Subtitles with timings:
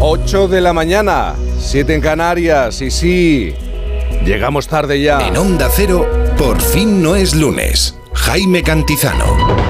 [0.00, 3.54] 8 de la mañana, 7 en Canarias, y sí,
[4.24, 5.26] llegamos tarde ya.
[5.26, 6.06] En Onda Cero,
[6.38, 7.96] por fin no es lunes.
[8.12, 9.65] Jaime Cantizano.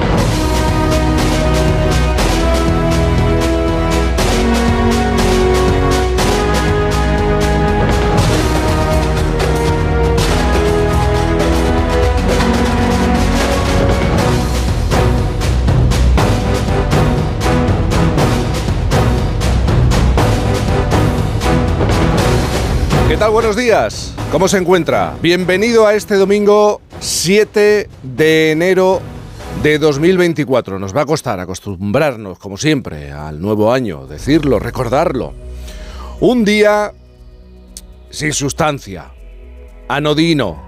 [23.31, 24.13] Buenos días.
[24.31, 25.13] ¿Cómo se encuentra?
[25.21, 29.01] Bienvenido a este domingo 7 de enero
[29.61, 30.79] de 2024.
[30.79, 35.33] Nos va a costar acostumbrarnos, como siempre, al nuevo año, decirlo, recordarlo.
[36.21, 36.93] Un día
[38.09, 39.11] sin sustancia,
[39.89, 40.63] anodino,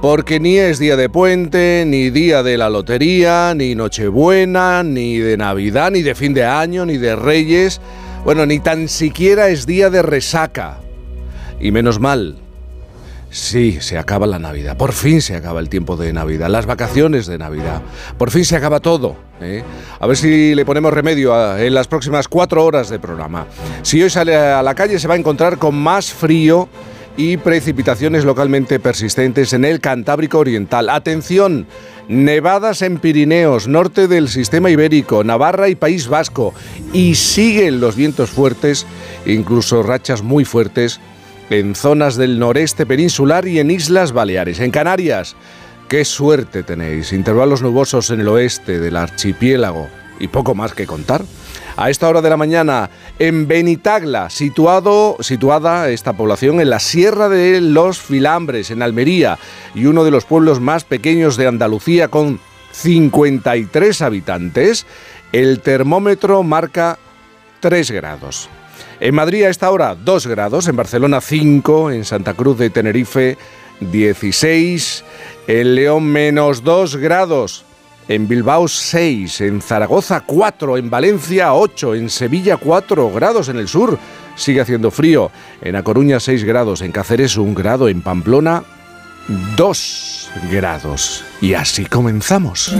[0.00, 5.36] porque ni es día de puente, ni día de la lotería, ni Nochebuena, ni de
[5.36, 7.80] Navidad, ni de fin de año, ni de Reyes.
[8.24, 10.78] Bueno, ni tan siquiera es día de resaca.
[11.60, 12.38] Y menos mal.
[13.30, 14.76] Sí, se acaba la Navidad.
[14.76, 17.80] Por fin se acaba el tiempo de Navidad, las vacaciones de Navidad.
[18.18, 19.14] Por fin se acaba todo.
[19.40, 19.62] ¿eh?
[20.00, 23.46] A ver si le ponemos remedio en las próximas cuatro horas de programa.
[23.82, 26.68] Si hoy sale a la calle se va a encontrar con más frío
[27.16, 30.88] y precipitaciones localmente persistentes en el Cantábrico Oriental.
[30.88, 31.66] Atención,
[32.08, 36.52] nevadas en Pirineos, norte del sistema ibérico, Navarra y País Vasco.
[36.92, 38.86] Y siguen los vientos fuertes,
[39.24, 41.00] incluso rachas muy fuertes
[41.50, 44.60] en zonas del noreste peninsular y en Islas Baleares.
[44.60, 45.34] En Canarias,
[45.88, 47.12] qué suerte tenéis.
[47.12, 49.88] Intervalos nubosos en el oeste del archipiélago
[50.20, 51.24] y poco más que contar.
[51.76, 57.28] A esta hora de la mañana, en Benitagla, situado, situada esta población en la Sierra
[57.28, 59.38] de los Filambres, en Almería,
[59.74, 62.38] y uno de los pueblos más pequeños de Andalucía, con
[62.72, 64.86] 53 habitantes,
[65.32, 66.98] el termómetro marca
[67.60, 68.48] 3 grados.
[69.00, 73.38] En Madrid a esta hora 2 grados, en Barcelona 5, en Santa Cruz de Tenerife
[73.80, 75.04] 16,
[75.46, 77.64] en León menos 2 grados,
[78.08, 83.68] en Bilbao 6, en Zaragoza 4, en Valencia 8, en Sevilla 4 grados en el
[83.68, 83.98] sur,
[84.36, 85.30] sigue haciendo frío,
[85.62, 88.64] en A Coruña 6 grados, en Cáceres 1 grado, en Pamplona
[89.56, 91.24] 2 grados.
[91.40, 92.76] Y así comenzamos.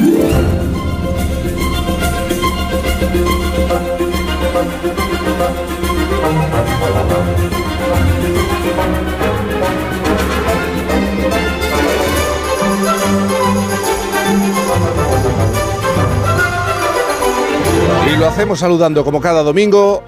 [18.41, 20.03] Hacemos saludando como cada domingo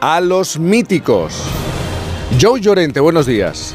[0.00, 1.40] a los míticos.
[2.40, 3.74] Joe Llorente, buenos días.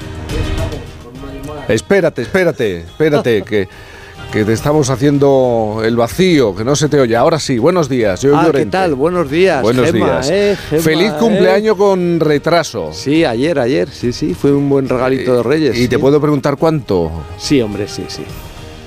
[1.69, 3.69] Espérate, espérate, espérate, que,
[4.33, 7.15] que te estamos haciendo el vacío, que no se te oye.
[7.15, 8.65] Ahora sí, buenos días, Joe Ah, Llorente.
[8.65, 8.95] ¿qué tal?
[8.95, 9.61] Buenos días.
[9.61, 10.29] Buenos Gema, días.
[10.29, 11.17] eh, Gema, Feliz eh.
[11.17, 12.89] cumpleaños con retraso.
[12.91, 15.79] Sí, ayer, ayer, sí, sí, fue un buen regalito de Reyes.
[15.79, 17.09] ¿Y te puedo preguntar cuánto?
[17.37, 18.23] Sí, hombre, sí, sí.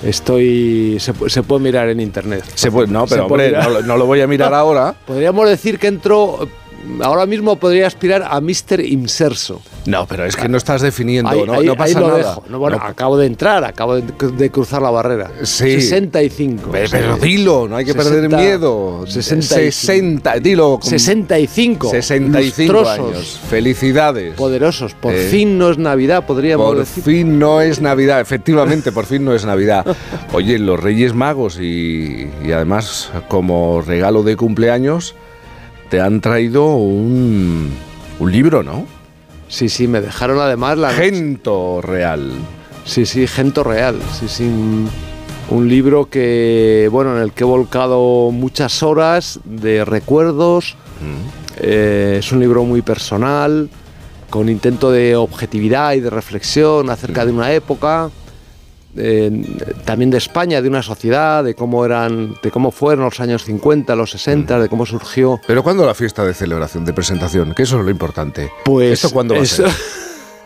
[0.05, 0.97] Estoy.
[0.99, 2.43] Se, se puede mirar en internet.
[2.53, 3.63] Se puede, no, pero hombre, mirar.
[3.63, 4.95] no, lo- no lo voy a mirar ahora.
[5.05, 6.47] Podríamos decir que entro.
[7.01, 8.79] Ahora mismo podría aspirar a Mr.
[8.81, 9.61] Inserso.
[9.85, 12.17] No, pero es que no estás definiendo, Ahí, no, ahí- no ahí pasa lo nada.
[12.19, 12.43] dejo.
[12.49, 15.29] No, bueno, No- acabo de entrar, acabo de, de cruzar la barrera.
[15.43, 15.79] Sí.
[15.81, 16.71] 65.
[16.71, 16.91] Pe- sí.
[16.97, 19.05] Pero dilo, no hay que perder 60, miedo.
[19.07, 19.71] 65.
[19.71, 20.79] 60, dilo.
[20.79, 21.89] con 65.
[21.89, 23.39] 65 lustrosos, años.
[23.49, 24.35] Felicidades.
[24.35, 24.93] Poderosos.
[24.95, 27.03] Por Eh, fin no es Navidad, podríamos Por decir.
[27.03, 29.85] fin no es Navidad, efectivamente, por fin no es Navidad.
[30.33, 35.15] Oye, los Reyes Magos y, y además como regalo de cumpleaños
[35.89, 37.71] te han traído un,
[38.19, 38.85] un libro, ¿no?
[39.47, 40.91] Sí, sí, me dejaron además la.
[40.91, 42.31] Gento Real.
[42.83, 43.99] Sí, sí, Gento Real.
[44.19, 44.43] Sí, sí.
[45.49, 50.75] Un, libro que, bueno, en el que he volcado muchas horas de recuerdos.
[51.57, 53.69] Eh, es un libro muy personal,
[54.29, 58.09] con intento de objetividad y de reflexión acerca de una época.
[58.97, 59.31] Eh,
[59.85, 63.95] también de España, de una sociedad, de cómo eran, de cómo fueron los años 50,
[63.95, 65.39] los 60, de cómo surgió.
[65.47, 67.53] Pero ¿cuándo la fiesta de celebración, de presentación?
[67.53, 68.51] Que eso es lo importante.
[68.63, 69.81] Pues ¿Esto cuándo va eso- a ser?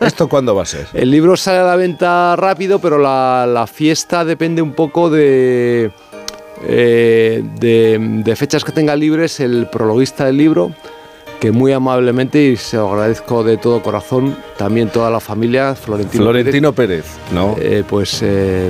[0.00, 0.86] ¿Esto cuándo va a ser?
[0.94, 5.90] El libro sale a la venta rápido, pero la, la fiesta depende un poco de,
[6.66, 10.72] eh, de, de fechas que tenga libres el prologuista del libro,
[11.40, 16.24] que muy amablemente, y se lo agradezco de todo corazón, también toda la familia, Florentino.
[16.24, 17.56] Florentino Pérez, ¿no?
[17.58, 18.68] Eh, pues, eh,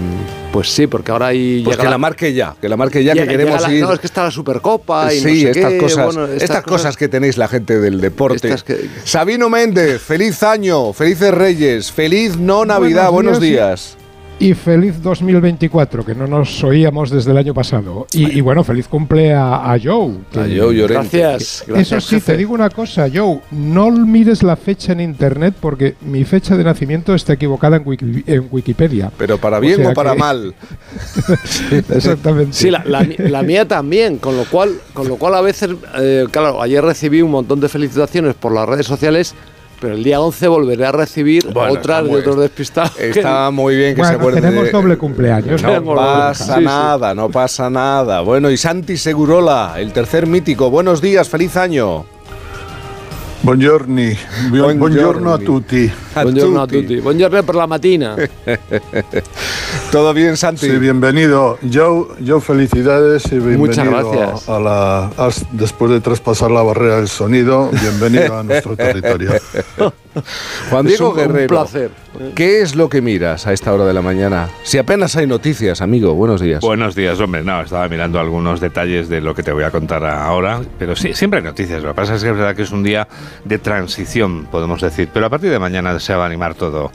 [0.52, 3.26] pues sí, porque ahora ahí Pues que la marque ya, que la marque ya, que
[3.26, 3.82] queremos la- ir.
[3.82, 6.62] No, es que está la Supercopa y sí, no sé estas, qué, cosas, bueno, estas,
[6.62, 8.54] cosas, que tenéis la gente del deporte.
[8.64, 13.99] Que- Sabino Méndez, feliz año, felices Reyes, feliz no Navidad, buenos, Buenos días, días.
[14.40, 18.06] Y feliz 2024, que no nos oíamos desde el año pasado.
[18.12, 20.14] Y, bueno, feliz cumple a, Joe.
[20.34, 25.00] a Joe Gracias, Eso sí, te digo una cosa, Joe, no mires la fecha en
[25.00, 29.12] internet porque mi fecha de nacimiento está equivocada en, Wikipedia.
[29.18, 30.54] Pero para bien o, para mal.
[31.90, 32.54] Exactamente.
[32.54, 36.82] Sí, la, mía también, con lo cual, con lo cual a veces, eh, claro, ayer
[36.82, 39.34] recibí un montón de felicitaciones por las redes sociales
[39.80, 42.98] pero el día 11 volveré a recibir otras de otros despistados.
[42.98, 44.42] Está muy bien que se acuerden.
[44.42, 45.62] Tenemos doble cumpleaños.
[45.62, 48.20] No pasa nada, no pasa nada.
[48.20, 50.70] Bueno, y Santi Segurola, el tercer mítico.
[50.70, 52.04] Buenos días, feliz año.
[53.42, 54.02] Buongiorno,
[54.76, 55.90] buongiorno a tutti.
[56.12, 57.00] buongiorno a tutti.
[57.00, 58.14] Buongiorno por la matina.
[59.90, 60.68] ¿Todo bien, Santi?
[60.68, 61.58] Sí, bienvenido.
[61.62, 64.48] Yo, yo felicidades y bienvenido Muchas gracias.
[64.48, 65.10] A la,
[65.52, 69.32] después de traspasar la barrera del sonido, bienvenido a nuestro territorio.
[70.70, 71.90] Juan Diego Guerrero, un placer.
[72.34, 74.48] ¿qué es lo que miras a esta hora de la mañana?
[74.62, 76.60] Si apenas hay noticias, amigo, buenos días.
[76.60, 77.42] Buenos días, hombre.
[77.42, 81.14] No, estaba mirando algunos detalles de lo que te voy a contar ahora, pero sí,
[81.14, 81.82] siempre hay noticias.
[81.82, 83.06] Lo que pasa es que es verdad que es un día
[83.44, 86.90] de transición, podemos decir, pero a partir de mañana se va a animar todo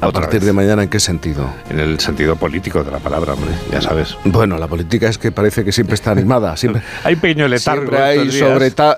[0.00, 1.50] ¿A partir de mañana en qué sentido?
[1.70, 4.16] En el sentido político de la palabra, hombre, ya sabes.
[4.24, 6.56] Bueno, la política es que parece que siempre está animada.
[6.64, 7.82] Siempre, hay pequeño letargo.
[7.82, 8.28] Siempre hay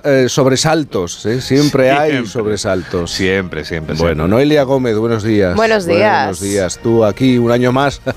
[0.03, 1.41] eh, sobresaltos, ¿eh?
[1.41, 3.11] siempre, hay sobresaltos.
[3.11, 3.95] Siempre, siempre.
[3.95, 5.55] Bueno, Noelia Gómez, buenos días.
[5.55, 6.25] Buenos días.
[6.25, 6.79] Buenos días.
[6.81, 8.01] Tú aquí un año más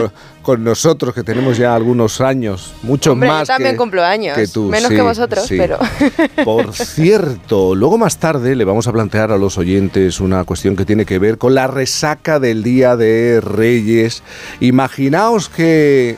[0.47, 3.49] con nosotros, que tenemos ya algunos años, muchos más.
[3.49, 4.69] Yo también que, cumplo años, que tú.
[4.69, 5.77] menos que vosotros, pero.
[6.45, 10.85] Por cierto, luego más tarde le vamos a plantear a los oyentes una cuestión que
[10.85, 14.23] tiene que ver con la resaca del Día de Reyes.
[14.61, 16.15] Imaginaos que.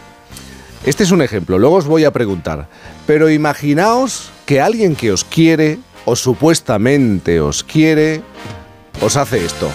[0.85, 2.67] Este es un ejemplo, luego os voy a preguntar.
[3.07, 8.23] Pero imaginaos que alguien que os quiere, o supuestamente os quiere,
[8.99, 9.69] os hace esto.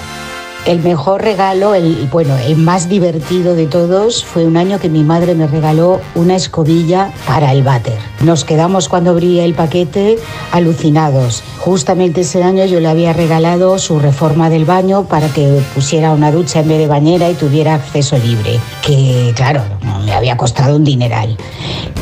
[0.66, 5.04] El mejor regalo, el bueno, el más divertido de todos fue un año que mi
[5.04, 7.98] madre me regaló una escobilla para el váter.
[8.22, 10.16] Nos quedamos cuando abría el paquete
[10.52, 11.42] alucinados.
[11.58, 16.32] Justamente ese año yo le había regalado su reforma del baño para que pusiera una
[16.32, 19.60] ducha en vez de bañera y tuviera acceso libre, que claro,
[20.06, 21.36] me había costado un dineral.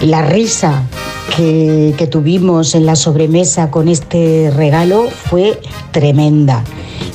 [0.03, 0.85] La risa
[1.37, 5.61] que, que tuvimos en la sobremesa con este regalo fue
[5.91, 6.63] tremenda.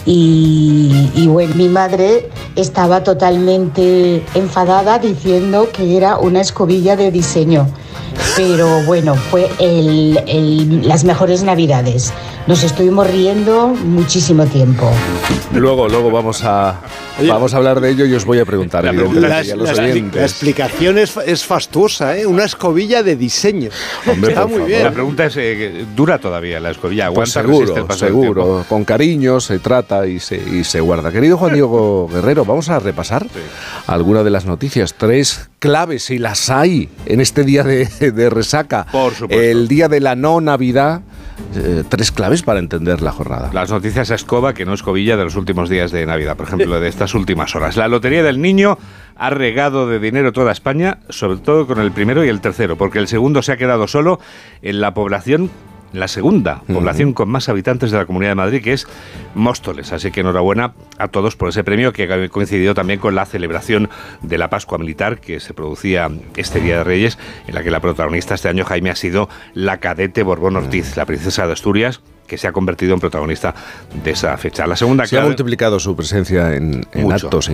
[0.09, 7.67] Y, bueno, mi madre estaba totalmente enfadada diciendo que era una escobilla de diseño.
[8.35, 9.49] Pero bueno, fue
[10.83, 12.13] las mejores navidades.
[12.47, 14.89] Nos estuvimos riendo muchísimo tiempo.
[15.53, 16.79] Luego, luego vamos a,
[17.27, 18.83] vamos a hablar de ello y os voy a preguntar.
[18.85, 22.25] La, explicación es, fastuosa, ¿eh?
[22.25, 23.69] Una escobilla de diseño.
[24.05, 24.83] Está muy bien.
[24.83, 27.11] La pregunta es, eh, ¿dura todavía la escobilla?
[27.11, 28.65] Pues seguro, seguro.
[28.69, 31.11] Con cariño se trata y se, y se guarda.
[31.11, 33.25] Querido Juan Diego Guerrero, vamos a repasar
[33.87, 34.93] alguna de las noticias.
[34.93, 38.85] Tres claves, si las hay, en este día de, de resaca.
[38.91, 39.43] Por supuesto.
[39.43, 41.01] El día de la no Navidad.
[41.55, 43.51] Eh, tres claves para entender la jornada.
[43.53, 46.79] Las noticias a escoba, que no escobilla, de los últimos días de Navidad, por ejemplo,
[46.79, 47.77] de estas últimas horas.
[47.77, 48.79] La Lotería del Niño
[49.15, 52.97] ha regado de dinero toda España, sobre todo con el primero y el tercero, porque
[52.97, 54.19] el segundo se ha quedado solo
[54.63, 55.51] en la población
[55.93, 58.87] la segunda población con más habitantes de la Comunidad de Madrid, que es
[59.35, 59.91] Móstoles.
[59.93, 63.89] Así que enhorabuena a todos por ese premio que ha coincidido también con la celebración
[64.21, 67.17] de la Pascua Militar que se producía este Día de Reyes,
[67.47, 71.05] en la que la protagonista este año, Jaime, ha sido la cadete Borbón Ortiz, la
[71.05, 73.55] princesa de Asturias, que se ha convertido en protagonista
[74.03, 74.67] de esa fecha.
[74.67, 77.49] La segunda se ha multiplicado su presencia en, actos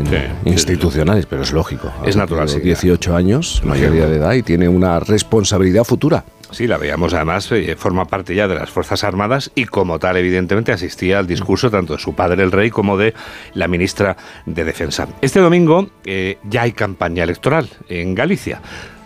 [0.46, 1.92] institucionales, pero es lógico.
[2.06, 2.50] Es natural.
[2.50, 6.26] Sí, 18 años, mayoría de edad, y tiene una responsabilidad futura.
[6.54, 10.18] Sí, la veíamos además, eh, forma parte ya de las Fuerzas Armadas y como tal,
[10.18, 13.16] evidentemente, asistía al discurso tanto de su padre el rey como de
[13.56, 14.16] la ministra
[14.46, 15.08] de Defensa.
[15.22, 18.62] Este domingo eh, ya hay campaña electoral en Galicia.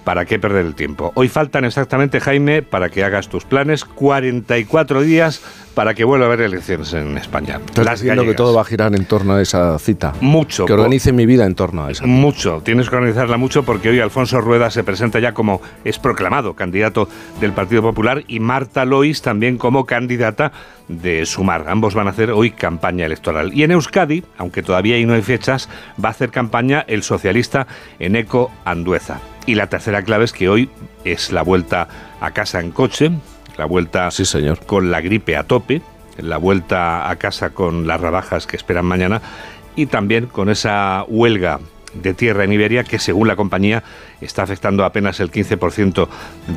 [0.08, 1.12] ¿Para qué perder el tiempo?
[1.16, 5.42] Hoy faltan exactamente, Jaime, para que hagas tus planes, 44 días
[5.78, 7.60] para que vuelva a haber elecciones en España.
[7.68, 10.12] Estás diciendo que todo va a girar en torno a esa cita.
[10.22, 10.66] Mucho.
[10.66, 12.04] Que organice mi vida en torno a esa.
[12.08, 12.62] Mucho.
[12.66, 17.08] Tienes que organizarla mucho porque hoy Alfonso Rueda se presenta ya como es proclamado candidato
[17.40, 20.52] del Partido Popular y Marta Lois también como candidata
[20.88, 21.66] de Sumar.
[21.68, 23.54] Ambos van a hacer hoy campaña electoral.
[23.54, 25.70] Y en Euskadi, aunque todavía no hay fechas,
[26.04, 27.68] va a hacer campaña el socialista
[28.00, 29.20] Eneco Andueza.
[29.46, 30.72] Y la tercera clave es que hoy
[31.06, 31.88] es la vuelta
[32.20, 33.12] a casa en coche,
[33.58, 34.60] la vuelta sí, señor.
[34.66, 35.82] con la gripe a tope,
[36.18, 39.22] la vuelta a casa con las rebajas que esperan mañana
[39.76, 41.60] y también con esa huelga
[41.94, 43.84] de tierra en Iberia que según la compañía
[44.22, 46.08] está afectando apenas el 15%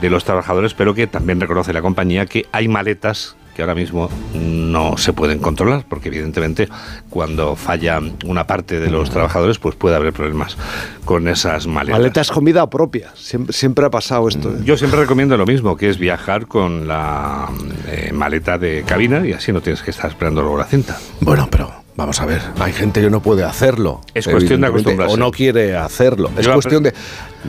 [0.00, 4.08] de los trabajadores, pero que también reconoce la compañía que hay maletas que ahora mismo
[4.34, 6.68] no se pueden controlar, porque evidentemente
[7.08, 10.56] cuando falla una parte de los trabajadores, pues puede haber problemas
[11.04, 11.98] con esas maletas.
[11.98, 14.50] Maletas comida propia, siempre, siempre ha pasado esto.
[14.50, 14.60] ¿eh?
[14.64, 17.48] Yo siempre recomiendo lo mismo, que es viajar con la
[17.88, 20.98] eh, maleta de cabina y así no tienes que estar esperando luego la cinta.
[21.20, 24.00] Bueno, pero vamos a ver, hay gente que no puede hacerlo.
[24.14, 25.14] Es cuestión de acostumbrarse.
[25.14, 26.30] O no quiere hacerlo.
[26.36, 26.94] Es cuestión de...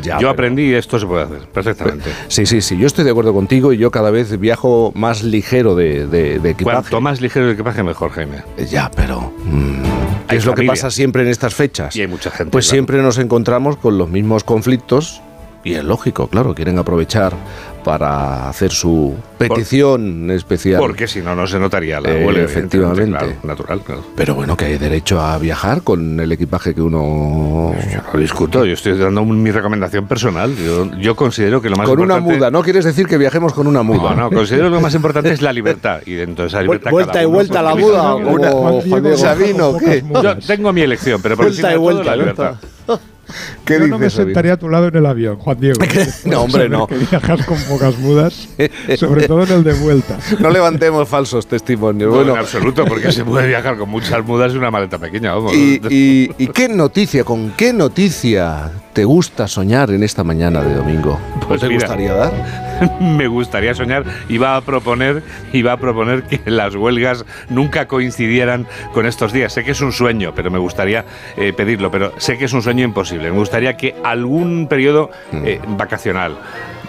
[0.02, 2.10] Ya, Yo aprendí y esto se puede hacer perfectamente.
[2.30, 5.76] Sí, sí, sí, yo estoy de acuerdo contigo y yo cada vez viajo más ligero
[5.76, 6.78] de, de- de equipaje.
[6.80, 8.38] Cuanto más ligero el equipaje, mejor, Jaime.
[8.70, 9.34] Ya, pero...
[9.44, 9.84] mm,
[10.30, 11.94] ¿Qué es lo que pasa siempre en estas fechas?
[11.98, 12.52] Y hay mucha gente.
[12.52, 12.74] Pues claro.
[12.76, 15.22] siempre nos encontramos con los mismos conflictos
[15.66, 17.34] y es lógico, claro, quieren aprovechar
[17.84, 20.80] para hacer su petición especial.
[20.80, 22.44] Porque si no, no se notaría la Eh, huelga.
[22.44, 23.10] efectivamente.
[23.10, 24.04] Claro, natural, claro.
[24.16, 27.74] Pero bueno, que hay derecho a viajar con el equipaje que uno...
[27.92, 30.56] Yo no discuto, yo estoy dando mi recomendación personal.
[30.56, 32.38] Yo, yo considero que lo más Con una importante...
[32.38, 34.16] muda, no quieres decir que viajemos con una muda.
[34.16, 36.02] No, no, considero que lo más importante es la libertad.
[36.06, 36.92] Y dentro de esa libertad.
[36.92, 38.82] Vuelta cada y vuelta a la muda, como.
[39.18, 42.16] Sabino, con Yo tengo mi elección, pero por Vuelta encima y de todo, vuelta, la
[42.16, 42.56] libertad.
[43.66, 45.80] ¿Qué Yo no me dices, sentaría a tu lado en el avión, Juan Diego.
[46.26, 46.88] No, hombre, no.
[46.88, 48.48] Que viajas con pocas mudas,
[48.98, 50.18] sobre todo en el de vuelta.
[50.40, 52.10] No levantemos falsos testimonios.
[52.10, 55.34] No, Bueno, en absoluto, porque se puede viajar con muchas mudas y una maleta pequeña,
[55.34, 55.54] vamos.
[55.54, 60.76] y, y- y qué noticia, con qué noticia te gusta soñar en esta mañana de
[60.76, 61.20] domingo?
[61.48, 61.80] Pues ¿Te mira.
[61.80, 62.34] gustaría dar?
[63.00, 69.06] me gustaría soñar iba a proponer iba a proponer que las huelgas nunca coincidieran con
[69.06, 71.06] estos días sé que es un sueño pero me gustaría
[71.38, 75.60] eh, pedirlo pero sé que es un sueño imposible me gustaría que algún periodo eh,
[75.78, 76.38] vacacional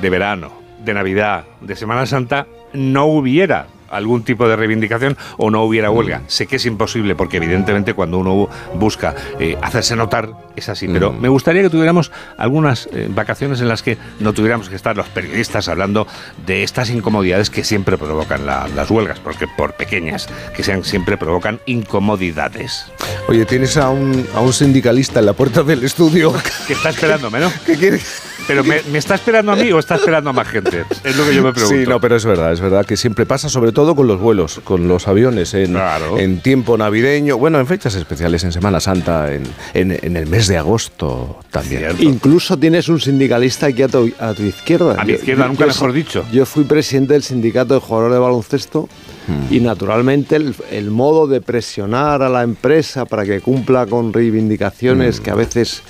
[0.01, 0.53] de verano
[0.85, 6.23] de navidad de semana santa no hubiera algún tipo de reivindicación o no hubiera huelga.
[6.27, 11.13] Sé que es imposible porque evidentemente cuando uno busca eh, hacerse notar es así, pero
[11.13, 15.09] me gustaría que tuviéramos algunas eh, vacaciones en las que no tuviéramos que estar los
[15.09, 16.07] periodistas hablando
[16.47, 21.17] de estas incomodidades que siempre provocan la- las huelgas, porque por pequeñas que sean siempre
[21.17, 22.87] provocan incomodidades.
[23.29, 26.33] Oye, tienes a un, a un sindicalista en la puerta del estudio
[26.67, 27.51] Que está esperándome, ¿no?
[27.67, 28.01] que quiere...
[28.49, 30.85] Pero me, me está esperando a mí o está esperando a más gente?
[31.05, 31.77] Es lo que yo me pregunto.
[31.79, 34.61] Sí, no, pero es verdad, es verdad que siempre pasa, sobre todo con los vuelos,
[34.65, 36.19] con los aviones, en, Claro.
[36.19, 39.43] en tiempo navideño, bueno, en fechas especiales, en Semana Santa, en,
[39.75, 41.81] en- en el mes de agosto también.
[41.81, 42.03] Cierto.
[42.03, 44.97] Incluso tienes un sindicalista aquí a tu, a tu izquierda.
[45.01, 46.25] A mi izquierda, yo- nunca yo mejor dicho.
[46.33, 48.89] Yo fui presidente del sindicato de jugadores de baloncesto
[49.29, 49.55] Hmm.
[49.55, 55.21] y naturalmente el, el modo de presionar a la empresa para que cumpla con reivindicaciones
[55.21, 55.23] Hmm.
[55.23, 55.83] que a veces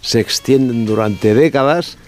[0.00, 1.98] se extienden durante décadas,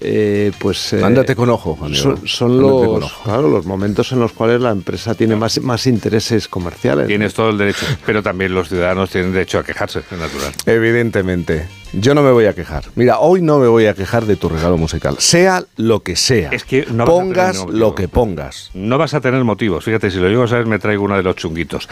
[0.00, 0.92] eh, pues...
[0.92, 2.16] eh, Ándate con ojo, Juan Diego.
[2.16, 3.22] Son, son los, ojo.
[3.24, 7.06] claro, los momentos en los cuales la empresa tiene más, más intereses comerciales.
[7.06, 10.52] Tienes todo el derecho, pero también los ciudadanos tienen derecho a quejarse, es natural.
[10.66, 11.68] Evidentemente.
[11.92, 12.84] Yo no me voy a quejar.
[12.94, 15.16] Mira, hoy no me voy a quejar de tu regalo musical.
[15.18, 16.50] Sea lo que sea.
[16.50, 18.70] Es que no pongas lo que pongas.
[18.74, 19.84] No vas a tener motivos.
[19.84, 21.88] Fíjate, si lo llego a saber, me traigo uno de los chunguitos.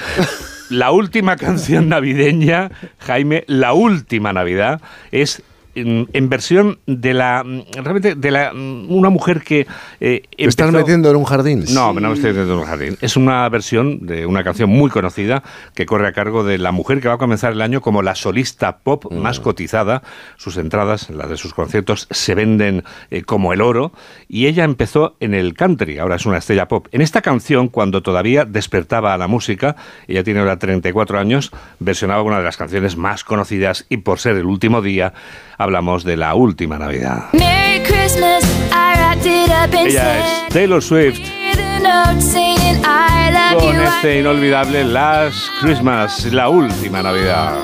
[0.71, 5.43] La última canción navideña, Jaime, la última Navidad, es
[5.81, 7.45] en, en versión de la.
[7.75, 8.53] Realmente, de la.
[8.53, 9.67] Una mujer que.
[10.01, 11.65] eh, ¿Te estás empezó- metiendo en un jardín?
[11.73, 12.97] No, no me estoy metiendo en un jardín.
[13.01, 15.43] Es una versión de una canción muy conocida
[15.75, 18.15] que corre a cargo de la mujer que va a comenzar el año como la
[18.15, 19.19] solista pop Mm.
[19.19, 20.03] más cotizada.
[20.37, 23.93] Sus entradas, las de sus conciertos, se venden eh, como el oro.
[24.29, 26.87] Y ella empezó en el country, ahora es una estrella pop.
[26.93, 32.23] En esta canción, cuando todavía despertaba a la música, ella tiene ahora 34 años, versionaba
[32.23, 35.13] una de las canciones más conocidas y por ser el último día,
[35.69, 37.29] hablamos de la última Navidad.
[37.35, 41.21] Merry Christmas, I wrapped it up and Ella es Taylor Swift.
[43.61, 47.55] con este inolvidable Last Christmas, la última Navidad.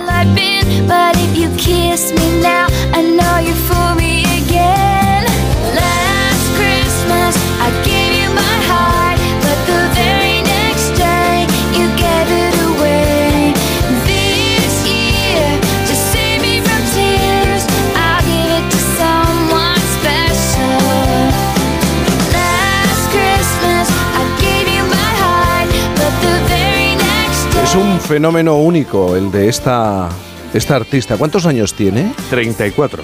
[27.75, 30.09] Es un fenómeno único el de esta,
[30.53, 31.17] esta artista.
[31.17, 32.13] ¿Cuántos años tiene?
[32.31, 33.03] 34.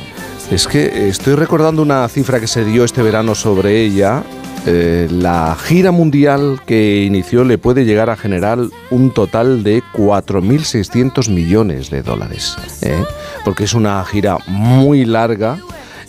[0.52, 4.22] Es que estoy recordando una cifra que se dio este verano sobre ella.
[4.66, 8.60] Eh, la gira mundial que inició le puede llegar a generar
[8.92, 12.56] un total de 4.600 millones de dólares.
[12.82, 13.02] ¿eh?
[13.44, 15.58] Porque es una gira muy larga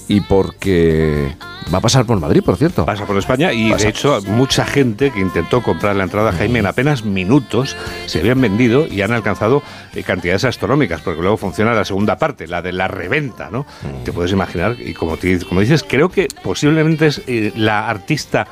[0.08, 1.36] y porque
[1.74, 2.86] va a pasar por Madrid, por cierto.
[2.86, 3.84] Pasa por España y Pasa.
[3.86, 7.76] de hecho mucha gente que intentó comprar la entrada a Jaime en apenas minutos
[8.08, 9.64] se habían vendido y han alcanzado
[9.96, 13.66] eh, cantidades astronómicas porque luego funciona la segunda parte, la de la reventa, ¿no?
[14.04, 18.48] Te puedes imaginar y como, te- como dices, creo que posiblemente es eh, la artista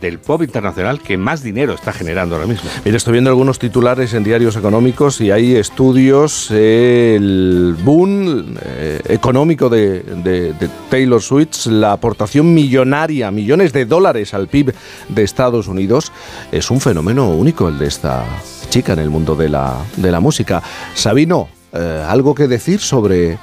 [0.00, 2.68] del pop internacional que más dinero está generando ahora mismo.
[2.84, 9.00] Mira, estoy viendo algunos titulares en diarios económicos y hay estudios, eh, el boom eh,
[9.08, 14.74] económico de, de- de Taylor Swift, la aportación millonaria, millones de dólares al PIB
[15.08, 16.12] de Estados Unidos,
[16.52, 18.24] es un fenómeno único el de esta
[18.70, 20.62] chica en el mundo de la, de la música.
[20.94, 23.38] Sabino, eh, ¿algo que decir sobre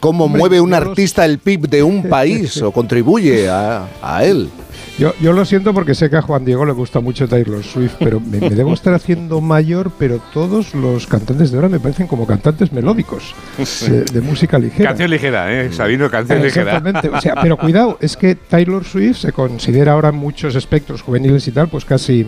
[0.00, 4.50] cómo mueve un artista el PIB de un país o contribuye a, a él?
[4.96, 7.94] Yo, yo lo siento porque sé que a Juan Diego le gusta mucho Taylor Swift,
[7.98, 12.06] pero me, me debo estar haciendo mayor, pero todos los cantantes de ahora me parecen
[12.06, 14.90] como cantantes melódicos de, de música ligera.
[14.90, 15.72] Canción ligera, ¿eh?
[15.72, 16.76] Sabino, canción ligera.
[16.76, 17.08] Exactamente.
[17.08, 21.48] O sea, pero cuidado, es que Taylor Swift se considera ahora en muchos espectros juveniles
[21.48, 22.24] y tal, pues casi,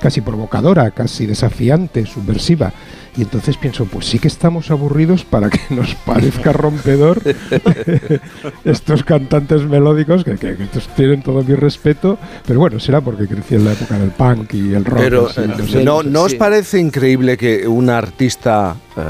[0.00, 2.72] casi provocadora, casi desafiante, subversiva.
[3.16, 7.20] Y entonces pienso, pues sí que estamos aburridos para que nos parezca rompedor
[8.64, 13.26] estos cantantes melódicos, que, que- que estos tienen todo mi respeto, pero bueno, será porque
[13.26, 14.98] crecí en la época del punk y el rock.
[14.98, 15.84] Pero así, eh, no sé.
[15.84, 19.00] ¿no, ¿no os parece increíble que una artista, eh,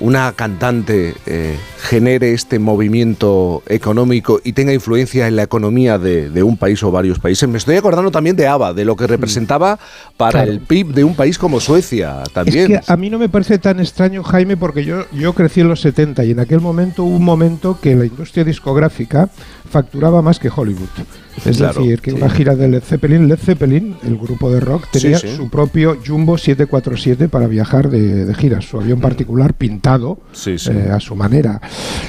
[0.00, 6.42] una cantante, eh, genere este movimiento económico y tenga influencia en la economía de, de
[6.42, 7.48] un país o varios países?
[7.48, 9.78] Me estoy acordando también de ABBA, de lo que representaba
[10.16, 10.50] para Claro.
[10.52, 12.72] el PIB de un país como Suecia también.
[12.72, 15.68] Es que a mí no me parece tan extraño, Jaime, porque yo, yo crecí en
[15.68, 19.28] los 70 y en aquel momento hubo un momento que la industria discográfica
[19.72, 20.88] facturaba más que Hollywood.
[21.46, 22.16] Es Claro, decir, que sí.
[22.18, 25.34] una gira de Led Zeppelin, Led Zeppelin, el grupo de rock, tenía sí.
[25.34, 30.70] su propio Jumbo 747 para viajar de, de gira, su avión particular pintado Sí, sí.
[30.72, 31.58] eh, a su manera.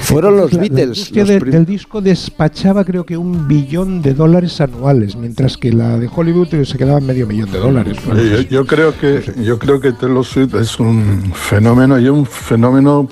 [0.01, 4.13] Fueron los La- la Beatles, los de- del disco despachaba creo que un billón de
[4.13, 7.97] dólares anuales, mientras que la de Hollywood se quedaba en medio millón de dólares.
[8.05, 8.47] Yo, así.
[8.51, 13.07] yo creo que yo creo que Taylor Swift es un fenómeno y un fenómeno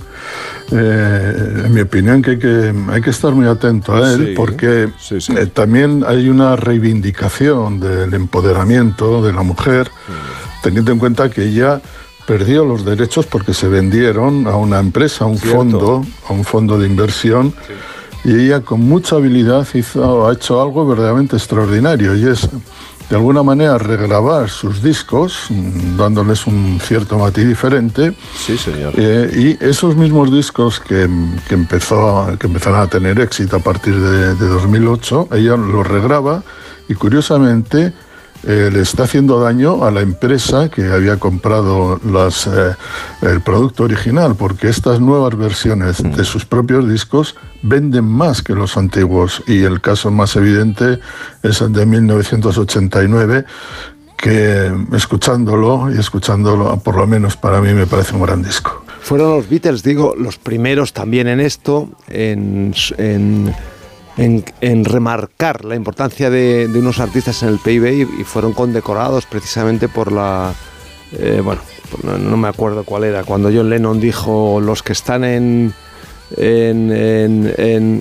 [0.71, 4.33] eh, en mi opinión que hay que hay que estar muy atento a él Sí,
[4.35, 5.33] porque sí, sí.
[5.37, 9.89] eh, también hay una reivindicación del empoderamiento de la mujer
[10.63, 11.81] teniendo en cuenta que ella
[12.27, 15.57] perdió los derechos porque se vendieron a una empresa, a un Cierto.
[15.57, 17.53] fondo, a un fondo de inversión
[18.23, 22.47] y ella con mucha habilidad hizo, ha hecho algo verdaderamente extraordinario y es
[23.11, 28.93] de alguna manera regrabar sus discos mm, dándoles un cierto matiz diferente Sí, señor.
[28.97, 31.07] eh, y esos mismos discos que,
[31.47, 35.85] que empezó a- que empezaron a tener éxito a partir de, de 2008 ella los
[35.85, 36.41] regraba
[36.87, 37.93] y curiosamente
[38.43, 42.75] eh, le está haciendo daño a la empresa que había comprado las, eh,
[43.21, 48.77] el producto original, porque estas nuevas versiones de sus propios discos venden más que los
[48.77, 49.43] antiguos.
[49.47, 50.99] Y el caso más evidente
[51.43, 53.45] es el de 1989,
[54.17, 58.83] que escuchándolo y escuchándolo, por lo menos para mí, me parece un gran disco.
[59.01, 63.53] Fueron los Beatles, digo, los primeros también en esto, en, en,
[64.17, 67.85] en- en remarcar la importancia de, unos artistas en el PIB
[68.19, 70.53] y, fueron condecorados precisamente por la...
[71.13, 71.61] eh, bueno,
[72.03, 75.73] no, me acuerdo cuál era, cuando John Lennon dijo los que están en-
[76.37, 76.91] en-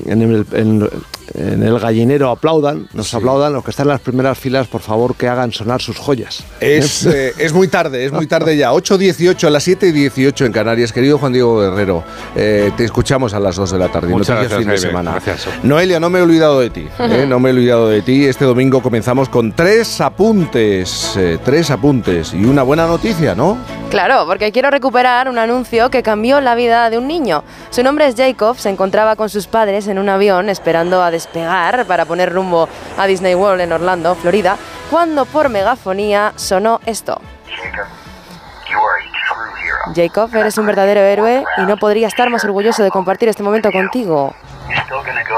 [0.07, 0.91] en el,
[1.35, 5.15] en- el gallinero aplaudan, nos aplaudan, los que están en las primeras filas, por favor,
[5.15, 6.45] que hagan sonar sus joyas.
[6.61, 8.73] Es, eh, es muy tarde, es muy tarde ya.
[8.73, 10.93] 8.18 a las 7.18 en Canarias.
[10.93, 12.05] Querido Juan Diego Guerrero,
[12.37, 14.09] eh, te escuchamos a las 2 de la tarde.
[14.09, 14.89] Muchas Noticias gracias, fin de Jaime.
[14.89, 15.11] semana.
[15.25, 15.65] Gracias.
[15.65, 16.89] Noelia, no me he olvidado de ti.
[16.99, 18.25] eh, no me he olvidado de ti.
[18.27, 21.15] Este domingo comenzamos con tres apuntes.
[21.17, 22.33] eh, tres apuntes.
[22.35, 23.59] Y una buena noticia, ¿no?
[23.91, 27.43] Claro, porque quiero recuperar un anuncio que cambió la vida de un niño.
[27.71, 31.85] Su nombre es Jacob, se encontraba con sus padres en un avión esperando a despegar
[31.87, 34.57] para poner rumbo a Disney World en Orlando, Florida,
[34.91, 37.21] cuando por megafonía sonó esto.
[39.95, 43.71] Jacob, eres un verdadero héroe y no podría estar más orgulloso de compartir este momento
[43.73, 44.35] contigo.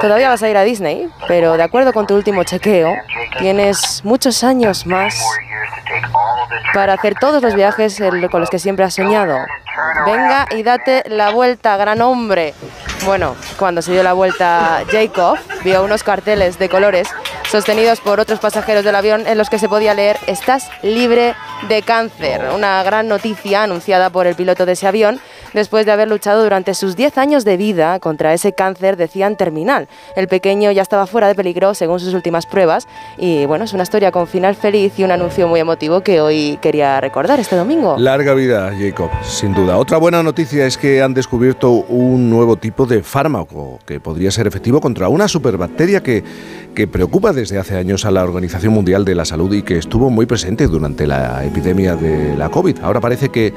[0.00, 2.92] Todavía vas a ir a Disney, pero de acuerdo con tu último chequeo,
[3.38, 5.14] tienes muchos años más
[6.74, 9.36] para hacer todos los viajes con los que siempre has soñado.
[10.06, 12.54] Venga y date la vuelta, gran hombre.
[13.04, 17.08] Bueno, cuando se dio la vuelta Jacob, vio unos carteles de colores
[17.50, 21.34] sostenidos por otros pasajeros del avión en los que se podía leer Estás libre
[21.68, 22.50] de cáncer.
[22.54, 25.20] Una gran noticia anunciada por el piloto de ese avión
[25.54, 29.88] después de haber luchado durante sus 10 años de vida contra ese cáncer, decían terminal.
[30.16, 32.86] El pequeño ya estaba fuera de peligro según sus últimas pruebas
[33.18, 36.58] y bueno, es una historia con final feliz y un anuncio muy emotivo que hoy
[36.60, 37.96] quería recordar este domingo.
[37.98, 39.76] Larga vida, Jacob, sin duda.
[39.78, 44.46] Otra buena noticia es que han descubierto un nuevo tipo de fármaco que podría ser
[44.46, 46.24] efectivo contra una superbacteria que,
[46.74, 50.10] que preocupa desde hace años a la Organización Mundial de la Salud y que estuvo
[50.10, 52.78] muy presente durante la epidemia de la COVID.
[52.82, 53.52] Ahora parece que,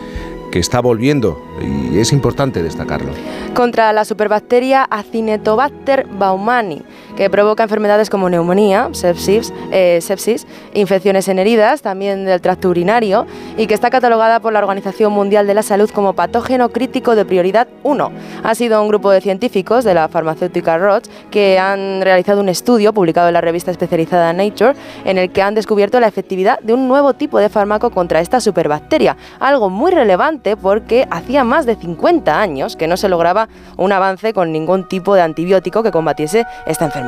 [0.56, 3.12] que está volviendo y es importante destacarlo.
[3.54, 6.82] contra la superbacteria Acinetobacter baumani,
[7.16, 13.26] que provoca enfermedades como neumonía, sepsis, eh, sepsis, infecciones en heridas, también del tracto urinario,
[13.58, 17.26] y que está catalogada por la Organización Mundial de la Salud como patógeno crítico de
[17.26, 18.12] prioridad 1.
[18.44, 22.94] Ha sido un grupo de científicos de la farmacéutica Roche que han realizado un estudio
[22.94, 24.74] publicado en la revista especializada Nature
[25.06, 28.42] en el que han descubierto la efectividad de un nuevo tipo de fármaco contra esta
[28.42, 33.48] superbacteria, algo muy relevante porque hacía más de 50 años que no se lograba
[33.78, 37.05] un avance con ningún tipo de antibiótico que combatiese esta enfermedad.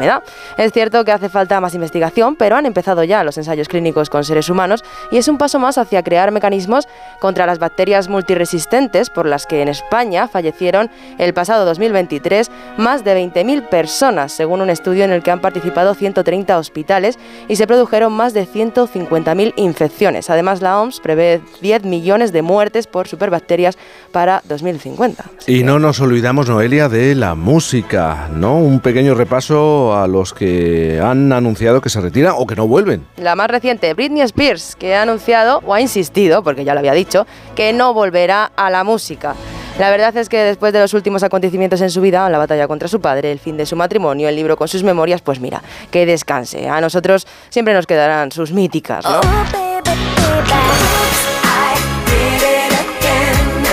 [0.58, 4.24] Es cierto que hace falta más investigación, pero han empezado ya los ensayos clínicos con
[4.24, 6.88] seres humanos y es un paso más hacia crear mecanismos
[7.20, 13.18] contra las bacterias multiresistentes por las que en España fallecieron el pasado 2023 más de
[13.18, 18.14] 20.000 personas, según un estudio en el que han participado 130 hospitales y se produjeron
[18.14, 20.30] más de 150.000 infecciones.
[20.30, 23.78] Además, la OMS prevé 10 millones de muertes por superbacterias
[24.12, 25.26] para 2050.
[25.48, 28.58] Y no nos olvidamos, Noelia, de la música, ¿no?
[28.58, 33.06] Un pequeño repaso a los que han anunciado que se retiran o que no vuelven.
[33.18, 36.94] La más reciente, Britney Spears, que ha anunciado o ha insistido, porque ya lo había
[36.94, 39.36] dicho, que no volverá a la música.
[39.80, 42.88] La verdad es que después de los últimos acontecimientos en su vida, la batalla contra
[42.88, 46.08] su padre, el fin de su matrimonio, el libro con sus memorias, pues mira, que
[46.08, 46.68] descanse.
[46.68, 49.22] A nosotros siempre nos quedarán sus míticas, ¿no?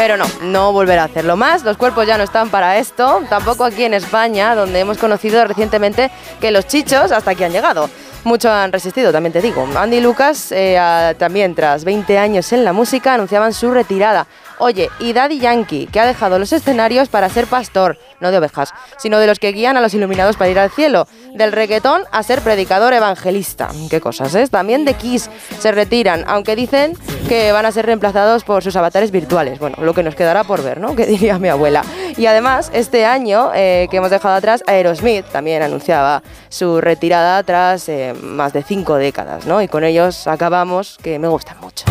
[0.04, 1.64] Pero no, no volverá a hacerlo más.
[1.64, 3.22] Los cuerpos ya no están para esto.
[3.30, 6.10] Tampoco aquí en España, donde hemos conocido recientemente
[6.42, 7.88] que los chichos hasta aquí han llegado.
[8.24, 9.66] Mucho han resistido, también te digo.
[9.74, 14.26] Andy y Lucas, eh, también tras 20 años en la música, anunciaban su retirada.
[14.58, 18.72] Oye, y Daddy Yankee, que ha dejado los escenarios para ser pastor, no de ovejas,
[18.98, 21.06] sino de los que guían a los iluminados para ir al cielo.
[21.34, 23.68] Del reggaetón a ser predicador evangelista.
[23.90, 24.46] Qué cosas, ¿eh?
[24.46, 26.96] También de Kiss se retiran, aunque dicen
[27.28, 29.58] que van a ser reemplazados por sus avatares virtuales.
[29.58, 30.94] Bueno, lo que nos quedará por ver, ¿no?
[31.04, 31.82] Que diría mi abuela.
[32.16, 37.88] Y además, este año eh, que hemos dejado atrás, Aerosmith también anunciaba su retirada tras
[37.88, 39.60] eh, más de cinco décadas, ¿no?
[39.60, 41.84] Y con ellos acabamos, que me gustan mucho.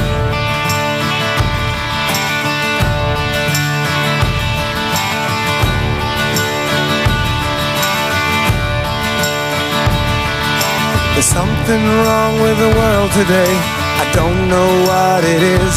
[11.23, 13.47] There's something wrong with the world today.
[13.47, 15.73] I don't know what it is.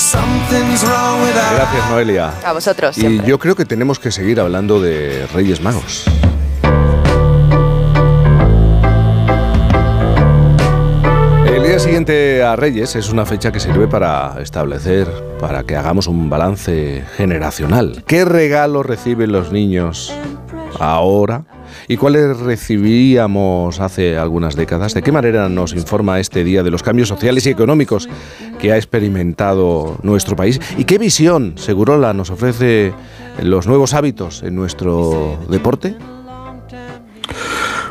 [0.00, 2.32] Something's wrong with our Gracias, Noelia.
[2.46, 3.26] A vosotros Y siempre.
[3.28, 6.06] yo creo que tenemos que seguir hablando de Reyes Magos.
[11.46, 15.06] El día siguiente a Reyes es una fecha que sirve para establecer,
[15.38, 18.02] para que hagamos un balance generacional.
[18.06, 20.14] ¿Qué regalos reciben los niños
[20.78, 21.44] ahora?
[21.88, 24.94] ¿Y cuáles recibíamos hace algunas décadas?
[24.94, 28.08] ¿De qué manera nos informa este día de los cambios sociales y económicos
[28.58, 30.60] que ha experimentado nuestro país?
[30.76, 32.92] ¿Y qué visión, Segurola, nos ofrece
[33.42, 35.96] los nuevos hábitos en nuestro deporte?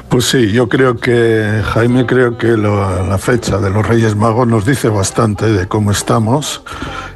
[0.10, 4.66] Pues sí, yo creo que, Jaime, creo que la fecha de los Reyes Magos nos
[4.66, 6.64] dice bastante de cómo estamos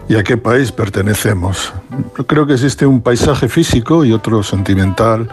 [0.09, 1.73] y a qué país pertenecemos.
[2.17, 5.29] Yo creo que existe un paisaje físico y otro sentimental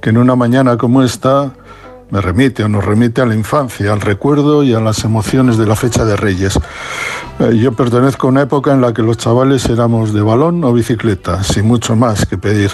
[0.00, 1.52] que en una mañana como esta
[2.10, 5.66] me remite o nos remite a la infancia, al recuerdo y a las emociones de
[5.66, 6.58] la fecha de Reyes.
[7.38, 10.72] Eh, Yo pertenezco a una época en la que los chavales éramos de balón o
[10.72, 12.72] bicicleta, sin mucho más que pedir.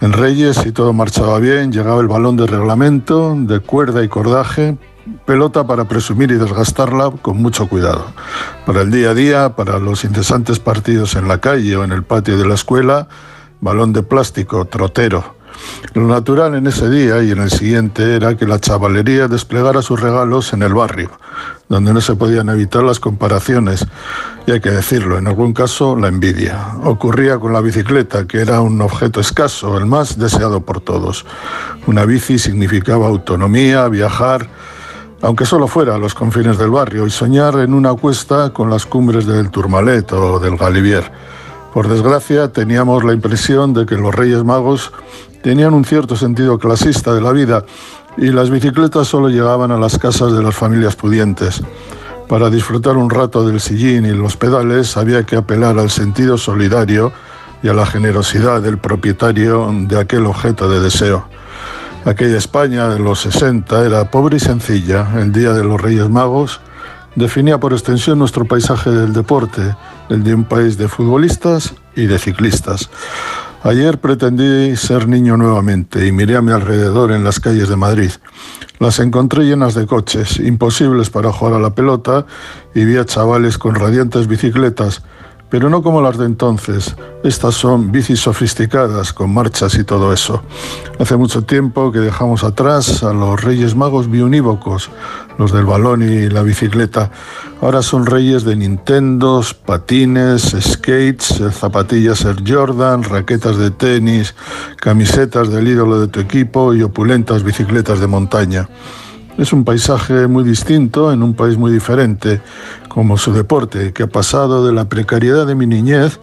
[0.00, 4.76] En Reyes, si todo marchaba bien, llegaba el balón de reglamento, de cuerda y cordaje,
[5.24, 8.06] pelota para presumir y desgastarla con mucho cuidado.
[8.66, 12.04] Para el día a día, para los incesantes partidos en la calle o en el
[12.04, 13.08] patio de la escuela,
[13.60, 15.36] balón de plástico, trotero.
[15.94, 20.00] Lo natural en ese día y en el siguiente era que la chavalería desplegara sus
[20.00, 21.10] regalos en el barrio,
[21.68, 23.86] donde no se podían evitar las comparaciones
[24.46, 26.74] y hay que decirlo, en algún caso la envidia.
[26.84, 31.26] Ocurría con la bicicleta, que era un objeto escaso, el más deseado por todos.
[31.86, 34.48] Una bici significaba autonomía, viajar,
[35.22, 38.84] aunque solo fuera a los confines del barrio, y soñar en una cuesta con las
[38.84, 41.10] cumbres del Tourmalet o del Galivier.
[41.72, 44.92] Por desgracia, teníamos la impresión de que los Reyes Magos
[45.42, 47.64] tenían un cierto sentido clasista de la vida
[48.16, 51.62] y las bicicletas solo llegaban a las casas de las familias pudientes.
[52.28, 57.12] Para disfrutar un rato del sillín y los pedales había que apelar al sentido solidario
[57.62, 61.26] y a la generosidad del propietario de aquel objeto de deseo.
[62.04, 65.08] Aquella España de los 60 era pobre y sencilla.
[65.16, 66.60] El Día de los Reyes Magos
[67.14, 69.76] definía por extensión nuestro paisaje del deporte,
[70.08, 72.90] el de un país de futbolistas y de ciclistas.
[73.62, 78.10] Ayer pretendí ser niño nuevamente y miré a mi alrededor en las calles de Madrid.
[78.80, 82.26] Las encontré llenas de coches, imposibles para jugar a la pelota,
[82.74, 85.02] y vi a chavales con radiantes bicicletas,
[85.52, 86.96] pero no como las de entonces.
[87.22, 90.42] Estas son bicis sofisticadas, con marchas y todo eso.
[90.98, 94.88] Hace mucho tiempo que dejamos atrás a los reyes magos biunívocos,
[95.36, 97.10] los del balón y la bicicleta.
[97.60, 104.34] Ahora son reyes de Nintendos, patines, skates, zapatillas Air Jordan, raquetas de tenis,
[104.76, 108.70] camisetas del ídolo de tu equipo y opulentas bicicletas de montaña.
[109.38, 112.42] Es un paisaje muy distinto en un país muy diferente,
[112.88, 116.20] como su deporte, que ha pasado de la precariedad de mi niñez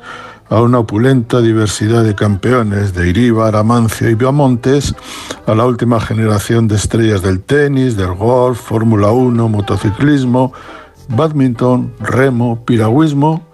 [0.49, 4.95] a una opulenta diversidad de campeones de Iríbar, Amancio y Viamontes,
[5.45, 10.53] a la última generación de estrellas del tenis, del golf, Fórmula 1, motociclismo,
[11.09, 13.47] badminton, remo, piragüismo,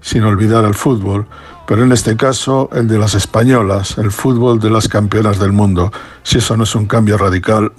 [0.00, 1.26] sin olvidar el fútbol,
[1.66, 5.92] pero en este caso el de las españolas, el fútbol de las campeonas del mundo.
[6.22, 7.72] Si eso no es un cambio radical.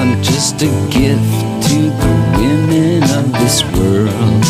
[0.00, 4.44] I'm just a gift to the women of this world.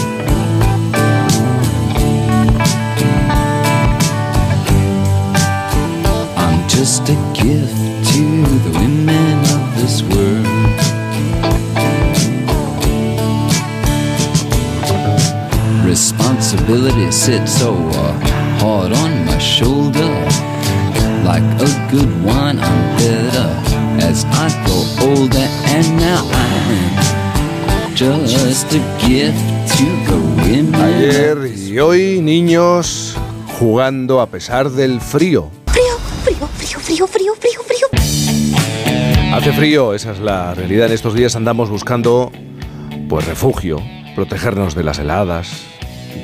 [6.37, 7.79] I'm just a gift
[8.13, 8.25] to
[8.65, 10.47] the women of this world.
[15.87, 18.13] Responsibility sits so uh,
[18.61, 20.13] hard on my shoulder.
[21.25, 28.81] Like a good wine, I'm better as I grow older, and now I'm just a
[29.07, 29.39] gift
[29.77, 30.75] to the women.
[30.75, 33.17] Ayer y hoy, niños
[33.59, 35.51] jugando a pesar del frío.
[35.67, 37.89] Frío, frío, frío, frío, frío, frío, frío.
[39.35, 40.87] Hace frío, esa es la realidad.
[40.87, 42.33] En estos días andamos buscando
[43.09, 43.83] pues refugio,
[44.15, 45.65] protegernos de las heladas,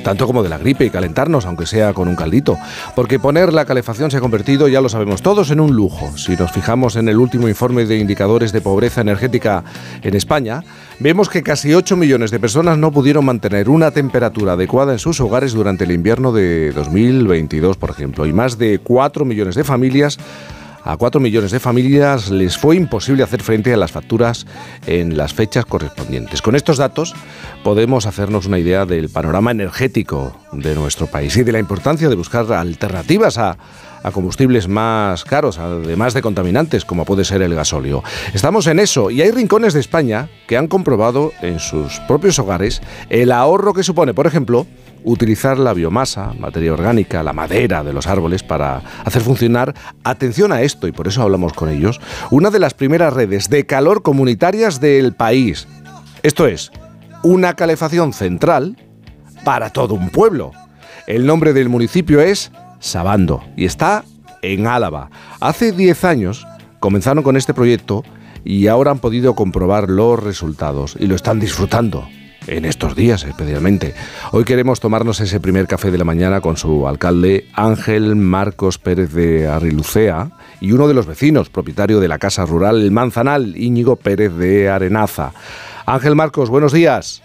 [0.05, 2.59] tanto como de la gripe y calentarnos, aunque sea con un caldito.
[2.95, 6.15] Porque poner la calefacción se ha convertido, ya lo sabemos todos, en un lujo.
[6.15, 9.63] Si nos fijamos en el último informe de indicadores de pobreza energética
[10.03, 10.63] en España,
[10.99, 15.19] vemos que casi 8 millones de personas no pudieron mantener una temperatura adecuada en sus
[15.21, 18.27] hogares durante el invierno de 2022, por ejemplo.
[18.27, 20.19] Y más de 4 millones de familias
[20.85, 24.45] a 4 millones de familias les fue imposible hacer frente a las facturas
[24.85, 26.43] en las fechas correspondientes.
[26.43, 27.15] Con estos datos
[27.63, 32.15] podemos hacernos una idea del panorama energético de nuestro país y de la importancia de
[32.15, 33.57] buscar alternativas a,
[34.03, 38.03] a combustibles más caros, además de contaminantes, como puede ser el gasóleo.
[38.35, 42.83] Estamos en eso y hay rincones de España que han comprobado en sus propios hogares
[43.09, 44.67] el ahorro que supone, por ejemplo,
[45.05, 50.61] utilizar la biomasa, materia orgánica, la madera de los árboles para hacer funcionar, atención a
[50.61, 54.81] esto, y por eso hablamos con ellos, una de las primeras redes de calor comunitarias
[54.81, 55.67] del país.
[56.23, 56.71] Esto es,
[57.23, 58.77] una calefacción central
[59.43, 60.51] para todo un pueblo.
[61.07, 64.03] El nombre del municipio es Sabando y está
[64.41, 65.09] en Álava.
[65.39, 66.47] Hace 10 años
[66.79, 68.03] comenzaron con este proyecto
[68.43, 72.07] y ahora han podido comprobar los resultados y lo están disfrutando
[72.47, 73.93] en estos días especialmente.
[74.31, 79.13] Hoy queremos tomarnos ese primer café de la mañana con su alcalde Ángel Marcos Pérez
[79.13, 80.29] de Arrilucea
[80.59, 84.69] y uno de los vecinos, propietario de la casa rural El Manzanal, Íñigo Pérez de
[84.69, 85.31] Arenaza.
[85.85, 87.21] Ángel Marcos, buenos días.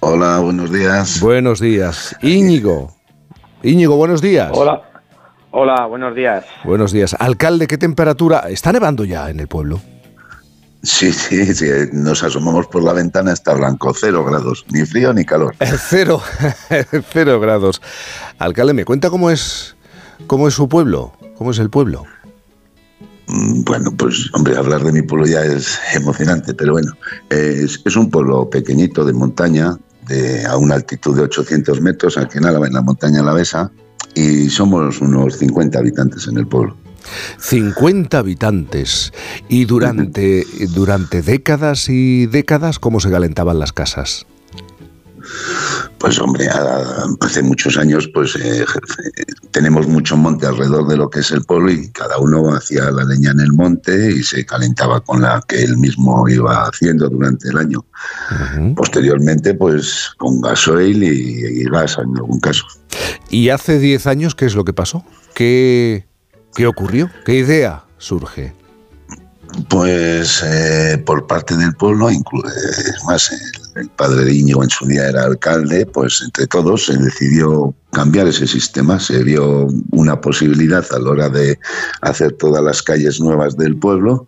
[0.00, 1.20] Hola, buenos días.
[1.20, 2.16] Buenos días.
[2.20, 2.94] Íñigo.
[3.62, 4.50] Íñigo, buenos días.
[4.52, 4.82] Hola.
[5.50, 6.44] Hola, buenos días.
[6.64, 7.14] Buenos días.
[7.18, 8.50] Alcalde, ¿qué temperatura?
[8.50, 9.80] ¿Está nevando ya en el pueblo?
[10.84, 15.24] Sí, sí, sí, nos asomamos por la ventana, está blanco, cero grados, ni frío ni
[15.24, 15.54] calor.
[15.88, 16.20] Cero,
[17.12, 17.80] cero grados.
[18.38, 19.76] Alcalde, ¿me cuenta cómo es,
[20.26, 21.14] cómo es su pueblo?
[21.38, 22.04] ¿Cómo es el pueblo?
[23.28, 26.92] Mm, Bueno, pues hombre, hablar de mi pueblo ya es emocionante, pero bueno,
[27.30, 32.36] es, es un pueblo pequeñito de montaña, de, a una altitud de 800 metros, aquí
[32.36, 33.70] en Álava, en la montaña alavesa,
[34.14, 36.76] y somos unos 50 habitantes en el pueblo.
[37.38, 39.12] 50 habitantes.
[39.48, 44.26] Y durante, durante décadas y décadas, ¿cómo se calentaban las casas?
[45.98, 46.48] Pues hombre,
[47.20, 48.64] hace muchos años pues eh,
[49.50, 53.04] tenemos mucho monte alrededor de lo que es el pueblo y cada uno hacía la
[53.04, 57.48] leña en el monte y se calentaba con la que él mismo iba haciendo durante
[57.48, 57.84] el año.
[58.76, 62.66] Posteriormente pues con gasoil y, y gas en algún caso.
[63.30, 65.04] ¿Y hace 10 años qué es lo que pasó?
[65.34, 66.06] ¿Qué,
[66.54, 67.10] qué ocurrió?
[67.24, 68.54] ¿Qué idea surge?
[69.68, 74.70] Pues eh, por parte del pueblo, eh, es más, el, el padre de Íñigo en
[74.70, 80.20] su día era alcalde, pues entre todos se decidió cambiar ese sistema, se vio una
[80.20, 81.58] posibilidad a la hora de
[82.00, 84.26] hacer todas las calles nuevas del pueblo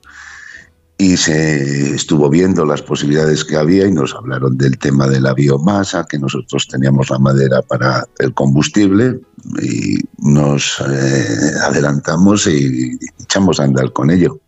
[0.99, 5.35] y se estuvo viendo las posibilidades que había y nos hablaron del tema de la
[5.35, 9.21] biomasa, que nosotros teníamos la madera para el combustible
[9.63, 14.41] y nos eh, adelantamos y echamos a andar con ello.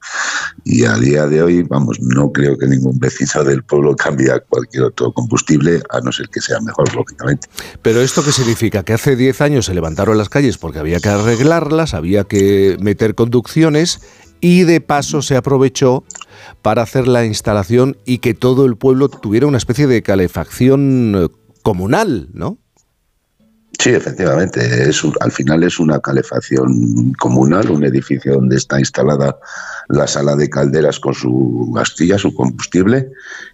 [0.65, 4.41] Y a día de hoy, vamos, no creo que ningún vecino del pueblo cambie a
[4.41, 7.49] cualquier otro combustible, a no ser que sea mejor, lógicamente.
[7.83, 8.83] Pero ¿esto qué significa?
[8.85, 13.15] Que hace 10 años se levantaron las calles porque había que arreglarlas, había que meter
[13.15, 14.01] conducciones
[14.41, 16.05] y de paso se aprovechó
[16.63, 21.29] para hacer la instalación y que todo el pueblo tuviera una especie de calefacción eh,
[21.63, 22.59] comunal, ¿no?
[23.79, 29.39] Sí, efectivamente, es al final es una calefacción comunal, un edificio donde está instalada
[29.89, 33.09] la sala de calderas con su astilla, su combustible,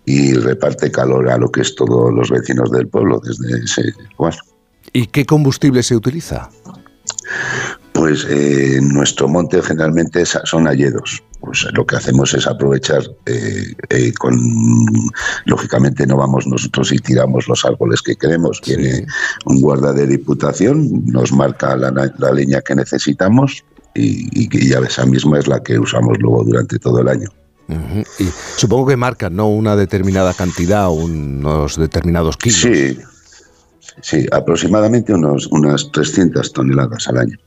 [0.06, 4.34] y reparte calor a lo que es todos los vecinos del pueblo desde ese lugar.
[4.94, 6.48] ¿Y qué combustible se utiliza?
[7.94, 11.22] Pues eh, nuestro monte generalmente son alledos.
[11.40, 14.37] Pues lo que hacemos es aprovechar eh, eh, con
[15.44, 18.61] lógicamente no vamos nosotros y tiramos los árboles que queremos.
[18.66, 19.07] Viene
[19.46, 25.07] un guarda de diputación, nos marca la, leña que necesitamos y, y que ya esa
[25.07, 27.28] misma es la que usamos luego durante todo el año.
[28.18, 29.48] Y supongo que marcan, ¿no?
[29.48, 32.59] Una determinada cantidad, unos determinados kilos.
[32.59, 32.98] Sí,
[34.02, 37.38] sí, aproximadamente unos, unas 300 toneladas al año.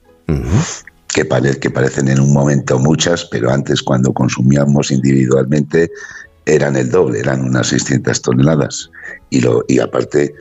[1.14, 5.90] Que, pare- que parecen en un momento muchas, pero antes cuando consumíamos individualmente
[6.46, 8.90] eran el doble, eran unas 600 toneladas.
[9.30, 10.34] Y, lo, y aparte,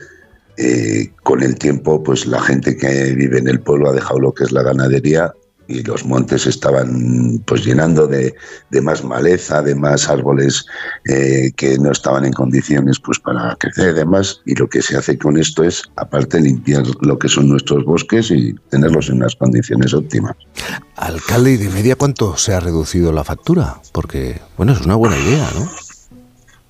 [0.57, 4.33] eh, con el tiempo, pues la gente que vive en el pueblo ha dejado lo
[4.33, 5.33] que es la ganadería
[5.67, 8.35] y los montes estaban pues llenando de,
[8.69, 10.65] de más maleza, de más árboles
[11.05, 14.41] eh, que no estaban en condiciones pues para crecer y demás.
[14.45, 18.31] Y lo que se hace con esto es, aparte, limpiar lo que son nuestros bosques
[18.31, 20.35] y tenerlos en unas condiciones óptimas.
[20.95, 23.81] Alcalde, ¿y de media cuánto se ha reducido la factura?
[23.91, 25.86] Porque, bueno, es una buena idea, ¿no?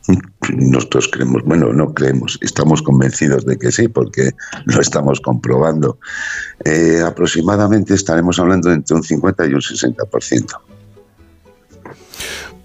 [0.55, 4.31] Nosotros creemos, bueno, no creemos, estamos convencidos de que sí, porque
[4.65, 5.99] lo estamos comprobando.
[6.63, 10.59] Eh, aproximadamente estaremos hablando entre un 50 y un 60%.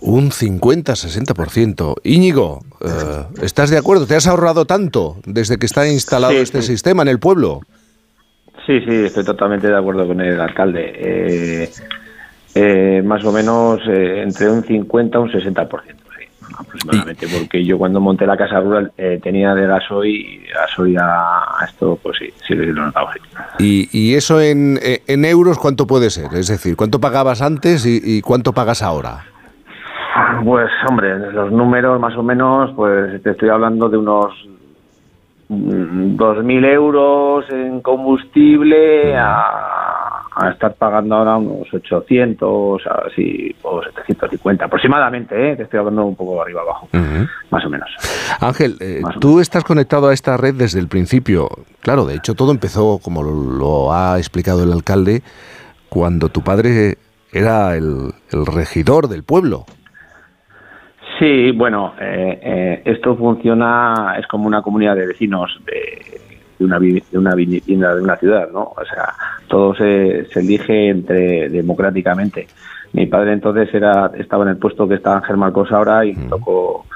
[0.00, 1.94] Un 50-60%.
[2.02, 4.06] Íñigo, eh, ¿estás de acuerdo?
[4.06, 6.68] ¿Te has ahorrado tanto desde que está instalado Sí, este sí.
[6.68, 7.60] sistema en el pueblo?
[8.66, 10.92] Sí, sí, estoy totalmente de acuerdo con el alcalde.
[10.94, 11.70] Eh,
[12.54, 15.94] eh, más o menos eh, entre un 50 y un 60%,
[16.52, 20.98] sí, aproximadamente, porque yo cuando monté la casa rural eh, tenía de gasoil y gasoil
[20.98, 23.20] a, esto, pues sí, sí lo sí.
[23.58, 26.34] ¿Y, y eso en, eh, en euros cuánto puede ser?
[26.34, 29.24] Es decir, ¿cuánto pagabas antes y, y cuánto pagas ahora?
[30.44, 34.32] Pues hombre, los números más o menos, pues te estoy hablando de unos
[35.48, 40.01] mm, 2.000 euros en combustible a,
[40.34, 45.56] a estar pagando ahora unos 800 así, o 750 aproximadamente, ¿eh?
[45.56, 46.88] te estoy hablando un poco arriba abajo,
[47.50, 47.90] más o menos.
[48.40, 51.48] Ángel, eh, tú estás conectado a esta red desde el principio.
[51.80, 55.22] Claro, de hecho todo empezó, como lo, lo ha explicado el alcalde,
[55.88, 56.96] cuando tu padre
[57.32, 59.66] era el, el regidor del pueblo.
[61.18, 66.31] Sí, bueno, eh, eh, esto funciona, es como una comunidad de vecinos de,
[66.62, 68.72] de una, de una vivienda de una ciudad, ¿no?
[68.76, 69.14] O sea,
[69.48, 72.46] todo se, se elige entre democráticamente.
[72.92, 76.28] Mi padre entonces era estaba en el puesto que está Ángel Marcos ahora y le
[76.28, 76.86] tocó,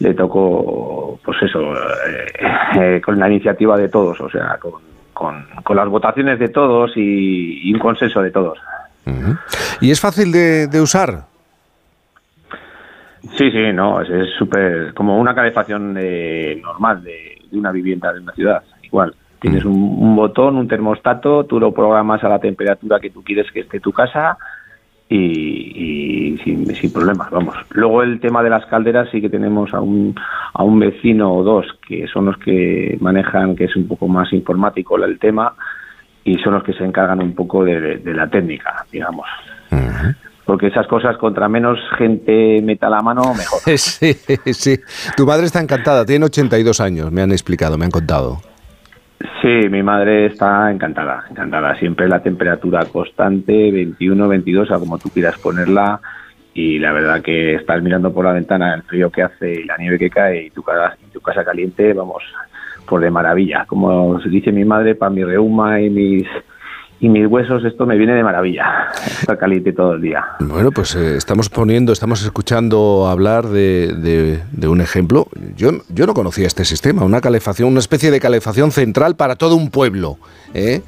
[0.00, 2.26] le tocó, pues eso, eh,
[2.96, 4.72] eh, con la iniciativa de todos, o sea, con,
[5.12, 8.58] con, con las votaciones de todos y, y un consenso de todos.
[9.80, 11.24] ¿Y es fácil de, de usar?
[13.38, 18.12] Sí, sí, no, es- es súper como una calefacción eh, normal de, de una vivienda
[18.12, 18.62] de una ciudad,
[19.40, 23.50] Tienes un, un botón, un termostato, tú lo programas a la temperatura que tú quieres
[23.52, 24.38] que esté tu casa
[25.08, 27.54] y, y sin, sin problemas, vamos.
[27.70, 30.14] Luego el tema de las calderas sí que tenemos a un,
[30.54, 34.32] a un vecino o dos que son los que manejan, que es un poco más
[34.32, 35.54] informático el tema
[36.24, 39.26] y son los que se encargan un poco de, de- de la técnica, digamos.
[40.46, 43.60] Porque esas cosas, contra menos gente meta la mano, mejor.
[43.78, 44.12] Sí,
[44.52, 44.78] sí.
[45.16, 48.38] Tu madre está encantada, tiene 82 años, me han explicado, me han contado.
[49.40, 51.74] Sí, mi madre está encantada, encantada.
[51.76, 56.00] Siempre la temperatura constante, 21, 22, a como tú quieras ponerla.
[56.52, 59.76] Y la verdad que estás mirando por la ventana el frío que hace y la
[59.78, 62.22] nieve que cae y tu casa, tu casa caliente, vamos,
[62.86, 63.64] por de maravilla.
[63.66, 66.28] Como dice mi madre, para mi reuma y mis,
[67.04, 68.88] y mis huesos, esto me viene de maravilla.
[69.20, 70.24] Está caliente todo el día.
[70.40, 75.26] Bueno, pues eh, estamos poniendo, estamos escuchando hablar de, de- de un ejemplo.
[75.54, 79.54] Yo, yo no conocía este sistema, una calefacción, una especie de calefacción central para todo
[79.54, 80.16] un pueblo.
[80.54, 80.80] ¿eh?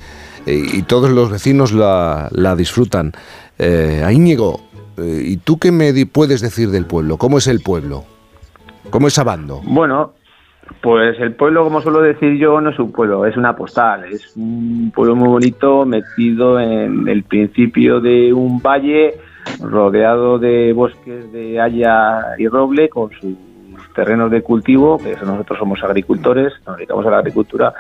[0.46, 3.12] Y todos los vecinos la, la disfrutan.
[3.58, 4.60] Eh, a Íñigo,
[4.96, 7.18] eh, ¿y tú qué me di- puedes decir del pueblo?
[7.18, 8.04] ¿Cómo es el pueblo?
[8.88, 9.60] ¿Cómo es Abando?
[9.64, 10.14] Bueno,
[10.80, 14.04] pues el pueblo, como suelo decir yo, no es un pueblo, es una postal.
[14.04, 19.14] Es un pueblo muy bonito metido en el principio de un valle
[19.60, 23.36] rodeado de bosques de haya y roble, con sus
[23.94, 27.72] terrenos de cultivo, que nosotros somos agricultores, nos dedicamos a la agricultura,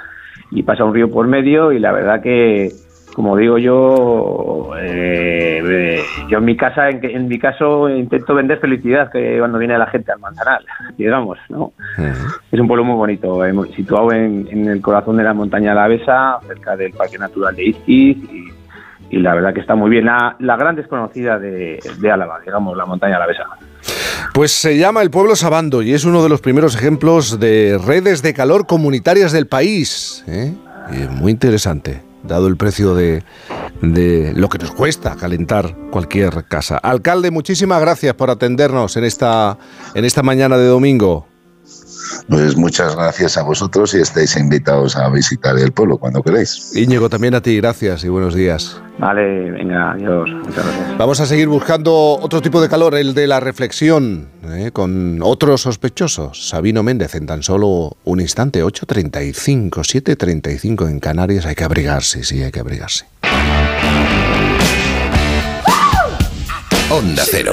[0.50, 2.70] y pasa un río por medio y la verdad que,
[3.16, 9.10] como digo yo, eh, yo en mi casa, en, en mi caso, intento vender felicidad
[9.10, 10.60] que cuando viene la gente al Manzanar,
[10.98, 11.72] digamos, ¿no?
[12.52, 16.40] Es un pueblo muy bonito, eh, situado en, en el corazón de la montaña alavesa,
[16.46, 18.44] cerca del Parque Natural de Izquiz, y,
[19.08, 20.04] y la verdad que está muy bien.
[20.04, 23.44] La, la gran desconocida de, de Álava, digamos, la montaña alavesa.
[24.34, 28.20] Pues se llama el pueblo Sabando y es uno de los primeros ejemplos de redes
[28.20, 30.22] de calor comunitarias del país.
[30.28, 30.52] ¿eh?
[31.10, 33.22] Muy interesante, dado el precio de,
[33.82, 36.78] de lo que nos cuesta calentar cualquier casa.
[36.78, 39.58] Alcalde, muchísimas gracias por atendernos en esta,
[39.94, 41.26] en esta mañana de domingo.
[42.28, 46.72] Pues muchas gracias a vosotros y estáis invitados a visitar el pueblo cuando queráis.
[46.74, 48.80] Íñigo, también a ti, gracias y buenos días.
[48.98, 50.28] Vale, venga, adiós.
[50.30, 50.98] Muchas gracias.
[50.98, 54.70] Vamos a seguir buscando otro tipo de calor, el de la reflexión, ¿eh?
[54.72, 61.44] con otro sospechoso, Sabino Méndez, en tan solo un instante, 8.35, 7.35 en Canarias.
[61.46, 63.06] Hay que abrigarse, sí, hay que abrigarse.
[66.88, 67.52] Onda Cero.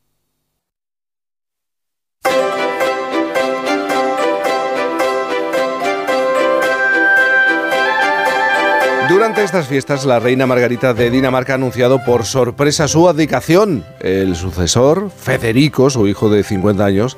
[9.11, 13.83] Durante estas fiestas, la reina Margarita de Dinamarca ha anunciado por sorpresa su abdicación.
[13.99, 17.17] El sucesor, Federico, su hijo de 50 años,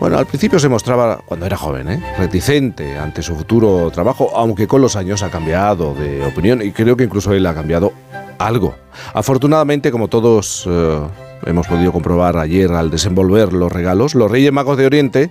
[0.00, 2.02] bueno, al principio se mostraba, cuando era joven, ¿eh?
[2.16, 6.96] reticente ante su futuro trabajo, aunque con los años ha cambiado de opinión y creo
[6.96, 7.92] que incluso él ha cambiado
[8.38, 8.74] algo.
[9.12, 11.00] Afortunadamente, como todos eh,
[11.44, 15.30] hemos podido comprobar ayer al desenvolver los regalos, los Reyes Magos de Oriente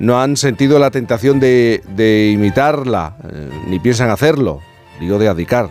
[0.00, 4.60] no han sentido la tentación de, imitarla, eh, ni piensan hacerlo,
[5.00, 5.70] digo de abdicar.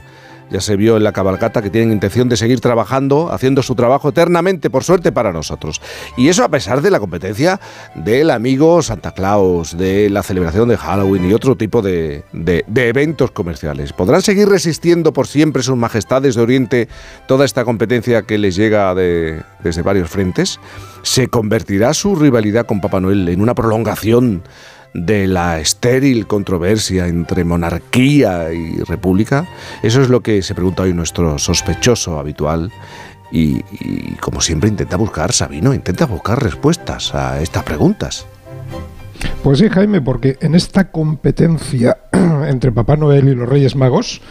[0.51, 4.09] Ya se vio en la cabalgata que tienen intención de seguir trabajando, haciendo su trabajo
[4.09, 5.81] eternamente, por suerte para nosotros.
[6.17, 7.59] Y eso a pesar de la competencia
[7.95, 13.31] del amigo Santa Claus, de la celebración de Halloween y otro tipo de, de- eventos
[13.31, 13.91] comerciales.
[13.91, 16.87] ¿Podrán seguir resistiendo por siempre sus majestades de Oriente
[17.27, 20.59] toda esta competencia que les llega de- desde varios frentes?
[21.01, 24.43] ¿Se convertirá su rivalidad con Papá Noel en una prolongación
[24.95, 29.45] de la estéril controversia entre monarquía y república?
[29.83, 32.71] Eso es lo que se pregunta hoy nuestro sospechoso habitual
[33.31, 38.25] y, y, como siempre intenta buscar, Sabino, intenta buscar respuestas a estas preguntas.
[39.43, 41.97] Pues sí, Jaime, porque en esta competencia
[42.47, 44.21] entre Papá Noel y los Reyes Magos,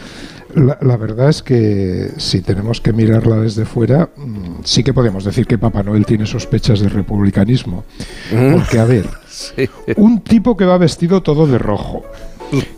[0.54, 5.24] la, la verdad es que si tenemos que mirarla desde fuera, mm, sí que podemos
[5.24, 7.84] decir que Papá Noel tiene sospechas de republicanismo.
[8.30, 9.08] Porque, a ver,
[9.96, 12.04] un tipo que va vestido todo de rojo,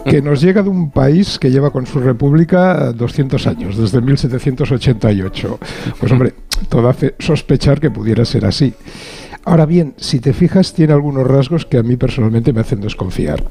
[0.04, 5.58] que nos llega de un país que lleva con su república 200 años, desde 1788.
[5.98, 6.34] Pues hombre,
[6.68, 8.72] todo hace sospechar que pudiera ser así.
[9.46, 13.44] Ahora bien, si te fijas, tiene algunos rasgos que a mí personalmente me hacen desconfiar.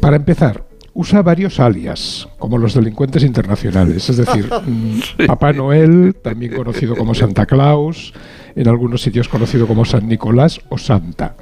[0.00, 6.52] Para empezar, usa varios alias, como los delincuentes internacionales, es decir, mm, Papá Noel, también
[6.52, 8.12] conocido como Santa Claus,
[8.56, 11.36] en algunos sitios conocido como San Nicolás o Santa.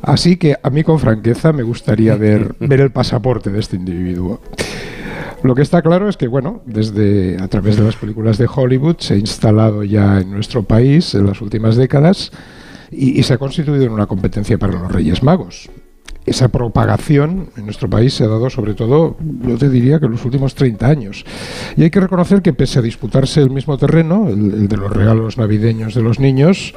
[0.00, 4.40] Así que a mí con franqueza me gustaría ver, ver el pasaporte de este individuo.
[5.42, 8.96] Lo que está claro es que, bueno, desde a través de las películas de Hollywood
[9.00, 12.32] se ha instalado ya en nuestro país en las últimas décadas
[12.90, 15.68] y, se ha constituido en una competencia para los Reyes Magos.
[16.24, 19.16] Esa propagación en nuestro país se ha dado sobre todo,
[19.46, 21.24] yo te diría que en los últimos 30 años.
[21.76, 24.92] Y hay que reconocer que pese a disputarse el mismo terreno, el, el de los
[24.92, 26.74] regalos navideños de los niños,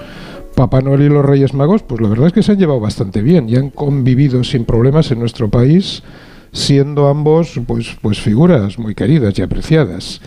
[0.60, 3.22] Papá Noel y los Reyes Magos, pues la verdad es que se han llevado bastante
[3.22, 6.03] bien y han convivido sin problemas en nuestro país,
[6.51, 10.22] siendo ambos pues, pues figuras muy queridas y apreciadas.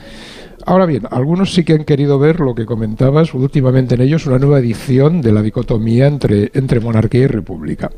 [0.65, 4.39] Ahora bien, algunos sí que han querido ver lo que comentabas últimamente en ellos, una
[4.39, 7.91] nueva edición de la dicotomía entre, entre monarquía y república.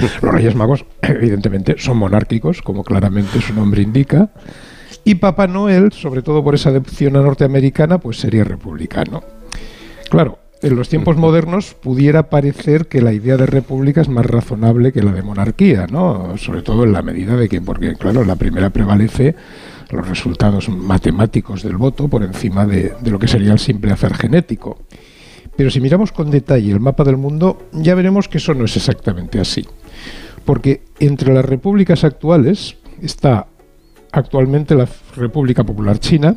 [0.00, 4.30] Los Reyes Magos, evidentemente, son monárquicos, como claramente su nombre indica,
[5.04, 9.22] y Papá Noel, sobre todo por esa adopción norteamericana, pues sería republicano.
[10.08, 14.92] Claro, en los tiempos modernos pudiera parecer que la idea de república es más razonable
[14.92, 16.36] que la de monarquía, ¿no?
[16.38, 19.34] Sobre todo en la medida de que, porque claro, la primera prevalece
[19.90, 24.14] los resultados matemáticos del voto por encima de, de lo que sería el simple hacer
[24.14, 24.78] genético.
[25.56, 28.76] Pero si miramos con detalle el mapa del mundo, ya veremos que eso no es
[28.76, 29.66] exactamente así.
[30.44, 33.46] Porque entre las repúblicas actuales está
[34.12, 36.36] actualmente la República Popular China,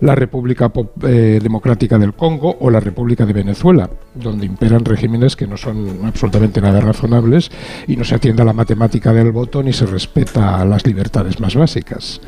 [0.00, 0.72] la República
[1.02, 6.00] eh, Democrática del Congo o la República de Venezuela, donde imperan regímenes que no son
[6.04, 7.50] absolutamente nada razonables
[7.86, 11.40] y no se atiende a la matemática del voto ni se respeta a las libertades
[11.40, 12.20] más básicas.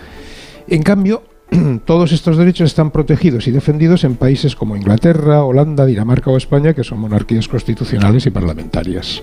[0.68, 1.22] En cambio,
[1.84, 6.74] todos estos derechos están protegidos y defendidos en países como Inglaterra, Holanda, Dinamarca o España,
[6.74, 9.22] que son monarquías constitucionales y parlamentarias.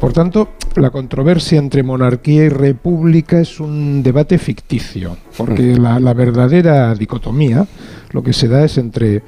[0.00, 6.14] Por tanto, la controversia entre monarquía y república es un debate ficticio, porque la, la
[6.14, 7.66] verdadera dicotomía
[8.10, 9.22] lo que se da es entre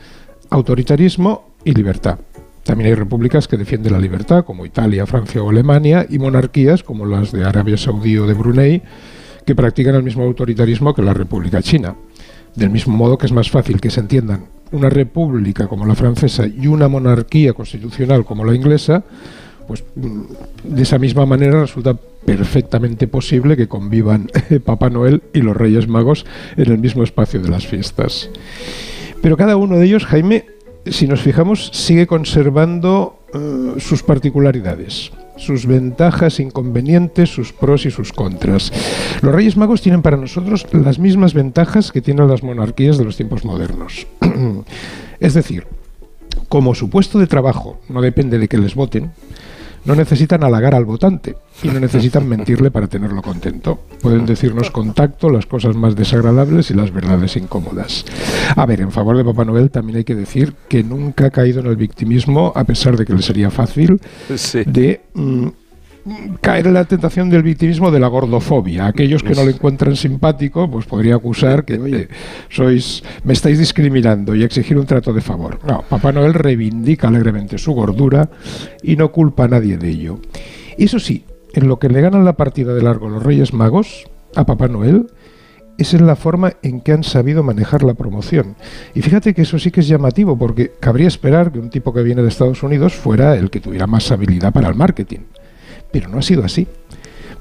[0.50, 2.18] autoritarismo y libertad.
[2.62, 7.04] También hay repúblicas que defienden la libertad, como Italia, Francia o Alemania, y monarquías, como
[7.04, 8.82] las de Arabia Saudí o de Brunei,
[9.44, 11.94] que practican el mismo autoritarismo que la República China.
[12.54, 16.46] Del mismo modo que es más fácil que se entiendan una república como la francesa
[16.46, 19.04] y una monarquía constitucional como la inglesa,
[19.66, 20.20] pues mm,
[20.64, 24.30] de esa misma manera resulta perfectamente posible que convivan
[24.64, 26.26] Papá Noel y los Reyes Magos
[26.56, 28.30] en el mismo espacio de las fiestas.
[29.22, 30.46] Pero cada uno de ellos, Jaime,
[30.86, 38.12] si nos fijamos, sigue conservando eh, sus particularidades, sus ventajas, inconvenientes, sus pros y sus
[38.12, 38.72] contras.
[39.22, 43.16] Los Reyes Magos tienen para nosotros las mismas ventajas que tienen las monarquías de los
[43.16, 44.06] tiempos modernos.
[45.20, 45.66] es decir,
[46.48, 49.12] como su puesto de trabajo no depende de que les voten,
[49.84, 53.80] no necesitan halagar al votante y no necesitan mentirle para tenerlo contento.
[54.02, 58.04] Pueden decirnos con tacto las cosas más desagradables y las verdades incómodas.
[58.56, 61.60] A ver, en favor de Papá Noel también hay que decir que nunca ha caído
[61.60, 64.00] en el victimismo, a pesar de que le sería fácil,
[64.66, 65.48] de mm,
[66.40, 68.86] caer en la tentación del victimismo de la gordofobia.
[68.86, 72.08] Aquellos que no lo encuentran simpático, pues podría acusar que, oye,
[72.50, 75.60] sois, me estáis discriminando y exigir un trato de favor.
[75.66, 78.28] No, Papá Noel reivindica alegremente su gordura
[78.82, 80.20] y no culpa a nadie de ello.
[80.76, 81.24] Eso sí,
[81.54, 85.06] en lo que le ganan la partida de largo los Reyes Magos a Papá Noel
[85.78, 88.56] es en la forma en que han sabido manejar la promoción.
[88.94, 92.02] Y fíjate que eso sí que es llamativo, porque cabría esperar que un tipo que
[92.02, 95.20] viene de Estados Unidos fuera el que tuviera más habilidad para el marketing.
[95.90, 96.68] Pero no ha sido así.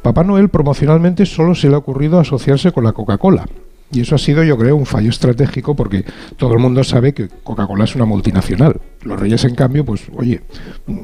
[0.02, 3.46] Papá Noel promocionalmente solo se le ha ocurrido asociarse con la Coca-Cola.
[3.94, 6.04] Y eso ha sido, yo creo, un fallo estratégico porque
[6.38, 8.82] todo el mundo sabe que Coca-Cola es una multinacional.
[9.04, 10.42] Los reyes, en cambio, pues, oye,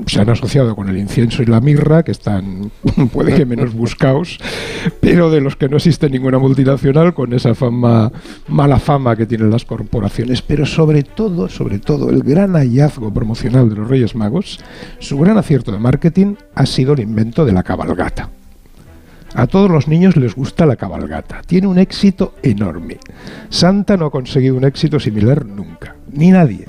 [0.08, 2.72] se han asociado con el incienso y la mirra, que están,
[3.14, 4.40] puede que menos buscados,
[5.00, 8.12] pero de los que no existe ninguna multinacional, con esa fama,
[8.48, 10.42] mala fama que tienen las corporaciones.
[10.42, 14.60] Pero sobre todo, sobre todo, el gran hallazgo promocional de los Reyes Magos,
[14.98, 18.30] su gran acierto de marketing ha sido el invento de la cabalgata.
[19.36, 21.42] A todos los niños les gusta la cabalgata.
[21.46, 22.98] Tiene un éxito enorme.
[23.50, 25.96] Santa no ha conseguido un éxito similar nunca.
[26.12, 26.68] Ni nadie.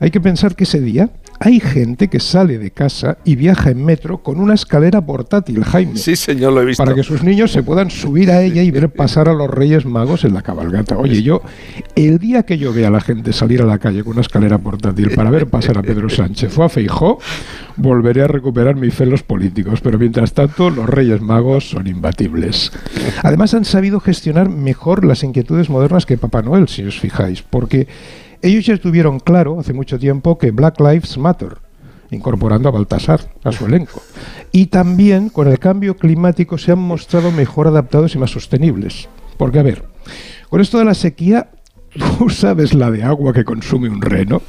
[0.00, 1.10] Hay que pensar que ese día
[1.44, 5.96] hay gente que sale de casa y viaja en metro con una escalera portátil, Jaime.
[5.96, 6.84] Sí, señor, lo he visto.
[6.84, 9.84] Para que sus niños se puedan subir a ella y ver pasar a los Reyes
[9.84, 10.96] Magos en la cabalgata.
[10.96, 11.42] Oye, yo,
[11.96, 14.58] el día que yo vea a la gente salir a la calle con una escalera
[14.58, 17.18] portátil para ver pasar a Pedro Sánchez o a Feijó,
[17.76, 19.80] volveré a recuperar mi fe en los políticos.
[19.80, 22.70] Pero mientras tanto, los Reyes Magos son imbatibles.
[23.24, 27.88] Además, han sabido gestionar mejor las inquietudes modernas que Papá Noel, si os fijáis, porque
[28.42, 31.58] ellos ya tuvieron claro hace mucho tiempo que Black Lives Matter,
[32.10, 34.02] incorporando a Baltasar a su elenco.
[34.50, 39.08] Y también con el cambio climático se han mostrado mejor adaptados y más sostenibles.
[39.38, 39.84] Porque, a ver,
[40.50, 41.50] con esto de la sequía,
[42.18, 44.42] ¿tú sabes la de agua que consume un reno?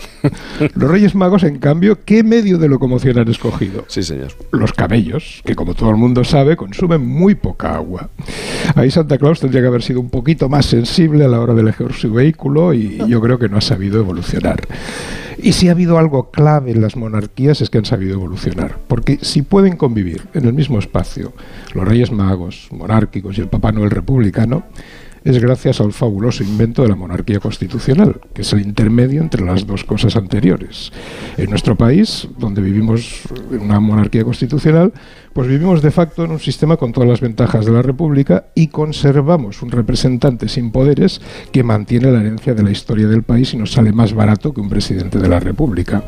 [0.76, 3.86] Los Reyes Magos, en cambio, ¿qué medio de locomoción han escogido?
[3.88, 4.30] Sí, señor.
[4.52, 8.10] Los camellos, que como todo el mundo sabe, consumen muy poca agua.
[8.76, 11.62] Ahí Santa Claus tendría que haber sido un poquito más sensible a la hora de
[11.62, 14.62] elegir su vehículo y yo creo que no ha sabido evolucionar.
[15.38, 19.20] Y si ha habido algo clave en las monarquías es que han sabido evolucionar, porque
[19.22, 21.34] si pueden convivir en el mismo espacio
[21.74, 24.64] los Reyes Magos monárquicos y el Papá Noel republicano,
[25.24, 29.65] es gracias al fabuloso invento de la monarquía constitucional, que es el intermedio entre las
[29.65, 30.91] dos cosas anteriores.
[31.38, 33.21] En nuestro país, donde vivimos
[33.51, 34.93] en una monarquía constitucional,
[35.34, 38.67] pues vivimos de facto en un sistema con todas las ventajas de la República y
[38.67, 41.21] conservamos un representante sin poderes
[41.51, 44.61] que mantiene la herencia de la historia del país y nos sale más barato que
[44.61, 46.03] un presidente de la República.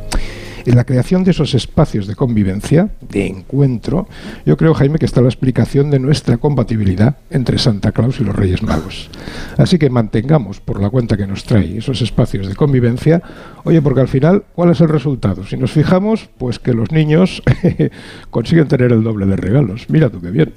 [0.66, 4.08] En la creación de esos espacios de convivencia, de encuentro,
[4.46, 8.36] yo creo, Jaime, que está la explicación de nuestra compatibilidad entre Santa Claus y los
[8.36, 9.10] Reyes Magos.
[9.58, 13.22] Así que mantengamos por la cuenta que nos trae esos espacios de convivencia,
[13.64, 15.46] oye, porque al final, ¿cuál es el resultado?
[15.46, 17.44] Si nos fijamos, pues que los niños
[18.32, 19.86] consiguen tener el doble de regalos.
[19.90, 20.54] Mira tú qué bien.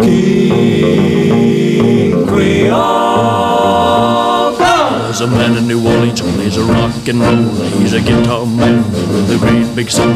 [0.00, 3.13] King Creole.
[5.66, 7.48] New Orleans plays a rock and roll.
[7.80, 10.12] He's a guitar man with a great big soul.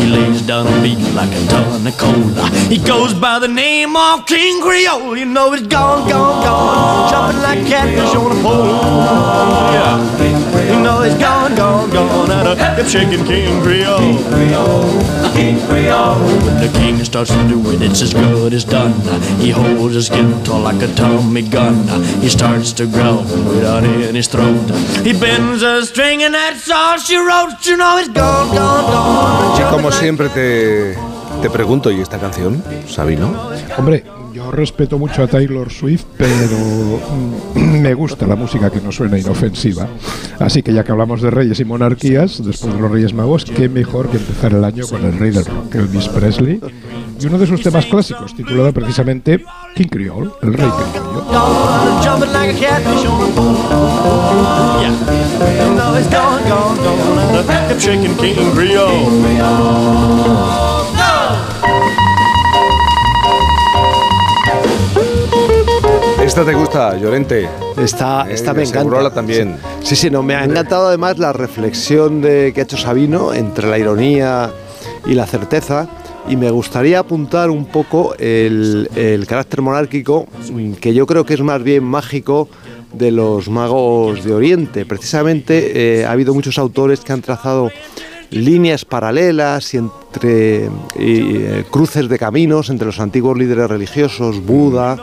[0.00, 2.24] He lays down a beat like a ton of coal.
[2.68, 5.16] He goes by the name of King Creole.
[5.16, 8.66] You know he's gone, gone, gone, jumping like catfish on a pole.
[9.76, 10.16] Yeah,
[10.66, 14.18] you know he's gone, gone, gone, and a hip shaking King Creole.
[15.34, 16.18] King Creole.
[16.44, 18.92] When the king starts to do it, it's as good as done.
[19.40, 21.76] He holds his guitar like a Tommy gun.
[22.20, 24.70] He starts to growl without any throat.
[25.04, 27.64] He bends a string and that's all she wrote.
[27.64, 29.60] You know he's gone, gone, gone.
[29.60, 30.96] Y como siempre te,
[31.42, 33.50] te pregunto, ¿y esta canción, Sabino?
[33.76, 34.04] Hombre,
[34.36, 36.58] yo respeto mucho a Taylor Swift, pero
[37.54, 39.88] mm, me gusta la música que no suena inofensiva.
[40.38, 43.70] Así que ya que hablamos de reyes y monarquías, después de los Reyes Magos, qué
[43.70, 46.60] mejor que empezar el año con el rey del rock, Elvis Presley,
[47.18, 49.42] y uno de sus temas clásicos, titulado precisamente
[49.74, 51.96] King Creole, el rey criollo.
[66.26, 67.48] Esta te gusta, Llorente.
[67.76, 69.10] Esta, Eh, esta de me encanta.
[69.10, 69.56] También.
[69.80, 73.68] Sí, sí, no, me ha encantado además la reflexión de, que ha hecho Sabino entre
[73.68, 74.50] la ironía
[75.06, 75.88] y la certeza.
[76.28, 80.26] Y me gustaría apuntar un poco el, el carácter monárquico,
[80.80, 82.48] que yo creo que es más bien mágico
[82.92, 84.84] de los magos de Oriente.
[84.84, 87.70] Precisamente eh, ha habido muchos autores que han trazado
[88.30, 90.64] líneas paralelas y entre
[90.98, 94.98] y, eh, cruces de caminos entre los antiguos líderes religiosos, Buda,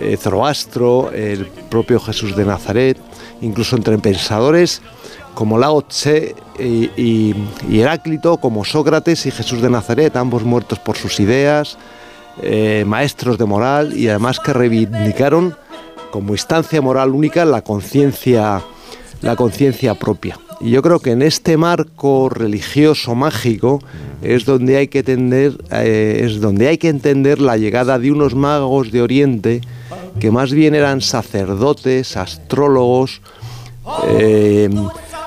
[0.00, 2.98] eh, Zoroastro, el propio Jesús de Nazaret,
[3.40, 4.82] incluso entre pensadores
[5.34, 7.34] como Lao Tse y, y-
[7.70, 11.76] Heráclito, como Sócrates y Jesús de Nazaret, ambos muertos por sus ideas,
[12.42, 15.54] eh, maestros de moral y además que reivindicaron
[16.10, 18.62] como instancia moral única la conciencia
[19.22, 20.38] la conciencia propia.
[20.60, 23.80] Y yo creo que en este marco religioso mágico
[24.22, 28.34] es donde hay que entender, eh, es donde hay que entender la llegada de unos
[28.34, 29.60] magos de Oriente
[30.18, 33.20] que más bien eran sacerdotes, astrólogos,
[34.08, 34.68] eh,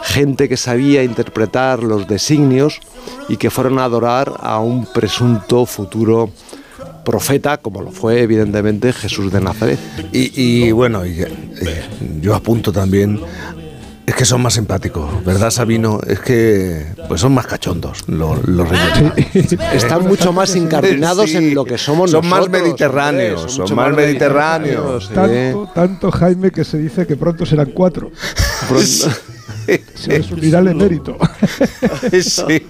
[0.03, 2.79] gente que sabía interpretar los designios
[3.27, 6.31] y que fueron a adorar a un presunto futuro
[7.05, 9.79] profeta, como lo fue evidentemente Jesús de Nazaret.
[10.11, 11.27] Y, bueno, eh,
[12.21, 13.19] yo apunto también,
[14.09, 15.99] es que son más empáticos, ¿verdad, Sabino?
[16.07, 19.53] Es que pues son más cachondos los, los reyes.
[19.73, 23.61] Están mucho más incardinados Sí, en lo que somos Son más nosotros, mediterráneos, hombre, son,
[23.61, 25.11] mucho más mediterráneos.
[25.13, 28.11] Tanto, tanto, Jaime, que se dice que pronto serán cuatro.
[30.07, 31.17] les unirá el emérito.
[32.21, 32.65] Sí.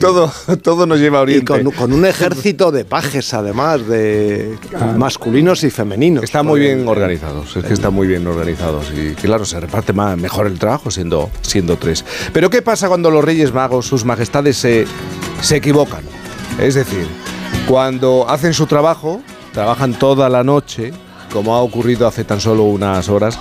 [0.00, 0.32] Todo,
[0.62, 1.46] todo nos lleva a Y Oriente.
[1.46, 4.56] con, con un ejército de pajes, además, de
[4.96, 6.24] masculinos y femeninos.
[6.24, 10.16] Están muy bien organizados, es que están muy bien organizados y claro, se reparte más,
[10.16, 12.04] mejor el trabajo siendo, siendo tres.
[12.32, 14.86] Pero ¿qué pasa cuando los Reyes Magos, sus majestades, se,
[15.40, 16.02] se equivocan?
[16.60, 17.06] Es decir,
[17.68, 19.22] cuando hacen su trabajo,
[19.52, 20.92] trabajan toda la noche,
[21.34, 23.38] como ha ocurrido hace tan solo unas horas,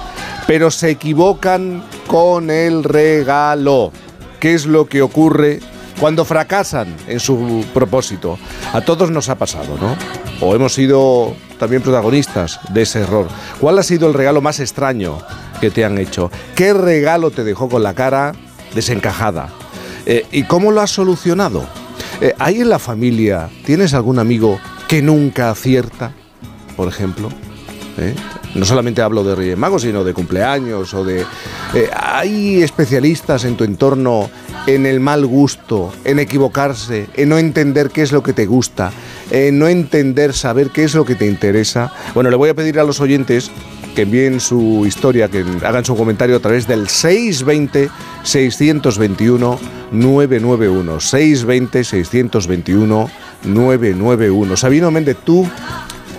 [0.47, 3.91] pero se equivocan con el regalo.
[4.39, 5.59] ¿Qué es lo que ocurre
[5.99, 8.39] cuando fracasan en su propósito?
[8.73, 9.95] A todos nos ha pasado, ¿no?
[10.41, 13.27] O hemos sido también protagonistas de ese error.
[13.61, 15.19] ¿Cuál ha sido el regalo más extraño
[15.61, 16.31] que te han hecho?
[16.55, 18.33] ¿Qué regalo te dejó con la cara
[18.73, 19.49] desencajada?
[20.07, 21.63] Eh, ¿Y cómo lo has solucionado?
[22.21, 26.11] Eh, ¿Hay en la familia, tienes algún amigo que nunca acierta,
[26.75, 27.29] por ejemplo?
[27.97, 28.15] ¿Eh?
[28.55, 31.21] No solamente hablo de Reyes Magos, sino de cumpleaños o de...
[31.73, 34.29] eh, ¿Hay especialistas en tu entorno
[34.65, 38.91] en el mal gusto, en equivocarse, en no entender qué es lo que te gusta,
[39.29, 41.91] en no entender, saber qué es lo que te interesa?
[42.13, 43.51] Bueno, le voy a pedir a los oyentes
[43.95, 47.89] que envíen su historia, que hagan su comentario a través del 620
[48.23, 49.59] 621
[49.91, 50.99] 991.
[50.99, 53.09] 620 621
[53.43, 54.57] 991.
[54.57, 55.47] Sabino Méndez, tú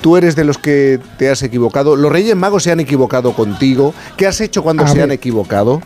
[0.04, 1.96] tú eres de los que te has equivocado.
[1.96, 3.94] Los Reyes Magos se han equivocado contigo.
[4.18, 5.04] ¿Qué has hecho cuando A se ver.
[5.04, 5.80] han equivocado?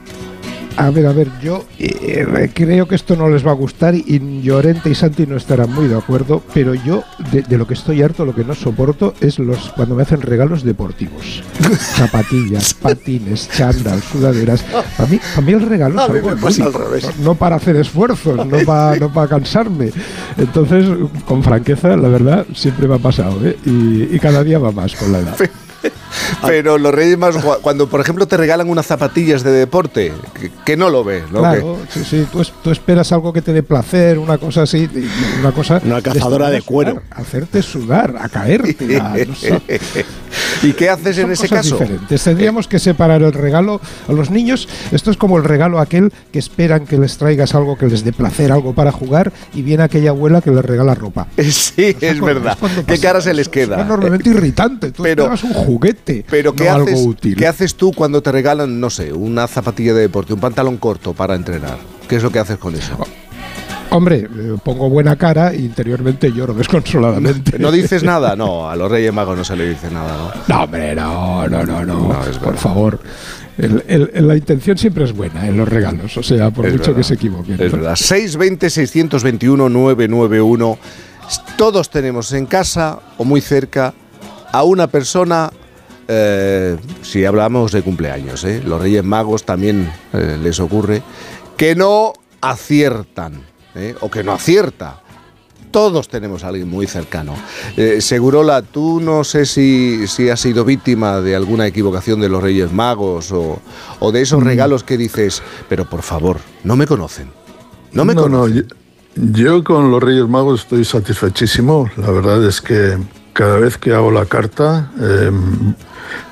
[0.78, 4.40] A ver, a ver, yo eh, creo que esto no les va a gustar y
[4.40, 7.02] Llorente y Santi no estarán muy de acuerdo, pero yo
[7.32, 10.20] de, de lo que estoy harto, lo que no soporto es los cuando me hacen
[10.22, 11.42] regalos deportivos.
[11.96, 14.62] Zapatillas, patines, chándal, sudaderas.
[14.96, 17.04] Para mí, para mí el regalo A es mí algo lúdico, al revés.
[17.18, 19.90] No, no para hacer esfuerzos, no para, no para cansarme.
[20.36, 20.86] Entonces,
[21.26, 23.58] con franqueza, la verdad, siempre me ha pasado, ¿eh?
[23.66, 25.36] y, y cada día va más con la edad.
[26.46, 30.50] Pero los Reyes Magos, cu- cuando por ejemplo te regalan unas zapatillas de deporte, que,
[30.64, 31.40] que no lo ves, ¿no?
[31.40, 34.88] Claro, sí, sí, tú, es- tú esperas algo que te dé placer, una cosa así,
[35.40, 35.80] una cosa...
[35.84, 36.92] Una cazadora de cuero.
[36.92, 38.98] sudar, hacerte sudar, a caerte.
[39.00, 39.60] a- no sé.
[40.62, 41.78] ¿Y qué haces en ese cosas caso?
[41.78, 42.22] diferentes.
[42.22, 44.68] Tendríamos que separar el regalo a los niños.
[44.92, 48.12] Esto es como el regalo aquel que esperan que les traigas algo que les dé
[48.12, 51.26] placer, algo para jugar, y viene aquella abuela que les regala ropa.
[51.48, 52.56] Sí, es verdad.
[52.86, 53.76] ¿Qué cara se les queda?
[53.76, 54.90] Es enormemente irritante.
[54.90, 55.97] Tú Pero- esperas un juguete,
[56.30, 57.36] Pero ¿qué, no algo haces, útil.
[57.36, 61.12] ¿qué haces tú cuando te regalan, no sé, una zapatilla de deporte, un pantalón corto
[61.14, 61.76] para entrenar?
[62.08, 62.96] ¿Qué es lo que haces con eso?
[63.90, 67.58] Hombre, eh, pongo buena cara e interiormente lloro desconsoladamente.
[67.58, 68.36] ¿No dices nada?
[68.36, 70.30] No, a los Reyes Magos no se le dice nada, ¿no?
[70.54, 72.20] No, hombre, no, no, no, no.
[72.30, 73.00] es por favor.
[73.56, 76.72] El- el- el- la intención siempre es buena en los regalos, o sea, por Es
[76.72, 76.96] mucho verdad.
[76.98, 77.54] que se equivoquen.
[77.60, 77.94] Es verdad.
[77.96, 80.78] 620-621-991.
[81.56, 83.94] Todos tenemos en casa o muy cerca
[84.52, 85.50] a una persona,
[86.10, 88.62] eh, si hablamos de cumpleaños, ¿eh?
[88.64, 91.02] los Reyes Magos también eh, les ocurre,
[91.58, 93.42] que no aciertan
[93.74, 93.94] ¿eh?
[94.00, 95.02] o que no acierta.
[95.70, 97.34] Todos tenemos a alguien muy cercano.
[97.98, 102.72] Segurola, tú no sé si, si has sido víctima de alguna equivocación de los Reyes
[102.72, 103.60] Magos o,
[104.00, 107.30] o de esos regalos que dices, pero por favor, no me conocen.
[107.92, 108.66] No me no, conocen.
[109.14, 111.90] yo, yo con los Reyes Magos estoy satisfechísimo.
[111.98, 112.96] La verdad es que
[113.38, 115.30] cada vez que hago la carta eh,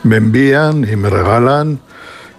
[0.03, 1.79] me envían y me regalan,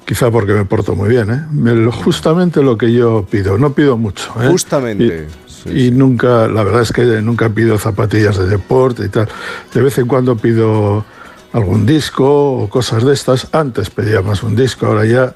[0.03, 1.89] quizá porque me porto muy bien, ¿eh?
[2.03, 3.57] Justamente lo que yo pido.
[3.57, 4.33] No pido mucho.
[4.41, 4.49] ¿eh?
[4.49, 5.29] Justamente.
[5.67, 9.29] Y, y nunca, la verdad es que nunca pido zapatillas de deporte y tal.
[9.73, 11.05] De vez en cuando pido
[11.53, 13.47] algún disco o cosas de estas.
[13.53, 15.33] Antes pedía más un disco, ahora ya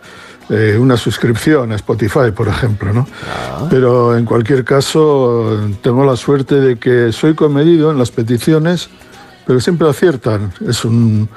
[0.50, 3.08] eh, una suscripción a Spotify, por ejemplo, ¿no?
[3.70, 8.90] Pero en cualquier caso, tengo la suerte de que soy comedido en las peticiones,
[9.46, 10.54] pero siempre aciertan.
[10.68, 11.28] Es, un,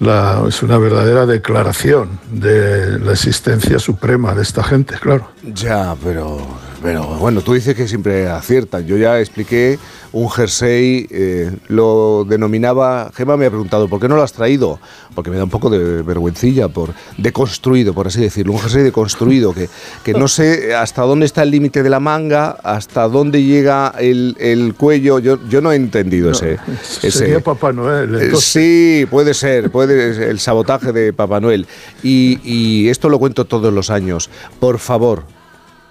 [0.00, 5.30] la- es una verdadera declaración de la existencia suprema de esta gente, claro.
[5.42, 6.46] Ya, pero,
[6.82, 8.86] pero bueno, tú dices que siempre aciertan.
[8.86, 9.78] Yo ya expliqué
[10.12, 14.78] un jersey, eh, lo denominaba, Gema me ha preguntado, ¿por qué no lo has traído?
[15.14, 19.52] Porque me da un poco de vergüencilla, por deconstruido, por así decirlo, un jersey deconstruido,
[19.52, 19.68] que,
[20.04, 24.36] que no sé hasta dónde está el límite de la manga, hasta dónde llega el,
[24.40, 26.58] el cuello, yo, yo no he entendido ese...
[27.02, 28.14] ese- Sería Papá Noel.
[28.14, 28.48] Eh, entonces.
[28.50, 31.66] Sí, puede ser, puede el sabotaje de Papá Noel.
[32.02, 34.30] Y, y esto lo cuento todos los años.
[34.60, 35.24] Por favor,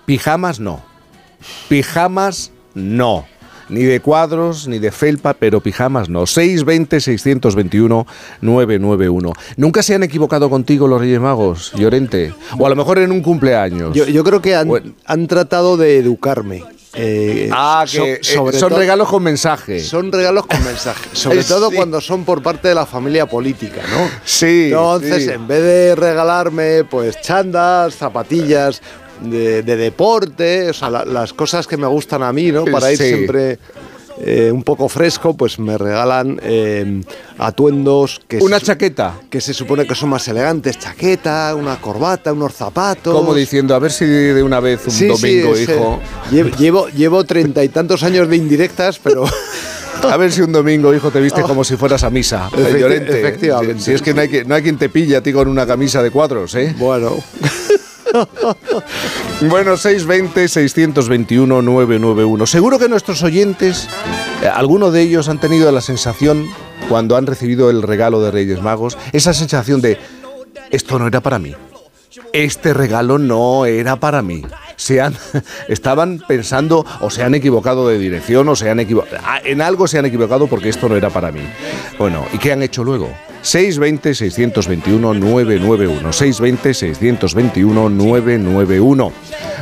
[0.08, 0.82] pijamas no.
[1.70, 3.26] Pijamas no.
[3.70, 6.22] Ni de cuadros, ni de felpa, pero pijamas no.
[8.42, 9.34] 620-621-991.
[9.58, 12.34] ¿Nunca se han equivocado contigo los Reyes Magos, Llorente?
[12.58, 13.94] O a lo mejor en un cumpleaños.
[13.94, 16.64] Yo, yo creo que han, han tratado de educarme.
[16.94, 19.82] Eh, ah, que so- eh, sobre son regalos con mensaje.
[19.82, 21.50] Son regalos con mensaje, sobre Sí.
[21.50, 24.10] todo cuando son por parte de la familia política, ¿no?
[24.24, 24.68] Sí.
[24.68, 25.30] Entonces, sí.
[25.32, 28.82] en vez de regalarme, pues, chandas, zapatillas
[29.22, 32.66] de, de deporte, o sea, la- las cosas que me gustan a mí, ¿no?
[32.66, 33.06] Para ir Sí.
[33.10, 33.60] siempre
[34.20, 37.04] eh, un poco fresco, pues me regalan eh,
[37.38, 39.14] atuendos que Una se, chaqueta.
[39.30, 43.14] que se supone que son más elegantes, chaqueta, una corbata, unos zapatos.
[43.14, 46.00] Como diciendo, a ver si de una vez un Sí, domingo, hijo.
[46.32, 49.26] Llevo, llevo, llevo treinta y tantos años de indirectas, pero.
[50.04, 52.50] A ver si un domingo, hijo, te viste como si fueras a misa.
[52.52, 53.20] Efecti- Llorente.
[53.20, 53.82] efectivamente.
[53.84, 55.66] Si, es que no, hay que no hay quien te pille a ti con una
[55.66, 56.76] camisa de cuadros, ¿eh?
[56.78, 57.16] Bueno.
[59.42, 62.46] Bueno, 620-621-991.
[62.48, 63.88] Seguro que nuestros oyentes,
[64.42, 66.48] eh, algunos de ellos han tenido la sensación,
[66.90, 70.00] cuando han recibido el regalo de Reyes Magos, esa sensación de,
[70.72, 71.54] esto no era para mí.
[72.34, 74.44] Este regalo no era para mí.
[74.76, 75.16] Se han,
[75.68, 79.18] estaban pensando o se han equivocado de dirección o se han equivocado.
[79.44, 81.42] En algo se han equivocado porque esto no era para mí.
[82.00, 83.10] Bueno, ¿y qué han hecho luego?
[83.48, 86.12] 620-621-991.
[86.12, 89.12] 620-621-991.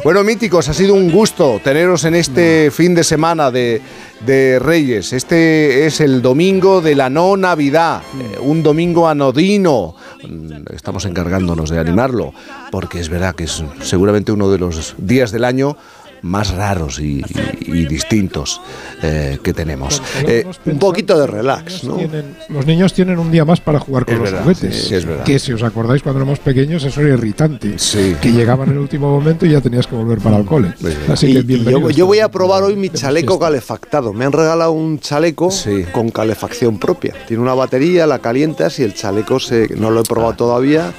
[0.04, 3.84] Bueno, míticos, ha sido un gusto teneros en este fin de semana de,
[4.26, 5.14] de Reyes.
[5.14, 9.96] Este es el domingo de la no Navidad, eh, un domingo anodino.
[10.28, 12.34] Mm, Estamos encargándonos de animarlo,
[12.72, 15.78] porque es verdad que es seguramente uno de los días del año
[16.26, 17.24] más raros y,
[17.62, 18.60] y distintos
[19.04, 20.02] eh, que tenemos.
[20.28, 21.96] Eh, un poquito de relax, ¿no?
[21.98, 24.88] Tienen- los niños tienen un día más para jugar con Es los verdad, juguetes.
[24.88, 25.24] sí, es verdad.
[25.24, 27.76] Que si os acordáis cuando éramos pequeños eso era irritante.
[28.22, 30.74] Que llegaban en el último momento y ya tenías que volver para el cole.
[31.12, 34.12] Así Y- que y yo, yo voy a probar hoy mi chaleco calefactado.
[34.12, 35.50] Me han regalado un chaleco
[35.92, 37.14] con calefacción propia.
[37.28, 40.92] Tiene una batería, la calientas y el chaleco se, no lo he probado todavía.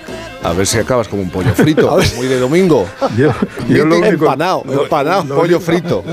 [0.42, 2.86] A ver si acabas como un pollo frito, muy de domingo.
[3.16, 3.30] Yo,
[3.68, 5.34] yo lo único, Empanado, empanado.
[5.34, 6.04] pollo frito.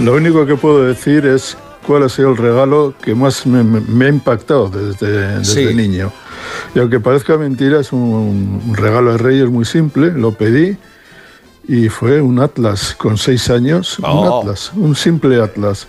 [0.00, 1.56] Lo único que puedo decir es
[1.86, 5.74] cuál ha sido el regalo que más me, me- me ha impactado desde, desde Sí.
[5.74, 6.12] niño.
[6.74, 10.76] Y aunque parezca mentira, es un, un regalo de Reyes muy simple, lo pedí
[11.68, 14.22] y fue un Atlas con seis años, Oh.
[14.22, 15.86] un Atlas, un simple Atlas.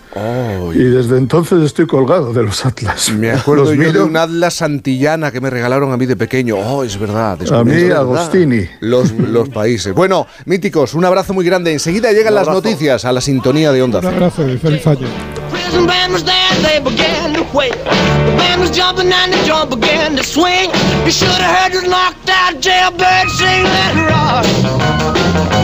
[0.75, 3.09] Y desde entonces estoy colgado de los Atlas.
[3.11, 6.57] Me acuerdo Los yo de un Atlas Santillana que me regalaron a mí de pequeño.
[6.57, 7.39] Oh, es verdad.
[7.51, 7.93] A mí, es.
[7.93, 8.67] Agostini.
[8.82, 9.93] Los, los países.
[9.93, 11.71] Bueno, míticos, un abrazo muy grande.
[11.71, 15.07] Enseguida llegan las noticias a la sintonía de Onda Un abrazo y feliz año.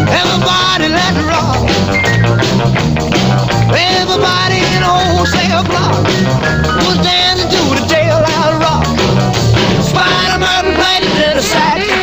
[0.10, 1.70] Everybody let it rock.
[3.74, 6.04] Everybody in a wholesale block
[6.86, 8.86] was dancing to the jailhouse rock.
[9.82, 11.95] Spider-Man played it in a saxophone.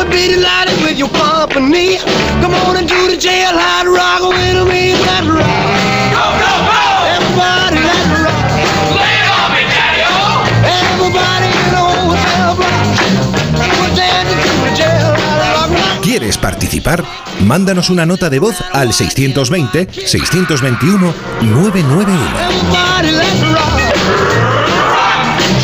[0.00, 1.98] Would be delighted with your company.
[2.40, 5.68] Come on and do the jailhouse rock with me Let's rock.
[6.16, 6.80] Go, go, go!
[7.16, 8.48] Everybody, let's rock.
[8.96, 10.40] Lay it on me, daddy-o
[10.80, 12.80] Everybody in the wholesale block.
[13.76, 16.00] Was dancing to the jailhouse rock.
[16.02, 17.04] ¿Quieres participar?
[17.44, 21.12] Mándanos una nota de voz al 620-621-991.
[22.48, 23.89] Everybody, let's rock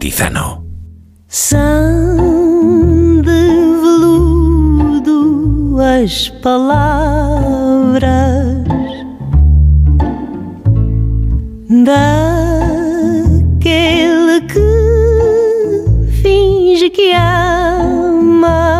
[0.00, 0.64] Cantizano.
[1.28, 1.60] São
[3.20, 3.28] de
[3.82, 8.00] veludo as palavras
[11.84, 12.80] daquele
[14.48, 14.70] que
[16.22, 18.79] finge que ama.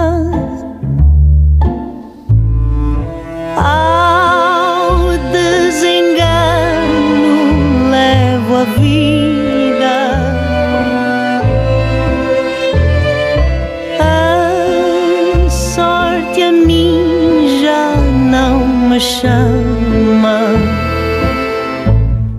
[18.91, 20.41] Me chama.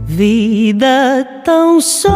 [0.06, 2.10] Vida tão só,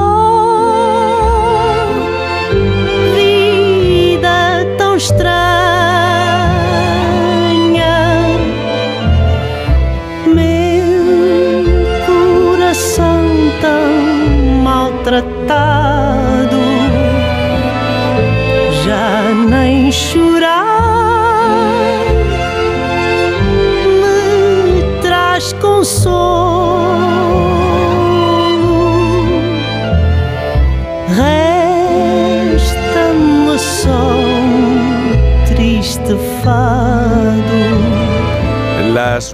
[3.15, 5.64] vida tão estranha.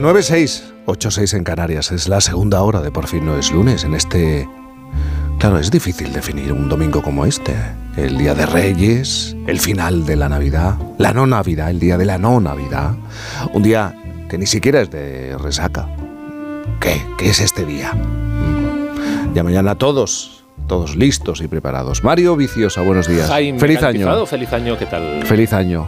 [0.02, 3.84] Las 9.06, 8.06 en Canarias, es la segunda hora de Por fin no es lunes
[3.84, 4.50] en este...
[5.38, 7.56] Claro, es difícil definir un domingo como este.
[7.96, 12.06] El día de Reyes, el final de la Navidad, la no Navidad, el día de
[12.06, 12.96] la no Navidad.
[13.54, 13.96] Un día
[14.28, 15.88] que ni siquiera es de resaca.
[16.80, 17.00] ¿Qué?
[17.20, 17.94] ¿Qué es este día?
[17.94, 19.36] Mm.
[19.36, 22.04] Ya mañana todos, todos listos y preparados.
[22.04, 23.28] Mario Viciosa, buenos días.
[23.28, 24.26] Jaime Feliz año.
[24.26, 25.24] Feliz año, ¿qué tal?
[25.28, 25.88] Feliz año.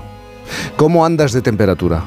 [0.77, 2.03] ¿Cómo andas de temperatura?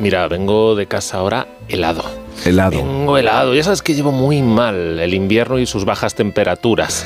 [0.00, 2.02] Mira, vengo de casa ahora helado.
[2.44, 2.76] Helado.
[2.78, 3.54] Vengo helado.
[3.54, 7.04] Ya sabes que llevo muy mal el invierno y sus bajas temperaturas.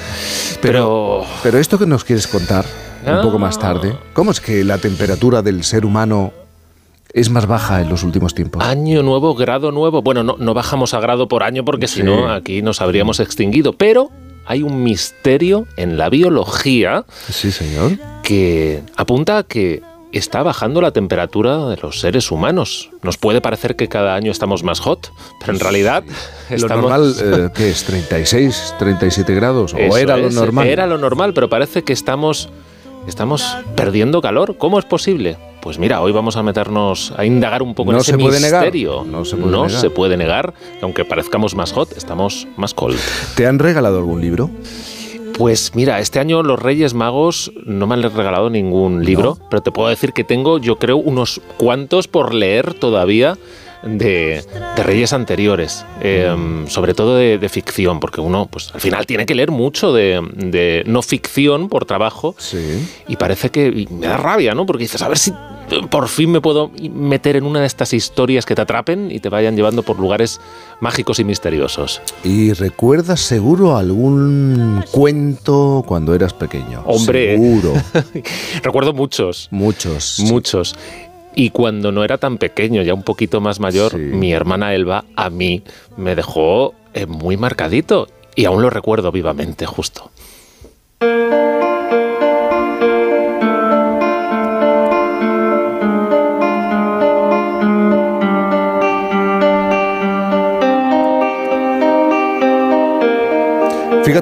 [0.63, 1.25] Pero...
[1.43, 2.65] Pero esto que nos quieres contar
[3.07, 6.33] un poco más tarde, ¿cómo es que la temperatura del ser humano
[7.13, 8.65] es más baja en los últimos tiempos?
[8.65, 10.03] Año nuevo, grado nuevo.
[10.03, 13.75] Bueno, no, no bajamos a grado por año porque si no aquí nos habríamos extinguido.
[13.75, 14.11] Pero
[14.47, 17.93] hay un misterio en la biología Sí, señor.
[18.23, 19.83] que apunta a que
[20.13, 22.91] está bajando la temperatura de los seres humanos.
[23.03, 26.05] Nos puede parecer que cada año estamos más hot, pero en realidad
[26.51, 26.91] Lo estamos...
[26.91, 27.89] normal, eh, ¿qué es?
[27.89, 29.75] ¿36, 37 grados?
[29.75, 30.67] ¿O Eso era lo es, normal?
[30.69, 32.49] Era lo normal, pero parece que estamos,
[33.07, 34.57] estamos perdiendo calor.
[34.57, 35.37] ¿Cómo es posible?
[35.61, 38.39] Pues mira, hoy vamos a meternos a indagar un poco No en ese se puede
[38.41, 39.05] negar, misterio.
[39.05, 39.81] no se puede No negar.
[39.81, 42.97] se puede negar, que aunque parezcamos más hot, estamos más cold.
[43.35, 44.49] ¿Te han regalado algún libro?
[45.37, 49.71] Pues mira, este año los Reyes Magos no me han regalado ningún libro, pero te
[49.71, 53.37] puedo decir que tengo, yo creo, unos cuantos por leer todavía
[53.83, 54.45] de,
[54.77, 56.35] de Reyes anteriores, eh,
[56.69, 60.21] sobre todo de, de ficción, porque uno, pues al final tiene que leer mucho de,
[60.35, 62.35] de no ficción por trabajo,
[63.09, 64.67] y parece que y me da rabia, ¿no?
[64.67, 65.33] Porque dices, a ver si
[65.91, 69.29] por fin me puedo meter en una de estas historias que te atrapen y te
[69.29, 70.41] vayan llevando por lugares
[70.81, 72.01] mágicos y misteriosos.
[72.25, 76.83] ¿Y recuerdas seguro algún cuento cuando eras pequeño?
[76.87, 77.33] Hombre.
[77.33, 77.73] Seguro.
[78.63, 79.49] Recuerdo muchos.
[79.51, 80.21] Muchos.
[80.21, 80.75] Muchos.
[81.39, 85.29] Y cuando no era tan pequeño, ya un poquito más mayor, mi hermana Elba a
[85.29, 85.63] mí
[85.99, 88.09] me dejó eh, muy marcadito.
[88.35, 90.11] Y aún lo recuerdo vivamente, justo.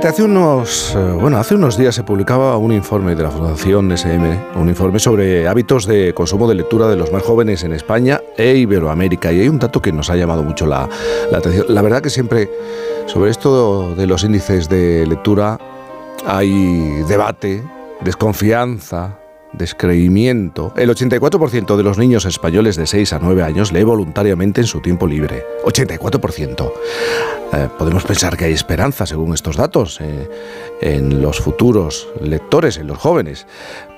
[0.04, 4.38] Hace unos, eh, bueno, hace unos días se publicaba un informe de la Fundación SM,
[4.54, 8.54] un informe sobre hábitos de consumo de lectura de los más jóvenes en España e
[8.54, 9.32] Iberoamérica.
[9.32, 10.86] Y hay un dato que nos ha llamado mucho la,
[11.30, 11.66] la atención.
[11.70, 12.50] La verdad que siempre
[13.06, 15.58] sobre esto de los índices de lectura
[16.26, 17.62] hay debate,
[18.02, 19.18] desconfianza,
[19.56, 20.72] descreimiento.
[20.76, 24.80] El 84% de los niños españoles de 6 a 9 años lee voluntariamente en su
[24.80, 25.44] tiempo libre.
[25.64, 26.72] 84%.
[27.52, 30.28] Eh, podemos pensar que hay esperanza, según estos datos, eh,
[30.80, 33.46] en los futuros lectores, en los jóvenes.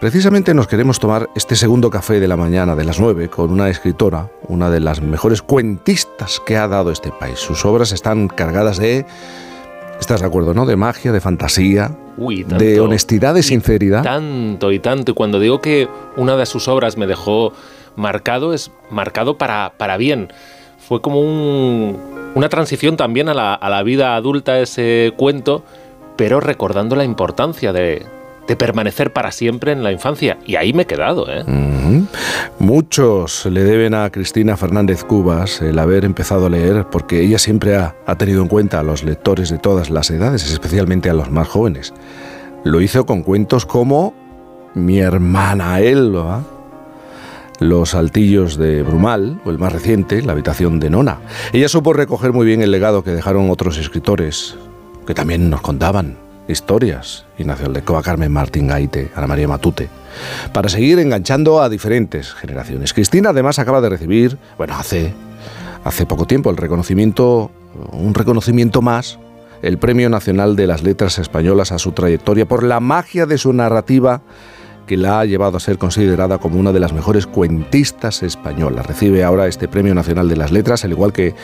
[0.00, 3.70] Precisamente nos queremos tomar este segundo café de la mañana de las 9 con una
[3.70, 7.38] escritora, una de las mejores cuentistas que ha dado este país.
[7.38, 9.06] Sus obras están cargadas de...
[10.00, 10.66] ¿Estás de acuerdo, no?
[10.66, 14.02] De magia, de fantasía, Uy, de honestidad, de sinceridad.
[14.02, 15.12] Tanto y tanto.
[15.12, 17.52] Y cuando digo que una de sus obras me dejó
[17.96, 20.28] marcado, es marcado para, para bien.
[20.78, 21.98] Fue como un-
[22.34, 25.64] una transición también a la, a la vida adulta ese cuento,
[26.16, 28.04] pero recordando la importancia de,
[28.46, 30.38] de permanecer para siempre en la infancia.
[30.46, 31.44] Y ahí me he quedado, ¿eh?
[32.58, 37.76] Muchos le deben a Cristina Fernández Cubas el haber empezado a leer porque ella siempre
[37.76, 41.30] ha, ha tenido en cuenta a los lectores de todas las edades, especialmente a los
[41.30, 41.92] más jóvenes.
[42.64, 44.14] Lo hizo con cuentos como
[44.74, 46.42] Mi hermana Elba,
[47.60, 51.18] Los saltillos de Brumal, o el más reciente, La habitación de Nona.
[51.52, 54.56] Ella supo recoger muy bien el legado que dejaron otros escritores
[55.06, 57.24] que también nos contaban historias.
[57.38, 59.88] Ignacio Aldecoa, Carmen Martín Gaite, Ana María Matute.
[60.52, 62.92] Para seguir enganchando a diferentes generaciones.
[62.92, 65.12] Cristina además acaba de recibir, bueno, hace,
[65.84, 67.50] hace poco tiempo, el reconocimiento,
[67.92, 69.18] un reconocimiento más,
[69.62, 73.52] el Premio Nacional de las Letras Españolas a su trayectoria por la magia de su
[73.52, 74.22] narrativa
[74.86, 78.86] que la ha llevado a ser considerada como una de las mejores cuentistas españolas.
[78.86, 81.34] Recibe ahora este Premio Nacional de las Letras, al igual que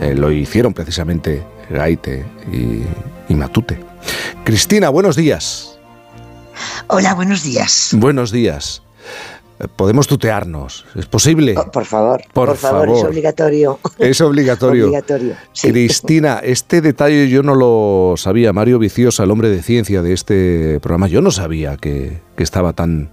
[0.00, 2.82] eh, lo hicieron precisamente Gaite y,
[3.32, 3.78] y Matute.
[4.44, 5.78] Cristina, buenos días.
[6.88, 7.90] Hola, buenos días.
[7.92, 8.82] Buenos días.
[9.76, 11.54] Podemos tutearnos, ¿es posible?
[11.56, 13.78] Oh, por favor, Por por, favor, es obligatorio.
[13.98, 14.86] Es obligatorio.
[14.86, 15.70] Obligatorio, sí.
[15.70, 18.54] Cristina, este detalle yo no lo sabía.
[18.54, 22.72] Mario Viciosa, el hombre de ciencia de este programa, yo no sabía que, que estaba
[22.72, 23.10] tan,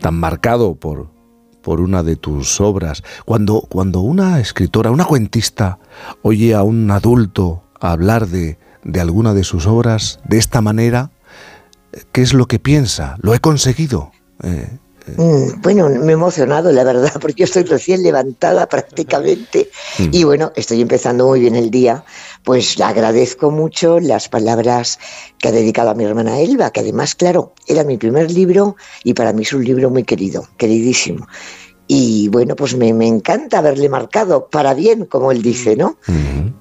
[0.00, 1.06] tan marcado por,
[1.62, 3.02] por una de tus obras.
[3.24, 5.78] Cuando, cuando una escritora, una cuentista,
[6.22, 11.10] oye a un adulto hablar de, de alguna de sus obras de esta manera,
[12.12, 13.16] ¿qué es lo que piensa?
[13.20, 14.12] ¿Lo he conseguido?
[14.42, 14.78] Eh,
[15.62, 20.08] Bueno, me he emocionado, la verdad, porque yo estoy recién levantada prácticamente Mm.
[20.12, 22.04] y bueno, estoy empezando muy bien el día.
[22.44, 24.98] Pues le agradezco mucho las palabras
[25.38, 29.14] que ha dedicado a mi hermana Elba, que además, claro, era mi primer libro y
[29.14, 31.26] para mí es un libro muy querido, queridísimo.
[31.86, 35.98] Y bueno, pues me, me encanta haberle marcado para bien, como él dice, ¿no?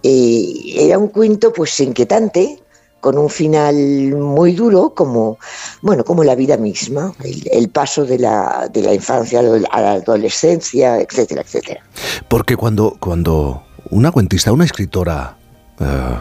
[0.03, 2.63] Eh, era un cuento pues inquietante,
[2.99, 3.75] con un final
[4.15, 5.37] muy duro, como
[5.81, 9.91] bueno, como la vida misma, el, el paso de la, de la infancia a la-
[9.93, 11.81] adolescencia, etcétera, etcétera.
[12.27, 15.37] Porque cuando, cuando una cuentista, una escritora
[15.79, 16.17] eh,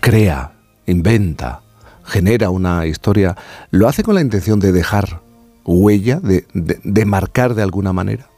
[0.00, 0.52] crea,
[0.86, 1.60] inventa,
[2.04, 3.36] genera una historia,
[3.70, 5.20] ¿lo hace con la intención de dejar
[5.64, 8.28] huella, de- de marcar de alguna manera?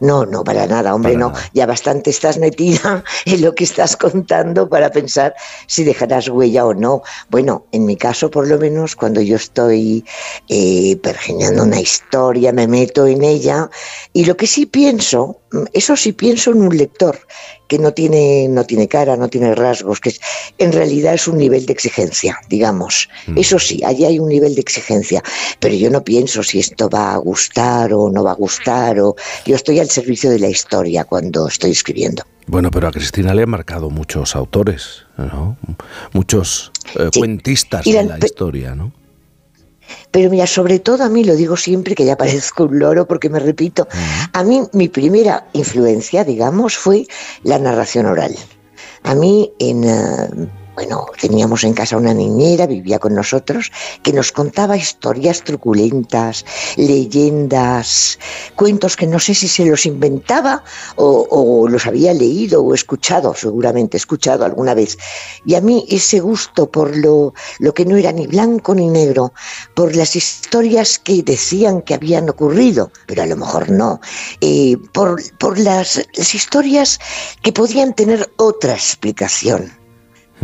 [0.00, 1.30] No, no, para nada, hombre, Para no.
[1.30, 1.50] nada.
[1.54, 5.34] Ya bastante estás metida en lo que estás contando para pensar
[5.66, 7.02] si dejarás huella o no.
[7.28, 10.04] Bueno, en mi caso, por lo menos, cuando yo estoy
[10.48, 13.70] eh, pergeñando una historia, me meto en ella.
[14.12, 17.18] Y lo que sí pienso, mm, eso sí pienso en un lector
[17.68, 20.20] que no tiene, no tiene cara, no tiene rasgos, que es-
[20.58, 23.08] en realidad es un nivel de exigencia, digamos.
[23.36, 25.22] Eso sí, allí hay un nivel de exigencia,
[25.58, 29.16] pero yo no pienso si esto va a gustar o no va a gustar, o
[29.46, 32.22] yo estoy al servicio de la historia cuando estoy escribiendo.
[32.46, 35.56] Bueno, pero a Cristina le han marcado muchos autores, ¿no?
[36.12, 38.92] Muchos eh, cuentistas de la historia, ¿no?
[40.10, 43.28] Pero mira, sobre todo a mí, lo digo siempre que ya parezco un loro porque
[43.28, 43.88] me repito,
[44.32, 47.06] a mí mi primera influencia, digamos, fue
[47.42, 48.34] la narración oral.
[49.04, 49.84] A mí en...
[49.84, 50.28] eh,
[50.74, 53.70] bueno, teníamos en casa una niñera, vivía con nosotros,
[54.02, 56.44] que nos contaba historias truculentas,
[56.76, 58.18] leyendas,
[58.56, 60.64] cuentos que no sé si se los inventaba
[60.96, 64.96] o, los había leído o escuchado, seguramente escuchado alguna vez.
[65.44, 69.32] Y a mí ese gusto por lo, lo que no era ni blanco ni negro,
[69.74, 74.00] por las historias que decían que habían ocurrido, pero a lo mejor no,
[74.40, 76.98] eh, por, por las historias
[77.42, 79.81] que podían tener otra explicación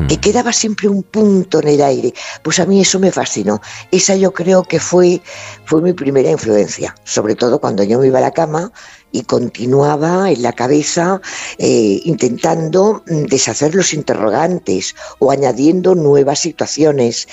[0.07, 2.15] que quedaba siempre un punto en el aire.
[2.43, 3.61] Pues a mí eso me fascinó.
[3.91, 5.21] Esa yo creo que fue,
[5.65, 8.71] fue mi primera influencia, sobre todo cuando yo me iba a la cama
[9.11, 11.21] y continuaba en la cabeza
[11.59, 17.27] eh, intentando mm, deshacer los interrogantes o añadiendo nuevas situaciones.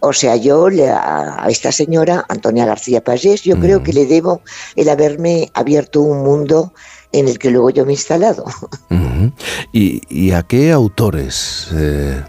[0.00, 4.42] O sea, yo a esta señora, Antonia García Pagés, yo creo que le debo
[4.76, 6.72] el haberme abierto un mundo
[7.12, 8.44] en el que luego yo me he instalado.
[9.72, 12.22] ¿Y, y a qué autores eh,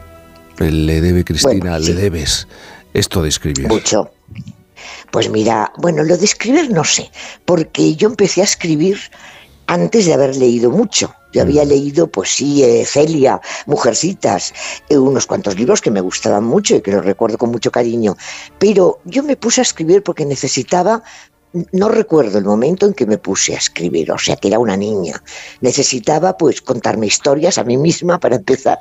[0.60, 2.48] le debe Cristina, le debes
[2.94, 3.68] esto de escribir?
[3.68, 4.12] Mucho.
[5.12, 7.12] Pues mira, bueno, lo de escribir no sé,
[7.46, 9.00] porque yo empecé a escribir
[9.68, 11.14] antes de haber leído mucho.
[11.32, 14.52] Yo había leído, pues sí, eh, Celia, Mujercitas,
[14.90, 18.18] eh, unos cuantos libros que me gustaban mucho y que los recuerdo con mucho cariño.
[18.58, 21.04] Pero yo me puse a escribir porque necesitaba
[21.72, 24.78] no recuerdo el momento en que me puse a escribir, o sea que era una
[24.78, 25.22] niña.
[25.62, 28.80] Necesitaba pues contarme historias a mí misma para empezar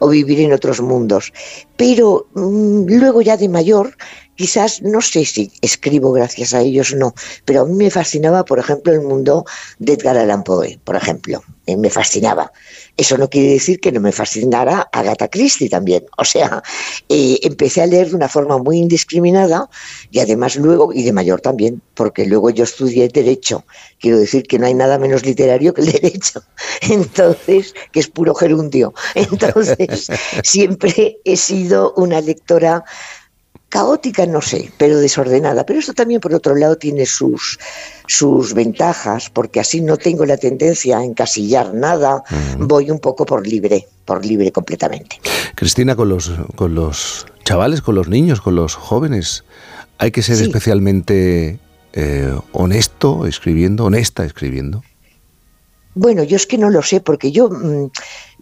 [0.00, 1.32] o vivir en otros mundos.
[1.76, 3.96] Pero mm, luego ya de mayor,
[4.34, 7.14] quizás no sé si escribo gracias a ellos no,
[7.44, 9.44] pero a mí me fascinaba, por ejemplo, el mundo
[9.78, 11.42] de Edgar Allan Poe, por ejemplo.
[11.66, 12.50] Eh, me fascinaba.
[12.98, 16.04] Eso no quiere decir que no me fascinara Agatha Christie también.
[16.18, 16.64] O sea,
[17.08, 19.70] eh, empecé a leer de una forma muy indiscriminada
[20.10, 23.64] y además luego, y de mayor también, porque luego yo estudié Derecho.
[24.00, 26.42] Quiero decir que no hay nada menos literario que el Derecho.
[26.82, 28.92] Entonces, que es puro gerundio.
[29.14, 30.08] Entonces,
[30.42, 32.84] siempre he sido una lectora
[33.68, 35.64] caótica, no sé, pero desordenada.
[35.66, 37.58] Pero esto también, por otro lado, tiene sus,
[38.06, 42.22] sus ventajas, porque así no tengo la tendencia a encasillar nada,
[42.58, 45.20] voy un poco por libre, por libre completamente.
[45.54, 49.44] Cristina, con los, con los chavales, con los niños, con los jóvenes,
[49.98, 50.44] hay que ser Sí.
[50.44, 51.58] especialmente
[51.92, 54.82] eh, honesto escribiendo, honesta escribiendo.
[55.98, 57.90] Bueno, yo es que no lo sé, porque yo, mm,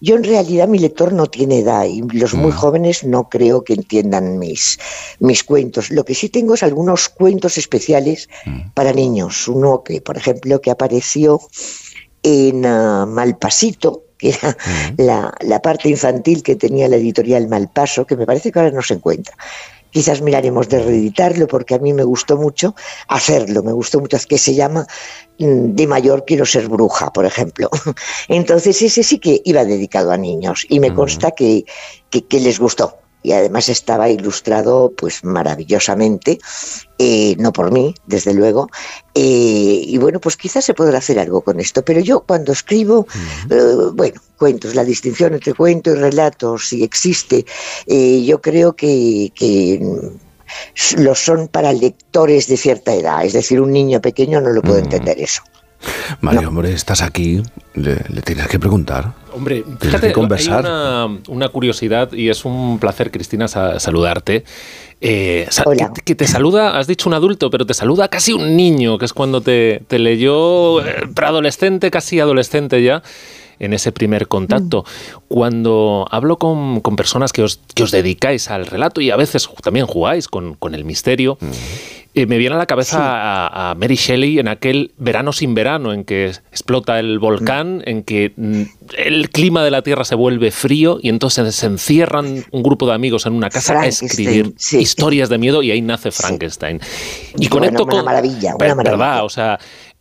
[0.00, 3.72] yo en realidad mi lector no tiene edad y los muy jóvenes no creo que
[3.72, 4.78] entiendan mis,
[5.20, 5.90] mis cuentos.
[5.90, 8.28] Lo que sí tengo es algunos cuentos especiales
[8.74, 9.48] para niños.
[9.48, 11.40] Uno que, por ejemplo, que apareció
[12.22, 14.54] en ah, Malpasito, que era
[14.98, 18.82] la, la parte infantil que tenía la editorial Malpaso, que me parece que ahora no
[18.82, 19.34] se encuentra.
[19.96, 22.74] Quizás miraremos de reeditarlo porque a mí me gustó mucho
[23.08, 24.86] hacerlo, me gustó mucho, que se llama
[25.38, 27.70] mm, De mayor quiero ser bruja, por ejemplo.
[28.28, 31.64] Entonces ese sí que iba dedicado a niños y me consta que,
[32.10, 33.05] que, que les gustó.
[33.26, 36.38] Y además estaba ilustrado pues maravillosamente,
[36.96, 38.68] eh, no por mí, desde luego,
[39.16, 41.84] eh, y bueno, pues quizás se podrá hacer algo con esto.
[41.84, 43.08] Pero yo cuando escribo,
[43.50, 47.44] eh, bueno, cuentos, la distinción entre cuento y relato, si existe,
[47.88, 53.24] eh, yo creo que, que mm, lo son para lectores de cierta edad.
[53.24, 55.42] Es decir, un niño pequeño no lo puede entender eso.
[56.20, 57.42] Mario, hombre, estás aquí,
[57.74, 59.12] le, le tienes que preguntar.
[59.32, 60.64] Hombre, Tienes fíjate, que conversar.
[60.64, 64.44] hay una, una curiosidad y es un placer, Cristina, sa- saludarte.
[65.00, 65.92] Eh, sa- Hola.
[65.94, 69.04] Que, que te saluda, has dicho un adulto, pero te saluda casi un niño, que
[69.04, 73.02] es cuando te, te leyó eh, preadolescente, casi adolescente ya,
[73.58, 74.84] en ese primer contacto.
[75.28, 79.48] Cuando hablo con, con personas que os, que os dedicáis al relato y a veces
[79.62, 81.36] también jugáis con, con el misterio,
[82.16, 85.92] eh, me viene a la cabeza a, a Mary Shelley en aquel verano sin verano,
[85.92, 88.62] en que explota el volcán, en que mm,
[88.96, 92.94] el clima de la Tierra se vuelve frío y entonces se encierran un grupo de
[92.94, 94.78] amigos en una casa a escribir sí.
[94.78, 96.80] historias de miedo y ahí nace Frankenstein.
[97.34, 98.04] Y Bueno, conecto una con...
[98.06, 98.96] maravilla, una maravilla.
[98.96, 99.24] ¿Verdad?
[99.26, 99.58] O sea,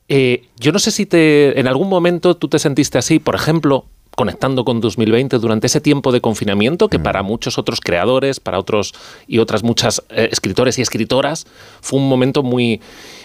[0.07, 3.87] eh, yo no sé si te, en algún momento tú te sentiste así, por ejemplo,
[4.15, 6.89] conectando con 2020 durante ese tiempo de confinamiento Mm.
[6.89, 8.93] que para muchos otros creadores, para otros
[9.27, 11.45] y otras muchas eh, escritores y escritoras
[11.81, 12.81] fue un momento muy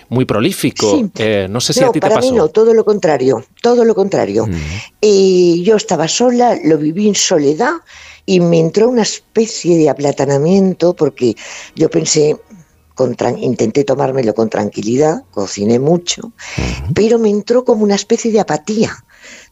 [0.09, 0.91] muy prolífico.
[0.97, 1.11] Sí.
[1.19, 2.33] Eh, no sé si no, a ti te para pasó.
[2.33, 4.49] mí no, todo lo contrario, todo lo contrario.
[5.01, 7.75] Y yo estaba sola, lo viví en soledad
[8.27, 11.37] y me entró una especie de aplatanamiento porque
[11.77, 12.37] yo pensé,
[12.95, 16.33] con intenté tomármelo con tranquilidad, cociné mucho,
[16.93, 18.93] pero me entró como una especie de apatía,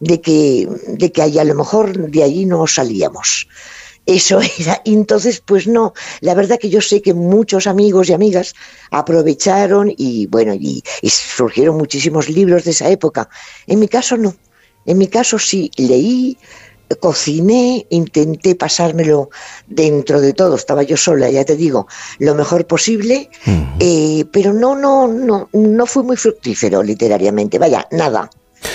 [0.00, 3.48] de que, de que ahí a lo mejor de allí no salíamos.
[4.06, 4.80] Eso era.
[4.84, 8.54] Entonces, pues no, la verdad que yo sé que muchos amigos y amigas
[8.90, 13.28] aprovecharon y bueno, y, y surgieron muchísimos libros de esa época.
[13.66, 14.34] En mi caso no.
[14.86, 16.38] En mi caso sí, leí,
[16.96, 19.30] cociné, intenté pasármelo
[19.66, 21.86] dentro de todo, estaba yo sola, ya te digo,
[22.18, 23.28] lo mejor posible,
[23.78, 28.30] eh, pero no, no, no, no fue muy fructífero literariamente, vaya, nada,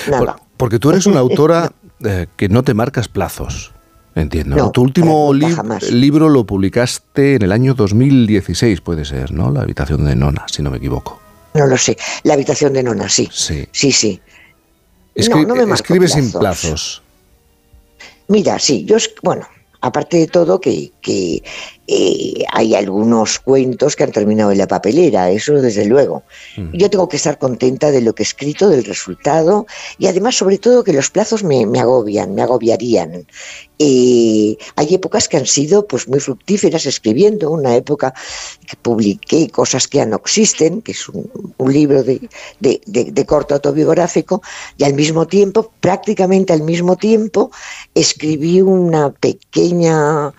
[0.08, 0.36] nada.
[0.56, 1.72] Porque tú eres una autora
[2.04, 3.72] eh, que no te marcas plazos.
[4.14, 4.54] Entiendo.
[4.56, 5.90] No, tu último li- jamás.
[5.90, 9.50] libro lo publicaste en el año 2016, puede ser, ¿no?
[9.50, 11.20] La habitación de Nona, si no me equivoco.
[11.54, 13.28] No lo sé, la habitación de Nona, sí.
[13.32, 13.66] Sí.
[13.72, 14.20] Sí, sí.
[15.16, 16.40] Escri- no, no me escribe sin plazos.
[16.40, 17.02] plazos.
[18.28, 19.46] Mira, sí, yo, es- bueno,
[19.80, 21.42] aparte de todo que, que
[21.86, 26.22] eh, hay algunos cuentos que han terminado en la papelera, eso desde luego.
[26.72, 29.66] Yo tengo que estar contenta de lo que he escrito, del resultado,
[29.98, 33.26] y además sobre todo que los plazos me, me agobian, me agobiarían.
[33.78, 38.14] Eh, hay épocas que han sido pues muy fructíferas escribiendo, una época
[38.66, 41.28] que publiqué cosas que ya no existen, que es un,
[41.58, 42.20] un libro de,
[42.60, 44.42] de, de- de corto autobiográfico,
[44.78, 47.50] y al mismo tiempo, prácticamente al mismo tiempo,
[47.94, 50.32] escribí una pequeña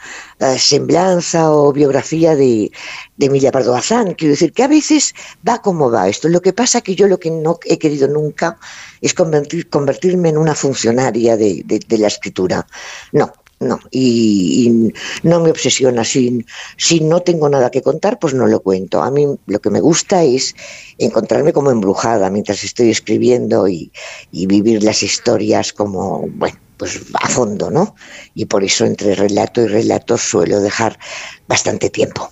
[0.58, 2.72] semblanza o biografía de,
[3.18, 4.14] de Emilia Pardo Bazán.
[4.16, 5.14] Quiero decir que a veces
[5.48, 6.28] va como va esto.
[6.28, 8.58] Lo que pasa que yo lo que no he querido nunca
[9.02, 12.68] es convertir- convertirme en una funcionaria de, de- de la escritura.
[13.14, 13.32] No,
[13.62, 13.80] no.
[13.92, 14.94] Y, y
[15.28, 16.04] no me obsesiona.
[16.04, 16.46] Si,
[16.78, 19.02] si no tengo nada que contar, pues no lo cuento.
[19.02, 20.54] A mí lo que me gusta es
[20.98, 23.92] encontrarme como embrujada mientras estoy escribiendo y,
[24.32, 27.96] y vivir las historias como, bueno, pues a fondo, ¿no?
[28.34, 31.00] Y por eso entre relato y relato suelo dejar
[31.48, 32.32] bastante tiempo.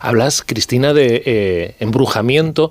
[0.00, 2.70] Hablas, Cristina, de eh, embrujamiento.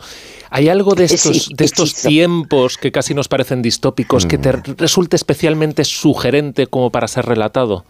[0.50, 4.52] ¿Hay algo de estos, Sí, de estos tiempos que casi nos parecen distópicos que te
[4.52, 7.86] resulte especialmente sugerente como para ser relatado?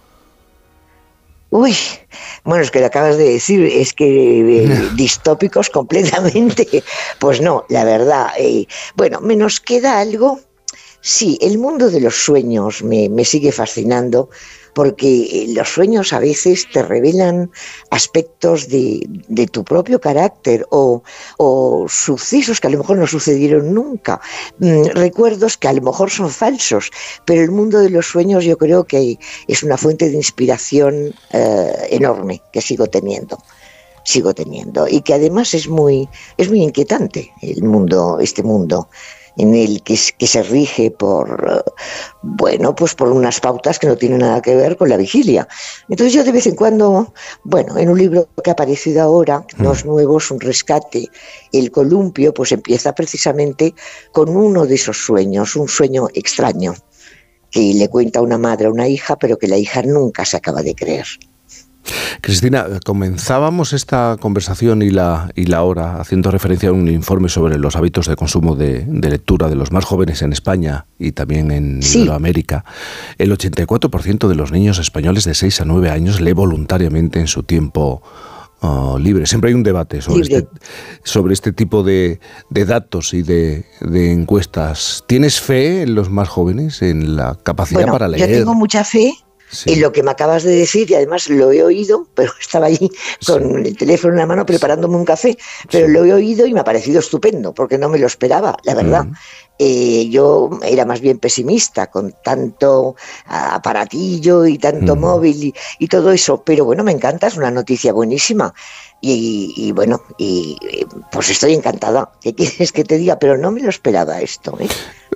[1.51, 1.75] Uy,
[2.43, 6.83] bueno, es que lo acabas de decir, es que eh, distópicos completamente.
[7.17, 8.27] Pues no, la verdad.
[8.37, 10.39] eh, bueno, me nos queda algo.
[11.01, 14.29] Sí, el mundo de los sueños me, sigue fascinando
[14.73, 17.51] porque eh, los sueños a veces te revelan
[17.89, 19.07] aspectos de,
[19.51, 21.01] tu propio carácter o,
[21.37, 24.19] o sucesos que a lo mejor no sucedieron nunca,
[24.59, 26.91] mm, recuerdos que a lo mejor son falsos,
[27.25, 29.17] pero el mundo de los sueños yo creo que
[29.47, 33.37] es una fuente de inspiración eh, enorme que sigo teniendo
[34.05, 38.89] sigo teniendo y que además es muy es muy inquietante el mundo este mundo
[39.39, 41.63] en el que, se rige por
[42.21, 45.47] bueno pues por unas pautas que no tienen nada que ver con la vigilia.
[45.87, 47.13] Entonces yo de vez en cuando
[47.43, 51.07] bueno en un libro que ha aparecido ahora no es nuevo es un rescate
[51.53, 53.73] el columpio pues empieza precisamente
[54.11, 56.73] con uno de esos sueños un sueño extraño
[57.49, 60.61] que le cuenta una madre a una hija pero que la hija nunca se acaba
[60.61, 61.07] de creer
[62.21, 67.57] Cristina, comenzábamos esta conversación y la, y la hora haciendo referencia a un informe sobre
[67.57, 71.51] los hábitos de consumo de, de lectura de los más jóvenes en España y también
[71.51, 71.99] en Sí.
[71.99, 72.65] Iberoamérica.
[73.17, 77.43] El 84% de los niños españoles de 6 a 9 años lee voluntariamente en su
[77.43, 78.01] tiempo
[78.61, 79.25] o libre.
[79.25, 80.37] Siempre hay un debate sobre, Libre.
[80.39, 80.49] este,
[81.03, 85.05] sobre este tipo de, de datos y de, de encuestas.
[85.07, 88.39] ¿Tienes fe en los más jóvenes, en la capacidad Bueno, para yo leer?
[88.39, 89.13] tengo mucha fe
[89.65, 92.89] en lo que me acabas de decir y además lo he oído, pero estaba allí
[93.25, 95.37] con el teléfono en la mano preparándome un café,
[95.71, 98.75] pero lo he oído y me ha parecido estupendo porque no me lo esperaba, la
[98.75, 99.07] verdad.
[99.61, 102.95] Eh, yo era más bien pesimista con tanto
[103.27, 107.91] aparatillo y tanto móvil y, y todo eso, pero bueno, me encanta, es una noticia
[107.93, 108.53] buenísima.
[109.01, 112.11] Y, y bueno, y eh, pues estoy encantada.
[112.21, 113.17] ¿Qué quieres que te diga?
[113.19, 114.67] Pero no me lo esperaba esto, ¿eh?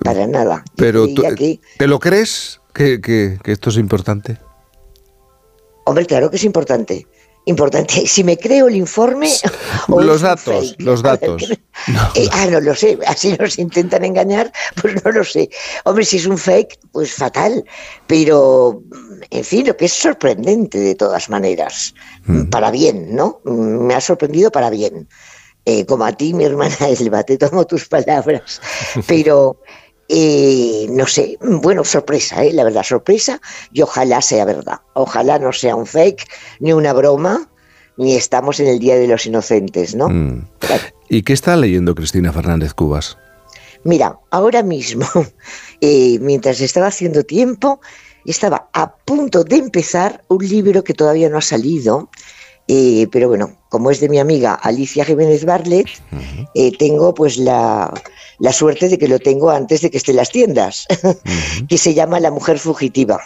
[0.04, 0.64] Para nada.
[0.76, 4.38] Pero tú, que- ¿te lo crees que, que- que esto es importante?
[5.86, 7.08] Hombre, claro que es importante.
[7.46, 8.08] Importante.
[8.08, 9.30] Si me creo el informe.
[9.90, 10.82] o Los datos, fake.
[10.82, 11.44] los datos.
[12.16, 12.98] Eh, ah, no lo sé.
[13.06, 14.52] Así nos intentan engañar,
[14.82, 15.50] pues no lo sé.
[15.84, 17.66] Hombre, si es un fake, pues fatal.
[18.08, 18.82] Pero,
[19.30, 21.94] en fin, lo que es sorprendente de todas maneras.
[22.50, 23.42] Para bien, ¿no?
[23.44, 25.10] Mm, Me ha sorprendido para bien.
[25.66, 28.62] Eh, como a ti, mi hermana Elba, te tomo tus palabras.
[29.08, 29.60] Pero.
[30.16, 32.54] Eh, no sé, bueno, sorpresa, ¿eh?
[32.54, 33.42] la verdad, sorpresa,
[33.72, 34.80] y ojalá sea verdad.
[34.94, 36.28] Ojalá no sea un fake,
[36.60, 37.50] ni una broma,
[37.98, 40.10] ni estamos en el Día de los Inocentes, ¿no?
[40.10, 40.48] Mm.
[41.10, 43.18] ¿Y qué está leyendo Cristina Fernández Cubas?
[43.84, 45.08] Mira, ahora mismo,
[45.82, 47.82] eh, mientras estaba haciendo tiempo,
[48.24, 52.12] estaba a punto de empezar un libro que todavía no ha salido,
[52.68, 55.88] eh, pero bueno, como es de mi amiga Alicia Jiménez Barlet,
[56.54, 57.94] eh, tengo pues la,
[58.40, 60.88] la suerte de que lo tengo antes de que esté en las tiendas,
[61.70, 63.22] que se llama La Mujer Fugitiva.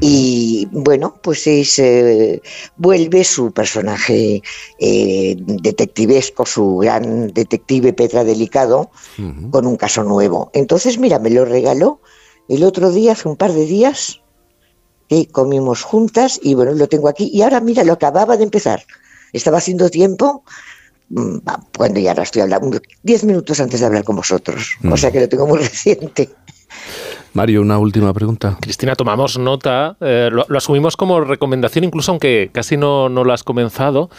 [0.00, 2.42] Y bueno, pues es, eh,
[2.76, 4.42] vuelve su personaje
[4.78, 8.90] eh, detectivesco, su gran detective Petra Delicado,
[9.50, 10.50] con un caso nuevo.
[10.52, 12.00] Entonces, mira, me lo regaló
[12.48, 14.20] el otro día, hace un par de días,
[15.08, 17.30] que comimos juntas y bueno, lo tengo aquí.
[17.32, 18.82] Y ahora, mira, lo acababa de empezar.
[19.32, 20.44] Estaba haciendo tiempo,
[21.10, 21.38] mm,
[21.76, 24.76] cuando ya ahora estoy hablando, diez minutos antes de hablar con vosotros.
[24.90, 26.30] O sea que lo tengo muy reciente.
[27.32, 28.56] Mario, una última pregunta.
[28.60, 33.32] Cristina, tomamos nota, eh, lo, lo asumimos como recomendación, incluso aunque casi no, no lo
[33.32, 34.10] has comenzado.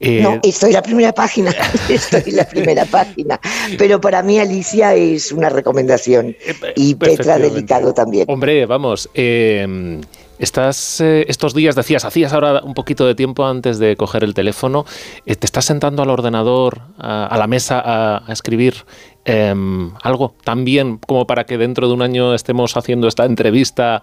[0.00, 1.52] Eh, No, estoy en la primera página,
[1.88, 3.40] estoy en la primera página.
[3.78, 6.36] Pero para mí Alicia es una recomendación
[6.76, 7.38] y Petra.
[7.38, 8.26] Delicado también.
[8.28, 10.00] Hombre, vamos, eh,
[10.38, 14.34] estás eh, estos días, decías, hacías ahora un poquito de tiempo antes de coger el
[14.34, 14.84] teléfono,
[15.26, 18.84] eh, te estás sentando al ordenador, a, a la mesa a, a escribir
[19.24, 24.02] em, algo también como para que dentro de un año estemos haciendo esta entrevista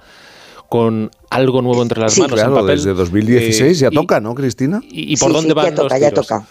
[0.70, 2.78] con algo nuevo entre las Sí, manos claro, en papel.
[2.78, 4.82] desde 2016 ya Eh, y- toca, ¿no, Cristina?
[4.84, 6.48] ¿Y, y por Sí, dónde sí, van ya los toca, ya toca.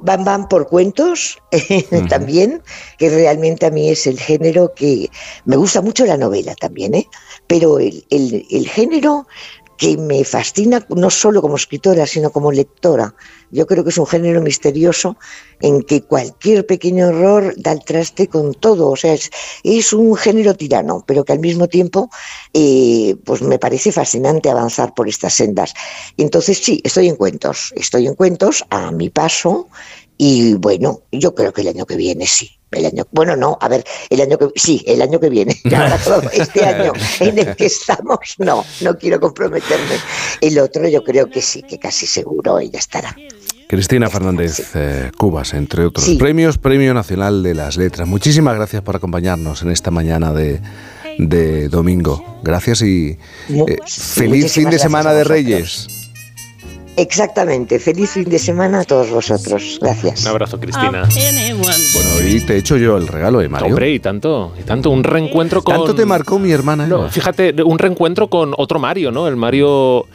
[0.00, 1.38] Van, van por cuentos
[2.08, 2.62] también,
[2.96, 5.10] que realmente a mí es el género que
[5.44, 7.06] me gusta mucho la novela también, ¿eh?
[7.46, 9.26] Pero el, el- género
[9.78, 13.14] que me fascina no solo como escritora, sino como lectora.
[13.50, 15.16] Yo creo que es un género misterioso
[15.60, 18.90] en que cualquier pequeño error da el traste con todo.
[18.90, 19.30] O sea, es,
[19.64, 22.10] es un género tirano, pero que al mismo tiempo
[22.54, 25.74] eh, pues me parece fascinante avanzar por estas sendas.
[26.16, 29.68] Entonces sí, estoy en cuentos, estoy en cuentos a mi paso
[30.24, 32.48] y bueno, yo creo que el año que viene sí.
[32.70, 35.60] El año, bueno, no, a ver, el año que sí, el año que viene.
[36.32, 39.96] Este año en el que estamos, no, no quiero comprometerme.
[40.40, 43.16] El otro yo creo que sí, que casi seguro ella estará.
[43.66, 46.14] Cristina Fernández eh, Cubas, entre otros Sí.
[46.14, 48.06] premios, Premio Nacional de las Letras.
[48.06, 50.60] Muchísimas gracias por acompañarnos en esta mañana de,
[51.18, 52.38] de domingo.
[52.44, 53.18] Gracias y
[53.48, 55.24] eh, feliz fin de semana de.
[55.24, 55.88] Reyes.
[56.96, 57.78] Exactamente.
[57.78, 59.78] Feliz fin de semana a todos vosotros.
[59.80, 60.22] Gracias.
[60.22, 61.08] Un abrazo, Cristina.
[61.56, 63.68] Bueno, y te he hecho yo el regalo, ¿eh, Mario?
[63.68, 65.74] Hombre, y tanto, y tanto, un reencuentro con...
[65.74, 66.86] Tanto te marcó mi hermana.
[66.86, 67.10] No, Eva.
[67.10, 69.26] fíjate, un reencuentro con otro Mario, ¿no?
[69.26, 70.06] El Mario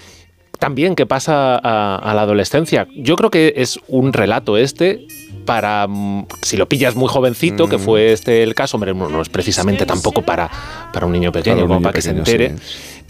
[0.60, 2.88] también que pasa a, a la adolescencia.
[2.96, 5.06] Yo creo que es un relato este
[5.48, 9.22] para, mm, si lo pillas muy jovencito, que fue este el caso, hombre, no, no
[9.24, 10.52] es precisamente tampoco para,
[10.94, 12.54] para un niño pequeño, Para un como para que se entere.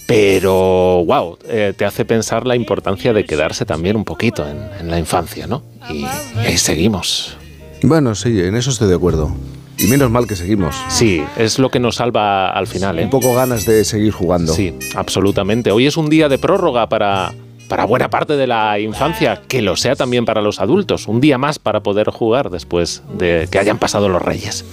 [0.05, 4.89] Pero, wow, eh, te hace pensar la importancia de quedarse también un poquito en, en
[4.89, 5.63] la infancia, ¿no?
[5.89, 7.35] Y, y ahí seguimos.
[7.83, 9.35] Bueno, sí, en eso estoy de acuerdo.
[9.79, 10.75] Y menos mal que seguimos.
[10.87, 13.03] Sí, es lo que nos salva al final, ¿eh?
[13.03, 14.53] Un poco ganas de seguir jugando.
[14.53, 15.71] Sí, absolutamente.
[15.71, 17.33] Hoy es un día de prórroga para,
[17.67, 21.07] para buena parte de la infancia, que lo sea también para los adultos.
[21.07, 24.63] Un día más para poder jugar después de que hayan pasado los reyes.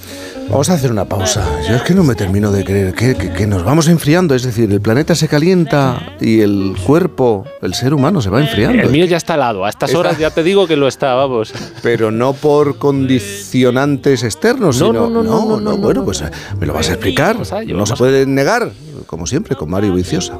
[0.50, 1.44] Vamos a hacer una pausa.
[1.68, 4.34] Yo es que no me termino de creer que, que- que nos vamos enfriando.
[4.34, 8.82] Es decir, el planeta se calienta y el cuerpo, el ser humano, se va enfriando.
[8.82, 9.64] El mío ya está helado.
[9.64, 11.52] A estas horas ya te digo que lo está, vamos.
[11.82, 15.08] Pero no por condicionantes externos, No, sino.
[15.08, 16.04] no, no, no, no, no, bueno, no.
[16.04, 16.30] pues eh,
[16.60, 17.36] me lo vas a explicar.
[17.66, 18.70] No se puede negar,
[19.06, 20.38] como siempre, con Mario Viciosa.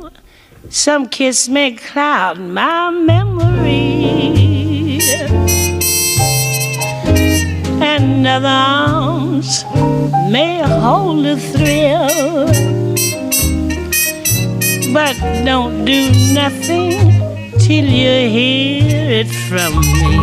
[0.69, 4.45] Some kiss may cloud my memory.
[7.81, 9.65] and other arms
[10.31, 12.47] may hold a thrill.
[14.93, 15.15] But
[15.45, 16.93] don't do nothing
[17.59, 20.15] till you hear it from me.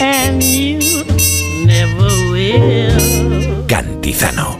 [0.00, 0.78] And you
[1.66, 3.66] never will.
[3.66, 4.59] Cantizano.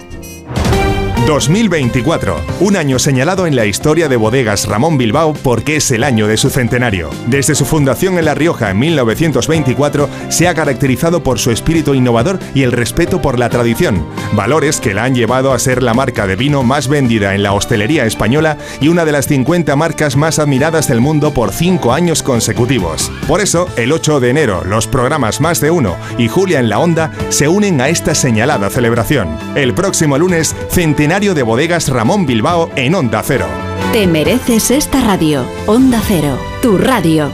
[1.31, 6.27] 2024, un año señalado en la historia de bodegas Ramón Bilbao porque es el año
[6.27, 7.09] de su centenario.
[7.29, 12.41] Desde su fundación en La Rioja en 1924, se ha caracterizado por su espíritu innovador
[12.53, 16.27] y el respeto por la tradición, valores que la han llevado a ser la marca
[16.27, 20.41] de vino más vendida en la hostelería española y una de las 50 marcas más
[20.41, 23.09] admiradas del mundo por cinco años consecutivos.
[23.29, 26.81] Por eso, el 8 de enero, los programas Más de Uno y Julia en la
[26.81, 29.39] Onda se unen a esta señalada celebración.
[29.55, 33.47] El próximo lunes, centenario de bodegas Ramón Bilbao en Onda Cero.
[33.93, 35.45] Te mereces esta radio.
[35.67, 37.31] Onda Cero, tu radio.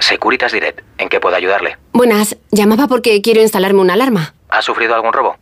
[0.00, 1.78] Securitas Direct, ¿en qué puedo ayudarle?
[1.92, 4.34] Buenas, llamaba porque quiero instalarme una alarma.
[4.48, 5.36] ¿Ha sufrido algún robo?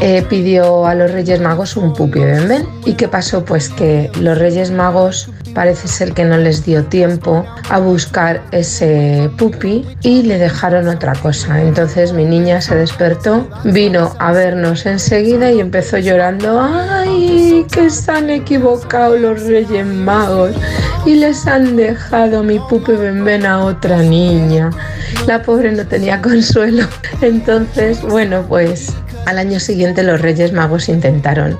[0.00, 2.66] eh, pidió a los Reyes Magos un pupi bembén.
[2.84, 3.44] ¿Y qué pasó?
[3.44, 9.30] Pues que los Reyes Magos parece ser que no les dio tiempo a buscar ese
[9.38, 11.62] pupi y le dejaron otra cosa.
[11.62, 17.64] Entonces mi niña se despertó, vino a vernos enseguida y empezó llorando, ¡ay!
[17.72, 20.52] que se han equivocado los Reyes Magos
[21.06, 24.70] y les han dejado mi pupi bembén a otra niña.
[25.26, 26.86] La pobre no tenía consuelo.
[27.22, 28.92] Entonces, bueno, pues
[29.26, 31.58] al año siguiente los Reyes Magos intentaron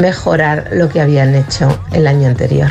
[0.00, 2.70] mejorar lo que habían hecho el año anterior.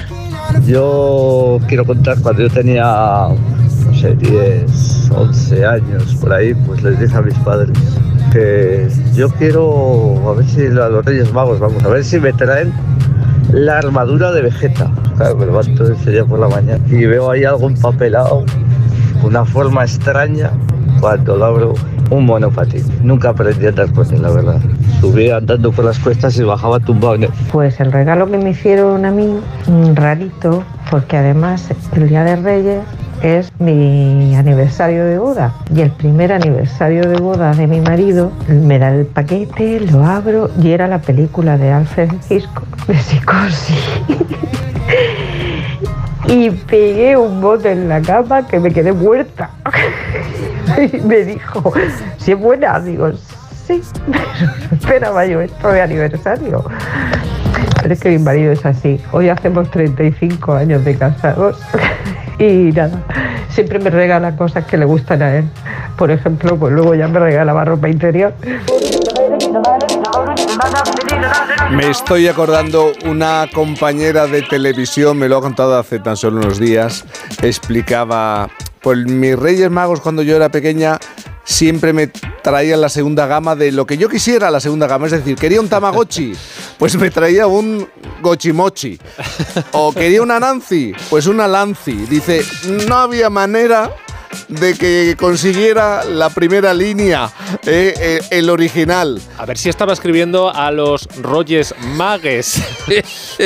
[0.65, 6.99] Yo quiero contar cuando yo tenía, no sé, 10, 11 años por ahí, pues les
[6.99, 7.78] dije a mis padres
[8.32, 12.74] que yo quiero, a ver si los Reyes Magos, vamos, a ver si me traen
[13.52, 14.91] la armadura de Vegeta.
[15.18, 18.44] Claro, me levanto ese día por la mañana y veo ahí algo empapelado,
[19.24, 20.52] una forma extraña,
[20.99, 21.74] cuando lo abro,
[22.09, 22.84] un monopatín.
[23.03, 24.61] Nunca aprendí a andar con él, la verdad.
[24.99, 27.17] Subía andando por las cuestas y bajaba tumbado.
[27.51, 29.39] Pues el regalo que me hicieron a mí,
[29.93, 32.84] rarito, porque además el Día de Reyes
[33.21, 35.53] es mi aniversario de boda.
[35.73, 40.49] Y el primer aniversario de boda de mi marido, me da el paquete, lo abro
[40.61, 43.77] y era la película de Alfred Hitchcock de Psicosis.
[46.27, 49.51] y pegué un bote en la cama que me quedé muerta.
[50.94, 51.74] y me dijo,
[52.18, 53.12] si es buena, digo,
[53.68, 53.82] sí,
[54.72, 56.64] esperaba yo esto de aniversario.
[57.82, 59.00] Pero es que mi marido es así.
[59.12, 61.60] Hoy hacemos 35 años de casados
[62.40, 63.04] y nada,
[63.50, 65.45] siempre me regala cosas que le gustan a él.
[65.98, 68.34] Por ejemplo, pues luego ya me regalaba ropa interior.
[71.72, 76.60] Me estoy acordando, una compañera de televisión, me lo ha contado hace tan solo unos
[76.60, 77.06] días,
[77.41, 78.50] explicaba,
[78.84, 80.99] pues mis Reyes Magos cuando yo era pequeña
[81.45, 85.14] siempre me traían la segunda gama de lo que yo quisiera, la segunda gama, es
[85.14, 86.34] decir, quería un Tamagotchi,
[86.77, 87.88] pues me traía un
[88.22, 88.99] Gochimochi,
[89.72, 92.05] o quería una Nancy, pues una Lancy.
[92.10, 92.43] Dice,
[92.88, 93.91] no había manera
[94.47, 97.31] de que consiguiera la primera línea,
[97.65, 99.22] eh, eh, el original.
[99.38, 102.61] A ver si estaba escribiendo a los Reyes Magues.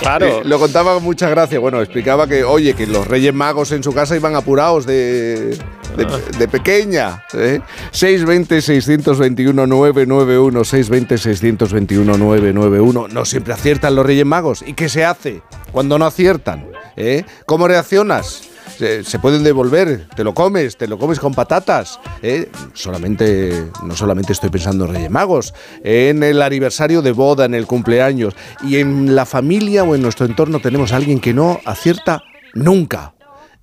[0.00, 0.26] claro.
[0.26, 1.58] Eh, lo contaba con mucha gracia.
[1.58, 5.58] Bueno, explicaba que, oye, que los Reyes Magos en su casa iban apurados de,
[5.96, 6.06] de,
[6.38, 7.24] de pequeña.
[7.34, 7.60] ¿eh?
[7.92, 13.08] 620-621-991, 620-621-991.
[13.10, 14.64] No siempre aciertan los Reyes Magos.
[14.66, 15.42] ¿Y qué se hace
[15.72, 16.66] cuando no aciertan?
[16.96, 17.24] ¿Eh?
[17.46, 18.42] ¿Cómo reaccionas?
[18.78, 22.00] Se, se pueden devolver, te lo comes, te lo comes con patatas.
[22.22, 22.48] ¿eh?
[22.72, 27.66] Solamente, no solamente estoy pensando en Reyes Magos, en el aniversario de boda, en el
[27.66, 28.34] cumpleaños.
[28.62, 32.22] Y en la familia o en nuestro entorno tenemos a alguien que no acierta
[32.54, 33.12] nunca.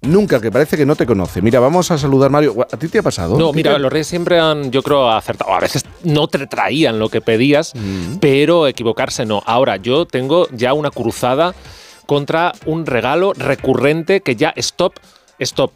[0.04, 1.44] Nunca, que parece que no te conoce.
[1.44, 2.56] Mira, vamos a saludar, Mario.
[2.72, 3.38] ¿A ti te ha pasado?
[3.38, 5.54] No, mira, los reyes siempre han, yo creo, acertado.
[5.54, 8.16] A veces no te traían lo que pedías, Mm.
[8.20, 9.44] pero equivocarse no.
[9.46, 11.54] Ahora, yo tengo ya una cruzada
[12.12, 14.96] contra un regalo recurrente que ya stop,
[15.40, 15.72] stop.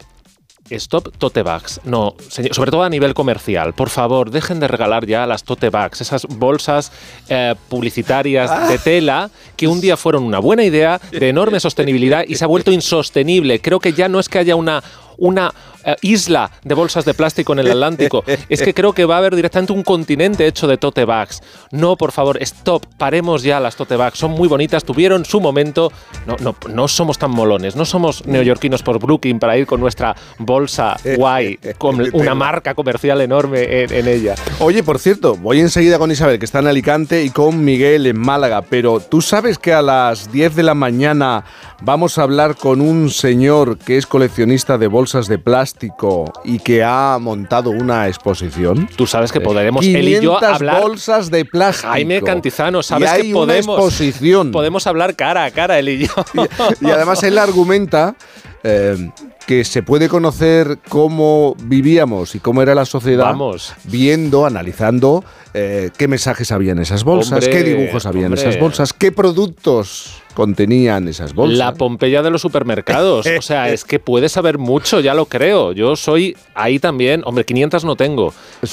[0.68, 1.80] Stop tote bags.
[1.84, 3.72] No, señor, sobre todo a nivel comercial.
[3.72, 6.92] Por favor, dejen de regalar ya las tote bags, esas bolsas
[7.30, 12.34] eh, publicitarias de tela que un día fueron una buena idea, de enorme sostenibilidad y
[12.34, 13.60] se ha vuelto insostenible.
[13.62, 14.82] Creo que ya no es que haya una
[15.18, 15.54] una
[15.86, 18.24] eh, isla de bolsas de plástico en el Atlántico.
[18.48, 21.40] es que creo que va a haber directamente un continente hecho de tote bags.
[21.70, 24.18] No, por favor, stop, paremos ya las tote bags.
[24.18, 25.92] Son muy bonitas, tuvieron su momento.
[26.26, 30.14] No, no, no somos tan molones, no somos neoyorquinos por Brooklyn para ir con nuestra
[30.38, 34.34] bolsa guay, con una marca comercial enorme en, en ella.
[34.60, 38.18] Oye, por cierto, voy enseguida con Isabel, que está en Alicante, y con Miguel en
[38.18, 41.44] Málaga, pero tú sabes que a las 10 de la mañana
[41.82, 45.38] vamos a hablar con un señor que es coleccionista de bolsas de
[45.76, 48.88] plástico y que ha montado una exposición.
[48.96, 50.82] Tú sabes que podremos él y yo 500 hablar.
[50.82, 51.88] bolsas de plástico.
[51.92, 54.52] Jaime Cantizano, sabes Y hay que una podemos exposición.
[54.52, 56.12] podemos hablar cara a cara él y yo.
[56.80, 58.14] Y además él argumenta
[58.62, 59.10] eh,
[59.46, 63.74] que se puede conocer cómo vivíamos y cómo era la sociedad Vamos.
[63.84, 65.24] viendo, analizando
[65.54, 68.40] eh, qué mensajes había en esas bolsas, Hombre, qué dibujos había hombre.
[68.40, 71.58] en esas bolsas, qué productos contenían esas bolsas.
[71.58, 73.26] La Pompeya de los supermercados.
[73.38, 75.72] O sea, es que puedes saber mucho, ya lo creo.
[75.72, 77.22] Yo soy ahí también.
[77.24, 78.32] Hombre, 500 no tengo.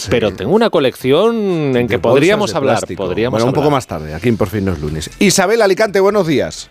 [0.10, 2.78] Pero tengo una colección en que de podríamos de hablar.
[2.78, 3.04] plástico.
[3.04, 3.78] Podríamos bueno, un poco hablar.
[3.78, 5.10] más tarde, aquí en Por fin no es lunes.
[5.20, 6.70] Isabel Alicante, buenos días.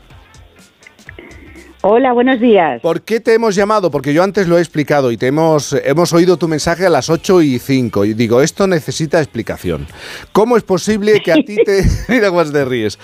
[1.85, 2.81] Hola, buenos días.
[2.81, 3.90] ¿Por qué te hemos llamado?
[3.90, 7.10] Porque yo antes lo he explicado y te hemos, hemos oído tu mensaje a las
[7.10, 9.89] 8 y 5 y digo, esto necesita explicación.
[10.32, 11.85] ¿Cómo es posible que a ti te...
[12.09, 13.01] Mira te ríes.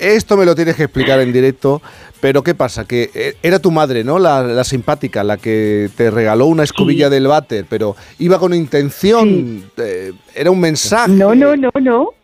[0.00, 1.82] Esto me lo tienes que explicar en directo,
[2.20, 2.84] pero ¿qué pasa?
[2.84, 4.18] Que eh, era tu madre, ¿no?
[4.18, 9.70] La, la simpática, la que te regaló una escobilla del váter, pero iba con intención,
[9.76, 11.12] eh, era un mensaje.
[11.12, 12.17] No, no, no, no.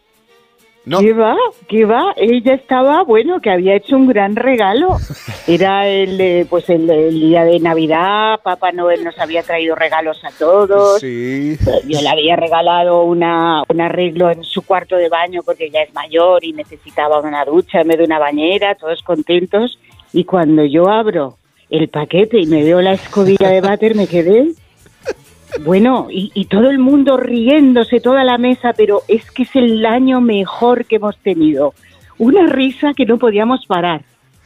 [0.87, 1.01] No.
[1.01, 1.35] ¿Qué va?
[1.67, 2.13] ¿Qué va?
[2.17, 4.99] Ella estaba, bueno, que había hecho un gran regalo.
[5.47, 10.23] Era el, eh, pues el, el día de Navidad, Papá Noel nos había traído regalos
[10.25, 11.01] a todos.
[11.01, 11.57] Sí.
[11.87, 15.95] Yo le había regalado una, un arreglo en su cuarto de baño porque ella es
[15.95, 19.79] mayor y necesitaba una ducha en vez de una bañera, todos contentos.
[20.13, 21.39] Y cuando yo abro
[21.71, 24.49] el paquete y me veo la escobilla de váter, me quedé
[25.65, 30.21] bueno, y, todo el mundo riéndose, toda la mesa, pero es que es el año
[30.21, 31.75] mejor que hemos tenido.
[32.19, 34.03] Una risa que no podíamos parar.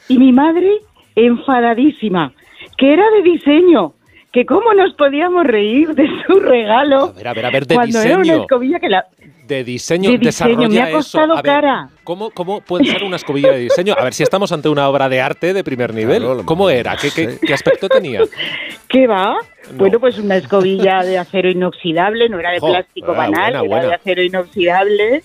[0.09, 0.71] Y mi madre
[1.15, 2.33] enfadadísima,
[2.77, 3.95] que era de diseño,
[4.33, 7.75] que cómo nos podíamos reír de su regalo A ver, a ver, a ver, de
[7.75, 8.43] cuando era una diseño.
[8.43, 9.07] escobilla que la...
[9.47, 11.39] De diseño, De diseño, me ha costado eso.
[11.39, 11.89] A ver, cara.
[12.05, 13.95] ¿cómo, ¿Cómo puede ser una escobilla de diseño?
[13.97, 16.23] A ver si estamos ante una obra de arte de primer nivel.
[16.45, 16.97] ¿Cómo era?
[16.97, 18.21] ¿Qué, qué, qué aspecto tenía?
[18.89, 19.39] ¿Qué va?
[19.75, 23.49] Bueno, pues una escobilla de acero inoxidable, no era de Jo, plástico ah, banal, buena,
[23.49, 23.87] era buena.
[23.89, 25.23] de acero inoxidable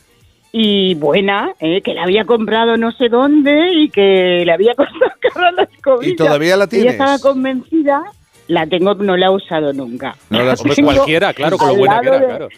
[0.53, 1.81] y buena, ¿eh?
[1.81, 6.13] que la había comprado no sé dónde y que le había costado cara la escobilla.
[6.13, 6.91] ¿Y todavía la Ella tienes?
[6.93, 8.01] estaba convencida,
[8.48, 10.15] la tengo, no la he usado nunca.
[10.30, 12.49] No la Hombre, cualquiera, claro, con lo buena que era, de- claro.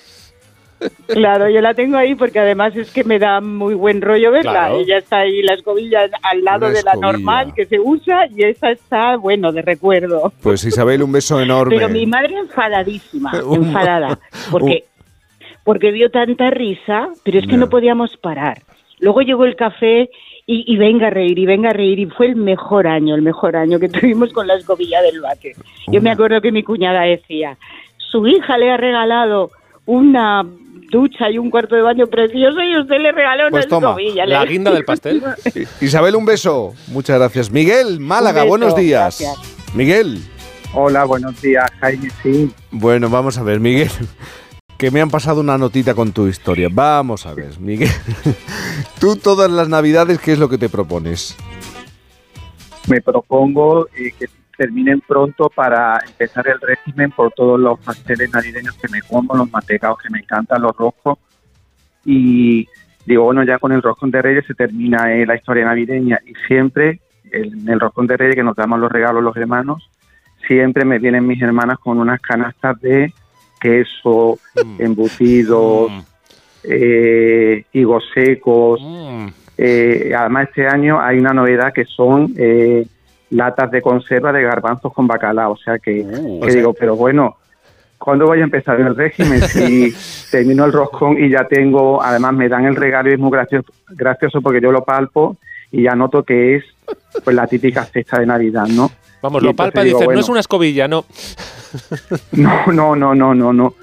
[1.07, 4.51] Claro, yo la tengo ahí porque además es que me da muy buen rollo verla.
[4.51, 4.79] Claro.
[4.79, 8.71] Ella está ahí, la escobilla al lado de la normal que se usa y esa
[8.71, 10.33] está, bueno, de recuerdo.
[10.41, 11.75] Pues Isabel, un beso enorme.
[11.77, 14.19] Pero mi madre enfadadísima, enfadada,
[14.51, 14.83] porque,
[15.63, 18.61] porque vio tanta risa, pero es que no podíamos parar.
[18.99, 20.09] Luego llegó el café
[20.47, 23.21] y, y venga a reír, y venga a reír, y fue el mejor año, el
[23.21, 25.53] mejor año que tuvimos con la escobilla del váter.
[25.87, 27.57] Yo me acuerdo que mi cuñada decía,
[28.11, 29.51] su hija le ha regalado
[29.85, 30.43] una
[30.91, 34.25] ducha y un cuarto de baño precioso y usted le regaló una Pues toma, escobilla.
[34.27, 35.21] la guinda del pastel.
[35.81, 36.73] Isabel, un beso.
[36.89, 37.51] Muchas gracias.
[37.51, 39.19] Miguel, Málaga, beso, buenos días.
[39.19, 39.73] gracias.
[39.75, 40.19] Miguel.
[40.73, 42.09] Hola, buenos días, Jaime.
[42.21, 43.89] Sí, Bueno, vamos a ver, Miguel.
[44.77, 46.67] Que me han pasado una notita con tu historia.
[46.71, 47.89] Vamos a ver, Miguel.
[48.99, 51.37] Tú todas las navidades, ¿qué es lo que te propones?
[52.87, 54.27] me propongo eh, que
[54.57, 59.51] terminen pronto para empezar el régimen por todos los pasteles navideños que me como, los
[59.51, 61.17] mantecados que me encantan, los roscos.
[62.05, 62.67] Y
[63.05, 66.33] digo, bueno, ya con el roscón de Reyes se termina eh, la historia navideña y
[66.47, 69.89] siempre en el roscón de Reyes que nos damos los regalos los hermanos,
[70.47, 73.13] siempre me vienen mis hermanas con unas canastas de
[73.65, 74.37] queso,
[74.77, 75.91] embutidos,
[76.63, 78.81] eh, higos secos.
[79.57, 82.85] Eh, además, este año hay una novedad que son eh,
[83.31, 85.53] latas de conserva de garbanzos con bacalao.
[85.53, 87.37] O sea que, que o sea- digo, pero bueno,
[87.97, 89.41] ¿cuándo voy a empezar el régimen?
[89.47, 89.93] Si
[90.29, 93.71] termino el roscón y ya tengo, además me dan el regalo y es muy gracioso,
[93.89, 95.37] gracioso porque yo lo palpo
[95.71, 96.63] y ya noto que es
[97.23, 98.91] pues la típica cesta de Navidad, ¿no?
[99.25, 101.05] Vamos, Y lo palpa y digo, dice, no bueno, es una escobilla, no.
[102.31, 103.73] No, no, no, no, no, no.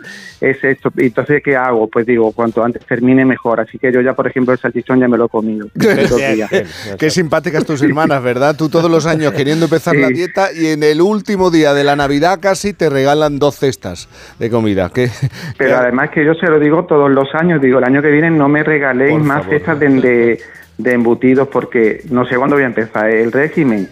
[0.41, 0.93] Es esto.
[0.97, 1.89] Y Entonces, ¿qué hago?
[1.89, 3.61] Pues digo, cuanto antes termine, mejor.
[3.61, 5.67] Así que yo ya, por ejemplo, el salchichón ya me lo he comido.
[6.99, 8.57] Qué simpáticas tus hermanas, ¿verdad?
[8.57, 11.97] Tú todos los años queriendo empezar la dieta y en el último día de la
[11.97, 14.09] Navidad casi te regalan dos cestas
[14.39, 14.91] de comida.
[14.95, 15.11] ¿Qué?
[15.59, 18.31] Pero además que yo se lo digo todos los años, digo, el año que viene
[18.31, 19.59] no me regaléis Por más favor.
[19.59, 20.41] cestas de, de,
[20.79, 23.89] de embutidos porque no sé cuándo voy a empezar el régimen.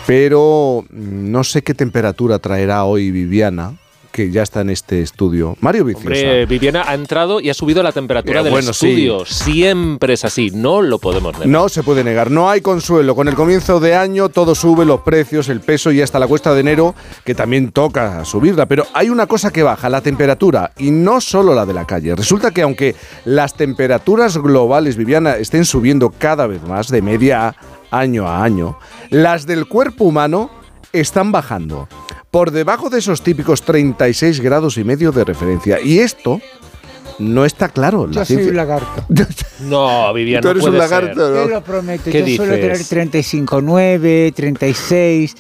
[0.07, 3.77] Pero mm, no sé qué temperatura traerá hoy Viviana,
[4.15, 5.57] que ya está en este estudio.
[5.61, 6.07] Mario Viciosa.
[6.07, 8.86] Hombre, Viviana ha entrado y ha subido la temperatura Eh, del bueno, sí.
[8.86, 9.24] estudio.
[9.27, 11.49] Siempre es así, no lo podemos negar.
[11.49, 13.16] No se puede negar, no hay consuelo.
[13.16, 16.55] Con el comienzo de año todo sube, los precios, el peso y hasta la cuesta
[16.55, 18.66] de enero, que también toca subirla.
[18.66, 22.15] Pero hay una cosa que baja, la temperatura, y no solo la de la calle.
[22.15, 27.57] Resulta que aunque las temperaturas globales, Viviana, estén subiendo cada vez más, de media
[27.91, 28.78] año a año,
[29.11, 30.51] las del cuerpo humano
[30.93, 31.89] están bajando.
[32.35, 35.81] Por debajo de esos típicos 36 grados y medio de referencia.
[35.81, 36.40] Y esto
[37.20, 38.09] no está claro.
[38.09, 39.06] La Yo soy ciencia- un lagarto.
[39.61, 40.90] No, Viviana, Tú no eres un puede ser.
[40.90, 41.43] lagarto, ¿no?
[41.44, 42.11] Te lo prometo.
[42.11, 42.89] ¿Qué Yo suelo dices?
[42.89, 45.35] tener 35,9, 36,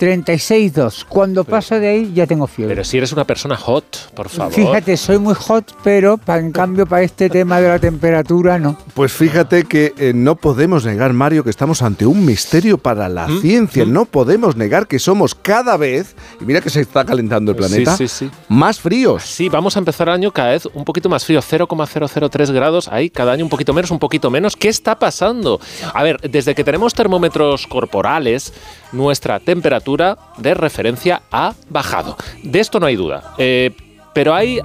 [0.00, 1.04] 36,2.
[1.08, 2.74] Cuando paso de ahí ya tengo fiebre.
[2.74, 4.52] Pero si eres una persona hot, por favor.
[4.52, 8.76] Fíjate, soy muy hot, pero pa- en cambio para este tema de la temperatura no.
[8.94, 13.28] Pues fíjate que eh, no podemos negar, Mario, que estamos ante un misterio para la
[13.28, 13.40] ¿Mm?
[13.40, 13.84] ciencia.
[13.84, 17.96] No podemos negar que somos cada vez, y mira que se está calentando el planeta,
[17.96, 18.30] Sí, sí, sí.
[18.48, 19.22] más fríos.
[19.24, 23.10] Sí, vamos a empezar el año cada vez un poquito más frío, 0,003 grados, ahí
[23.10, 24.56] cada año un poquito menos, un poquito menos.
[24.56, 25.60] ¿Qué está pasando?
[25.94, 28.52] A ver, desde que tenemos termómetros corporales,
[28.92, 32.16] nuestra temperatura de referencia ha bajado.
[32.42, 33.34] De esto no hay duda.
[33.38, 33.70] Eh,
[34.14, 34.60] pero hay,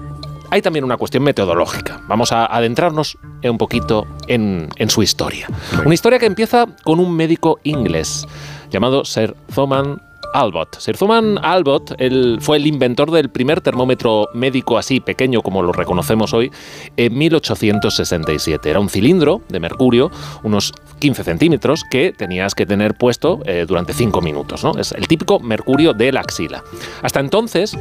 [0.49, 2.02] hay también una cuestión metodológica.
[2.07, 5.47] Vamos a adentrarnos un poquito en, en su historia.
[5.85, 8.27] Una historia que empieza con un médico inglés
[8.72, 9.99] llamado Sir Thomas
[10.35, 10.77] Albot.
[10.79, 15.71] Sir Thomas Albot él fue el inventor del primer termómetro médico así pequeño como lo
[15.71, 16.51] reconocemos hoy
[16.97, 18.69] en 1867.
[18.69, 20.11] Era un cilindro de mercurio,
[20.43, 24.63] unos 15 centímetros, que tenías que tener puesto eh, durante 5 minutos.
[24.63, 24.77] ¿no?
[24.77, 26.63] Es el típico mercurio de la axila.
[27.01, 27.77] Hasta entonces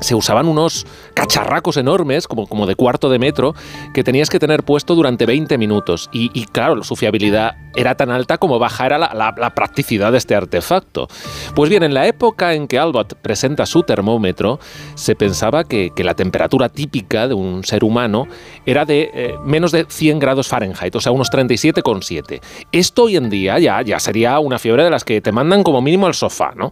[0.00, 3.54] se usaban unos cacharracos enormes, como, como de cuarto de metro,
[3.94, 6.08] que tenías que tener puesto durante 20 minutos.
[6.12, 11.08] Y, claro, su fiabilidad era tan alta como baja era la, practicidad de este artefacto.
[11.54, 14.58] Pues bien, en la época en que Albert presenta su termómetro,
[14.94, 18.26] se pensaba que, que la temperatura típica de un ser humano
[18.64, 22.40] era de eh, menos de 100 grados Fahrenheit, o sea, unos 37,7.
[22.72, 25.80] Esto hoy en día ya, ya sería una fiebre de las que te mandan como
[25.80, 26.70] mínimo al sofá, ¿no?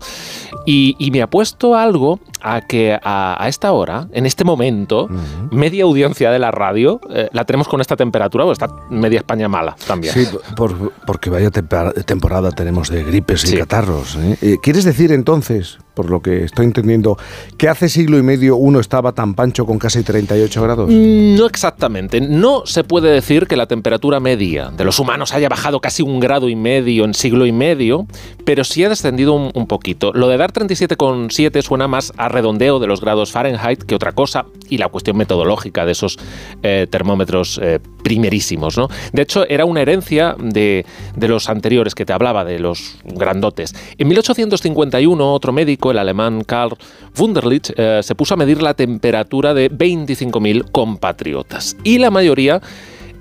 [0.66, 2.98] Y, y me apuesto algo a que
[3.34, 5.08] a esta hora, en este momento,
[5.50, 9.48] media audiencia de la radio eh, la tenemos con esta temperatura, o está media España
[9.48, 10.12] mala también.
[10.14, 10.26] Sí,
[10.56, 14.16] por- porque vaya temporada tenemos de gripes y catarros.
[14.16, 14.38] ¿eh?
[14.42, 17.16] Eh, ¿Quieres decir entonces, por lo que estoy entendiendo,
[17.56, 20.90] que hace siglo y medio uno estaba tan pancho con casi 38 grados?
[20.90, 22.20] Mm, No exactamente.
[22.20, 26.20] No se puede decir que la temperatura media de los humanos haya bajado casi un
[26.20, 28.06] grado y medio en siglo y medio,
[28.44, 30.12] pero sí ha descendido un, poquito.
[30.12, 34.46] Lo de dar 37,7 suena más a redondeo de los grados Fahrenheit que otra cosa,
[34.68, 36.18] y la cuestión metodológica de esos
[36.62, 38.76] eh, termómetros eh, primerísimos.
[38.76, 38.88] ¿no?
[39.12, 40.84] De hecho, era una herencia de
[41.16, 43.74] los anteriores que te hablaba, de los grandotes.
[43.98, 46.76] En 1851, otro médico, el alemán Karl
[47.18, 51.76] Wunderlich, eh, se puso a medir la temperatura de 25.000 compatriotas.
[51.84, 52.60] Y la mayoría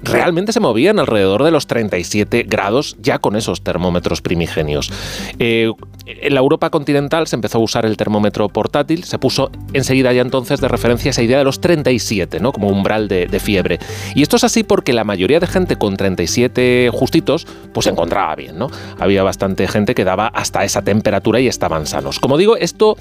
[0.03, 4.91] realmente se movían alrededor de los 37 grados ya con esos termómetros primigenios.
[5.39, 5.71] Eh,
[6.05, 10.21] en la Europa continental se empezó a usar el termómetro portátil, se puso enseguida ya
[10.21, 12.51] entonces de referencia esa idea de los 37, ¿no?
[12.51, 13.79] como umbral de, de fiebre.
[14.15, 18.35] Y esto es así porque la mayoría de gente con 37 justitos pues se encontraba
[18.35, 18.69] bien, ¿no?
[18.99, 22.19] Había bastante gente que daba hasta esa temperatura y estaban sanos.
[22.19, 22.97] Como digo, esto,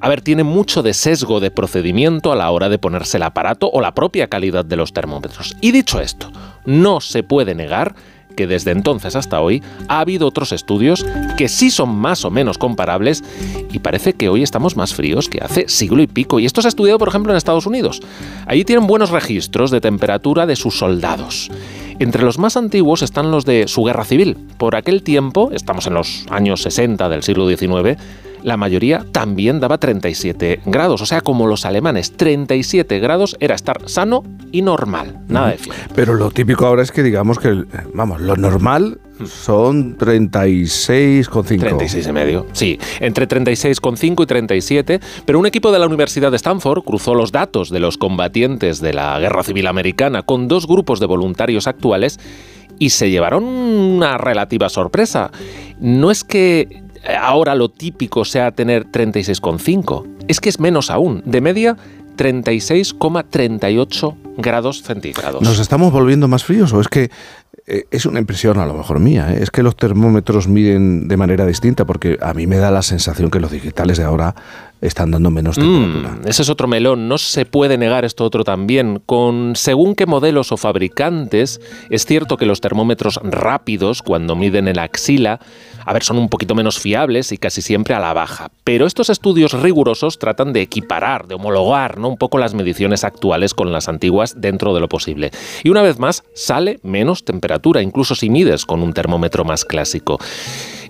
[0.00, 3.70] a ver, tiene mucho de sesgo de procedimiento a la hora de ponerse el aparato
[3.70, 5.56] o la propia calidad de los termómetros.
[5.60, 6.30] Y dicho esto,
[6.64, 7.94] no se puede negar
[8.34, 11.06] que desde entonces hasta hoy ha habido otros estudios
[11.36, 13.22] que sí son más o menos comparables
[13.72, 16.40] y parece que hoy estamos más fríos que hace siglo y pico.
[16.40, 18.00] Y esto se ha estudiado, por ejemplo, en Estados Unidos.
[18.46, 21.50] Allí tienen buenos registros de temperatura de sus soldados.
[22.00, 24.36] Entre los más antiguos están los de su guerra civil.
[24.58, 27.96] Por aquel tiempo, estamos en los años 60 del siglo XIX,
[28.44, 31.00] la mayoría también daba 37 grados.
[31.02, 34.22] O sea, como los alemanes, 37 grados era estar sano
[34.52, 35.18] y normal.
[35.28, 35.80] Nada de fiebre.
[35.94, 41.58] Pero lo típico ahora es que digamos que, el- vamos, lo normal son 36,5.
[41.60, 42.46] 36 y medio.
[42.52, 47.32] Sí, entre 36,5 y 37, pero un equipo de la Universidad de Stanford cruzó los
[47.32, 52.18] datos de los combatientes de la Guerra Civil Americana con dos grupos de voluntarios actuales
[52.78, 55.30] y se llevaron una relativa sorpresa.
[55.80, 56.82] No es que
[57.18, 61.76] ahora lo típico sea tener 36,5, es que es menos aún, de media
[62.16, 65.42] 36,38 grados centígrados.
[65.42, 67.10] ¿Nos estamos volviendo más fríos o es que
[67.66, 69.32] eh, es una impresión a lo mejor mía?
[69.32, 69.42] eh?
[69.42, 73.30] Es que los termómetros miden de manera distinta porque a mí me da la sensación
[73.30, 74.34] que los digitales de ahora
[74.86, 76.10] están dando menos temperatura.
[76.10, 79.02] Mm, ese es otro melón, no se puede negar esto otro también.
[79.06, 84.76] Con según qué modelos o fabricantes, es cierto que los termómetros rápidos, cuando miden en
[84.76, 85.40] la axila,
[85.86, 88.50] a ver, son un poquito menos fiables y casi siempre a la baja.
[88.62, 92.08] Pero estos estudios rigurosos tratan de equiparar, de homologar ¿no?
[92.08, 95.30] un poco las mediciones actuales con las antiguas dentro de lo posible.
[95.62, 100.18] Y una vez más, sale menos temperatura, incluso si mides con un termómetro más clásico.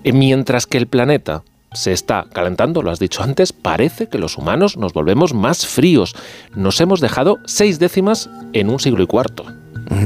[0.03, 1.43] Eh, Mientras que el planeta
[1.75, 6.15] se está calentando, lo has dicho antes, parece que los humanos nos volvemos más fríos.
[6.55, 9.45] Nos hemos dejado seis décimas en un siglo y cuarto.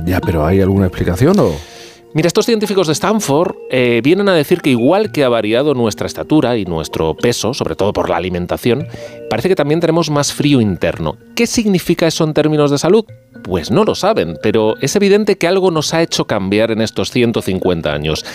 [0.05, 1.78] Ya, pero ¿hay alguna explicación o...?
[2.11, 6.07] Mira, estos científicos de Stanford eh, vienen a decir que igual que ha variado nuestra
[6.07, 8.87] estatura y nuestro peso, sobre todo por la alimentación,
[9.29, 11.17] parece que también tenemos más frío interno.
[11.35, 13.05] ¿Qué significa eso en términos de salud?
[13.43, 17.11] Pues no lo saben, pero es evidente que algo nos ha hecho cambiar en estos
[17.11, 18.25] 150 años.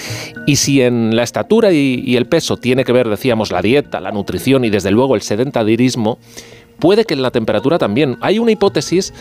[0.46, 4.00] Y si en la estatura y, y el peso tiene que ver, decíamos, la dieta,
[4.00, 6.20] la nutrición y desde luego el sedentarismo,
[6.78, 8.18] puede que en la temperatura también.
[8.20, 9.12] Hay una hipótesis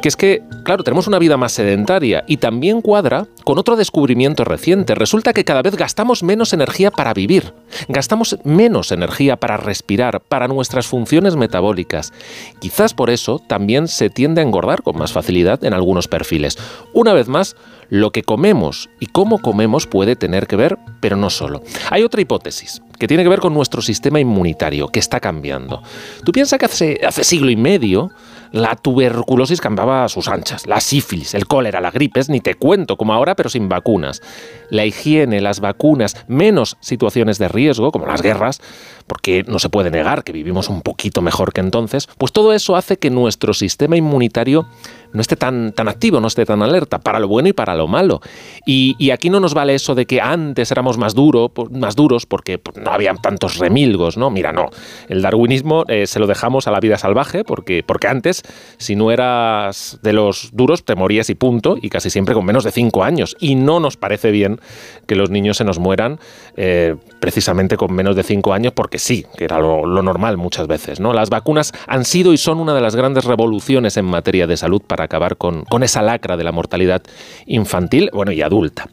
[0.00, 4.44] que es que, claro, tenemos una vida más sedentaria y también cuadra con otro descubrimiento
[4.44, 4.94] reciente.
[4.94, 7.52] Resulta que cada vez gastamos menos energía para vivir,
[7.88, 12.12] gastamos menos energía para respirar, para nuestras funciones metabólicas.
[12.60, 16.58] Quizás por eso también se tiende a engordar con más facilidad en algunos perfiles.
[16.92, 17.56] Una vez más,
[17.90, 21.62] lo que comemos y cómo comemos puede tener que ver, pero no solo.
[21.90, 25.82] Hay otra hipótesis que tiene que ver con nuestro sistema inmunitario, que está cambiando.
[26.24, 26.66] Tú piensas que
[27.06, 28.10] hace, siglo y medio
[28.52, 32.96] la tuberculosis cambiaba a sus anchas, la sífilis, el cólera, la gripes, ni te cuento
[32.96, 34.22] como ahora, pero sin vacunas.
[34.70, 38.60] La higiene, las vacunas, menos situaciones de riesgo, como las guerras,
[39.06, 42.76] porque no se puede negar que vivimos un poquito mejor que entonces, pues todo eso
[42.76, 44.68] hace que nuestro sistema inmunitario
[45.12, 47.86] no esté tan, tan activo, no esté tan alerta, para lo bueno y para lo
[47.86, 48.20] malo.
[48.66, 52.26] Y, y aquí no nos vale eso de que antes éramos más, duro, más duros
[52.26, 54.30] porque no habían tantos remilgos, ¿no?
[54.30, 54.70] Mira, no.
[55.08, 58.42] El darwinismo eh, se lo dejamos a la vida salvaje porque, porque antes,
[58.76, 62.64] si no eras de los duros, te morías y punto, y casi siempre con menos
[62.64, 63.36] de cinco años.
[63.40, 64.60] Y no nos parece bien
[65.06, 66.18] que los niños se nos mueran
[66.56, 71.00] eh, precisamente con menos de cinco años porque sí, que era lo, normal muchas veces,
[71.00, 71.12] ¿no?
[71.12, 74.82] Las vacunas han sido y son una de las grandes revoluciones en materia de salud
[75.04, 77.02] acabar con, con esa lacra de la mortalidad
[77.46, 78.88] infantil, bueno, y adulta.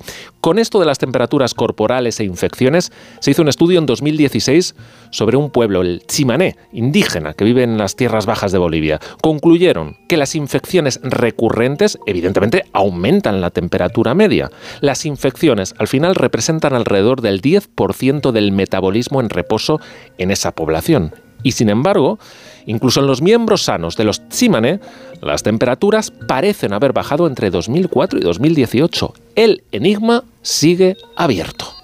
[0.45, 4.75] Con esto de las temperaturas corporales e infecciones, se hizo un estudio en 2016
[5.09, 8.99] sobre un pueblo, el Chimané, indígena, que vive en las tierras bajas de Bolivia.
[9.21, 14.51] Concluyeron que las infecciones recurrentes, evidentemente, aumentan la temperatura media.
[14.81, 19.79] Las infecciones, al final, representan alrededor del 10% del metabolismo en reposo
[20.19, 21.11] en esa población.
[21.45, 22.17] Y sin embargo,
[22.65, 24.79] incluso en los miembros sanos de los Tsimane,
[25.21, 29.13] las temperaturas parecen haber bajado entre 2004 y 2018.
[29.35, 31.74] El enigma sigue abierto.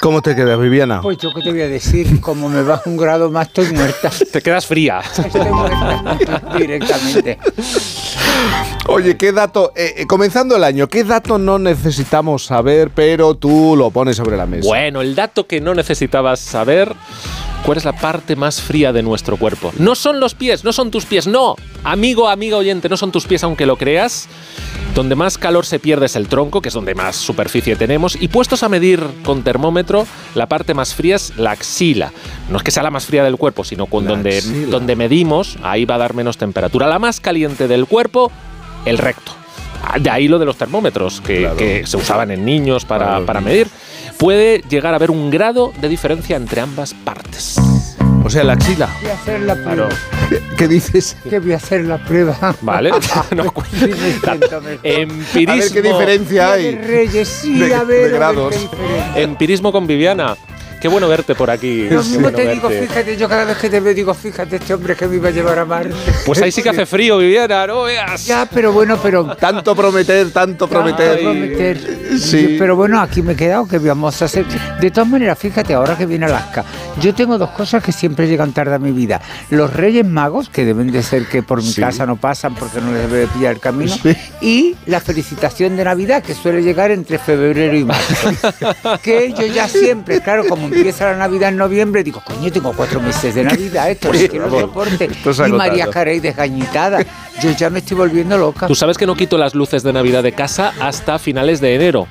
[0.00, 1.02] ¿Cómo te quedas, Viviana?
[1.02, 4.10] Pues yo qué te voy a decir, como me baja un grado más estoy muerta.
[4.32, 5.00] Te quedas fría.
[5.00, 7.38] Estoy muerta directamente.
[8.86, 13.74] Oye, ¿qué dato, eh, eh, comenzando el año, qué dato no necesitamos saber, pero tú
[13.76, 14.66] lo pones sobre la mesa?
[14.66, 16.94] Bueno, el dato que no necesitabas saber,
[17.66, 19.70] ¿cuál es la parte más fría de nuestro cuerpo?
[19.78, 21.56] No son los pies, no son tus pies, no.
[21.84, 24.28] Amigo, amiga oyente, no son tus pies aunque lo creas.
[24.94, 28.16] Donde más calor se pierde es el tronco, que es donde más superficie tenemos.
[28.20, 29.89] Y puestos a medir con termómetro,
[30.34, 32.12] la parte más fría es la axila.
[32.48, 34.66] No es que sea la más fría del cuerpo, sino con donde, axila.
[34.68, 36.86] donde medimos, ahí va a dar menos temperatura.
[36.86, 38.30] La más caliente del cuerpo,
[38.84, 39.32] el recto.
[39.82, 43.40] Ah, De ahí lo de los termómetros, que, que se usaban en niños para, para
[43.40, 43.68] medir.
[44.18, 47.56] Puede llegar a haber un grado de diferencia entre ambas partes.
[48.22, 48.88] O sea, la axila.
[49.00, 49.88] Voy a hacer la prueba.
[50.28, 51.16] ¿Qué, qué dices?
[51.28, 52.36] Que voy a hacer la prueba.
[52.62, 52.90] Vale.
[53.34, 53.52] No.
[54.82, 55.52] Empirismo.
[55.52, 56.74] A ver qué diferencia hay.
[56.76, 58.54] De Reyes, sí, de- a ver, de a ver grados.
[58.54, 59.12] qué diferencia.
[59.22, 60.36] Empirismo con Viviana.
[60.80, 61.88] Qué bueno verte por aquí.
[61.90, 62.86] Lo mismo bueno te digo, verte.
[62.86, 65.30] fíjate, yo cada vez que te veo digo, fíjate, este hombre que me iba a
[65.30, 65.94] llevar a Marte.
[66.24, 68.24] Pues ahí sí que hace frío, Viviana, no veas.
[68.24, 69.36] Ya, pero bueno, pero...
[69.36, 71.16] Tanto prometer, tanto prometer.
[71.16, 72.18] Tanto prometer.
[72.18, 72.56] Sí.
[72.58, 74.46] Pero bueno, aquí me he quedado, que vamos a hacer?
[74.80, 76.64] De todas maneras, fíjate, ahora que viene Alaska,
[77.00, 79.20] yo tengo dos cosas que siempre llegan tarde a mi vida.
[79.50, 81.80] Los Reyes Magos, que deben de ser que por mi Sí.
[81.80, 83.94] casa no pasan porque no les debe de pillar el camino,
[84.40, 88.30] y la felicitación de Navidad, que suele llegar entre febrero y marzo.
[89.02, 93.00] que yo ya siempre, claro, como empieza la Navidad en noviembre, digo, coño, tengo cuatro
[93.00, 95.08] meses de Navidad, esto es que no soporte.
[95.46, 95.52] Y.
[95.52, 97.04] María Carey desgañitada.
[97.42, 98.66] Yo ya me estoy volviendo loca.
[98.66, 102.06] Tú sabes que no quito las luces de Navidad de casa hasta finales de enero.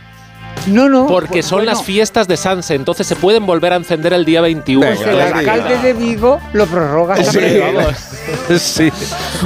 [0.68, 1.08] No, no.
[1.08, 1.72] Porque pues, son bueno.
[1.72, 4.86] las fiestas de Sanse, entonces se pueden volver a encender el día 21.
[4.86, 7.16] Pues el alcalde de Vigo lo prorroga
[8.58, 8.92] Sí.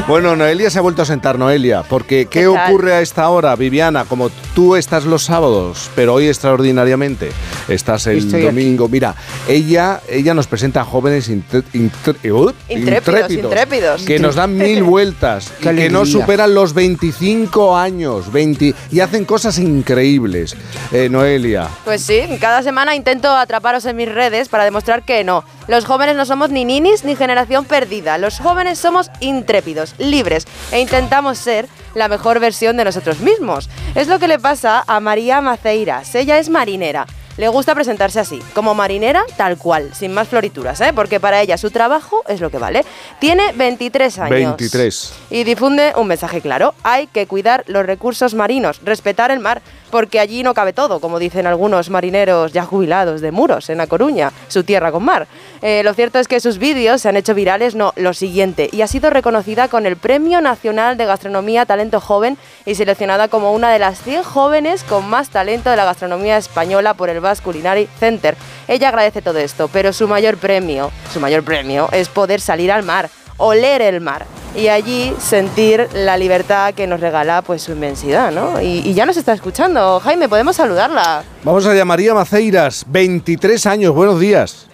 [0.07, 4.05] Bueno, Noelia se ha vuelto a sentar, Noelia, porque ¿qué, ocurre a esta hora, Viviana?
[4.05, 7.31] Como tú estás los sábados, pero hoy extraordinariamente
[7.67, 8.45] estás el Estoy aquí.
[8.45, 8.87] domingo.
[8.87, 9.15] Mira,
[9.47, 14.01] ella, ella nos presenta a jóvenes intre- intre- uh, Intrépidos, intrépidos.
[14.03, 19.25] que nos dan mil vueltas y que no superan los 25 años 20, y hacen
[19.25, 20.55] cosas increíbles.
[20.91, 25.43] Eh, Noelia, Pues sí, cada semana intento atraparos en mis redes para demostrar que no.
[25.67, 28.17] Los jóvenes no somos ni ninis ni generación perdida.
[28.17, 33.69] Los jóvenes somos intrépidos, libres e intentamos ser la mejor versión de nosotros mismos.
[33.95, 36.15] Es lo que le pasa a María Maceiras.
[36.15, 37.05] Ella es marinera.
[37.35, 40.91] Le gusta presentarse así, como marinera tal cual, sin más florituras, ¿eh?
[40.93, 42.85] porque para ella su trabajo es lo que vale.
[43.19, 44.57] Tiene 23 años.
[44.57, 45.13] 23.
[45.31, 46.75] Y difunde un mensaje claro.
[46.83, 49.63] Hay que cuidar los recursos marinos, respetar el mar,
[49.93, 53.85] porque allí no cabe todo, como dicen algunos marineros ya jubilados de Muros, en A
[53.85, 55.27] Coruña, su tierra con mar.
[55.61, 58.81] Eh, lo cierto es que sus vídeos se han hecho virales, no, lo siguiente, y
[58.81, 63.71] ha sido reconocida con el Premio Nacional de Gastronomía Talento Joven y seleccionada como una
[63.71, 67.87] de las 100 jóvenes con más talento de la gastronomía española por el Basque Culinary
[67.99, 68.35] Center.
[68.67, 72.81] Ella agradece todo esto, pero su mayor premio, su mayor premio es poder salir al
[72.81, 78.31] mar oler el mar y allí sentir la libertad que nos regala pues su inmensidad,
[78.31, 78.61] ¿no?
[78.61, 79.99] Y, y ya nos está escuchando.
[79.99, 81.23] Jaime, ¿podemos saludarla?
[81.43, 84.67] vamos a llamar a Maceiras, 23 años, buenos días.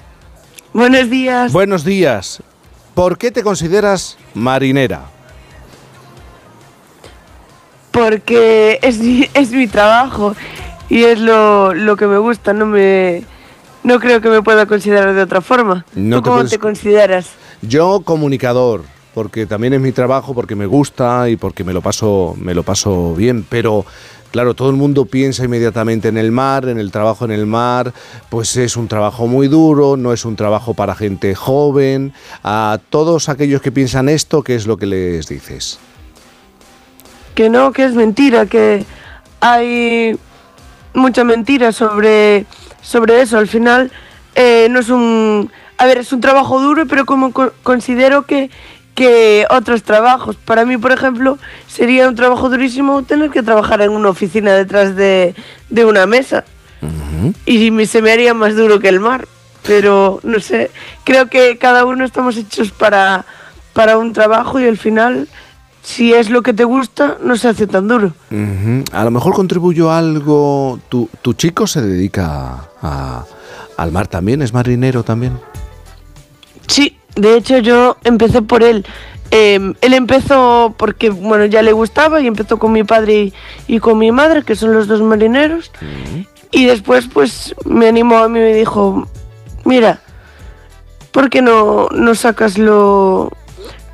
[0.73, 1.52] Buenos días.
[1.52, 2.44] Buenos días.
[2.94, 5.02] ¿Por qué te consideras marinera?
[7.91, 10.36] Porque es mi, es mi trabajo
[10.90, 12.53] y es lo, lo que me gusta.
[12.53, 13.23] No me
[13.84, 15.86] no creo que me pueda considerar de otra forma.
[15.95, 17.27] No ¿Tú te cómo puedes- te consideras?
[17.61, 18.84] Yo comunicador,
[19.14, 22.64] porque también es mi trabajo, porque me gusta y porque me lo paso, me lo
[22.64, 23.86] paso bien, pero
[24.31, 27.94] claro, todo el mundo piensa inmediatamente en el mar, en el trabajo en el mar,
[28.30, 32.14] pues es un trabajo muy duro, no es un trabajo para gente joven.
[32.44, 35.80] A todos aquellos que piensan esto, ¿qué es lo que les dices?
[37.36, 38.86] Que no, que es mentira, que
[39.40, 40.18] hay
[40.94, 42.45] mucha mentira sobre,
[42.81, 43.38] sobre eso.
[43.38, 43.91] Al final
[44.36, 45.52] eh, no es un...
[45.80, 48.49] A ver, es un trabajo duro, pero como co- considero que,
[48.95, 50.35] que otros trabajos.
[50.35, 51.38] Para mí, por ejemplo,
[51.68, 55.34] sería un trabajo durísimo tener que trabajar en una oficina detrás de,
[55.69, 56.43] de una mesa.
[57.45, 59.27] Y me- se me haría más duro que el mar.
[59.65, 60.72] Pero, no sé,
[61.03, 63.26] creo que cada uno estamos hechos para,
[63.73, 65.27] para un trabajo y al final,
[65.84, 68.14] si es lo que te gusta, no se hace tan duro.
[68.93, 70.80] A lo mejor contribuyó algo.
[70.89, 73.26] ¿Tu, tu chico se dedica a-
[73.77, 74.41] al mar también?
[74.41, 75.38] ¿Es marinero también?
[76.69, 78.85] Sí, de hecho yo empecé por él.
[79.31, 83.33] Eh, él empezó porque, bueno, ya le gustaba y empezó con mi padre y,
[83.67, 85.71] y con mi madre, que son los dos marineros.
[86.51, 89.07] Y después, pues, me animó a mí y me dijo,
[89.65, 89.99] mira,
[91.11, 93.31] ¿por qué no, no sacas lo-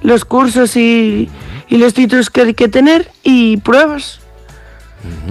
[0.02, 1.30] los cursos y,
[1.68, 4.20] y los títulos que hay que tener y pruebas?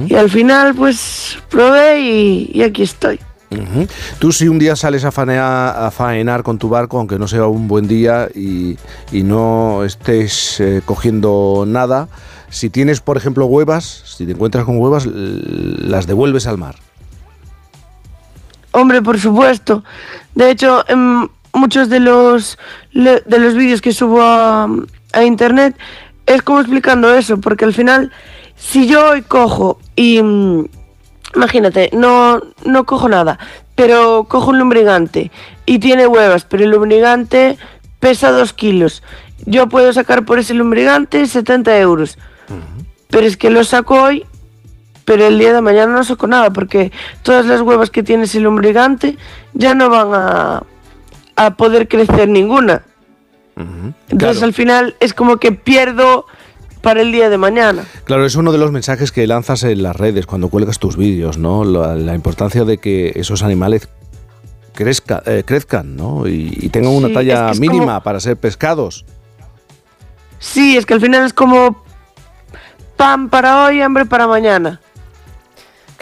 [0.07, 3.19] Y al final, pues, probé y, y aquí estoy.
[4.19, 7.87] Tú si un día sales a faenar, con tu barco, aunque no sea un buen
[7.87, 8.77] día y,
[9.13, 12.09] no estés eh, cogiendo nada,
[12.51, 16.77] si tienes, por ejemplo, huevas, si te encuentras con huevas, las devuelves al mar.
[18.73, 19.85] Hombre, por supuesto.
[20.35, 22.59] De hecho, en muchos de los
[22.93, 24.69] de los vídeos que subo a,
[25.13, 25.77] a internet
[26.27, 28.11] es como explicando eso, porque al final,
[28.57, 30.67] si yo hoy cojo y mm,
[31.35, 33.39] imagínate, no, no cojo nada,
[33.75, 35.31] pero cojo un lumbrigante
[35.67, 37.59] y tiene huevas, pero el lumbrigante
[38.01, 39.03] pesa dos kilos.
[39.47, 42.19] Yo puedo sacar por ese lumbrigante 70 euros.
[43.11, 44.27] Pero es que lo saco hoy
[45.05, 46.91] pero el día de mañana no saco nada porque
[47.23, 49.19] todas las huevas que tiene ese lumbrigante
[49.53, 50.63] ya no van a,
[51.37, 52.83] a poder crecer ninguna.
[53.57, 54.45] Entonces Claro.
[54.47, 56.25] al final es como que pierdo
[56.85, 57.85] para el día de mañana.
[58.05, 61.39] Claro, es uno de los mensajes que lanzas en las redes cuando cuelgas tus vídeos,
[61.39, 61.65] ¿no?
[61.65, 63.89] La, la importancia de que esos animales
[64.77, 66.29] crezca- eh, crezcan, ¿no?
[66.29, 69.05] Y, y tengan una talla es que es mínima como- para ser pescados.
[70.39, 71.83] Sí, es que al final es como
[72.97, 74.81] pan para hoy, hambre para mañana.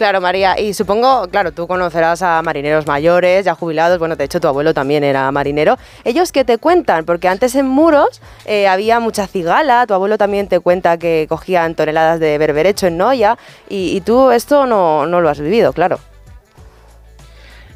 [0.03, 4.41] Claro, María, y supongo, claro, tú conocerás a marineros mayores, ya jubilados, bueno, de hecho
[4.41, 5.77] tu abuelo también era marinero.
[6.03, 7.05] ¿Ellos qué te cuentan?
[7.05, 11.73] Porque antes en Muros eh, había mucha cigala, tu abuelo también te cuenta que cogían
[11.75, 13.37] toneladas de berberecho en Noya,
[13.69, 15.99] y, y tú esto no, no lo has vivido, claro.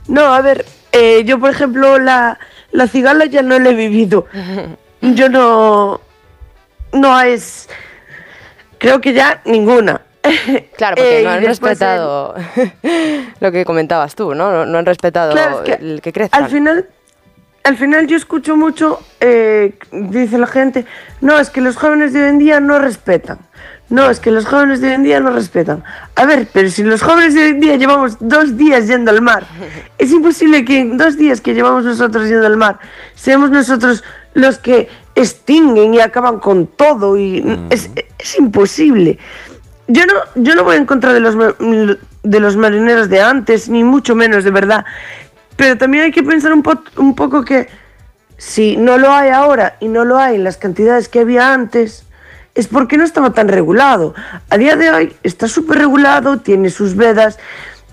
[0.10, 2.40] No, a ver, eh, yo por ejemplo la,
[2.74, 4.26] la cigala ya no la he vivido.
[5.02, 6.02] Yo no...
[6.91, 7.70] No es...
[8.80, 10.02] Creo que ya ninguna.
[10.78, 12.36] Claro, porque Eh, no han respetado
[13.40, 14.52] lo que comentabas tú, ¿no?
[14.52, 16.44] No, no han respetado Claro, es que el que crezcan.
[16.44, 16.88] Al final,
[17.64, 20.86] al final yo escucho mucho, eh, dice la gente,
[21.22, 23.40] no, es que los jóvenes de hoy en día no respetan.
[23.90, 25.82] No, es que los jóvenes de hoy en día no respetan.
[26.16, 29.22] A ver, pero si los jóvenes de hoy en día llevamos dos días yendo al
[29.22, 29.45] mar,
[29.98, 32.80] es imposible que en dos días que llevamos nosotros yendo al mar,
[33.16, 37.90] seamos nosotros los que extinguen y acaban con todo y es,
[38.20, 39.18] es imposible.
[39.88, 43.84] Yo no, yo no voy en contra de los, de los marineros de antes, ni
[43.84, 44.86] mucho menos, de verdad.
[45.56, 47.70] Pero también hay que pensar un, po- un poco que
[48.38, 52.04] si no lo hay ahora y no lo hay en las cantidades que había antes,
[52.54, 54.14] es porque no estaba tan regulado.
[54.50, 57.40] A día de hoy está súper regulado, tiene sus vedas,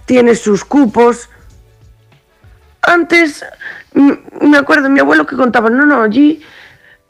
[0.05, 1.31] tiene sus cupos.
[2.83, 3.45] Antes,
[3.95, 6.43] me acuerdo, mi abuelo que contaba, no, no, allí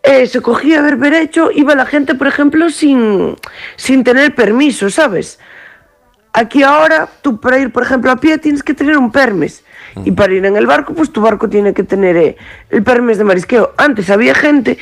[0.05, 3.37] eh, se cogía berberecho, iba la gente, por ejemplo, sin,
[3.77, 5.39] sin tener permiso, ¿sabes?
[6.35, 9.65] Aquí ahora, tú para ir, por ejemplo, a pie tienes que tener un permis.
[10.05, 12.37] Y para ir en el barco, pues tu barco tiene que tener eh,
[12.69, 13.73] el permis de marisqueo.
[13.79, 14.77] Antes había gente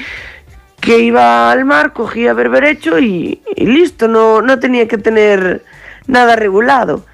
[0.80, 5.62] que iba al mar, cogía berberecho y, y listo, no, no tenía que tener
[6.08, 7.04] nada regulado.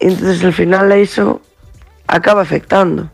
[0.00, 1.40] Entonces al final eso
[2.08, 3.10] acaba afectando.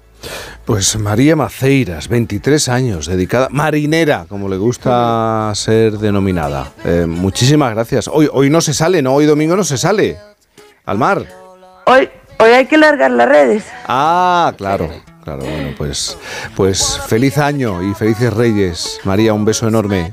[0.65, 6.73] Pues María Maceiras, 23 años, dedicada, marinera, como le gusta ser denominada.
[6.85, 8.09] Eh, muchísimas gracias.
[8.09, 9.15] Hoy, hoy no se sale, ¿no?
[9.15, 10.19] Hoy domingo no se sale
[10.85, 11.25] al mar.
[11.87, 12.09] Hoy,
[12.39, 13.65] hoy hay que largar las redes.
[13.87, 14.91] Ah, claro,
[15.23, 15.43] claro.
[15.43, 16.19] Bueno, pues,
[16.57, 19.01] pues feliz año y felices Reyes.
[19.05, 20.11] María, un beso enorme.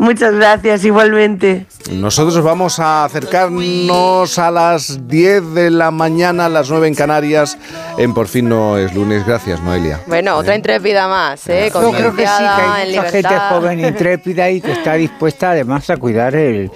[0.00, 1.66] Muchas gracias, igualmente.
[1.92, 7.58] Nosotros vamos a acercarnos a las 10 de la mañana, a las 9 en Canarias,
[7.98, 9.26] en Por fin no es lunes.
[9.26, 10.00] Gracias, Noelia.
[10.06, 11.70] Bueno, otra intrépida más, ¿eh?
[11.70, 15.90] Yo creo que sí, que hay mucha gente joven, intrépida y que está dispuesta además
[15.90, 16.70] a cuidar el,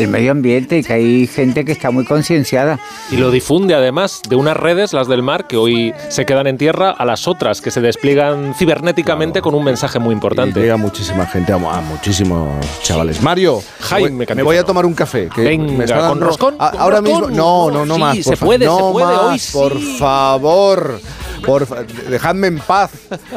[0.00, 2.78] el medio ambiente y que hay gente que está muy concienciada.
[3.10, 6.56] Y lo difunde además de unas redes, las del mar, que hoy se quedan en
[6.58, 10.60] tierra, a las otras que se despliegan cibernéticamente con un mensaje muy importante.
[10.60, 13.20] Llega muchísima gente, a, a muchísimos chavales.
[13.22, 15.28] Mario, Jaime me voy a tomar un café.
[15.34, 16.54] Que Venga, me está ¿con roscón?
[16.58, 17.20] A- ¿Con ahora roscón?
[17.30, 17.36] mismo.
[17.36, 18.16] No, no, no Sí, más.
[18.18, 19.96] se puede, se no puede, más, hoy Por sí.
[19.98, 21.00] favor.
[21.44, 22.90] Por fa- dejadme en paz,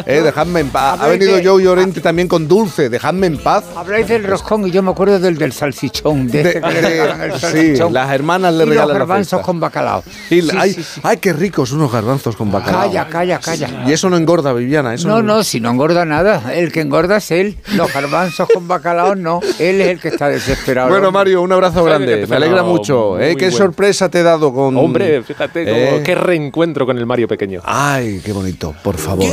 [0.06, 1.00] eh, dejadme en paz.
[1.02, 3.64] Ha venido Joe Llorente también con dulce, dejadme en paz.
[3.76, 6.28] Habláis del roscón y yo me acuerdo del del salchichón.
[6.28, 8.94] De, De- ese que le de- regalan el sí, las hermanas le y regalan los
[8.94, 10.04] la garbanzos con bacalao.
[10.30, 11.02] Y Sí, ay, sí, sí.
[11.04, 12.82] ay, qué ricos unos garbanzos con bacalao.
[12.82, 13.84] Calla, calla, calla.
[13.88, 14.94] Y eso no engorda, Viviana.
[14.94, 16.54] Eso No, no, si no engorda nada.
[16.54, 17.58] El que engorda es él.
[17.76, 19.40] Los garbanzos con bacalao no.
[19.60, 20.90] Él es el que está desesperado.
[20.90, 22.26] Bueno, Mario, un abrazo grande.
[22.28, 23.20] Me alegra mucho.
[23.20, 23.28] ¿eh?
[23.28, 23.58] muy Qué bueno.
[23.58, 24.76] sorpresa te he dado con.
[24.78, 26.02] Hombre, fíjate, cómo- Eh.
[26.04, 27.62] qué reencuentro con el Mario pequeño.
[27.94, 29.30] Ay, qué bonito, por favor.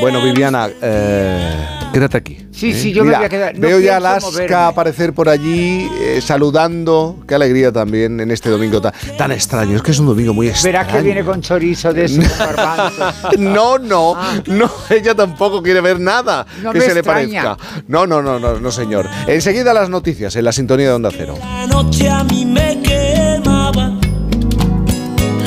[0.00, 2.38] Bueno, Viviana, eh, quédate aquí.
[2.50, 2.74] Sí, ¿eh?
[2.74, 3.54] sí, yo me voy a quedar.
[3.54, 4.56] No veo ya Alaska moverme.
[4.56, 7.18] aparecer por allí, eh, saludando.
[7.28, 9.76] Qué alegría también en este domingo tan, tan extraño.
[9.76, 10.78] Es que es un domingo muy extraño.
[10.78, 12.24] Verás que viene con chorizo de esos.
[13.38, 14.16] No, no,
[14.46, 16.54] no, ella tampoco quiere ver nada Ah.
[16.62, 17.58] No que me se le parezca.
[17.88, 19.06] No, no, no, no, no, señor.
[19.26, 21.36] Enseguida las noticias en la sintonía de Onda Cero.
[21.38, 23.92] La noche a mí me quemaba,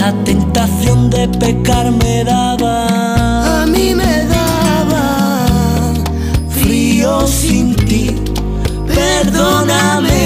[0.06, 3.64] la tentación de pecar me daba.
[3.64, 5.06] A mí me daba
[6.48, 8.16] frío sin ti,
[8.86, 10.22] perdóname.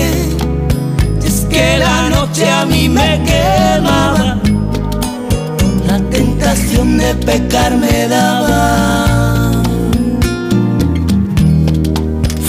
[1.23, 4.41] Es que la noche a mí me quemaba,
[5.87, 9.63] la tentación de pecar me daba.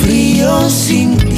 [0.02, 1.29] Frío sin ti.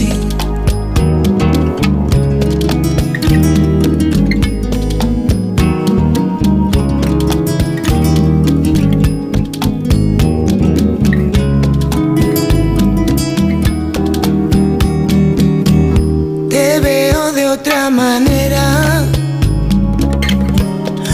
[17.91, 19.05] manera.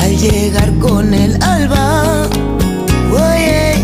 [0.01, 2.28] Al llegar con el alba,
[3.12, 3.74] oye,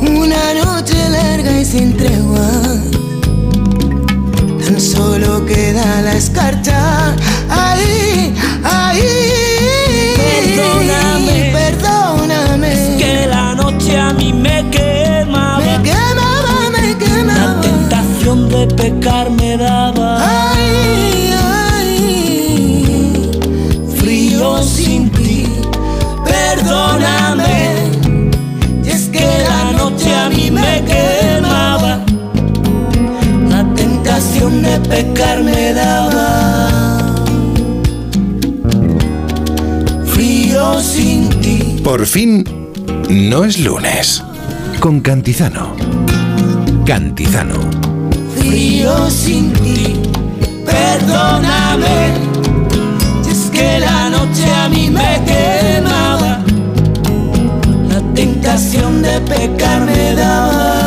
[0.00, 2.48] una noche larga y sin tregua.
[4.64, 7.14] Tan solo queda la escarcha.
[7.48, 8.34] Ahí,
[8.64, 9.02] ahí.
[10.16, 12.72] Perdóname, perdóname.
[12.72, 15.58] Es que la noche a mí me quemaba.
[15.58, 17.54] Me quemaba, me quemaba.
[17.54, 20.59] La tentación de pecar me daba.
[35.02, 37.14] Pecar me daba.
[40.04, 41.80] Frío sin ti.
[41.82, 42.44] Por fin,
[43.08, 44.22] no es lunes.
[44.78, 45.74] Con Cantizano.
[46.84, 47.60] Cantizano.
[48.36, 50.00] Frío sin ti.
[50.66, 51.98] Perdóname.
[53.30, 56.44] Es que la noche a mí me quemaba.
[57.88, 60.79] La tentación de pecar me daba.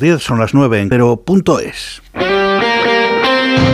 [0.00, 2.02] Las 10, son las 9 en pero punto es.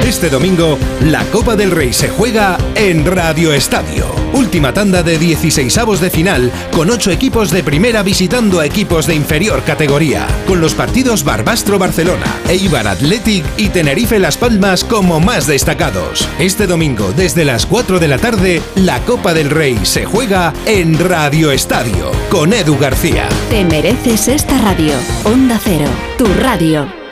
[0.06, 4.06] Este domingo, la Copa del Rey se juega en Radio Estadio.
[4.34, 9.14] Última tanda de 16avos de final, con 8 equipos de primera visitando a equipos de
[9.14, 15.46] inferior categoría, con los partidos Barbastro Barcelona, Eibar Athletic y Tenerife Las Palmas como más
[15.46, 16.28] destacados.
[16.38, 20.98] Este domingo, desde las 4 de la tarde, la Copa del Rey se juega en
[20.98, 23.28] Radio Estadio, con Edu García.
[23.50, 24.94] Te mereces esta radio.
[25.24, 27.05] Onda Cero, tu radio.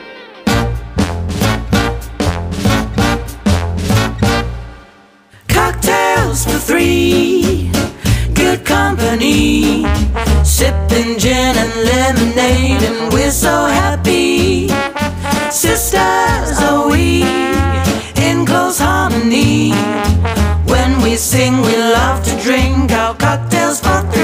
[6.85, 7.70] Three,
[8.35, 9.86] good company.
[10.44, 14.69] Sipping gin and lemonade, and we're so happy.
[15.51, 17.23] Sisters are we
[18.28, 19.73] in close harmony.
[20.66, 24.23] When we sing, we love to drink our cocktails for three.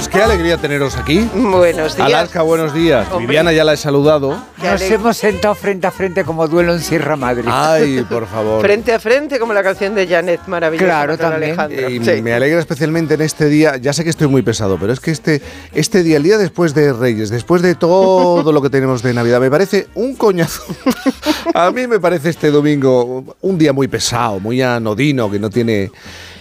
[0.00, 1.28] Pues qué alegría teneros aquí.
[1.34, 2.06] Buenos días.
[2.06, 3.06] Alaska, buenos días.
[3.10, 3.26] Hombre.
[3.26, 4.42] Viviana ya la he saludado.
[4.56, 7.44] Nos hemos sentado frente a frente como duelo en Sierra Madre.
[7.46, 8.62] Ay, por favor.
[8.62, 10.86] Frente a frente, como la canción de Janet, maravillosa.
[10.86, 11.60] Claro, también.
[11.60, 11.90] Alejandro.
[11.90, 12.22] Y Sí.
[12.22, 15.10] me alegra especialmente en este día, ya sé que estoy muy pesado, pero es que
[15.10, 15.42] este,
[15.74, 19.38] este día, el día después de Reyes, después de todo lo que tenemos de Navidad,
[19.38, 20.62] me parece un coñazo.
[21.52, 25.92] A mí me parece este domingo un día muy pesado, muy anodino, que no tiene...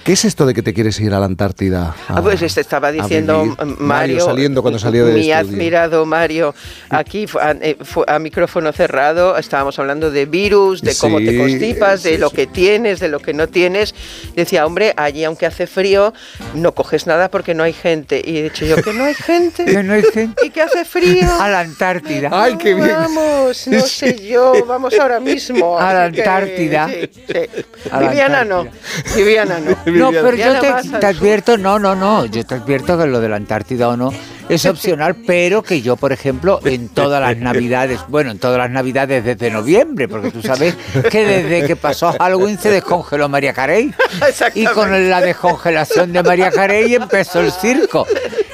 [0.09, 1.95] ¿Qué es esto de que te quieres ir a la Antártida?
[2.07, 5.37] Ah, pues este estaba diciendo Mario Mario, saliendo cuando salió del mi estudio.
[5.37, 6.55] admirado Mario,
[6.89, 7.77] aquí a, eh,
[8.07, 12.37] a micrófono cerrado, estábamos hablando de virus, de cómo te constipas, de sí, lo sí.
[12.37, 13.93] que tienes, de lo que no tienes.
[14.35, 16.11] Decía, hombre, allí aunque hace frío,
[16.55, 18.19] no coges nada porque no hay gente.
[18.25, 19.63] Y he dicho yo, que no hay gente.
[19.65, 20.43] Que no hay gente.
[20.43, 21.29] Y que hace frío.
[21.39, 22.29] A la Antártida.
[22.33, 22.89] Ay, qué bien.
[22.89, 25.77] Vamos, no sé yo, vamos ahora mismo.
[25.77, 26.87] A la que, Antártida.
[26.87, 27.63] sí, sí.
[27.91, 28.67] A la Viviana no,
[29.15, 29.98] Viviana no.
[29.99, 30.59] No, pero yo
[30.99, 34.11] te, advierto, no, no, no, yo te advierto que lo de la Antártida o no
[34.49, 38.71] es opcional, pero que yo, por ejemplo, en todas las navidades, bueno, en todas las
[38.71, 40.75] navidades desde noviembre, porque tú sabes
[41.11, 43.93] que desde que pasó Halloween se descongeló María Carey.
[44.55, 48.07] Y con la descongelación de María Carey empezó el circo.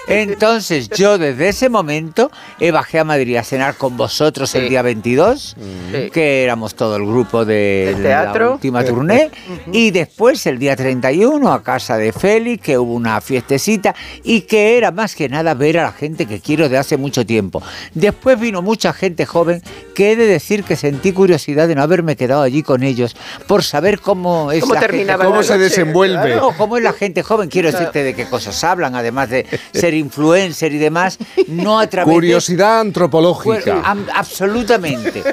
[0.07, 4.82] Entonces yo desde ese momento eh, bajé a Madrid a cenar con vosotros el día
[4.82, 5.56] 22,
[5.91, 6.10] Sí.
[6.11, 9.32] que éramos todo el grupo de Del la última tournée,
[9.72, 14.77] y después el día 31 a casa de Félix, que hubo una fiestecita y que
[14.77, 17.61] era más que nada ver a la gente que quiero de hace mucho tiempo.
[17.94, 19.61] Después vino mucha gente joven
[19.95, 23.15] que he de decir que sentí curiosidad de no haberme quedado allí con ellos
[23.48, 26.36] por saber cómo es ¿Cómo la gente ¿Cómo se desenvuelve?
[26.36, 27.86] no, cómo es la gente joven, quiero Claro.
[27.86, 31.18] decirte de qué cosas hablan, además de ser influencer y demás,
[31.48, 33.82] no a través Curiosidad antropológica.
[33.84, 35.24] am- absolutamente.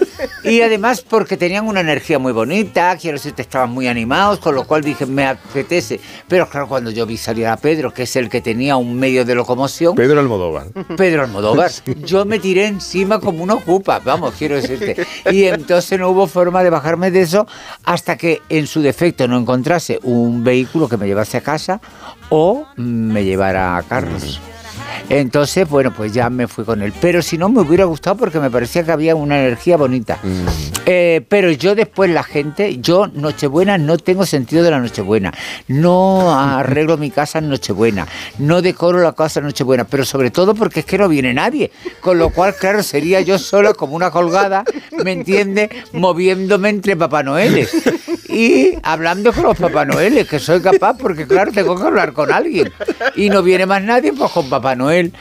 [0.45, 4.65] Y además porque tenían una energía muy bonita, quiero decirte, estaban muy animados, con lo
[4.65, 6.01] cual dije, me apetece.
[6.29, 9.25] Pero claro, cuando yo vi salir a Pedro, que es el que tenía un medio
[9.25, 10.67] de locomoción, Pedro Almodóvar.
[10.97, 11.71] Pedro Almodóvar,
[12.05, 15.07] yo me tiré encima como una ocupa, vamos, quiero decirte.
[15.31, 17.47] Y entonces no hubo forma de bajarme de eso
[17.85, 21.81] hasta que en su defecto no encontrase un vehículo que me llevase a casa
[22.31, 24.41] o me llevara a Carlos.
[25.09, 26.93] Entonces, bueno, pues ya me fui con él.
[27.01, 30.19] Pero si no, me hubiera gustado porque me parecía que había una energía bonita.
[30.23, 30.47] Mm.
[30.87, 35.33] Eh, pero yo después la gente, yo Nochebuena no tengo sentido de la Nochebuena.
[35.69, 38.07] No arreglo mi casa en Nochebuena.
[38.39, 39.85] No decoro la casa en Nochebuena.
[39.85, 41.71] Pero sobre todo porque es que no viene nadie.
[42.01, 44.65] Con lo cual, claro, sería yo sola como una colgada,
[45.05, 45.71] ¿me entiende?
[45.93, 47.71] Moviéndome entre Papá Noeles.
[48.33, 52.33] Y hablando con los Papá Noeles, que soy capaz porque, claro, tengo que hablar con
[52.33, 52.73] alguien.
[53.15, 55.13] Y no viene más nadie, pues con Papá Noel.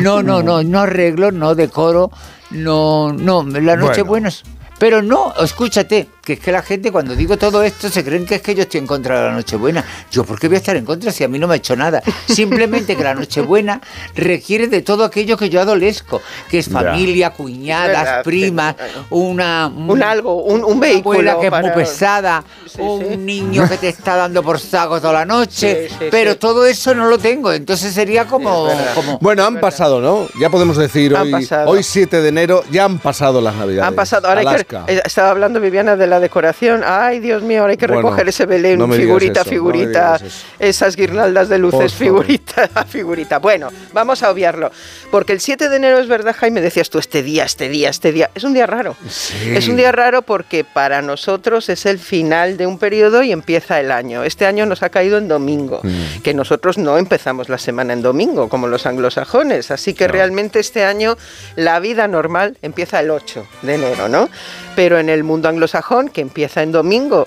[0.00, 2.10] No, no, no, no arreglo, no decoro,
[2.50, 4.42] no, no, la noche buena es-
[4.78, 8.34] Pero no, escúchate, que es que la gente cuando digo todo esto se creen que
[8.34, 9.84] es que yo estoy en contra de la Nochebuena.
[10.10, 11.76] Yo, ¿por qué voy a estar en contra si a mí no me ha hecho
[11.76, 12.02] nada?
[12.26, 13.80] Simplemente que la Nochebuena
[14.16, 16.20] requiere de todo aquello que yo adolezco,
[16.50, 16.72] que es Ya.
[16.80, 18.74] familia, cuñadas, Verdad, primas,
[19.10, 19.68] una...
[19.68, 21.30] Un algo, un, un vehículo.
[21.30, 22.44] abuela que es muy pesada,
[22.78, 26.38] un niño que te está dando por saco toda la noche, Sí, sí, pero sí.
[26.38, 28.68] todo eso no lo tengo, entonces sería como...
[28.96, 30.26] como Bueno, han pasado, ¿no?
[30.40, 31.70] Ya podemos decir Han hoy, pasado.
[31.70, 33.88] hoy 7 de enero, ya han pasado las Navidades.
[33.88, 34.86] Han pasado, ahora hay Alaska.
[34.86, 36.82] que, eh, estaba hablando Viviana de la decoración.
[36.84, 40.18] Ay, Dios mío, ahora hay que Bueno, recoger ese Belén, no figurita, eso, figurita,
[40.58, 43.38] esas guirnaldas de luces, figurita, figurita.
[43.38, 44.70] Bueno, vamos a obviarlo.
[45.10, 48.12] Porque el 7 de enero es verdad, Jaime, decías tú, este día, este día, este
[48.12, 48.30] día.
[48.34, 48.96] Es un día raro.
[49.44, 53.80] Es un día raro porque para nosotros es el final de un periodo y empieza
[53.80, 54.24] el año.
[54.24, 56.22] Este año nos ha caído en domingo, Mm.
[56.22, 59.70] que nosotros no empezamos la semana en domingo, como los anglosajones.
[59.70, 61.16] Así que realmente este año
[61.54, 64.28] la vida normal empieza el 8 de enero, ¿no?
[64.74, 67.26] Pero en el mundo anglosajón, que empieza en domingo,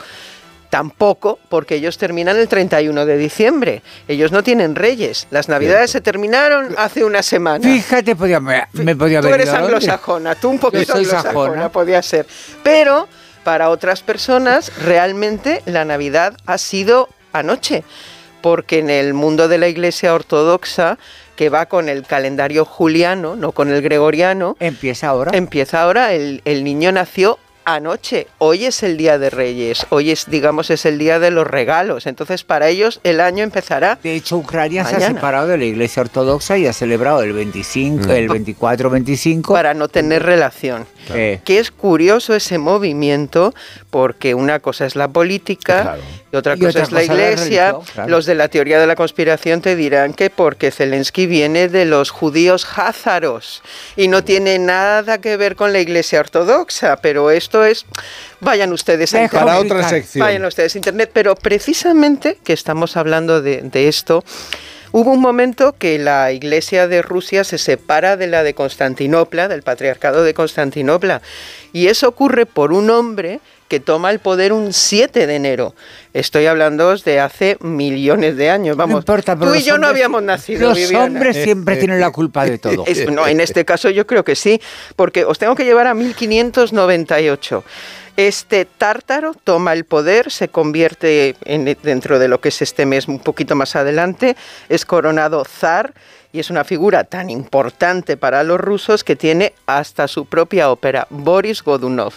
[0.69, 3.81] Tampoco, porque ellos terminan el 31 de diciembre.
[4.07, 5.25] Ellos no tienen reyes.
[5.31, 7.63] Las navidades se terminaron hace una semana.
[7.67, 11.69] Fíjate, podía, me, me podía Tú haber eres anglosajona, tú un poquito anglosajona, sajona.
[11.69, 12.27] podía ser.
[12.61, 13.07] Pero
[13.43, 17.83] para otras personas, realmente la Navidad ha sido anoche,
[18.41, 20.99] porque en el mundo de la Iglesia Ortodoxa,
[21.35, 25.31] que va con el calendario juliano, no con el gregoriano, empieza ahora.
[25.35, 27.39] Empieza ahora, el, el niño nació
[27.75, 28.27] anoche.
[28.37, 32.05] Hoy es el día de Reyes, hoy es, digamos, es el día de los regalos.
[32.07, 33.97] Entonces, para ellos el año empezará.
[34.01, 38.07] De hecho, Ucrania se ha separado de la Iglesia Ortodoxa y ha celebrado el 25,
[38.07, 38.11] Mm.
[38.11, 39.53] el 24-25.
[39.53, 40.85] Para no tener relación.
[41.13, 43.53] Eh, Que es curioso ese movimiento,
[43.89, 45.97] porque una cosa es la política
[46.31, 47.65] y otra Y cosa otra es la cosa la iglesia.
[47.71, 48.09] religión, claro.
[48.09, 52.11] Los de la teoría de la conspiración te dirán que porque Zelensky viene de los
[52.11, 53.63] judíos házaros
[53.95, 57.85] y no tiene nada que ver con la iglesia ortodoxa, pero esto es.
[58.41, 59.71] Vayan ustedes a Para internet.
[59.71, 60.25] otra sección.
[60.25, 64.23] Vayan ustedes a internet, pero precisamente que estamos hablando de, de esto.
[64.91, 69.61] Hubo un momento que la iglesia de Rusia se separa de la de Constantinopla, del
[69.61, 71.21] patriarcado de Constantinopla,
[71.73, 73.39] y eso ocurre por un hombre
[73.69, 75.75] que toma el poder un 7 de enero.
[76.13, 78.97] Estoy hablando de hace millones de años, vamos.
[78.99, 80.67] importa, pero Tú y yo no habíamos nacido.
[80.69, 81.05] los Viviana.
[81.05, 82.83] hombres siempre tienen la culpa de todo.
[82.87, 84.59] Es- no, en este caso yo creo que sí,
[84.97, 87.63] porque os tengo que llevar a 1598.
[88.17, 93.07] Este tártaro toma el poder, se convierte en- dentro de lo que es este mes
[93.07, 94.35] un poquito más adelante,
[94.67, 95.93] es coronado zar
[96.33, 101.07] y es una figura tan importante para los rusos que tiene hasta su propia ópera,
[101.11, 102.13] Boris Godunov.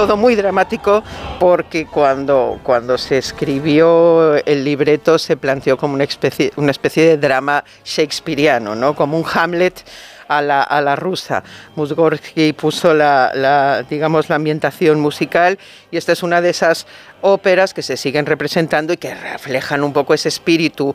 [0.00, 1.04] Todo muy dramático
[1.38, 7.18] porque cuando, cuando se escribió el libreto se planteó como una especie, una especie de
[7.18, 8.96] drama shakespeariano, ¿no?
[8.96, 9.84] como un Hamlet
[10.26, 11.44] a la, a la rusa.
[11.76, 15.58] Mussorgsky puso la, la, digamos, la ambientación musical
[15.90, 16.86] y esta es una de esas
[17.20, 20.94] óperas que se siguen representando y que reflejan un poco ese espíritu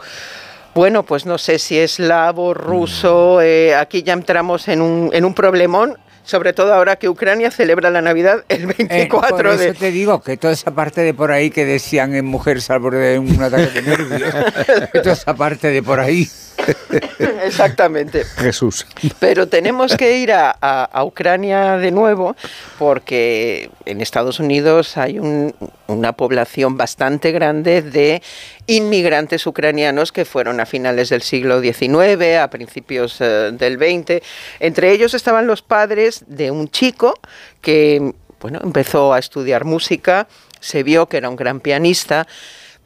[0.73, 5.33] bueno, pues no sé si eslavo, ruso, eh, aquí ya entramos en un, en un
[5.33, 9.73] problemón, sobre todo ahora que Ucrania celebra la Navidad el Eh, 24 por eso de...
[9.73, 12.97] te digo que toda esa parte de por ahí que decían en Mujeres al borde
[13.13, 14.33] de un ataque de nervios,
[14.91, 16.27] que toda esa parte de por ahí.
[17.43, 18.23] Exactamente.
[18.37, 18.85] Jesús.
[19.19, 22.35] Pero tenemos que ir a, a- a Ucrania de nuevo
[22.77, 25.53] porque en Estados Unidos hay un-
[25.87, 28.21] una población bastante grande de
[28.67, 34.21] inmigrantes ucranianos que fueron a finales del siglo XIX, a principios eh, del XX.
[34.59, 37.13] Entre ellos estaban los padres de un chico
[37.61, 40.27] que bueno, empezó a estudiar música,
[40.59, 42.27] se vio que era un gran pianista,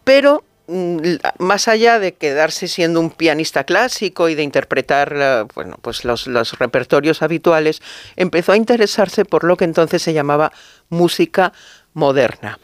[0.04, 0.44] pero
[1.40, 6.28] más allá de quedarse siendo un pianista clásico y de interpretar eh, bueno, pues los,
[6.28, 7.82] los repertorios habituales,
[8.16, 10.52] empezó a interesarse por lo que entonces se llamaba
[10.90, 11.54] música
[11.94, 12.60] moderna.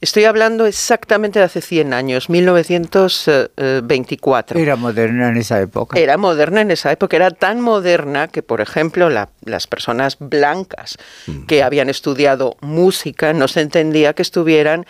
[0.00, 4.58] Estoy hablando exactamente de hace 100 años, 1924.
[4.58, 5.96] Era moderna en esa época.
[5.98, 10.98] Era moderna en esa época, era tan moderna que, por ejemplo, la- las personas blancas
[11.46, 14.86] que habían estudiado música no se entendía que estuvieran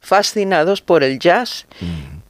[0.00, 1.66] fascinados por el jazz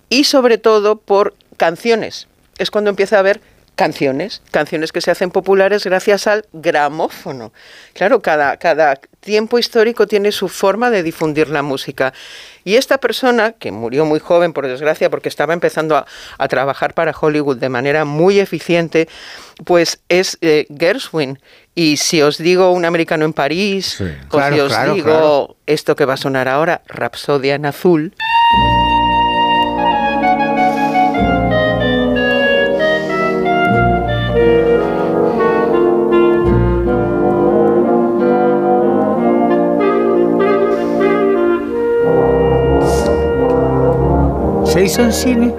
[0.09, 2.29] y sobre todo por canciones.
[2.59, 3.41] Es cuando empieza a haber
[3.79, 7.53] canciones, canciones que se hacen populares gracias al gramófono.
[7.95, 12.13] Claro, cada, cada tiempo histórico tiene su forma de difundir la música.
[12.65, 16.07] Y esta persona, que murió muy joven, por desgracia, porque estaba empezando a,
[16.39, 19.09] a trabajar para Hollywood de manera muy eficiente,
[19.65, 21.39] pues es eh, Gershwin.
[21.77, 25.57] Y si os digo un americano en París, o Claro, si os claro, digo claro.
[25.67, 28.13] esto que va a sonar ahora, Rapsodia en azul,
[44.79, 45.55] ¿Se hizo en cine?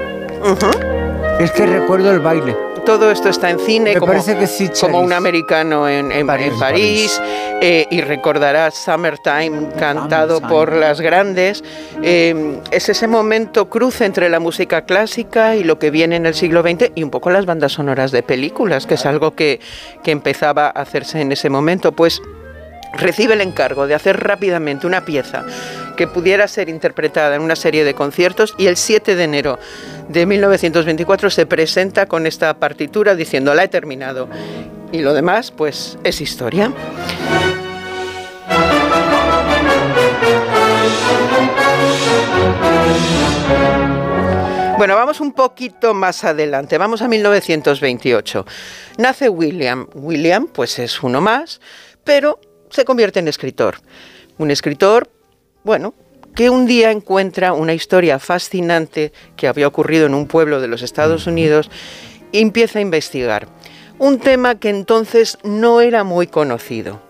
[1.41, 2.55] Es que recuerdo el baile.
[2.85, 6.29] Todo esto está en cine, Me como, parece que sí, como un americano en, en-
[6.29, 7.21] en París,
[7.59, 11.65] eh, y recordarás Summertime cantado por las grandes.
[12.01, 16.33] Eh, es ese momento cruce entre la música clásica y lo que viene en el
[16.33, 19.59] siglo XX y un poco las bandas sonoras de películas, que es algo que,
[20.01, 21.91] que empezaba a hacerse en ese momento.
[21.91, 22.21] Pues
[22.93, 25.45] recibe el encargo de hacer rápidamente una pieza
[25.95, 29.59] que pudiera ser interpretada en una serie de conciertos y el 7 de enero
[30.07, 34.29] de 1924 se presenta con esta partitura diciendo la he terminado
[34.91, 36.71] y lo demás pues es historia.
[44.79, 48.45] Bueno, vamos un poquito más adelante, vamos a 1928.
[48.97, 49.89] Nace William.
[49.93, 51.59] William, pues es uno más,
[52.05, 52.39] pero
[52.69, 53.77] se convierte en escritor.
[54.37, 55.09] Un escritor,
[55.63, 55.93] bueno,
[56.35, 60.81] que un día encuentra una historia fascinante que había ocurrido en un pueblo de los
[60.81, 61.69] Estados Unidos
[62.31, 63.47] y empieza a investigar.
[63.97, 67.01] Un tema que entonces no era muy conocido.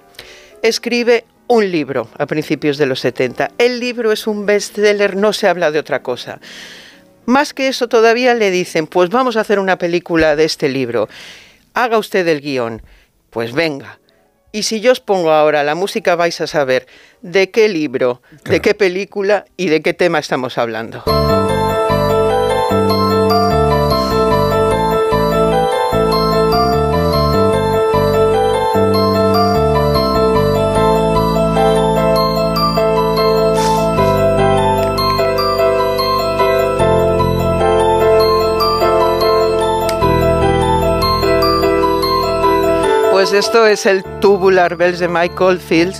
[0.63, 3.51] Escribe un libro a principios de los 70.
[3.57, 6.39] El libro es un bestseller, no se habla de otra cosa.
[7.25, 11.07] Más que eso todavía le dicen, pues vamos a hacer una película de este libro.
[11.73, 12.81] Haga usted el guion.
[13.29, 13.98] Pues venga.
[14.51, 16.87] Y si yo os pongo ahora la música vais a saber
[17.21, 21.03] de qué libro, de qué película y de qué tema estamos hablando.
[43.19, 45.99] Pues esto es el Tubular Bells de Michael Fields,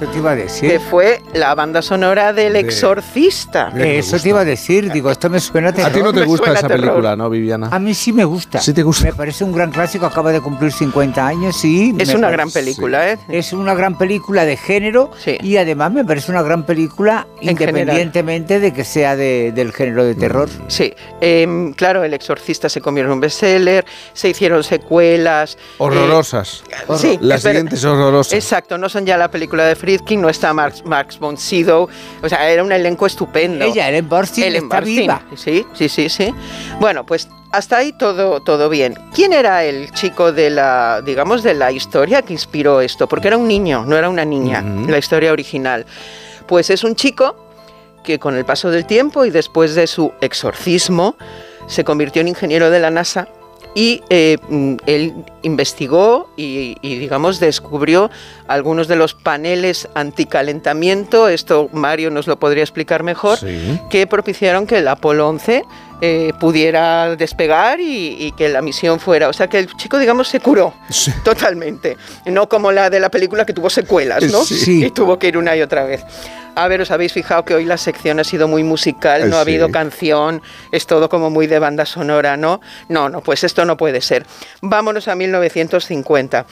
[0.62, 3.74] que fue la banda sonora del De- Exorcista.
[3.78, 5.92] Eso te iba a decir, digo, esto me suena a terror.
[5.92, 6.80] A ti no te Me gusta esa a terror.
[6.86, 7.68] película, ¿no, Viviana?
[7.74, 8.62] A mí sí me gusta.
[8.62, 9.04] Sí te gusta.
[9.04, 11.94] Me parece un gran clásico, acaba de cumplir 50 años y...
[12.00, 13.18] Es una parece- gran película, ¿eh?
[13.28, 17.80] Es una gran película de género y además me parece una gran película En general.
[17.82, 20.48] independientemente de que sea de- del género de terror.
[20.70, 23.84] Sí, em, claro, El Exorcista se convirtió en un bestseller,
[24.14, 25.56] se hicieron secuelas.
[25.56, 26.64] eh, Horrorosas.
[26.98, 28.34] sí, Las es ver- siguientes horrorosas.
[28.34, 31.88] Exacto, no son ya la película de Friedkin, no está Max, Max von Sydow,
[32.22, 33.66] o sea, era un elenco estupendo.
[33.66, 35.22] Ella, Ellen Burstyn, Ellen está Burstyn, viva.
[35.36, 36.34] Sí, sí, sí, sí.
[36.80, 38.96] Bueno, pues hasta ahí todo, todo bien.
[39.14, 43.08] ¿Quién era el chico de la, digamos, de la historia que inspiró esto?
[43.08, 45.86] Porque era un niño, no era una niña, la historia original.
[46.48, 47.36] Pues es un chico
[48.04, 51.16] que con el paso del tiempo y después de su exorcismo
[51.68, 53.28] se convirtió en ingeniero de la NASA
[53.76, 55.14] y eh, mm, él
[55.44, 58.10] investigó y, y, digamos descubrió
[58.48, 63.40] algunos de los paneles anticalentamiento, esto Mario nos lo podría explicar mejor,
[63.90, 65.64] que propiciaron que el Apolo 11
[66.02, 70.28] eh, pudiera despegar y, y que la misión fuera, o sea que el chico digamos
[70.28, 70.74] se curó
[71.24, 74.44] totalmente, no como la de la película que tuvo secuelas, ¿no?
[74.44, 74.86] Sí.
[74.86, 76.04] Y tuvo que ir una y otra vez.
[76.56, 79.44] A ver, os habéis fijado que hoy la sección ha sido muy musical, no ha
[79.46, 79.50] Sí.
[79.52, 82.60] habido canción, es todo como muy de banda sonora, ¿no?
[82.90, 84.26] No, no, pues esto no puede ser.
[84.62, 86.46] Vámonos a 1950.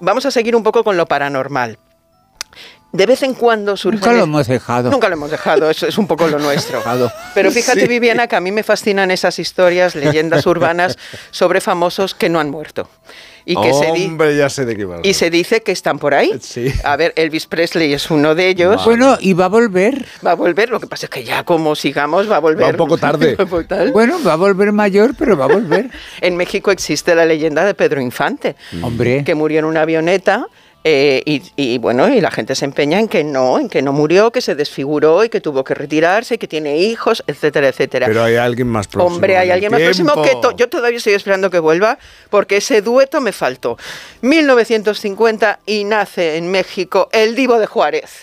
[0.00, 1.78] Vamos a seguir un poco con lo paranormal.
[2.96, 3.98] De vez en cuando surge.
[3.98, 4.90] Nunca lo hemos dejado.
[4.90, 6.78] Nunca lo hemos dejado, eso es un poco lo nuestro.
[6.86, 7.12] Dejado.
[7.34, 7.86] Pero fíjate, Sí.
[7.88, 10.96] Viviana, que a mí me fascinan esas historias, leyendas urbanas
[11.30, 12.88] sobre famosos que no han muerto.
[13.48, 14.98] Y que se Hombre, ya sé de qué va.
[15.04, 16.32] y se dice que están por ahí.
[16.82, 18.84] A ver, Elvis Presley es uno de ellos.
[18.84, 20.04] Bueno, y va a volver.
[20.26, 22.64] Va a volver, lo que pasa es que ya como sigamos va a volver.
[22.64, 23.36] Va un poco tarde.
[23.92, 25.90] Bueno, va a volver mayor, pero va a volver.
[26.20, 28.56] En México existe la leyenda de Pedro Infante.
[28.82, 29.22] Hombre.
[29.22, 30.46] Que murió en una avioneta.
[30.88, 33.92] Eh, y, y, bueno, y la gente se empeña en que no, en que no
[33.92, 38.06] murió, que se desfiguró y que tuvo que retirarse, que tiene hijos, etcétera, etcétera.
[38.06, 39.12] Pero hay alguien más próximo.
[39.12, 41.98] Hombre, hay alguien más próximo que yo todavía estoy esperando que vuelva
[42.30, 43.76] porque ese dueto me faltó.
[44.20, 48.22] 1950 y nace en México el Divo de Juárez.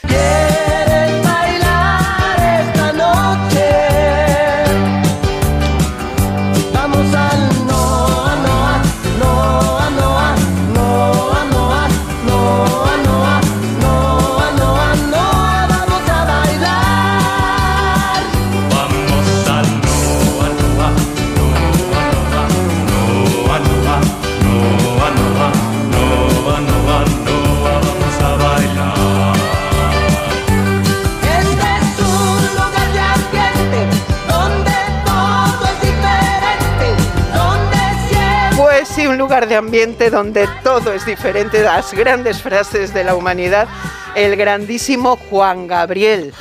[39.34, 43.68] Lugar de ambiente donde todo es diferente, las grandes frases de la humanidad.
[44.14, 46.32] El grandísimo Juan Gabriel.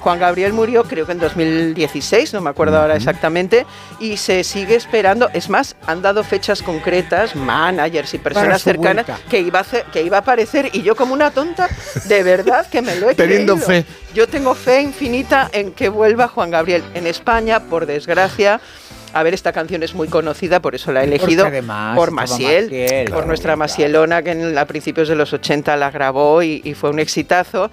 [0.00, 3.66] Juan Gabriel murió creo que en 2016, no me acuerdo ahora exactamente,
[4.00, 5.28] y se sigue esperando.
[5.32, 9.22] Es más, han dado fechas concretas, managers y personas cercanas, vuelta.
[9.30, 11.68] que iba, a hacer- que iba a aparecer, y yo como una tonta,
[12.06, 13.84] de verdad que me lo he Teniendo creído.
[13.84, 13.84] fe.
[14.12, 16.82] Yo tengo fe infinita en que vuelva Juan Gabriel.
[16.94, 18.60] En España, por desgracia,
[19.12, 22.64] a ver, esta canción es muy conocida, por eso la he elegido además por Maciel,
[22.64, 26.74] Maciel, por nuestra Macielona, que en, a principios de los 80 la grabó y, y
[26.74, 27.70] fue un exitazo.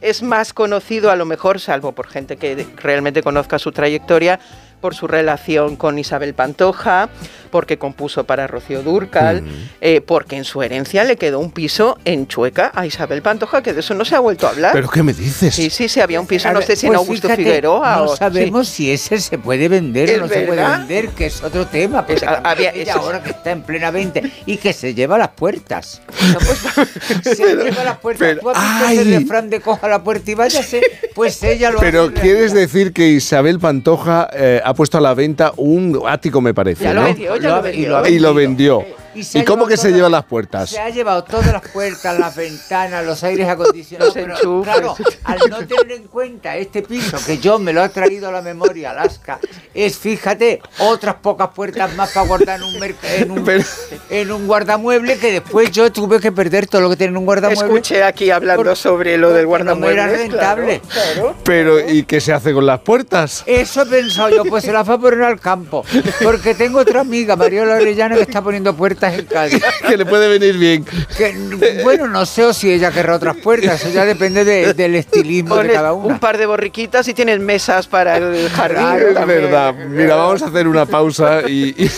[0.00, 4.40] Es más conocido, a lo mejor, salvo por gente que realmente conozca su trayectoria,
[4.82, 7.08] por su relación con Isabel Pantoja,
[7.50, 9.42] porque compuso para Rocío Durcal,
[9.80, 13.72] eh, porque en su herencia le quedó un piso en Chueca a Isabel Pantoja, que
[13.72, 14.72] de eso no se ha vuelto a hablar.
[14.72, 15.54] ¿Pero qué me dices?
[15.54, 17.44] Sí, sí, sí, había un piso, A no ver, sé si en pues Augusto fíjate,
[17.44, 18.08] Figueroa No o...
[18.08, 18.16] sí.
[18.18, 21.66] sabemos si ese se puede vender ¿Es o no se puede vender, que es otro
[21.66, 21.98] tema.
[22.04, 25.16] Porque Es- también había- ella ahora que está en plena venta y que se lleva
[25.16, 26.02] las puertas.
[27.22, 28.28] se lleva las puertas.
[28.28, 28.98] pero- Tú has visto ¡ay!
[28.98, 30.80] ese refrán de coja la puerta y váyase.
[31.14, 35.00] Pues ella lo Pero hace en quieres decir que Isabel Pantoja eh, ha puesto a
[35.00, 37.06] la venta un ático, me parece, Ya lo ¿no?
[37.08, 38.06] vendió, ya lo vendió.
[38.08, 38.84] Y lo vendió.
[39.14, 40.70] Y se ha ¿Y cómo que se lleva las puertas?
[40.70, 44.14] Se ha llevado todas las puertas, las ventanas, los aires acondicionados.
[44.14, 44.72] Los pero, enchufes.
[44.72, 48.32] claro, al no tener en cuenta este piso, que yo me lo he traído a
[48.32, 49.38] la memoria, Alaska,
[49.74, 53.64] es, fíjate, otras pocas puertas más para guardar en un, en un,
[54.10, 57.26] en un guardamueble que después yo tuve que perder todo lo que tiene en un
[57.26, 57.64] guardamueble.
[57.64, 60.80] Escuché aquí hablando sobre lo del porque no era guardamuebles, claro, rentable.
[60.88, 61.36] claro.
[61.44, 63.42] Pero, ¿y qué se hace con las puertas?
[63.46, 65.84] Eso he pensado yo, pues se las va a poner al campo.
[66.22, 69.62] Porque tengo otra amiga, Mariola Orellana, que está poniendo puertas en Cádiz.
[69.88, 70.84] que le puede venir bien.
[71.16, 75.56] Que, bueno, no sé si ella querrá otras puertas, eso ya depende de- del estilismo
[75.56, 76.14] de cada una.
[76.14, 79.08] un par de borriquitas y tienes mesas para el jardín.
[79.08, 79.42] Es también.
[79.42, 79.74] verdad.
[79.88, 81.90] Mira, vamos a hacer una pausa y, y,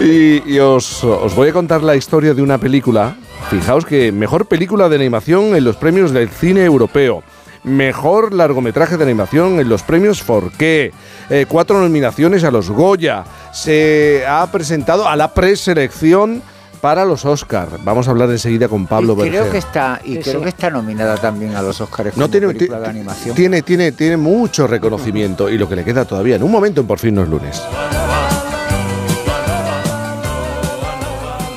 [0.04, 3.16] y- y os, os voy a contar la historia de una película.
[3.50, 7.22] Fijaos que mejor película de animación en los premios del cine europeo.
[7.64, 10.92] Mejor largometraje de animación en los premios Forqué.
[11.30, 13.24] Eh, cuatro nominaciones a los Goya.
[13.52, 16.42] Se ha presentado a la preselección
[16.80, 17.68] para los Oscar.
[17.84, 19.52] Vamos a hablar enseguida con Pablo y creo Berger.
[19.52, 22.88] que está y creo que está nominada también a los Oscars No tiene, película de
[22.88, 23.36] animación.
[23.36, 26.34] tiene, tiene, tiene mucho reconocimiento y lo que le queda todavía.
[26.34, 27.62] En un momento, en por fin no es lunes.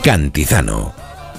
[0.04, 0.94] Cantizano.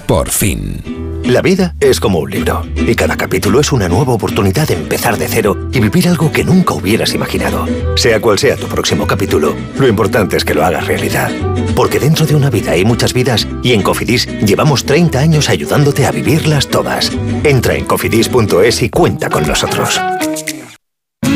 [0.05, 1.06] Por fin.
[1.27, 5.17] La vida es como un libro y cada capítulo es una nueva oportunidad de empezar
[5.17, 7.65] de cero y vivir algo que nunca hubieras imaginado.
[7.97, 11.29] Sea cual sea tu próximo capítulo, lo importante es que lo hagas realidad.
[11.75, 16.05] Porque dentro de una vida hay muchas vidas y en Cofidis llevamos 30 años ayudándote
[16.05, 17.11] a vivirlas todas.
[17.43, 19.99] Entra en cofidis.es y cuenta con nosotros.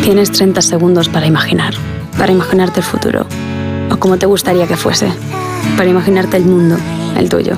[0.04, 1.74] Tienes 30 segundos para imaginar,
[2.18, 3.28] para imaginarte el futuro,
[3.92, 5.12] o como te gustaría que fuese,
[5.76, 6.78] para imaginarte el mundo,
[7.18, 7.58] el tuyo,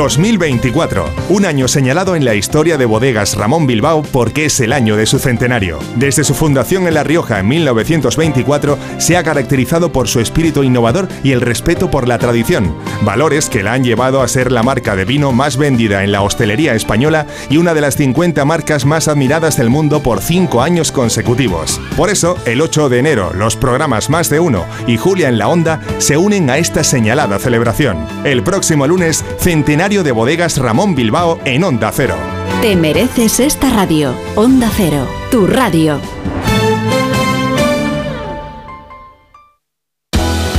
[0.00, 4.96] 2024, un año señalado en la historia de bodegas Ramón Bilbao porque es el año
[4.96, 5.78] de su centenario.
[5.96, 11.06] Desde su fundación en La Rioja en 1924, se ha caracterizado por su espíritu innovador
[11.22, 14.96] y el respeto por la tradición, valores que la han llevado a ser la marca
[14.96, 19.06] de vino más vendida en la hostelería española y una de las 50 marcas más
[19.06, 21.78] admiradas del mundo por cinco años consecutivos.
[21.98, 25.48] Por eso, el 8 de enero, los programas Más de Uno y Julia en la
[25.48, 27.98] Onda se unen a esta señalada celebración.
[28.24, 32.14] El próximo lunes, centenario de bodegas Ramón Bilbao en Onda Cero.
[32.62, 34.14] Te mereces esta radio.
[34.36, 35.98] Onda Cero, tu radio.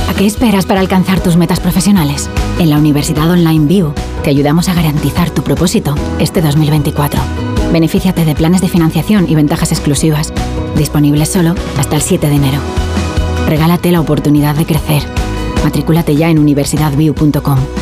[0.06, 2.28] ¿A qué esperas para alcanzar tus metas profesionales?
[2.58, 7.18] En la Universidad Online View te ayudamos a garantizar tu propósito este 2024.
[7.72, 10.30] Benefíciate de planes de financiación y ventajas exclusivas,
[10.76, 12.58] disponibles solo hasta el 7 de enero.
[13.48, 15.02] Regálate la oportunidad de crecer.
[15.64, 17.81] Matrículate ya en universidadview.com.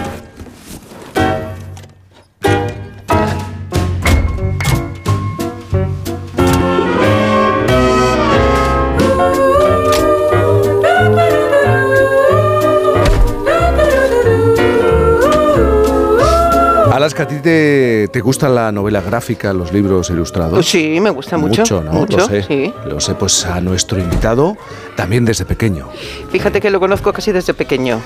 [17.21, 20.67] ¿A ti te, te gusta la novela gráfica, los libros ilustrados?
[20.67, 21.61] Sí, me gusta mucho.
[21.61, 21.91] Mucho, ¿no?
[21.91, 22.43] Mucho, lo sé.
[22.43, 22.73] sí.
[22.85, 24.57] Lo sé, pues a nuestro invitado
[24.95, 25.87] también desde pequeño.
[26.31, 28.01] Fíjate que lo conozco casi desde pequeño.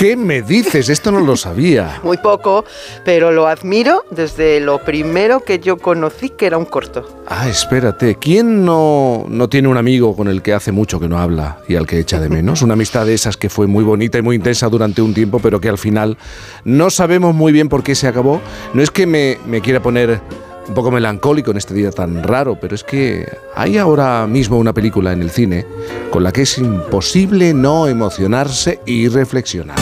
[0.00, 0.88] ¿Qué me dices?
[0.88, 2.00] Esto no lo sabía.
[2.02, 2.64] Muy poco,
[3.04, 7.22] pero lo admiro desde lo primero que yo conocí, que era un corto.
[7.28, 8.14] Ah, espérate.
[8.14, 11.76] ¿Quién no, no tiene un amigo con el que hace mucho que no habla y
[11.76, 12.62] al que echa de menos?
[12.70, 15.60] Una amistad de esas que fue muy bonita y muy intensa durante un tiempo, pero
[15.60, 16.16] que al final
[16.64, 18.40] no sabemos muy bien por qué se acabó.
[18.72, 20.22] No es que me, me quiera poner
[20.70, 23.26] un poco melancólico en este día tan raro, pero es que
[23.56, 25.66] hay ahora mismo una película en el cine
[26.12, 29.76] con la que es imposible no emocionarse y reflexionar.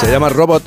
[0.00, 0.64] Se llama Robot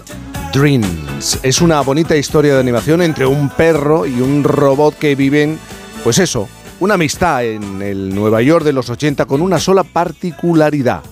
[0.53, 1.40] Dreams.
[1.44, 5.60] Es una bonita historia de animación entre un perro y un robot que viven,
[6.02, 6.48] pues eso,
[6.80, 11.03] una amistad en el Nueva York de los 80 con una sola particularidad.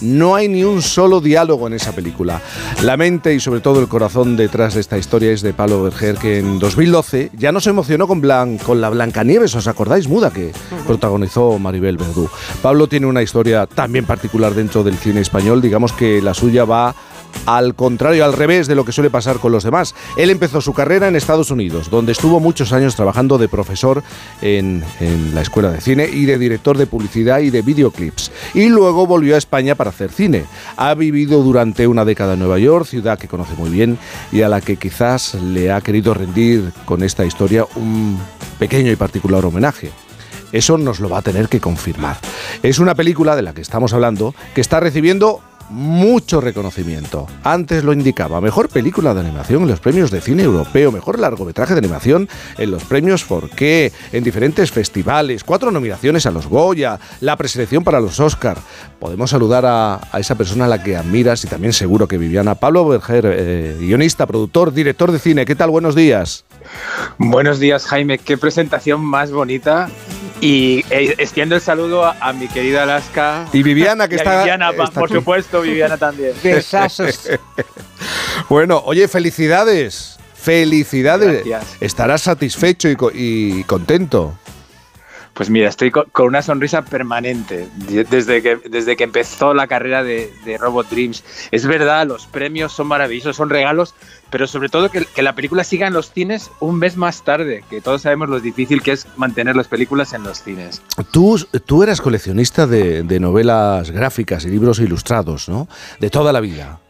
[0.00, 2.40] No hay ni un solo diálogo en esa película.
[2.82, 6.16] La mente y sobre todo el corazón detrás de esta historia es de Pablo Berger,
[6.16, 10.08] que en 2012 ya nos emocionó con, Blan- con la Blancanieves, ¿os acordáis?
[10.08, 10.52] Muda, que
[10.86, 12.28] protagonizó Maribel Verdú.
[12.62, 16.94] Pablo tiene una historia también particular dentro del cine español, digamos que la suya va
[17.44, 19.94] al contrario, al revés de lo que suele pasar con los demás.
[20.16, 24.02] Él empezó su carrera en Estados Unidos, donde estuvo muchos años trabajando de profesor
[24.40, 24.82] en,
[25.34, 28.30] la escuela de cine y de director de publicidad y de videoclips.
[28.54, 30.44] Y luego volvió a España para hacer cine.
[30.76, 33.98] Ha vivido durante una década en Nueva York, ciudad que conoce muy bien
[34.32, 38.18] y a la que quizás le ha querido rendir con esta historia un
[38.58, 39.90] pequeño y particular homenaje.
[40.52, 42.16] Eso nos lo va a tener que confirmar.
[42.62, 47.26] Es una película de la que estamos hablando que está recibiendo mucho reconocimiento.
[47.44, 51.74] Antes lo indicaba, mejor película de animación en los premios de cine europeo, mejor largometraje
[51.74, 52.28] de animación
[52.58, 58.00] en los premios 4K, en diferentes festivales, cuatro nominaciones a los Goya, la preselección para
[58.00, 58.58] los Oscar.
[58.98, 62.54] Podemos saludar a, a esa persona a la que admiras y también seguro que Viviana.
[62.54, 65.44] Pablo Berger, eh, guionista, productor, director de cine.
[65.44, 65.70] ¿Qué tal?
[65.70, 66.44] Buenos días.
[67.18, 68.18] Buenos días, Jaime.
[68.18, 69.88] Qué presentación más bonita.
[70.40, 73.46] Y eh, extiendo el saludo a, a mi querida Alaska.
[73.52, 75.14] Y Viviana, que Y está- Viviana, está por aquí.
[75.14, 76.32] supuesto, Viviana también.
[78.48, 80.16] Bueno, oye, felicidades.
[80.34, 81.44] Felicidades.
[81.44, 81.76] Gracias.
[81.80, 84.38] Estarás satisfecho y, co- y contento.
[85.36, 89.66] Pues mira, estoy co- con una sonrisa permanente de- desde que, desde que empezó la
[89.66, 91.22] carrera de, de Robot Dreams.
[91.50, 93.94] Es verdad, los premios son maravillosos, son regalos,
[94.30, 97.64] pero sobre todo que, que la película siga en los cines un mes más tarde,
[97.68, 100.80] que todos sabemos lo difícil que es mantener las películas en los cines.
[101.12, 105.68] Tú, tú eras coleccionista de, de novelas gráficas y libros ilustrados, ¿no?
[106.00, 106.80] De toda la vida.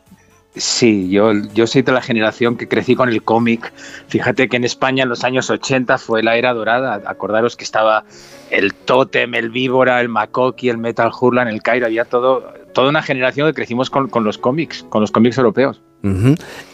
[0.56, 3.72] Sí, yo, yo soy de la generación que crecí con el cómic.
[4.08, 7.02] Fíjate que en España en los años 80 fue la era dorada.
[7.06, 8.04] Acordaros que estaba
[8.50, 11.84] el Totem, el Víbora, el Makoki, el Metal Hurlan, el Cairo.
[11.84, 15.82] Había todo, toda una generación que crecimos con, con los cómics, con los cómics europeos.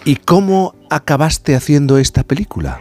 [0.04, 2.80] ¿Y cómo acabaste haciendo esta película?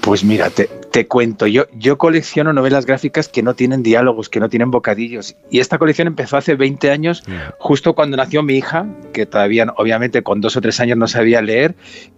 [0.00, 4.40] Pues mira, te, te cuento, yo, yo colecciono novelas gráficas que no tienen diálogos, que
[4.40, 5.36] no tienen bocadillos.
[5.50, 7.22] Y esta colección empezó hace 20 años,
[7.58, 11.42] justo cuando nació mi hija, que todavía obviamente con dos o tres años no sabía
[11.42, 11.74] leer,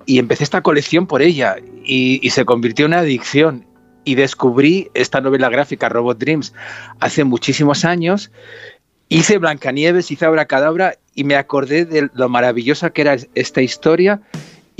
[0.07, 3.67] y empecé esta colección por ella y, y se convirtió en una adicción.
[4.05, 6.55] Y descubrí esta novela gráfica, Robot Dreams,
[7.01, 8.31] hace muchísimos años.
[9.09, 14.21] Hice Blancanieves, hice Abracadabra y me acordé de lo maravillosa que era esta historia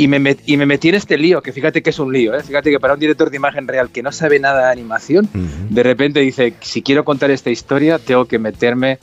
[0.01, 2.33] y me, met- y me metí en este lío, que fíjate que es un lío,
[2.33, 2.43] ¿eh?
[2.45, 5.29] fíjate que para un director de imagen real que no sabe nada de animación,
[5.69, 8.99] de repente dice, si quiero contar esta historia, tengo que meterme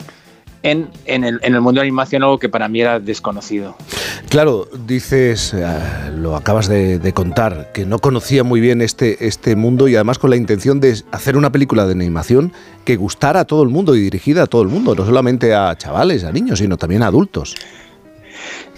[0.62, 3.76] en, en el, en el mundo de la animación, algo que para mí era desconocido.
[4.30, 5.66] Claro, dices, eh,
[6.16, 10.18] lo acabas de, de contar, que no conocía muy bien este, este mundo y además
[10.18, 12.52] con la intención de hacer una película de animación
[12.86, 15.76] que gustara a todo el mundo y dirigida a todo el mundo, no solamente a
[15.76, 17.54] chavales, a niños, sino también a adultos.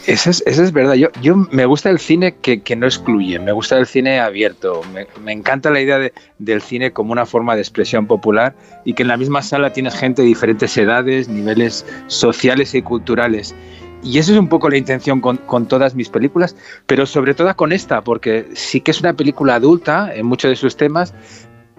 [0.06, 0.94] Eso es, eso es verdad.
[0.94, 4.82] Yo, me gusta el cine que, no excluye, me gusta el cine abierto.
[5.22, 8.54] Me, encanta la idea de- del cine como una forma de expresión popular
[8.84, 13.54] y que en la misma sala tienes gente de diferentes edades, niveles sociales y culturales.
[14.02, 17.72] Y eso es un poco la intención con, todas mis películas, pero sobre todo con
[17.72, 21.12] esta, porque sí que es una película adulta en muchos de sus temas,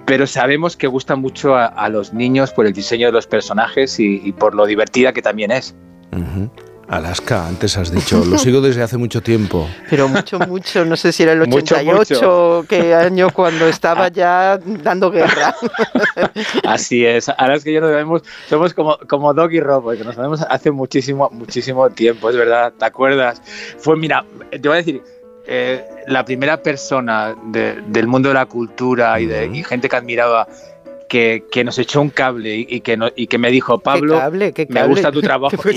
[0.05, 4.31] pero sabemos que gusta mucho a, los niños por el diseño de los personajes y,
[4.33, 5.75] por lo divertida que también es.
[6.11, 6.49] Ujú.
[6.89, 9.69] Alaska, antes has dicho, lo sigo desde hace mucho tiempo.
[9.89, 12.65] Pero mucho, mucho, no sé si era el Mucho, 88, mucho.
[12.67, 15.55] qué año cuando estaba ya dando guerra.
[16.65, 17.29] Así es.
[17.29, 20.41] Ahora es que yo nos vemos, somos como, como Doc y Rob, que nos vemos
[20.49, 22.73] hace muchísimo, muchísimo tiempo, es verdad.
[22.77, 23.41] ¿Te acuerdas?
[23.77, 25.01] Fue, mira, te voy a decir,
[25.45, 29.95] eh, la primera persona de- del mundo de la cultura y, de, y gente que
[29.95, 30.47] admiraba.
[31.09, 34.53] Que, que nos echó un cable y, que, no- y que me dijo, Pablo, cable?
[34.53, 35.57] ¿Qué me gusta tu trabajo.
[35.57, 35.73] ¿Qué fue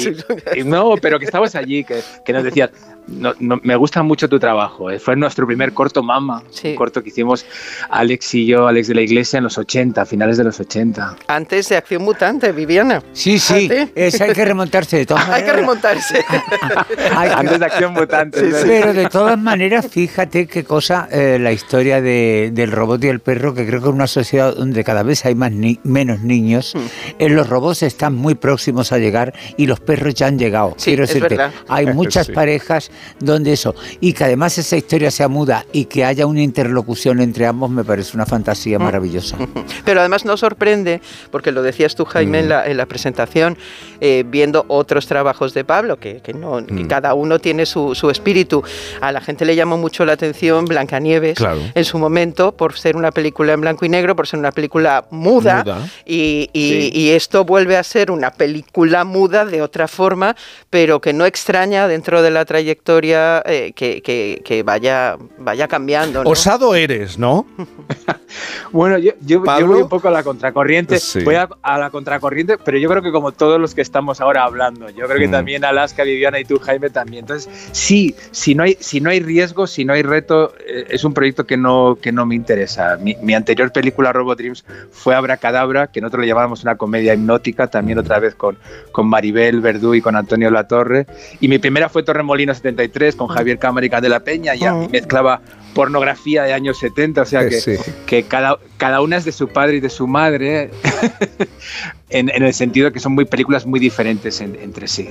[0.54, 2.70] Y- y no, pero que estabas allí, que, que nos decías,
[3.08, 4.90] no, no, me gusta mucho tu trabajo.
[4.90, 7.44] Eh, Fue nuestro primer corto, Mama, un corto que hicimos
[7.90, 11.16] Alex y yo, Alex de la Iglesia, en los 80, finales de los 80.
[11.26, 13.02] Antes de Acción Mutante, Viviana.
[13.12, 15.56] Sí, sí, esa hay que remontarse de todas Hay que maneras.
[15.56, 16.24] remontarse.
[17.16, 18.38] Hay que- Antes de Acción Mutante.
[18.40, 18.60] Sí, ¿verdad?
[18.62, 18.68] sí.
[18.68, 23.20] Pero de todas maneras, fíjate qué cosa eh, la historia de- del robot y el
[23.20, 26.74] perro, que creo que en una sociedad donde cada vez hay más ni- menos niños,
[27.18, 30.74] eh, los robots están muy próximos a llegar y los perros ya han llegado.
[30.76, 31.52] Sí, Quiero es decirte, verdad.
[31.68, 32.32] hay muchas Sí.
[32.32, 32.90] parejas
[33.20, 37.46] donde eso, y que además esa historia sea muda y que haya una interlocución entre
[37.46, 38.82] ambos, me parece una fantasía Mm.
[38.82, 39.36] maravillosa.
[39.84, 41.00] Pero además no sorprende,
[41.30, 43.56] porque lo decías tú, Jaime, en, la, en la presentación,
[44.00, 48.10] eh, viendo otros trabajos de Pablo, que, que no, que cada uno tiene su, su
[48.10, 48.62] espíritu.
[49.00, 51.60] A la gente le llamó mucho la atención Blancanieves Claro.
[51.74, 55.04] en su momento, por ser una película en blanco y negro, por ser una película
[55.10, 55.62] muda.
[55.64, 55.88] Muda.
[56.04, 56.90] Y, y- Sí.
[56.94, 60.34] y esto vuelve a ser una película muda de otra forma,
[60.70, 66.24] pero que no extraña dentro de la trayectoria eh, que, que- que vaya, vaya cambiando.
[66.24, 66.30] ¿no?
[66.30, 67.46] Osado eres, ¿no?
[68.72, 70.98] Bueno, yo, yo, voy un poco a la contracorriente.
[70.98, 71.22] Sí.
[71.22, 74.44] Voy a, a la contracorriente, pero yo creo que como todos los que estamos ahora
[74.44, 75.30] hablando, yo creo que Mm.
[75.32, 77.24] también Alaska, Viviana y tú, Jaime, también.
[77.24, 81.04] Entonces, sí, si no hay, si no hay riesgo, si no hay reto, eh, es
[81.04, 82.96] un proyecto que no, que no me interesa.
[82.98, 87.66] Mi, mi anterior película, Robot Dreams, fue Abracadabra, que nosotros le llamábamos una comedia hipnótica,
[87.66, 88.56] también otra vez con,
[88.92, 91.06] con Maribel Verdú y con Antonio Latorre.
[91.40, 94.88] Y mi primera fue Torremolino 73, con Javier Cámara y Candela Peña, y a mí
[94.90, 95.40] mezclaba
[95.74, 97.76] pornografía de años 70, o sea que, Sí.
[98.06, 100.70] que cada, cada una es de su padre y de su madre,
[102.10, 105.08] en, en el sentido de que son muy películas muy diferentes en- entre sí.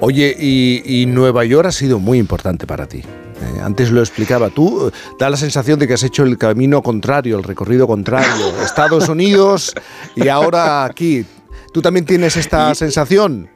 [0.00, 2.98] Oye, y, y Nueva York ha sido muy importante para ti.
[3.00, 4.48] Eh, antes lo explicaba.
[4.50, 8.52] Tú eh, da la sensación de que has hecho el camino contrario, el recorrido contrario.
[8.64, 9.74] Estados Unidos
[10.16, 11.24] y ahora aquí.
[11.72, 13.48] ¿Tú también tienes esta sensación?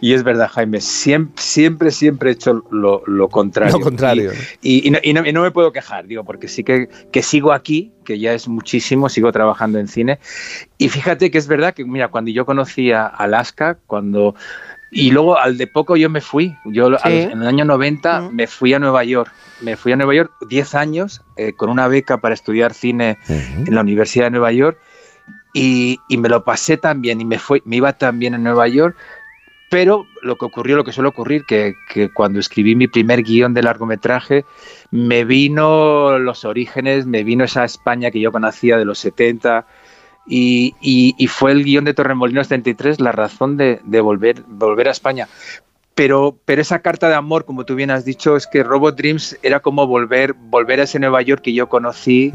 [0.00, 3.74] Y es verdad, Jaime, siempre, siempre, siempre he hecho lo, lo contrario.
[3.78, 4.32] Lo contrario.
[4.62, 7.22] Y, y no, y no- y no me puedo quejar, digo, porque sí que, que
[7.22, 10.18] sigo aquí, que ya es muchísimo, sigo trabajando en cine.
[10.78, 14.34] Y fíjate que es verdad que, mira, cuando yo conocí a Alaska, cuando...
[14.96, 17.08] Y luego al de poco yo me fui, yo a los- Sí.
[17.08, 19.28] en el año 90 me fui a Nueva York,
[19.60, 23.74] me fui a Nueva York 10 años eh, con una beca para estudiar cine en
[23.74, 24.78] la Universidad de Nueva York
[25.52, 28.44] y, y me lo pasé tan bien y me, fue, me iba tan bien en
[28.44, 28.96] Nueva York
[29.74, 33.54] pero lo que ocurrió, lo que suele ocurrir, que, que cuando escribí mi primer guion
[33.54, 34.44] de largometraje,
[34.92, 39.66] me vino los orígenes, me vino esa España que yo conocía de los 70,
[40.28, 44.86] y, y- y fue el guion de Torremolinos 33 la razón de, de volver, volver
[44.86, 45.26] a España.
[45.96, 49.38] Pero, pero esa carta de amor, como tú bien has dicho, es que Robot Dreams
[49.44, 52.32] era como volver, volver a ese Nueva York que yo conocí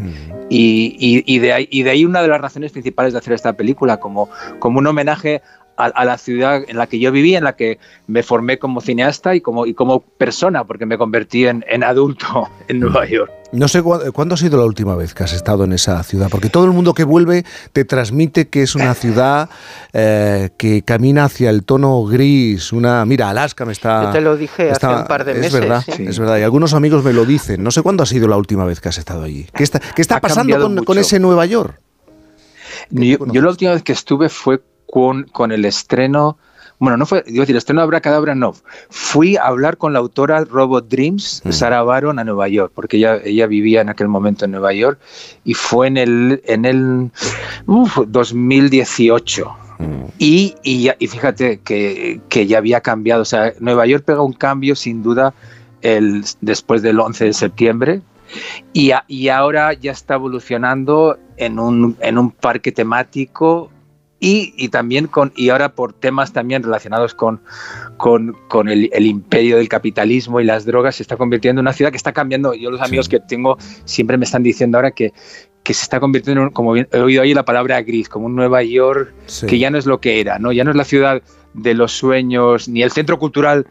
[0.50, 3.34] y, y- y de ahí, y de ahí una de las razones principales de hacer
[3.34, 5.42] esta película, como, como un homenaje
[5.80, 8.82] a, a la ciudad en la que yo viví, en la que me formé como
[8.82, 13.32] cineasta y como, y como persona, porque me convertí en, en adulto en Nueva York.
[13.52, 16.28] No sé cu- cuándo ha sido la última vez que has estado en esa ciudad,
[16.30, 19.50] porque todo el mundo que vuelve te transmite que es una ciudad
[19.94, 22.72] eh, que camina hacia el tono gris.
[22.74, 24.04] Una, mira, Alaska me está.
[24.04, 26.06] Yo te lo dije hace un par de es meses, Verdad, sí.
[26.08, 27.64] Es verdad, y algunos amigos me lo dicen.
[27.64, 29.48] No sé cuándo ha sido la última vez que has estado allí.
[29.56, 31.80] ¿Qué está, qué está Ha pasando con, con ese Nueva York?
[32.92, 34.62] Yo, yo la última vez que estuve fue
[34.92, 36.38] con, con el estreno,
[36.80, 38.54] bueno, no fue, digo decir, estreno de Abracadabra no.
[38.90, 43.18] Fui a hablar con la autora Robot Dreams, Sarah Baron, a Nueva York, porque ella,
[43.24, 44.98] ella vivía en aquel momento en Nueva York,
[45.44, 47.12] y fue en el, en el
[47.66, 49.56] uf, 2018.
[50.18, 54.22] Y, y, ya- y fíjate que, que ya había cambiado, o sea, Nueva York pega
[54.22, 55.34] un cambio sin duda
[55.82, 58.02] el, después del 11 de septiembre,
[58.74, 63.72] y, a- y ahora ya está evolucionando en un, en un parque temático
[64.20, 67.42] y, y también con, y ahora por temas también relacionados con,
[67.98, 71.74] con, con el, el imperio del capitalismo y las drogas, se está convirtiendo en una
[71.74, 72.54] ciudad que está cambiando.
[72.54, 75.14] Yo los amigos que tengo siempre me están diciendo ahora que,
[75.64, 78.26] que se está convirtiendo en, un- como bien- he oído ahí la palabra gris, como
[78.26, 79.46] un Nueva York Sí.
[79.48, 80.52] que ya no es lo que era, ¿no?
[80.52, 81.22] Ya no es la ciudad
[81.54, 83.68] de los sueños, ni el centro cultural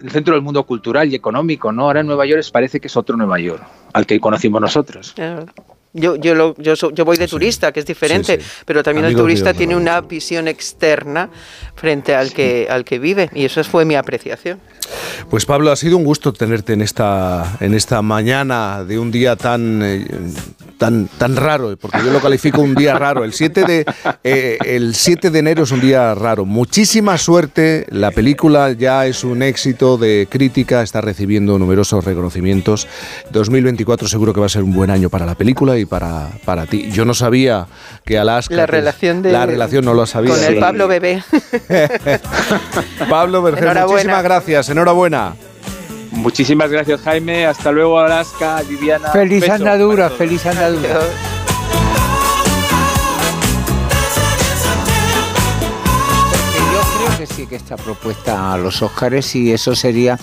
[0.00, 1.82] el centro del mundo cultural y económico, ¿no?
[1.86, 3.60] Ahora Nueva York parece que es otro Nueva York,
[3.92, 5.12] al que conocimos nosotros.
[5.16, 5.44] Eh,
[5.94, 8.62] Yo, yo, lo- yo, so- yo voy de turista, que es diferente, Sí, sí.
[8.66, 11.30] pero también el turista tiene una visión externa
[11.74, 14.60] frente al que, al que vive, y eso fue mi apreciación.
[15.30, 19.36] Pues Pablo, ha sido un gusto tenerte en esta, en esta mañana de un día
[19.36, 20.06] tan, eh,
[20.78, 23.24] tan, tan raro, porque yo lo califico un día raro.
[23.24, 23.86] El 7, de,
[24.24, 26.44] eh, el 7 de enero es un día raro.
[26.44, 32.86] Muchísima suerte, la película ya es un éxito de crítica, está recibiendo numerosos reconocimientos.
[33.30, 36.66] 2024 seguro que va a ser un buen año para la película y para, para
[36.66, 36.90] ti.
[36.90, 37.66] Yo no sabía
[38.04, 38.54] que Alaska...
[38.54, 39.32] La relación de...
[39.32, 40.34] La relación no lo sabía.
[40.34, 41.22] Con el Pablo Bebé.
[43.10, 43.86] Pablo Enhorabuena.
[43.86, 45.34] muchísimas gracias, enhorabuena.
[46.12, 47.46] Muchísimas gracias, Jaime.
[47.46, 49.10] Hasta luego, Alaska, Viviana.
[49.10, 51.00] Feliz andadura, feliz andadura.
[57.68, 60.18] Esta propuesta a los Óscares y eso sería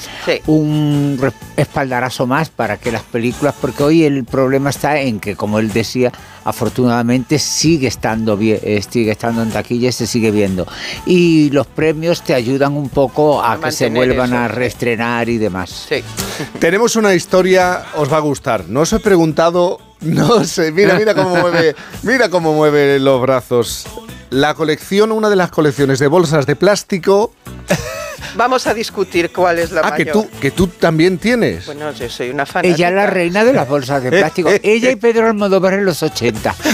[0.47, 5.35] un re- espaldarazo más para que las películas, porque hoy el problema está en que,
[5.35, 6.11] como él decía,
[6.43, 10.65] afortunadamente sigue estando bien, eh, sigue estando en taquilla y se sigue viendo.
[11.05, 14.37] Y los premios te ayudan un poco a, que se vuelvan eso.
[14.39, 15.87] a reestrenar y demás.
[16.59, 18.65] Tenemos una historia, os va a gustar.
[18.69, 23.85] No os he preguntado, no sé, mira, mira cómo mueve, mira cómo mueve los brazos.
[24.29, 27.31] La colección, una de las colecciones de bolsas de plástico,
[28.35, 31.65] Vamos a discutir cuál es la ah, que tú, que tú también tienes.
[31.65, 32.75] Bueno, yo soy una fanática.
[32.75, 34.49] Ella es la reina de las bolsas de plástico.
[34.63, 36.55] Ella y Pedro Almodóvar en los 80.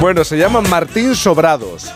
[0.00, 1.90] Bueno, se llama Martín Sobrados.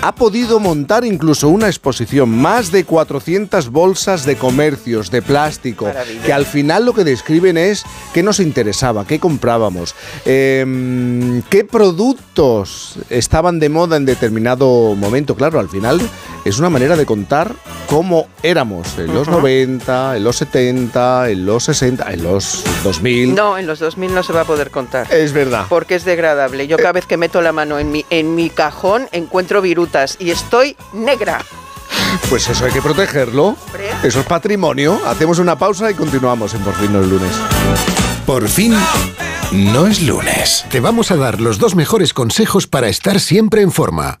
[0.00, 6.22] Ha podido montar incluso una exposición, más de 400 bolsas de comercios, de plástico, Maravilla.
[6.22, 7.82] que al final lo que describen es
[8.14, 15.34] qué nos interesaba, qué comprábamos, em, qué productos estaban de moda en determinado momento.
[15.34, 16.00] Claro, al final
[16.44, 17.54] es una manera de contar
[17.88, 19.38] cómo éramos en los Ujú.
[19.38, 23.34] 90, en los 70, en los 60, en los 2000.
[23.34, 25.12] No, en los 2000 no se va a poder contar.
[25.12, 25.66] Es verdad.
[25.68, 26.68] Porque es degradable.
[26.68, 29.60] Yo cada vez que meto la mano en mi, en mi cajón encuentro
[30.18, 31.44] y estoy negra.
[32.28, 33.56] Pues eso hay que protegerlo.
[34.02, 35.00] Eso es patrimonio.
[35.06, 37.32] Hacemos una pausa y continuamos en Por fin no es lunes.
[38.26, 38.74] Por fin,
[39.52, 40.64] no es lunes.
[40.70, 44.20] Te vamos a dar los dos mejores consejos para estar siempre en forma.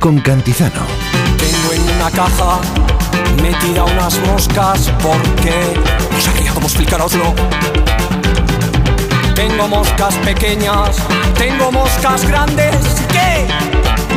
[0.00, 0.82] con Cantizano.
[1.38, 2.60] Tengo en una caja
[3.42, 5.52] metida unas moscas porque
[6.10, 7.34] no sabría cómo explicaroslo.
[9.34, 10.96] Tengo moscas pequeñas,
[11.36, 12.76] tengo moscas grandes.
[13.12, 13.46] ¿Qué?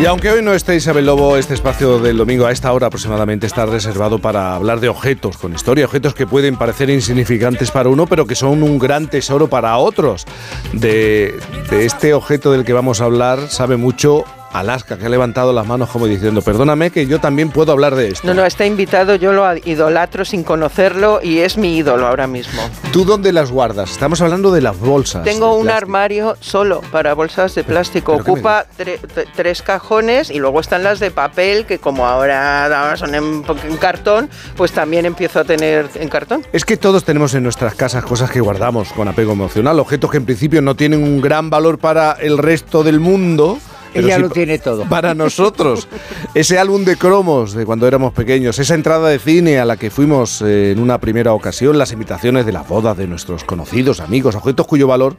[0.02, 3.46] Y aunque hoy no esté Isabel Lobo, este espacio del domingo a esta hora aproximadamente
[3.46, 8.08] está reservado para hablar de objetos con historia, objetos que pueden parecer insignificantes para uno,
[8.08, 10.26] pero que son un gran tesoro para otros.
[10.72, 11.38] De,
[11.70, 15.66] de este objeto del que vamos a hablar sabe mucho Alaska, que ha levantado las
[15.68, 18.26] manos como diciendo, perdóname que yo también puedo hablar de esto.
[18.28, 22.62] No, no, está invitado, yo lo idolatro sin conocerlo y es mi ídolo ahora mismo.
[22.92, 23.92] ¿Tú dónde las guardas?
[23.92, 25.24] Estamos hablando de las bolsas.
[25.24, 28.14] Tengo un armario solo para bolsas de plástico.
[28.14, 31.78] ¿Pero qué me Ocupa tre- tre- tres cajones y luego están las de papel, que
[31.80, 36.46] como ahora, ahora son en, en cartón, pues también empiezo a tener en cartón.
[36.52, 40.18] Es que todos tenemos en nuestras casas cosas que guardamos con apego emocional, objetos que
[40.18, 43.60] en principio no tienen un gran valor para el resto del mundo.
[43.94, 44.88] Pero Ella lo tiene todo.
[44.88, 45.88] Para nosotros.
[46.34, 49.90] Ese álbum de cromos de cuando éramos pequeños, esa entrada de cine a la que
[49.90, 54.36] fuimos eh, en una primera ocasión, las imitaciones de las bodas de nuestros conocidos, amigos,
[54.36, 55.16] objetos cuyo valor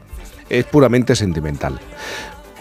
[0.48, 1.80] es puramente sentimental.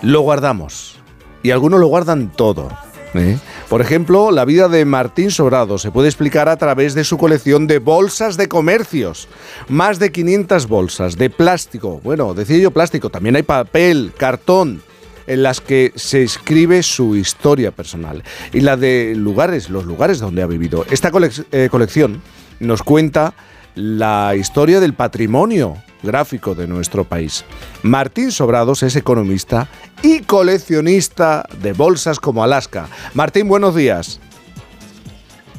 [0.02, 0.96] Lo guardamos.
[1.42, 2.70] Y algunos lo guardan todo.
[3.14, 3.38] ¿eh?
[3.70, 7.68] Por ejemplo, la vida de Martín Sobrado se puede explicar a través de su colección
[7.68, 9.28] de bolsas de comercios.
[9.68, 12.02] Más de 500 bolsas de plástico.
[12.04, 14.82] Bueno, decía yo plástico, también hay papel, cartón,
[15.30, 20.42] en las que se escribe su historia personal y la de lugares, los lugares donde
[20.42, 20.86] ha vivido.
[20.92, 22.22] Esta colec- eh, colección
[22.60, 23.34] nos cuenta
[23.76, 27.46] la historia del patrimonio gráfico de nuestro país.
[27.84, 29.68] Martín Sobrados es economista
[30.02, 32.88] y coleccionista de bolsas como Alaska.
[33.14, 34.20] Martín, buenos días.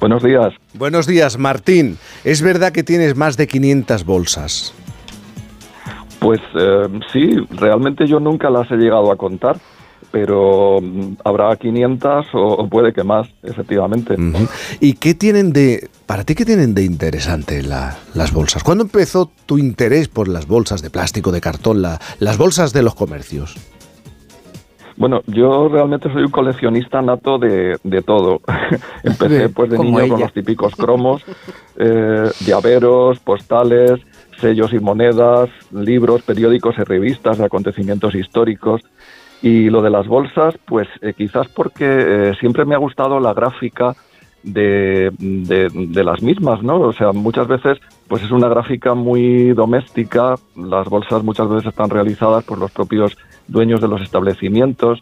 [0.00, 0.54] Buenos días.
[0.74, 1.98] Buenos días, Martín.
[2.24, 4.72] ¿Es verdad que tienes más de 500 bolsas?
[6.20, 9.56] Pues eh, sí, realmente yo nunca las he llegado a contar,
[10.12, 14.16] pero mm, habrá 500 o, puede que más, efectivamente.
[14.80, 18.62] ¿Y qué tienen de, para ti, qué tienen de interesante la- las bolsas?
[18.62, 22.82] ¿Cuándo empezó tu interés por las bolsas de plástico, de cartón, la- las bolsas de
[22.82, 23.56] los comercios?
[24.96, 28.42] Bueno, yo realmente soy un coleccionista nato de, de todo.
[29.02, 31.22] Empecé pues de Como niño con los típicos cromos,
[31.78, 33.98] eh, llaveros, postales,
[34.40, 38.82] sellos y monedas, libros, periódicos y revistas de acontecimientos históricos.
[39.42, 43.32] Y lo de las bolsas, pues eh, quizás porque eh, siempre me ha gustado la
[43.32, 43.94] gráfica
[44.42, 46.80] de, de- las mismas, ¿no?
[46.80, 47.78] O sea, muchas veces
[48.08, 53.16] pues es una gráfica muy doméstica, las bolsas muchas veces están realizadas por los propios
[53.48, 55.00] dueños de los establecimientos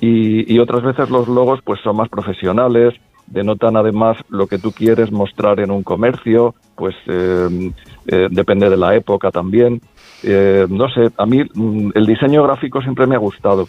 [0.00, 2.94] y, y otras veces los logos pues son más profesionales,
[3.26, 7.72] denotan además lo que tú quieres mostrar en un comercio, pues eh,
[8.06, 9.80] eh, depende de la época también.
[10.22, 13.68] Eh, no sé, a mí mm, el diseño gráfico siempre me ha gustado.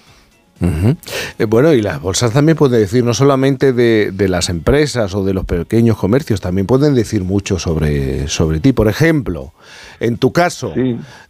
[1.37, 5.23] Eh, bueno, y las bolsas también pueden decir, no solamente de, de las empresas o
[5.23, 8.73] de los pequeños comercios, también pueden decir mucho sobre, sobre ti.
[8.73, 9.53] Por ejemplo,
[9.99, 10.73] en tu caso,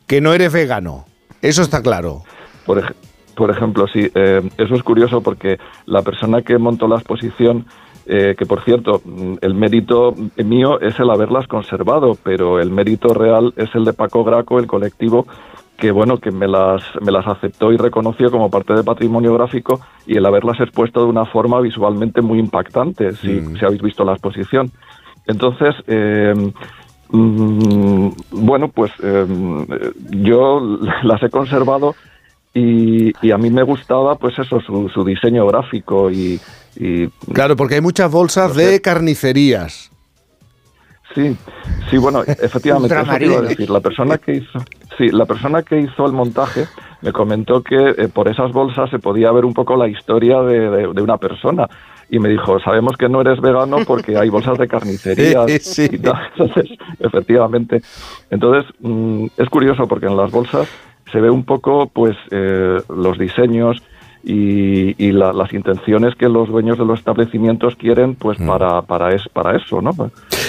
[0.06, 1.06] que no eres vegano,
[1.42, 2.24] eso está claro.
[2.66, 2.94] Por, ej-
[3.36, 7.66] por ejemplo, sí, eh, eso es curioso porque la persona que montó la exposición,
[8.10, 13.14] eh, que por cierto, mm, el mérito mío es el haberlas conservado, pero el mérito
[13.14, 15.28] real es el de Paco Graco, el colectivo
[15.78, 19.80] que bueno que me las me las aceptó y reconoció como parte del patrimonio gráfico
[20.08, 24.14] y el haberlas expuesto de una forma visualmente muy impactante si, si habéis visto la
[24.14, 24.72] exposición.
[25.28, 26.34] Entonces eh,
[27.10, 29.26] mm, bueno pues eh,
[30.10, 31.94] yo las he conservado
[32.54, 36.40] y, y a mí me gustaba pues eso su, su diseño gráfico y,
[36.80, 39.92] y Claro, porque hay muchas bolsas de carnicerías.
[41.16, 41.36] Sí,
[41.90, 43.70] sí, bueno, efectivamente, eso te iba a decir.
[43.70, 44.60] La persona que hizo,
[44.98, 46.66] sí, la persona que hizo el montaje
[47.02, 50.70] me comentó que eh, por esas bolsas se podía ver un poco la historia de,
[50.70, 51.68] de- de una persona.
[52.10, 55.46] Y me dijo, sabemos que no eres vegano porque hay bolsas de carnicería.
[55.60, 55.90] Sí.
[55.92, 56.20] y tal.
[56.38, 57.82] Entonces, efectivamente.
[58.30, 60.68] Entonces, mm, es curioso porque en las bolsas
[61.12, 63.82] se ve un poco, pues, eh, los diseños
[64.30, 69.14] y, y la- las intenciones que los dueños de los establecimientos quieren, pues, para, para,
[69.16, 69.92] es, para eso, ¿no?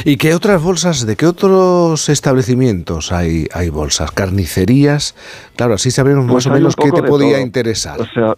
[0.04, 4.10] ¿Y qué otras bolsas, de qué otros establecimientos hay, hay bolsas?
[4.10, 5.14] ¿Carnicerías?
[5.54, 7.42] Claro, así sabemos más Pues o hay un menos qué te podía todo.
[7.46, 8.00] interesar.
[8.00, 8.36] O sea,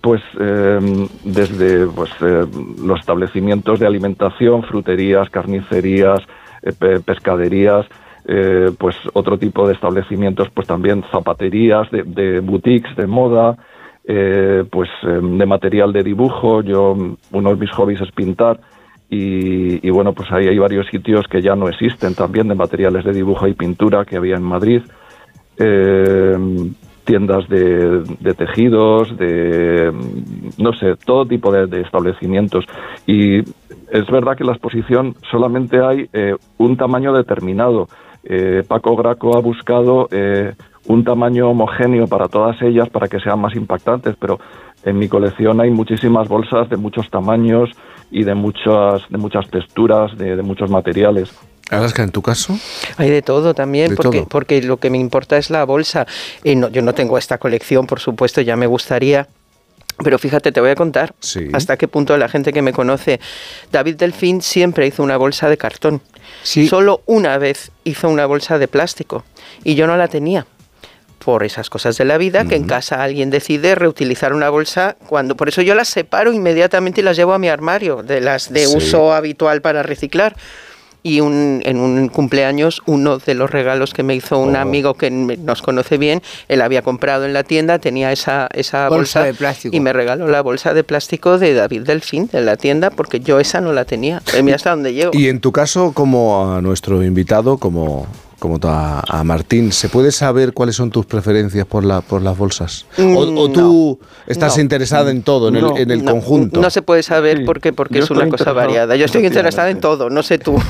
[0.00, 2.44] pues eh, desde pues, eh,
[2.84, 6.20] los establecimientos de alimentación, fruterías, carnicerías,
[6.62, 7.86] eh, pe- pescaderías,
[8.26, 13.56] eh, pues otro tipo de establecimientos, pues también zapaterías, de, de boutiques de moda,
[14.06, 16.62] eh, pues eh, de material de dibujo.
[16.62, 16.94] Yo,
[17.32, 18.60] uno de mis hobbies es pintar.
[19.10, 23.04] Y, y bueno, pues ahí hay varios sitios que ya no existen también de materiales
[23.04, 24.82] de dibujo y pintura que había en Madrid.
[25.58, 26.36] Eh,
[27.04, 29.92] tiendas de, de tejidos, de,
[30.58, 32.64] no sé, todo tipo de, de establecimientos.
[33.06, 37.88] Y es verdad que en la exposición solamente hay eh, un tamaño determinado.
[38.24, 40.54] Eh, Paco Graco ha buscado eh,
[40.86, 44.38] un tamaño homogéneo para todas ellas para que sean más impactantes, pero
[44.84, 47.70] en mi colección hay muchísimas bolsas de muchos tamaños
[48.10, 51.30] y de muchas, de muchas texturas, de, de muchos materiales.
[51.70, 52.56] Alaska, en tu caso.
[52.98, 54.28] Hay de todo también, De porque, todo.
[54.28, 56.06] porque lo que me importa es la bolsa.
[56.44, 59.26] Eh, no, yo no tengo esta colección, por supuesto, ya me gustaría.
[60.02, 61.14] Pero fíjate, te voy a contar
[61.52, 63.20] hasta qué punto la gente que me conoce,
[63.70, 66.02] David Delfín siempre hizo una bolsa de cartón.
[66.42, 69.22] Solo una vez hizo una bolsa de plástico
[69.62, 70.46] y yo no la tenía
[71.24, 75.36] por esas cosas de la vida, que en casa alguien decide reutilizar una bolsa cuando
[75.36, 78.66] por eso yo las separo inmediatamente y las llevo a mi armario de las de
[78.66, 80.36] uso habitual para reciclar
[81.06, 84.58] y un, en un cumpleaños uno de los regalos que me hizo un Oh.
[84.58, 89.20] amigo que nos conoce bien, él había comprado en la tienda, tenía esa, esa Bolsa
[89.20, 89.76] bolsa, de plástico.
[89.76, 93.38] y me regaló la bolsa de plástico de David Delfín de la tienda porque yo
[93.38, 94.22] esa no la tenía.
[94.34, 95.10] Eh, Mira hasta dónde llego.
[95.14, 98.06] Y en tu caso, como a nuestro invitado, como,
[98.44, 102.36] como a, a Martín, ¿se puede saber cuáles son tus preferencias por, la, por las
[102.36, 102.84] bolsas?
[102.98, 104.62] ¿O, Mm, o tú estás no.
[104.62, 106.60] interesada en todo, en No, el, en el no, conjunto?
[106.60, 108.96] No se puede saber porque, porque Yo es una cosa variada.
[108.96, 110.56] Yo estoy interesada en todo, no sé tú.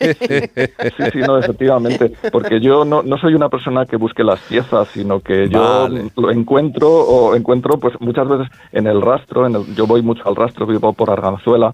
[0.00, 2.12] Sí, sí, no, efectivamente.
[2.32, 6.10] Porque yo no, no soy una persona que busque las piezas, sino que yo Vale.
[6.16, 9.46] lo encuentro o encuentro, pues muchas veces en el rastro.
[9.46, 11.72] En el- yo voy mucho al rastro, vivo por Arganzuela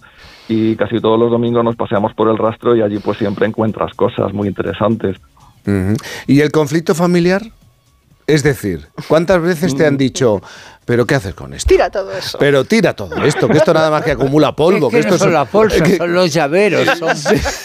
[0.48, 3.94] y casi todos los domingos nos paseamos por el rastro y allí pues siempre encuentras
[3.94, 5.16] cosas muy interesantes.
[6.26, 7.42] ¿Y el conflicto familiar?
[8.26, 10.42] Es decir, ¿cuántas veces te han dicho,
[10.84, 11.68] pero qué haces con esto?
[11.68, 12.36] Tira todo eso.
[12.40, 14.88] Pero tira todo esto, que esto nada más que acumula polvo.
[14.88, 17.08] Es que esto no son es- las bolsas, que- son los llaveros, son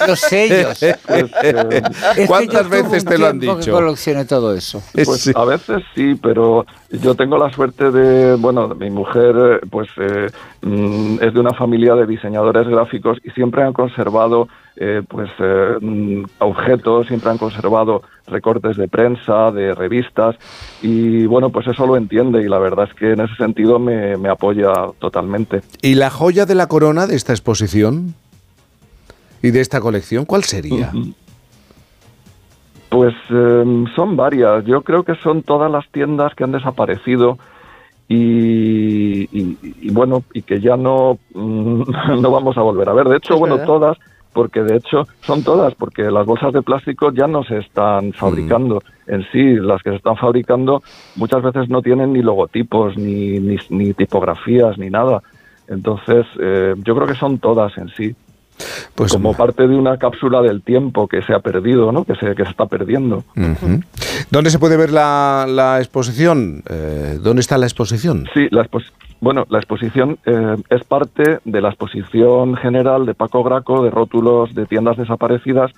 [0.08, 0.84] los sellos.
[0.84, 0.98] Es
[1.42, 1.82] que
[2.22, 3.72] yo ¿Cuántas veces te lo han dicho?
[3.72, 4.84] coleccioné todo eso.
[4.94, 9.90] Pues a veces sí, pero yo tengo la suerte de, bueno, mi mujer eh, pues
[9.98, 10.28] eh,
[10.62, 14.48] mm, es de una familia de diseñadores gráficos y siempre han conservado
[14.84, 20.36] eh, pues eh, mm, objetos, siempre han conservado recortes de prensa, de revistas
[20.82, 24.18] y bueno, pues eso lo entiende y la verdad es que en ese sentido me,
[24.18, 25.62] me apoya totalmente.
[25.84, 28.16] ¿Y la joya de la corona de esta exposición?
[29.44, 30.26] ¿Y de esta colección?
[30.26, 30.92] ¿Cuál sería?
[32.90, 34.66] Pues eh, son varias.
[34.66, 37.38] Yo creo que son todas las tiendas que han desaparecido
[38.08, 41.84] y, y- y bueno, y que ya no, mm,
[42.22, 43.08] no vamos a volver a ver.
[43.08, 43.68] De hecho, Es bueno, verdad.
[43.68, 43.98] todas,
[44.34, 48.84] porque de hecho son todas, porque las bolsas de plástico ya no se están fabricando
[49.08, 49.56] en sí.
[49.56, 50.82] Las que se están fabricando
[51.16, 55.22] muchas veces no tienen ni logotipos, ni, ni, ni tipografías, ni nada.
[55.68, 58.16] Entonces, eh, yo creo que son todas en sí.
[58.96, 62.04] Pues como parte de una cápsula del tiempo que se ha perdido, ¿no?
[62.04, 63.24] Que se, que se está perdiendo.
[64.30, 66.64] ¿Dónde se puede ver la, la exposición?
[66.70, 68.28] Eh, ¿Dónde está la exposición?
[68.34, 68.62] Sí, la
[69.22, 74.54] bueno, la exposición eh, es parte de la exposición general de Paco Graco de rótulos
[74.54, 75.72] de tiendas desaparecidas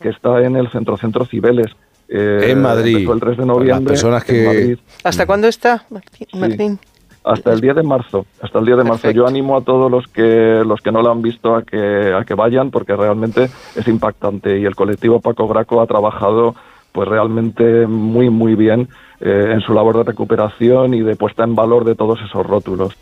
[0.00, 1.70] que está en el Centro Centro Cibeles.
[2.08, 3.08] Eh, En Madrid.
[3.08, 3.92] el 3 de noviembre.
[3.92, 4.78] personas que- Madrid.
[5.04, 6.26] ¿Hasta cuándo está, Martín?
[6.40, 6.78] Martín?
[7.24, 9.10] Hasta el 10 de marzo, hasta el 10 de marzo.
[9.10, 12.24] Yo animo a todos los que los que no lo han visto a que a
[12.24, 16.54] que vayan porque realmente es impactante y el colectivo Paco Graco ha trabajado
[16.92, 18.88] pues realmente muy muy bien
[19.20, 22.96] eh, en su labor de recuperación y de puesta en valor de todos esos rótulos.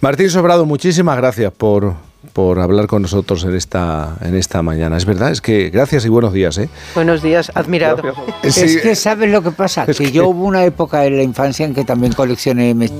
[0.00, 1.94] Martín Sobrado, muchísimas gracias por,
[2.34, 4.96] por hablar con nosotros en esta, en esta mañana.
[4.96, 6.58] Es verdad, es que gracias y buenos días.
[6.58, 6.68] ¿eh?
[6.92, 8.02] Buenos días, admirado.
[8.42, 9.86] Es que, ¿sabes lo que pasa?
[9.86, 12.90] que, yo hubo una época en la infancia en que también coleccioné me-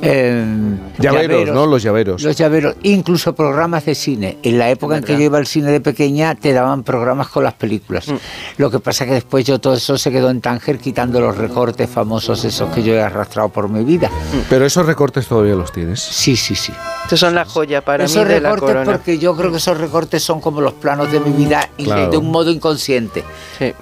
[0.00, 0.44] eh,
[0.98, 1.66] Llaveros, ¿no?
[1.66, 2.22] Los llaveros.
[2.22, 4.38] Los llaveros, incluso programas de cine.
[4.42, 7.44] En la época en que yo iba al cine de pequeña te daban programas con
[7.44, 8.08] las películas.
[8.08, 8.14] Mm.
[8.56, 11.90] Lo que pasa que después yo todo eso se quedó en Tánger quitando los recortes
[11.90, 14.10] famosos esos que yo he arrastrado por mi vida.
[14.48, 16.00] Pero esos recortes todavía los tienes.
[16.00, 16.72] Sí, sí, sí.
[17.04, 18.92] Estos son la joya para esos mí de recortes corona.
[18.92, 22.10] porque yo creo que esos recortes son como los planos de mi vida y Claro.
[22.10, 23.24] de un modo inconsciente.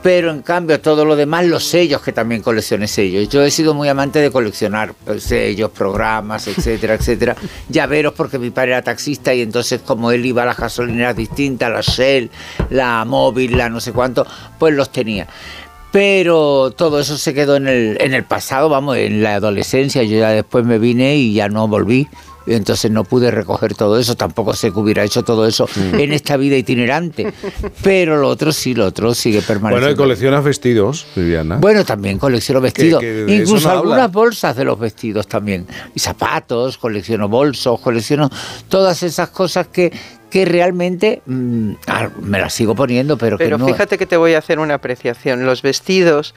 [0.03, 3.29] Pero en cambio todo lo demás, los sellos que también coleccioné sellos.
[3.29, 7.37] Yo he sido muy amante de coleccionar eh, sellos, programas, etcétera, etcétera.
[7.69, 11.71] Llaveros porque mi padre era taxista y entonces como él iba a las gasolineras distintas,
[11.71, 12.31] la Shell,
[12.71, 14.27] la Móvil, la no sé cuánto,
[14.59, 15.27] pues los tenía.
[15.91, 20.03] Pero todo eso se quedó en el, en el pasado, vamos, en la adolescencia.
[20.03, 22.09] Yo ya después me vine y ya no volví.
[22.49, 25.95] Entonces no pude recoger todo eso, tampoco sé que hubiera hecho todo eso Mm.
[26.01, 27.33] en esta vida itinerante.
[27.83, 29.97] Pero lo otro sí, lo otro sigue Bueno, y permaneciendo.
[30.03, 31.57] coleccionas vestidos, Viviana.
[31.57, 34.07] Bueno, también colecciono vestidos, incluso no algunas habla.
[34.09, 38.31] bolsas de los vestidos también, y zapatos, colecciono bolsos, colecciono
[38.69, 39.93] todas esas cosas que,
[40.31, 43.67] que realmente mm, ah, me las sigo poniendo, pero, Pero que no...
[43.69, 45.47] fíjate que te voy a hacer una apreciación.
[45.47, 46.35] Los vestidos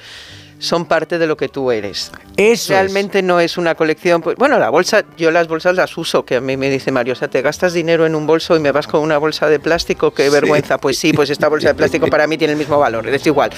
[0.62, 2.12] son parte de lo que tú eres.
[2.38, 4.22] Eso Realmente no es una colección.
[4.22, 7.14] pues, bueno, la bolsa, yo las bolsas las uso, que a mí me dice Mario,
[7.14, 9.60] o sea, te gastas dinero en un bolso y me vas con una bolsa de
[9.60, 10.78] plástico, qué vergüenza.
[10.78, 13.50] Pues sí, pues esta bolsa de plástico para mí tiene el mismo valor, es igual.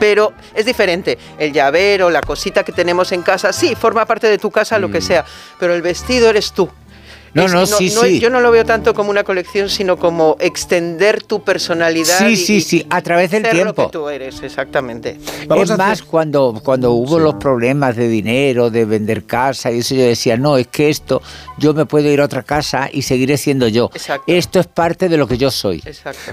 [0.00, 1.16] Pero es diferente.
[1.38, 4.90] El llavero, la cosita que tenemos en casa, sí, forma parte de tu casa, lo
[4.90, 5.24] que sea.
[5.60, 6.68] Pero el vestido eres tú.
[7.34, 8.20] No, Es- no, sí, no- sí.
[8.20, 12.18] Yo no lo veo tanto como una colección, sino como extender tu personalidad.
[12.18, 13.86] Sí, y- sí, sí, a través del ser lo tiempo.
[13.86, 15.18] que tú eres, exactamente.
[15.56, 20.02] es más, cuando, cuando hubo los problemas de dinero, de vender casa y eso, yo
[20.04, 21.22] decía, no, es que esto,
[21.58, 23.90] yo me puedo ir a otra casa y seguiré siendo yo.
[24.26, 25.82] Esto es parte de lo que yo soy.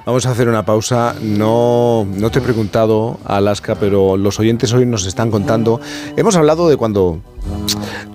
[0.06, 1.16] Vamos a hacer una pausa.
[1.22, 5.80] No, no te he preguntado, Alaska, pero los oyentes hoy nos están contando.
[6.18, 7.20] Hemos hablado de cuando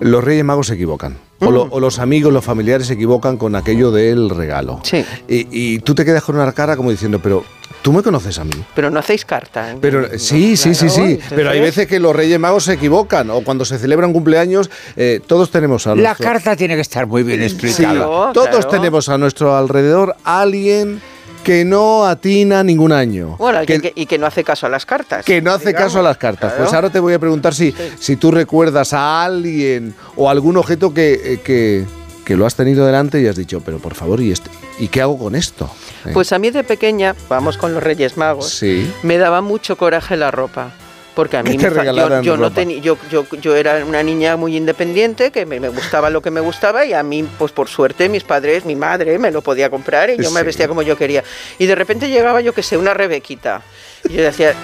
[0.00, 1.16] los Reyes Magos se equivocan.
[1.40, 4.80] O, lo- o los amigos, los familiares se equivocan con aquello del regalo.
[4.82, 5.04] Sí.
[5.26, 7.42] Y, y tú te quedas con una cara como diciendo, pero
[7.80, 8.50] tú me conoces a mí.
[8.74, 9.72] Pero no hacéis carta.
[9.72, 9.76] ¿eh?
[9.80, 11.00] Pero sí, sí, sí, Claro, sí.
[11.12, 13.30] entonces- Pero hay veces que los Reyes Magos se equivocan.
[13.30, 17.06] O cuando se celebran cumpleaños, eh, todos tenemos a La nuestro- carta tiene que estar
[17.06, 18.32] muy bien Sí, explicada.
[18.34, 21.00] todos tenemos a nuestro alrededor a alguien
[21.44, 23.36] que no atina ningún año.
[23.38, 25.24] Bueno, y que, que, y que no hace caso a las cartas.
[25.24, 25.86] que no hace digamos.
[25.88, 26.50] caso a las cartas.
[26.52, 26.64] Claro.
[26.64, 30.92] Pues ahora te voy a preguntar si, si tú recuerdas a alguien o algún objeto
[30.92, 31.84] que, eh, que,
[32.24, 35.00] que lo has tenido delante y has dicho, pero por favor, ¿y, este- ¿y qué
[35.00, 35.70] hago con esto?
[36.04, 38.90] Eh, Pues a mí de pequeña, vamos con los Reyes Magos, sí.
[39.02, 40.72] me daba mucho coraje la ropa.
[41.20, 42.54] Porque a mí me yo, yo no ropa.
[42.54, 46.30] tenía yo, yo, yo era una niña muy independiente que me, me gustaba lo que
[46.30, 49.68] me gustaba y a mí pues por suerte mis padres mi madre me lo podía
[49.68, 51.22] comprar y yo me vestía como yo quería
[51.58, 53.60] y de repente llegaba yo que sé una Rebequita
[54.08, 54.54] y yo decía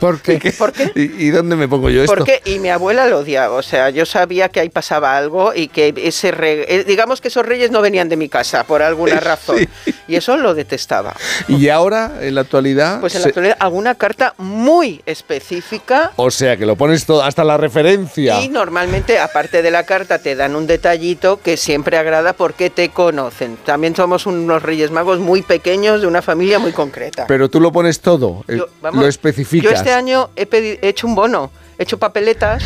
[0.00, 0.52] ¿Por qué?
[0.58, 0.90] ¿Por qué?
[0.94, 2.14] ¿Y, y dónde me pongo yo esto?
[2.16, 2.40] ¿Por qué?
[2.44, 5.92] Y mi abuela lo odiaba, o sea, yo sabía que ahí pasaba algo y que
[5.96, 9.58] ese re- eh, digamos que esos reyes no venían de mi casa por alguna razón
[10.08, 11.14] y eso lo detestaba.
[11.48, 13.00] Y ahora, en la actualidad...
[13.00, 17.22] Pues en la se- actualidad alguna carta muy específica O sea, que lo pones todo,
[17.22, 18.40] hasta la referencia.
[18.40, 22.88] y normalmente aparte de la carta te dan un detallito que siempre agrada porque te
[22.90, 23.56] conocen.
[23.64, 27.26] También somos unos reyes magos muy pequeños de una familia muy concreta.
[27.26, 29.70] Pero tú lo pones todo, eh, Vamos, lo especificas.
[29.72, 31.50] Yo año he hecho un bono,
[31.80, 32.62] he hecho papeletas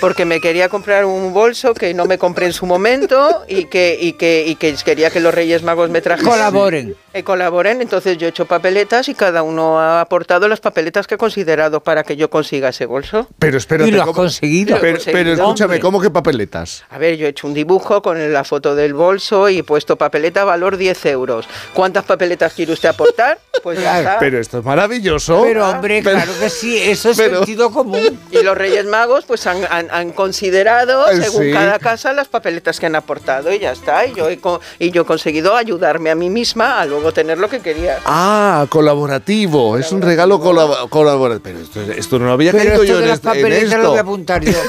[0.00, 3.96] porque me quería comprar un bolso que no me compré en su momento y que,
[4.00, 6.28] y que, y que quería que los Reyes Magos me trajesen.
[6.32, 6.96] Colaboren.
[7.14, 11.14] Eh, colaboren, entonces yo he hecho papeletas y cada uno ha aportado las papeletas que
[11.14, 13.28] ha considerado para que yo consiga ese bolso.
[13.38, 14.76] Pero espérate, Y lo has ¿cómo- conseguido.
[14.80, 15.18] Pero, Lo he conseguido.
[15.18, 15.80] pero escúchame, Hombre.
[15.80, 16.84] ¿cómo que papeletas?
[16.90, 19.96] A ver, yo he hecho un dibujo con la foto del bolso y he puesto
[19.96, 21.46] papeleta valor 10 euros.
[21.72, 23.38] ¿Cuántas papeletas quiere usted aportar?
[23.62, 24.18] Pues ya está.
[24.18, 25.42] Pero esto es maravilloso.
[25.44, 28.18] Pero hombre, Pero- claro que sí, eso es pero- sentido común.
[28.30, 31.52] Y los Reyes Magos pues han, han- han considerado, según sí.
[31.52, 34.06] cada casa, las papeletas que han aportado y ya está.
[34.06, 34.38] Y yo he,
[34.78, 37.98] y yo he conseguido ayudarme a mí misma a luego tener lo que quería.
[38.04, 39.78] Ah, colaborativo.
[39.78, 41.42] Es un regalo colab- colaborativo.
[41.44, 43.88] Pero esto, esto no había Pero esto yo de en, las este- en papeletas lo
[43.90, 44.52] voy a apuntar yo.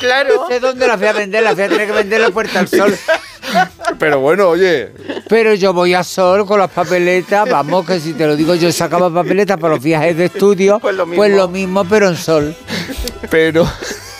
[0.00, 0.34] Claro.
[0.34, 2.30] No sé dónde las voy a vender, las voy a tener que vender en la
[2.34, 2.94] Puerta al Sol.
[3.98, 4.90] Pero bueno, oye.
[5.30, 8.70] Pero yo voy a Sol con las papeletas, vamos, que si te lo digo, yo
[8.70, 11.06] sacaba papeletas para los viajes de estudio, pues lo
[11.48, 12.54] mismo, pero en Sol.
[13.30, 13.66] Pero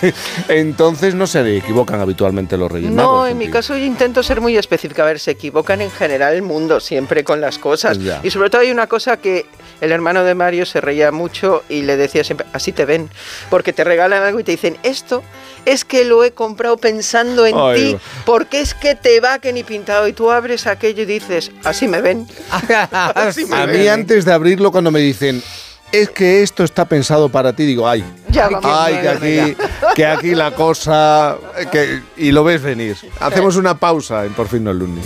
[0.48, 3.30] entonces no se equivocan habitualmente los Reyes No, Magos.
[3.30, 5.02] en mi caso yo intento ser muy específica.
[5.02, 7.98] A ver, se equivocan en general el mundo siempre con las cosas.
[7.98, 8.20] Ya.
[8.22, 9.46] Y sobre todo hay una cosa que
[9.80, 13.10] el hermano de Mario se reía mucho y le decía siempre, así te ven.
[13.50, 15.22] Porque te regalan algo y te dicen, esto
[15.64, 19.52] es que lo he comprado pensando en Ay, ti, porque es que te va que
[19.52, 20.06] ni pintado.
[20.08, 22.26] Y tú abres aquello y dices, así me ven.
[22.92, 23.80] Así me A ven.
[23.80, 25.42] mí antes de abrirlo, cuando me dicen,
[26.02, 28.70] es que esto está pensado para ti, digo, ay, Ya vamos.
[28.72, 29.56] ay, que aquí,
[29.94, 31.36] que aquí la cosa,
[31.70, 32.96] que, y lo ves venir.
[33.20, 35.04] Hacemos una pausa en Por fin no el lunes.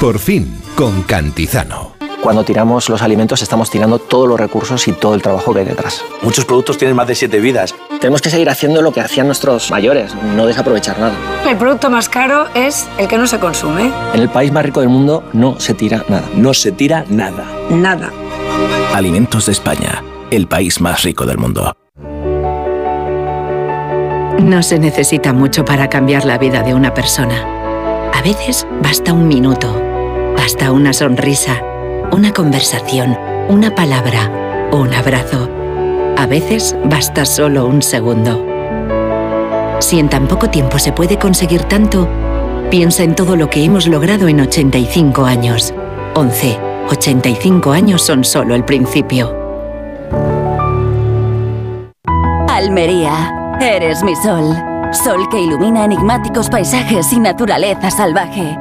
[0.00, 1.94] Por fin, con Cantizano.
[2.22, 5.64] Cuando tiramos los alimentos estamos tirando todos los recursos y todo el trabajo que hay
[5.66, 6.02] detrás.
[6.22, 7.72] Muchos productos tienen más de siete vidas.
[8.00, 11.14] Tenemos que seguir haciendo lo que hacían nuestros mayores, no desaprovechar nada.
[11.48, 13.92] El producto más caro es el que no se consume.
[14.12, 16.28] En el país más rico del mundo no se tira nada.
[16.34, 17.44] No se tira nada.
[17.70, 18.10] Nada.
[18.96, 21.76] Alimentos de España, el país más rico del mundo.
[24.38, 27.44] No se necesita mucho para cambiar la vida de una persona.
[28.14, 29.70] A veces basta un minuto,
[30.34, 31.62] basta una sonrisa,
[32.10, 33.18] una conversación,
[33.50, 35.50] una palabra, un abrazo.
[36.16, 38.46] A veces basta solo un segundo.
[39.80, 42.08] Si en tan poco tiempo se puede conseguir tanto,
[42.70, 45.74] piensa en todo lo que hemos logrado en 85 años.
[46.14, 46.75] 11.
[46.88, 49.34] 85 años son solo el principio.
[52.48, 54.54] Almería, eres mi sol.
[54.92, 58.56] Sol que ilumina enigmáticos paisajes y naturaleza salvaje.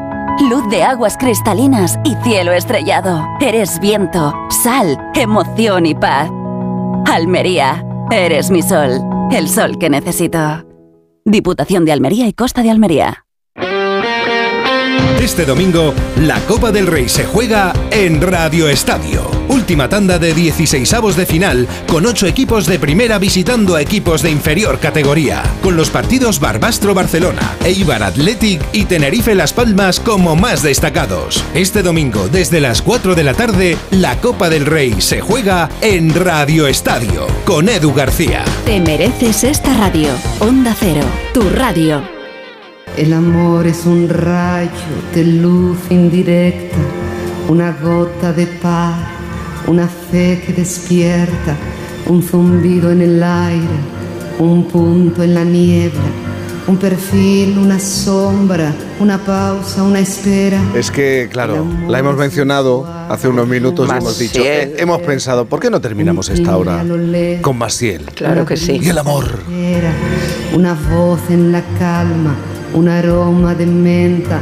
[0.49, 3.25] Luz de aguas cristalinas y cielo estrellado.
[3.39, 6.29] Eres viento, sal, emoción y paz.
[7.05, 9.01] Almería, eres mi sol.
[9.31, 10.65] El sol que necesito.
[11.23, 13.24] Diputación de Almería y Costa de Almería.
[15.25, 19.29] Este domingo, la Copa del Rey se juega en Radio Estadio.
[19.49, 24.21] Última tanda de 16 avos de final, con 8 equipos de primera visitando a equipos
[24.21, 31.43] de inferior categoría, con los partidos Barbastro-Barcelona, Eibar Athletic y Tenerife-Las Palmas como más destacados.
[31.53, 36.13] Este domingo, desde las 4 de la tarde, la Copa del Rey se juega en
[36.13, 38.45] Radio Estadio, con Edu García.
[38.65, 40.09] Te mereces esta radio.
[40.39, 42.14] Onda Cero, tu radio.
[42.97, 44.69] El amor es un rayo
[45.13, 46.77] de luz indirecta,
[47.49, 48.95] una gota de par,
[49.67, 51.55] una fe que despierta,
[52.07, 53.67] un zumbido en el aire,
[54.39, 55.99] un punto en la niebla,
[56.67, 60.61] un perfil, una sombra, una pausa, una espera.
[60.73, 64.69] Es que, claro, la hemos mencionado hace unos minutos y hemos dicho, Maciel.
[64.69, 66.83] eh, hemos pensado, ¿por qué no terminamos esta hora
[67.41, 68.05] con Maciel?
[68.15, 68.79] Claro que sí.
[68.81, 69.25] Y el amor.
[70.53, 72.35] Una voz en la calma,
[72.73, 74.39] un aroma de menta,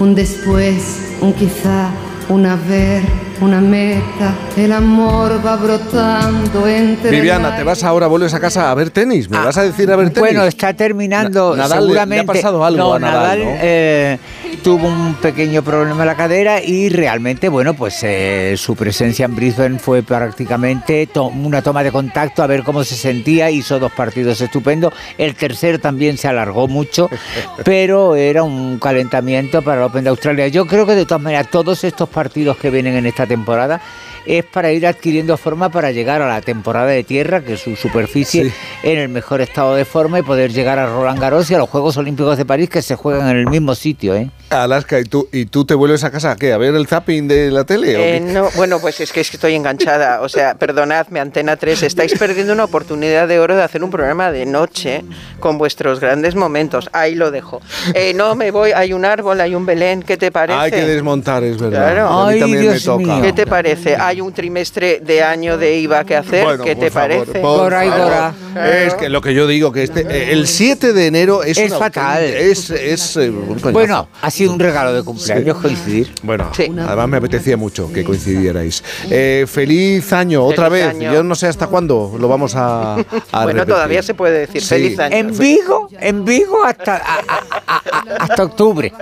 [0.00, 1.90] un después, un quizá,
[2.28, 3.02] un haber,
[3.40, 4.34] una meta.
[4.56, 9.28] El amor va brotando entre Viviana, te vas ahora, vuelves a casa a ver tenis.
[9.28, 10.20] ¿Me vas a decir a ver tenis?
[10.20, 11.54] Bueno, está terminando.
[11.56, 12.24] Na- Nadal seguramente.
[12.24, 13.50] le ha pasado algo no, a Nadal, ¿no?
[13.60, 14.18] eh,
[14.62, 19.34] tuvo un pequeño problema en la cadera y realmente, bueno, pues eh, su presencia en
[19.34, 23.50] Brisbane fue prácticamente to- una toma de contacto a ver cómo se sentía.
[23.50, 24.92] Hizo dos partidos estupendos.
[25.18, 27.08] El tercero también se alargó mucho,
[27.64, 30.48] pero era un calentamiento para el Open de Australia.
[30.48, 33.80] Yo creo que de todas maneras todos estos partidos que vienen en esta temporada
[34.26, 37.76] es para ir adquiriendo forma para llegar a la temporada de tierra, que es su
[37.76, 41.58] superficie, en el mejor estado de forma y poder llegar a Roland Garros y a
[41.58, 44.14] los Juegos Olímpicos de París que se juegan en el mismo sitio.
[44.14, 44.30] ¿eh?
[44.50, 46.52] Alaska, ¿y tú, ¿y tú te vuelves a casa a qué?
[46.52, 47.96] ¿A ver el zapping de la tele?
[47.96, 48.32] o Eh, qué?
[48.32, 50.20] no, bueno, pues es que es que estoy enganchada.
[50.20, 54.30] O sea, perdonadme, Antena 3, estáis perdiendo una oportunidad de oro de hacer un programa
[54.30, 55.04] de noche
[55.40, 56.88] con vuestros grandes momentos.
[56.92, 57.60] Ahí lo dejo.
[57.94, 60.58] Eh, no me voy, hay un árbol, hay un Belén, ¿qué te parece?
[60.58, 61.92] Hay que desmontar, es verdad.
[61.92, 62.08] Claro.
[62.08, 63.22] A mí también me toca.
[63.22, 63.96] ¿Qué te parece?
[63.96, 66.44] Hay un trimestre de año de IVA que hacer.
[66.44, 67.38] Bueno, ¿Qué por te favor, parece?
[67.40, 68.34] por favor.
[68.64, 71.70] Es que lo que yo digo, que este, eh, el 7 de enero es, Es
[71.70, 72.22] una fatal.
[72.24, 73.72] Es, es, eh, un coñazo.
[73.72, 76.12] Bueno, ha sido un regalo de cumpleaños coincidir.
[76.22, 76.50] Bueno,
[76.86, 78.82] además me apetecía mucho que coincidierais.
[79.10, 80.86] Eh, feliz año, otra vez.
[80.86, 81.12] año.
[81.12, 82.96] Yo no sé hasta cuándo lo vamos a, a
[83.32, 83.64] Bueno, repetir.
[83.74, 84.68] todavía se puede decir Sí.
[84.68, 85.16] feliz año.
[85.16, 88.92] En Vigo, en Vigo hasta, a- a- a- a- hasta octubre.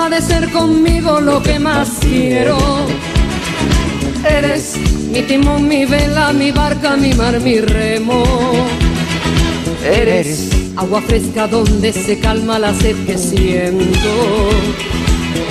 [0.00, 2.56] Forma de ser conmigo lo que más quiero.
[4.24, 4.76] Eres
[5.12, 8.22] mi timón, mi vela, mi barca, mi mar, mi remo.
[9.84, 14.12] Eres agua fresca donde se calma la sed que siento.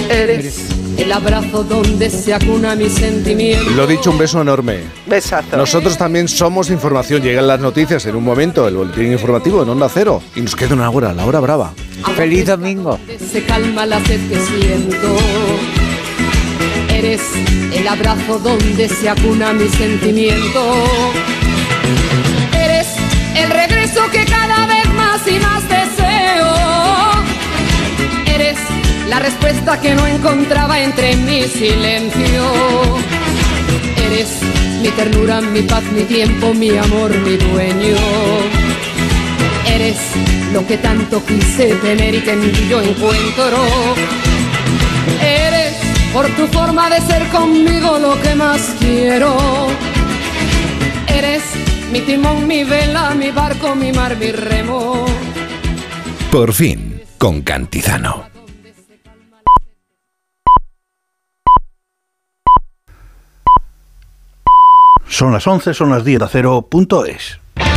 [0.09, 3.69] Eres el abrazo donde se acuna mi sentimiento.
[3.71, 4.81] Lo dicho, un beso enorme.
[5.05, 5.55] Besazo.
[5.55, 7.21] Nosotros también somos información.
[7.21, 10.21] Llegan las noticias en un momento, el boletín informativo en Onda Cero.
[10.35, 11.73] Y nos queda una hora, la hora brava.
[12.15, 12.99] Feliz domingo.
[13.31, 15.15] se calma la sed que siento.
[16.93, 17.21] Eres
[17.73, 20.73] el abrazo donde se acuna mi sentimiento.
[22.53, 22.87] Eres
[23.35, 25.78] el regreso que cada vez más y más deseo.
[29.09, 32.43] La respuesta que no encontraba entre mi silencio.
[34.05, 34.29] Eres
[34.81, 37.97] mi ternura, mi paz, mi tiempo, mi amor, mi dueño.
[39.65, 39.97] Eres
[40.53, 43.57] lo que tanto quise tener y que en ti yo encuentro.
[45.21, 45.75] Eres
[46.13, 49.35] por tu forma de ser conmigo lo que más quiero.
[51.07, 51.43] Eres
[51.91, 55.05] mi timón, mi vela, mi barco, mi mar, mi remo.
[56.31, 58.28] Por fin, con Cantizano.
[65.19, 67.41] Son las 11, son las 10 a 0.es.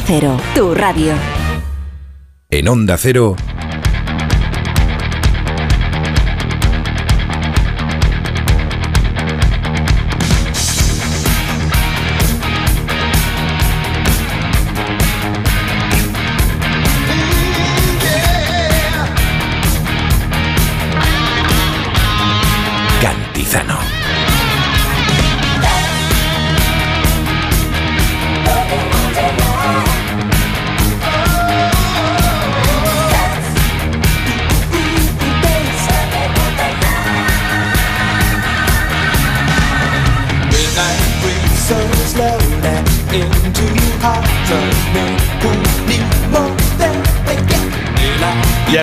[0.00, 1.12] Cero, tu radio.
[2.50, 3.36] En Onda Cero,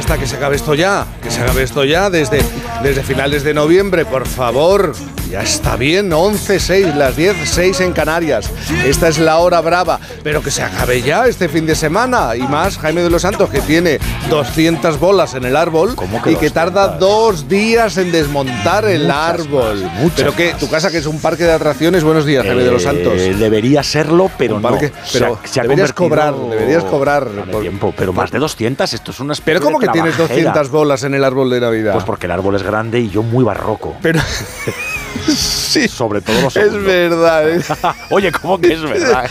[0.01, 2.41] hasta que se acabe esto ya, que se acabe esto ya desde,
[2.81, 4.93] desde finales de noviembre, por favor.
[5.31, 8.49] Ya está bien, 11, 6, las 10, 6 en Canarias.
[8.85, 12.35] Esta es la hora brava, pero que se acabe ya este fin de semana.
[12.35, 13.97] Y más Jaime de los Santos, que tiene
[14.29, 15.95] 200 bolas en el árbol
[16.25, 19.89] que y que tarda dos días en desmontar el árbol.
[20.17, 22.83] pero que tu casa, que es un parque de atracciones, buenos días, Jaime de los
[22.83, 23.13] Santos.
[23.15, 24.69] Eh, debería serlo, pero Un no.
[24.69, 27.29] parque- Se pero ha- se ha deberías cobrar, deberías cobrar.
[27.61, 30.49] Tiempo, pero más de 200, esto es una especie Pero ¿cómo de que tienes trabajera.
[30.51, 31.93] 200 bolas en el árbol de Navidad?
[31.93, 33.95] Pues porque el árbol es grande y yo muy barroco.
[34.01, 34.19] Pero
[35.27, 37.45] sí, sobre todo los Es verdad.
[38.09, 39.29] Oye, ¿cómo que es verdad?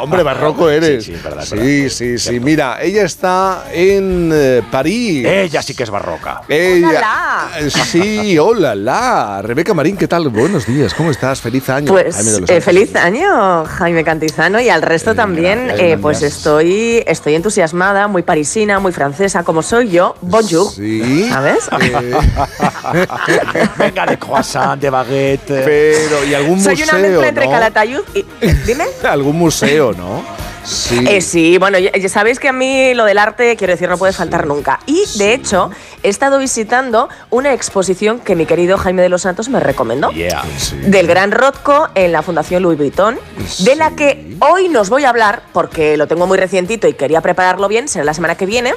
[0.00, 1.04] Hombre, barroco eres.
[1.04, 2.40] Sí, sí, verdad, Sí, sí, sí.
[2.40, 5.26] Mira, ella está en eh, París.
[5.26, 6.42] Ella sí que es barroca.
[6.48, 7.48] Ella.
[7.58, 9.42] Eh, Sí, hola, la.
[9.42, 10.28] Rebeca Marín, ¿qué tal?
[10.28, 11.40] Buenos días, ¿cómo estás?
[11.40, 11.92] Feliz año.
[11.92, 12.64] Jaime de Pues los eh, Santos.
[12.64, 18.22] feliz año, Jaime Cantizano, y al resto también, gracias, eh, pues estoy, estoy entusiasmada, muy
[18.22, 20.14] parisina, muy francesa, como soy yo.
[20.20, 20.70] Bonjour.
[20.72, 21.28] Sí.
[21.28, 21.68] ¿Sabes?
[23.78, 25.11] Venga, de croissant, de baguette.
[25.46, 27.50] Pero, ¿y algún soy una museo, mezcla entre no?
[27.50, 28.24] Calatayud y...
[28.66, 28.84] Dime.
[29.02, 30.22] Algún museo, ¿no?
[30.64, 31.04] Sí.
[31.08, 33.98] Eh, sí, bueno, ya, ya sabéis que a mí lo del arte, quiero decir, no
[33.98, 34.78] puede faltar nunca.
[34.86, 35.70] Y de hecho,
[36.04, 40.10] he estado visitando una exposición que mi querido Jaime de los Santos me recomendó.
[40.12, 40.44] Yeah.
[40.86, 43.18] Del Gran Rothko en la Fundación Louis Vuitton,
[43.58, 47.20] de la que hoy nos voy a hablar, porque lo tengo muy recientito y quería
[47.20, 48.72] prepararlo bien, será la semana que viene,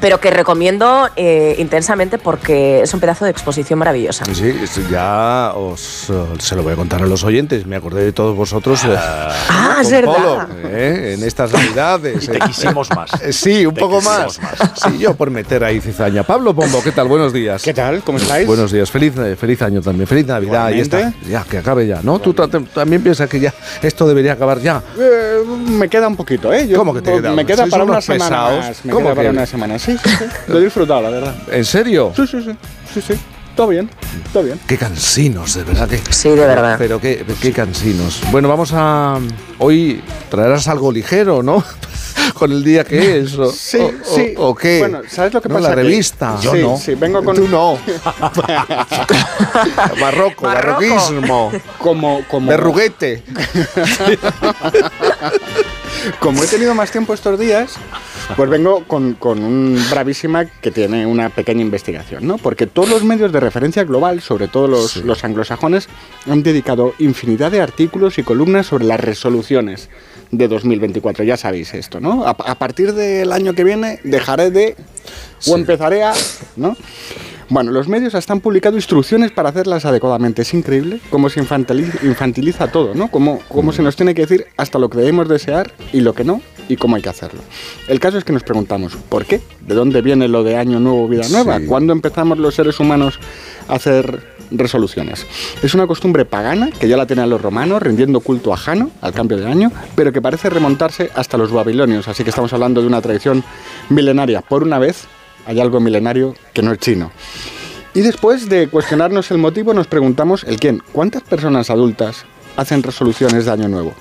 [0.00, 4.24] pero que recomiendo eh, intensamente porque es un pedazo de exposición maravillosa.
[4.32, 4.54] Sí,
[4.90, 7.66] ya os eh, se lo voy a contar a los oyentes.
[7.66, 8.82] Me acordé de todos vosotros.
[8.84, 10.12] eh, Ah, es verdad.
[10.12, 12.24] Polo, eh, en estas navidades.
[12.24, 13.10] Y te quisimos más.
[13.30, 14.60] Sí, un Te poco quisimos más.
[14.82, 16.22] Sí, yo por meter ahí cizaña.
[16.22, 17.08] Pablo Pombo, ¿qué tal?
[17.08, 17.62] Buenos días.
[17.62, 18.02] ¿Qué tal?
[18.02, 18.46] ¿Cómo estáis?
[18.46, 18.90] Buenos días.
[18.90, 20.06] Feliz, feliz año también.
[20.06, 20.70] Feliz Navidad.
[20.70, 20.98] Y está.
[20.98, 21.30] Igualmente.
[21.30, 22.18] Ya, que acabe ya, ¿no?
[22.18, 23.52] Tú ta- también piensas que ya
[23.82, 24.82] esto debería acabar ya.
[24.98, 26.66] Eh, me queda un poquito, ¿eh?
[26.66, 27.32] Yo- ¿Cómo que te queda?
[27.32, 28.84] Me queda para una semana más.
[28.84, 29.98] Me ¿Cómo queda para una semana, sí.
[30.04, 30.24] sí, sí.
[30.48, 31.34] Lo he disfrutado, la verdad.
[31.50, 32.12] ¿En serio?
[32.14, 32.56] Sí, sí, sí.
[32.94, 33.14] Sí, sí.
[33.58, 33.90] Todo bien.
[34.32, 34.60] Todo bien.
[34.68, 36.00] Qué cansinos, de verdad que.
[36.10, 36.76] Sí, de verdad.
[36.78, 38.20] Pero qué, qué cansinos.
[38.30, 39.18] Bueno, vamos a.
[39.58, 41.64] Hoy traerás algo ligero, ¿no?
[42.34, 43.36] Con el día que es.
[43.36, 44.34] O, Sí, o- sí.
[44.36, 44.78] O, qué?
[44.78, 45.70] Bueno, ¿sabes lo que No, pasa?
[45.70, 46.36] La revista.
[46.40, 46.76] Yo Sí, no.
[46.78, 47.76] sí, vengo con- Tú no.
[50.00, 51.50] Barroco, barroquismo.
[51.78, 52.48] Como, como.
[52.50, 53.24] Verruguete.
[56.20, 57.72] Como he tenido más tiempo estos días,
[58.36, 62.38] pues vengo con, con un bravísima que tiene una pequeña investigación, ¿no?
[62.38, 65.88] Porque todos los medios de referencia global, sobre todo los, los anglosajones,
[66.26, 69.88] han dedicado infinidad de artículos y columnas sobre las resoluciones
[70.30, 71.24] de 2024.
[71.24, 72.24] Ya sabéis esto, ¿no?
[72.26, 74.76] A, a partir del año que viene dejaré de
[75.46, 76.12] o empezaré a,
[76.56, 76.76] ¿no?
[77.50, 80.42] Bueno, los medios hasta han publicado instrucciones para hacerlas adecuadamente.
[80.42, 83.10] Es increíble cómo se infantili- infantiliza todo, ¿no?
[83.10, 86.24] Cómo, cómo se nos tiene que decir hasta lo que debemos desear y lo que
[86.24, 87.40] no y cómo hay que hacerlo.
[87.88, 89.40] El caso es que nos preguntamos, ¿por qué?
[89.62, 91.58] ¿De dónde viene lo de año nuevo, vida nueva?
[91.66, 93.18] ¿Cuándo empezamos los seres humanos
[93.66, 95.26] a hacer resoluciones?
[95.62, 99.12] Es una costumbre pagana que ya la tenían los romanos, rindiendo culto a Jano al
[99.12, 102.08] cambio de año, pero que parece remontarse hasta los babilonios.
[102.08, 103.44] Así que estamos hablando de una tradición
[103.88, 104.42] milenaria.
[104.42, 105.06] Por una vez,
[105.46, 107.10] hay algo milenario que no es chino.
[107.94, 110.82] Y después de cuestionarnos el motivo, nos preguntamos el quién.
[110.92, 112.24] ¿Cuántas personas adultas
[112.56, 113.94] hacen resoluciones de año nuevo?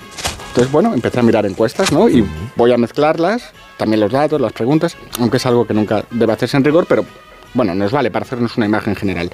[0.50, 2.10] Entonces, bueno, empecé a mirar encuestas, ¿no?
[2.10, 6.34] Y voy a mezclarlas, también los datos, las preguntas, aunque es algo que nunca debe
[6.34, 7.06] hacerse en rigor, pero
[7.54, 9.32] bueno, nos vale para hacernos una imagen general.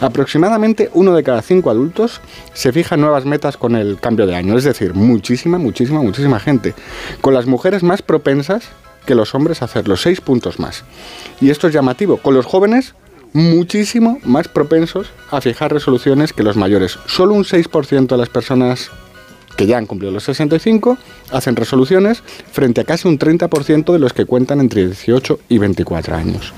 [0.00, 2.20] Aproximadamente uno de cada cinco adultos
[2.52, 6.74] se fija nuevas metas con el cambio de año, es decir, muchísima, muchísima, muchísima gente.
[7.20, 8.64] Con las mujeres más propensas
[9.04, 10.84] que los hombres a hacerlo, seis puntos más.
[11.40, 12.16] Y esto es llamativo.
[12.18, 12.94] Con los jóvenes,
[13.32, 16.98] muchísimo más propensos a fijar resoluciones que los mayores.
[17.06, 18.90] Solo un 6% de las personas
[19.56, 20.98] que ya han cumplido los 65
[21.32, 26.16] hacen resoluciones frente a casi un 30% de los que cuentan entre 18 y 24
[26.16, 26.52] años.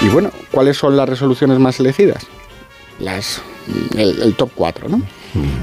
[0.00, 2.26] Y bueno, ¿cuáles son las resoluciones más elegidas?
[2.98, 3.40] Las,
[3.96, 5.02] el, el top 4, ¿no?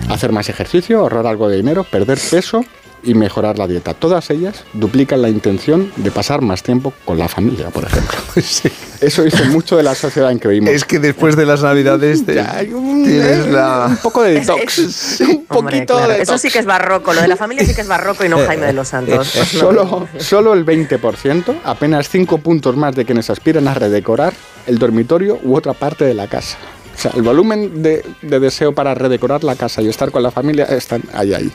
[0.09, 2.63] Hacer más ejercicio, ahorrar algo de dinero, perder peso
[3.03, 3.93] y mejorar la dieta.
[3.93, 8.17] Todas ellas duplican la intención de pasar más tiempo con la familia, por ejemplo.
[9.01, 10.71] Eso dice mucho de la sociedad en que vivimos.
[10.73, 13.85] Es que después de las navidades te- tienes la...
[13.89, 15.19] un poco de detox.
[15.21, 17.75] un Hombre, poquito claro, de Eso sí que es barroco, lo de la familia sí
[17.75, 19.35] que es barroco y no Jaime de los Santos.
[19.35, 24.33] Eh, solo, solo el 20%, apenas 5 puntos más de quienes aspiran a redecorar
[24.65, 26.57] el dormitorio u otra parte de la casa.
[26.95, 30.31] O sea, el volumen de, de deseo para redecorar la casa y estar con la
[30.31, 31.51] familia están ahí, ahí.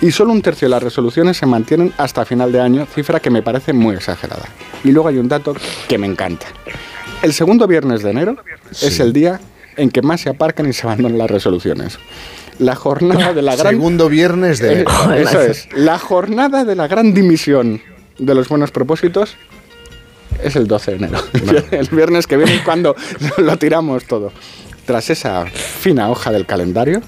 [0.00, 3.30] Y solo un tercio de las resoluciones se mantienen hasta final de año, cifra que
[3.30, 4.44] me parece muy exagerada.
[4.84, 5.54] Y luego hay un dato
[5.88, 6.46] que me encanta.
[7.22, 8.36] El segundo viernes de enero
[8.70, 9.40] es el día
[9.76, 11.98] en que más se aparcan y se abandonan las resoluciones.
[12.58, 13.74] la jornada de la gran...
[13.74, 15.12] Segundo viernes de Eh, enero.
[15.14, 15.68] Eso es.
[15.74, 17.80] La jornada de la gran dimisión
[18.18, 19.36] de los buenos propósitos
[20.42, 21.18] es el 12 de enero.
[21.70, 22.96] El viernes que viene cuando
[23.38, 24.32] lo tiramos todo.
[24.86, 27.02] Tras esa fina hoja del calendario,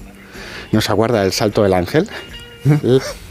[0.71, 2.09] nos aguarda el salto del ángel,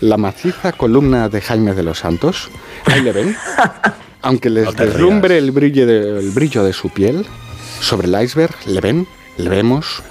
[0.00, 2.50] la maciza columna de Jaime de los Santos.
[2.84, 3.36] Ahí le ven.
[4.22, 7.26] Aunque les deslumbre el brillo, de, el brillo de su piel,
[7.80, 9.06] sobre el iceberg le ven,
[9.36, 10.02] le vemos,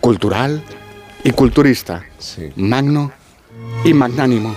[0.00, 0.62] cultural
[1.22, 2.04] y culturista,
[2.56, 3.12] magno
[3.84, 4.56] y magnánimo,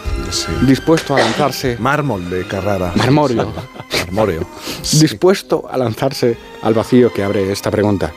[0.65, 1.77] dispuesto a lanzarse...
[1.79, 2.93] Mármol de Carrara.
[2.95, 3.53] Marmorio.
[4.05, 4.47] Marmóreo.
[4.99, 8.11] Dispuesto a lanzarse al vacío que abre esta pregunta.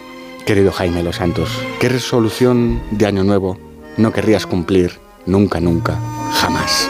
[0.46, 1.50] Querido Jaime Los Santos,
[1.80, 3.58] ¿qué resolución de año nuevo
[3.96, 4.92] no querrías cumplir
[5.26, 5.98] nunca, nunca,
[6.34, 6.88] jamás?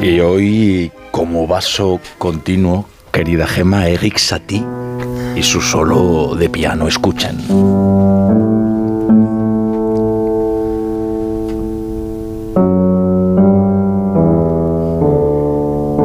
[0.00, 4.64] Y hoy, como vaso continuo, querida Gema, Eric Satie
[5.36, 6.88] y su solo de piano.
[6.88, 7.40] Escuchen.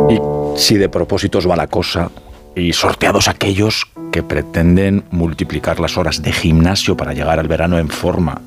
[0.09, 2.11] Y si de propósitos va la cosa,
[2.55, 7.89] y sorteados aquellos que pretenden multiplicar las horas de gimnasio para llegar al verano en
[7.89, 8.41] forma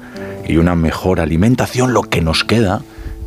[0.47, 2.83] y una mejor alimentación, lo que nos queda,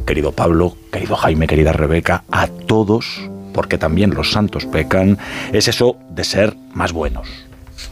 [0.06, 3.22] querido Pablo, querido Jaime, querida Rebeca, a todos,
[3.54, 5.18] porque también los santos pecan,
[5.52, 7.28] es eso de ser más buenos,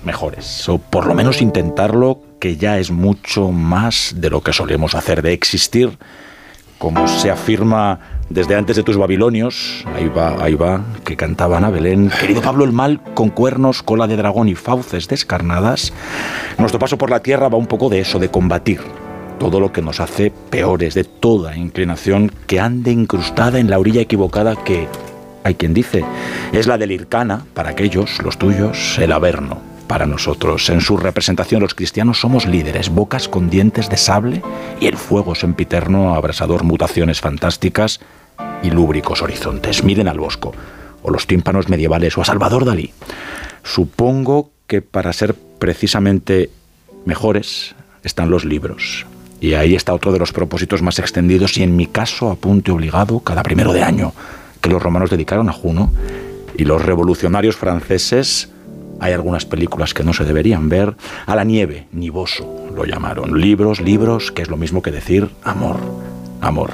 [0.03, 4.93] mejores, o por lo menos intentarlo, que ya es mucho más de lo que solemos
[4.93, 5.97] hacer, de existir
[6.77, 11.69] como se afirma desde antes de tus babilonios, ahí va, ahí va, que cantaban a
[11.69, 15.93] Belén, querido Pablo el mal, con cuernos, cola de dragón y fauces descarnadas,
[16.57, 18.81] nuestro paso por la tierra va un poco de eso, de combatir
[19.39, 24.01] todo lo que nos hace peores, de toda inclinación que ande incrustada en la orilla
[24.01, 24.87] equivocada que,
[25.43, 26.03] hay quien dice,
[26.53, 29.74] es la del Ircana, para aquellos, los tuyos, el Averno.
[29.87, 34.41] Para nosotros, en su representación los cristianos somos líderes, bocas con dientes de sable
[34.79, 37.99] y el fuego sempiterno abrasador mutaciones fantásticas
[38.63, 39.83] y lúbricos horizontes.
[39.83, 40.53] Miren al Bosco,
[41.03, 42.93] o los tímpanos medievales, o a Salvador Dalí.
[43.63, 46.49] Supongo que para ser precisamente
[47.05, 49.05] mejores están los libros.
[49.39, 53.19] Y ahí está otro de los propósitos más extendidos y en mi caso apunte obligado
[53.19, 54.13] cada primero de año
[54.61, 55.93] que los romanos dedicaron a Juno
[56.57, 58.49] y los revolucionarios franceses
[58.99, 60.95] hay algunas películas que no se deberían ver.
[61.25, 63.39] A la nieve, nivoso, lo llamaron.
[63.39, 65.77] Libros, libros, que es lo mismo que decir amor,
[66.41, 66.71] amor.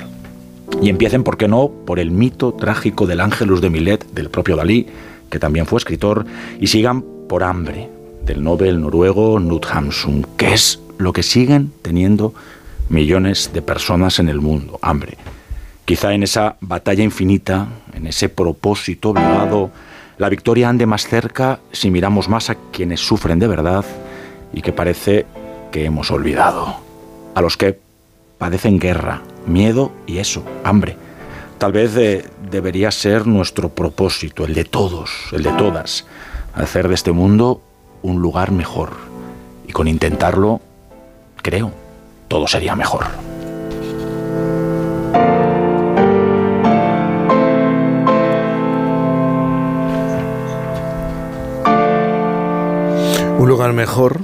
[0.81, 4.55] Y empiecen, ¿por qué no?, por el mito trágico del Ángelus de Milet, del propio
[4.55, 4.87] Dalí,
[5.29, 6.25] que también fue escritor,
[6.59, 7.89] y sigan por hambre,
[8.25, 12.33] del Nobel noruego Knut Hamsun, que es lo que siguen teniendo
[12.89, 15.17] millones de personas en el mundo, hambre.
[15.85, 19.71] Quizá en esa batalla infinita, en ese propósito obligado,
[20.21, 23.83] la victoria ande más cerca si miramos más a quienes sufren de verdad
[24.53, 25.25] y que parece
[25.71, 26.75] que hemos olvidado.
[27.33, 27.79] A los que
[28.37, 30.95] padecen guerra, miedo y eso, hambre.
[31.57, 36.05] Tal vez eh, debería ser nuestro propósito, el de todos, el de todas,
[36.53, 37.63] hacer de este mundo
[38.03, 38.91] un lugar mejor.
[39.67, 40.61] Y con intentarlo,
[41.41, 41.71] creo,
[42.27, 43.07] todo sería mejor.
[53.41, 54.19] Un lugar mejor,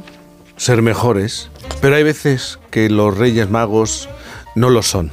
[0.58, 1.50] ser mejores,
[1.82, 4.08] pero hay veces que los Reyes Magos
[4.54, 5.10] no lo son.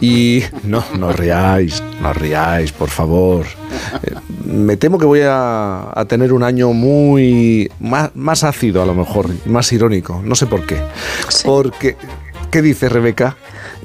[0.00, 3.44] Y no, no riáis, no riáis, por favor.
[4.02, 4.14] Eh,
[4.46, 8.94] Me temo que voy a, a tener un año muy más, más ácido a lo
[8.94, 10.22] mejor, más irónico.
[10.24, 10.80] No sé por qué.
[11.44, 11.98] Porque,
[12.50, 13.36] ¿qué dice Rebeca?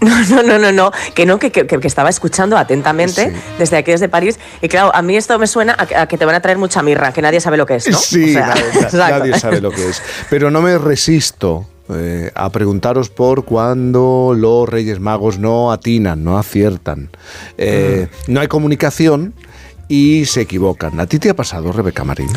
[0.10, 3.92] No, no, no, no, no, que no, que, que- que estaba escuchando atentamente desde aquí,
[3.92, 4.40] desde París.
[4.62, 6.58] Y claro, a mí esto me suena a que, a que te van a traer
[6.58, 7.98] mucha mirra, que nadie sabe lo que es, ¿no?
[7.98, 10.02] Sí, O sea, nadie, sabe lo que es.
[10.30, 16.38] Pero no me resisto eh, a preguntaros por cuando los Reyes Magos no atinan, no
[16.38, 17.10] aciertan.
[17.58, 19.34] Eh, No hay comunicación
[19.88, 21.00] y se equivocan.
[21.00, 22.30] ¿A ti te ha pasado, Rebeca Marín?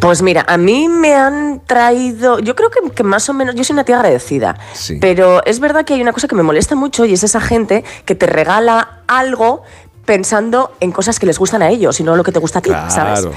[0.00, 3.64] Pues mira, a mí me han traído, yo creo que, que más o menos, yo
[3.64, 4.98] soy una tía agradecida, Sí.
[5.00, 7.84] pero es verdad que hay una cosa que me molesta mucho y es esa gente
[8.04, 9.62] que te regala algo
[10.04, 12.62] pensando en cosas que les gustan a ellos y no lo que te gusta a
[12.62, 13.20] ti, ¿sabes?
[13.20, 13.32] Claro.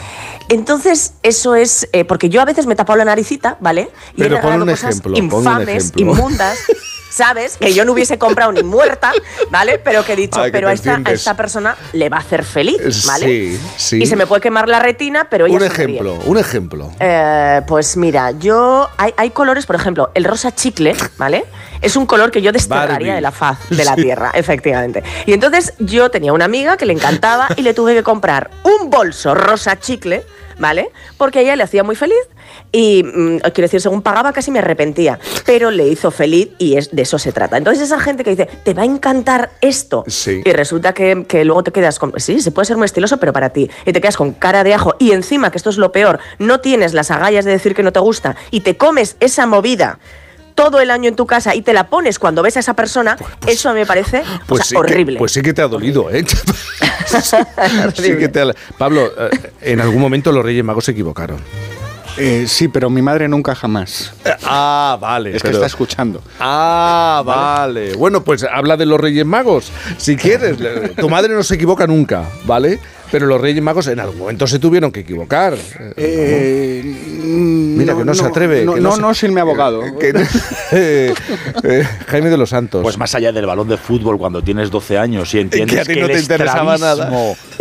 [0.50, 3.90] Entonces, eso es, eh, porque yo a veces me he tapado la naricita, ¿vale?
[4.16, 6.02] Y he Pero pon regalado un cosas ejemplo, pon un infames, ejemplo.
[6.02, 6.58] inmundas.
[7.18, 7.58] ¿Sabes?
[7.58, 9.12] Que yo no hubiese comprado ni muerta,
[9.50, 9.80] ¿vale?
[9.80, 11.22] Pero que he dicho, Ay, que pero a esta, a entiendes.
[11.22, 13.26] esta persona le va a hacer feliz, ¿vale?
[13.26, 14.04] Sí, sí.
[14.04, 15.84] Y se me puede quemar la retina, pero ella Un sonríe.
[15.96, 16.92] ejemplo, un ejemplo.
[17.00, 18.88] Eh, pues mira, yo.
[18.98, 21.46] Hay, hay colores, por ejemplo, el rosa chicle, ¿vale?
[21.82, 23.12] Es un color que yo desterraría Barbie.
[23.14, 24.04] de la faz de la Sí.
[24.04, 25.04] tierra, efectivamente.
[25.26, 28.90] Y entonces yo tenía una amiga que le encantaba y le tuve que comprar un
[28.92, 30.24] bolso rosa chicle,
[30.60, 30.90] ¿vale?
[31.18, 32.18] Porque a ella le hacía muy feliz
[32.72, 36.96] y mm, quiero decir, según pagaba casi me arrepentía, pero le hizo feliz y es,
[36.96, 37.58] de eso se trata.
[37.58, 40.42] Entonces esa gente que dice, te va a encantar esto, Sí.
[40.44, 43.34] y resulta que, que luego te quedas con, sí, se puede ser muy estiloso, pero
[43.34, 45.92] para ti, y te quedas con cara de ajo, y encima, que esto es lo
[45.92, 49.46] peor, no tienes las agallas de decir que no te gusta, y te comes esa
[49.48, 50.00] movida
[50.56, 53.16] todo el año en tu casa y te la pones cuando ves a esa persona,
[53.46, 55.20] eso a mí me parece o Pues, sea, sí que, horrible.
[55.20, 56.26] pues sí que te ha dolido, ¿eh?
[57.96, 61.38] Sí que te ha- Pablo, eh, en algún momento los Reyes Magos se equivocaron.
[62.18, 64.12] Eh, sí, pero mi madre nunca jamás.
[64.44, 65.36] Ah, vale.
[65.36, 66.22] Es que está escuchando.
[66.40, 67.94] Ah, vale.
[67.96, 69.72] Bueno, pues habla de los Reyes Magos.
[69.98, 70.58] Si quieres,
[70.98, 72.80] tu madre no se equivoca nunca, ¿vale?
[73.12, 75.56] Pero los Reyes Magos en algún momento se tuvieron que equivocar.
[75.96, 78.66] Eh, Mira, que no, se atreve.
[78.66, 79.82] No, que no, se- no sin mi abogado.
[80.00, 80.14] que-
[80.72, 81.14] eh,
[81.64, 82.82] eh, Jaime de los Santos.
[82.84, 85.86] Pues más allá del balón de fútbol cuando tienes 12 años y entiendes Que a
[85.86, 87.10] ti que no el te interesaba nada.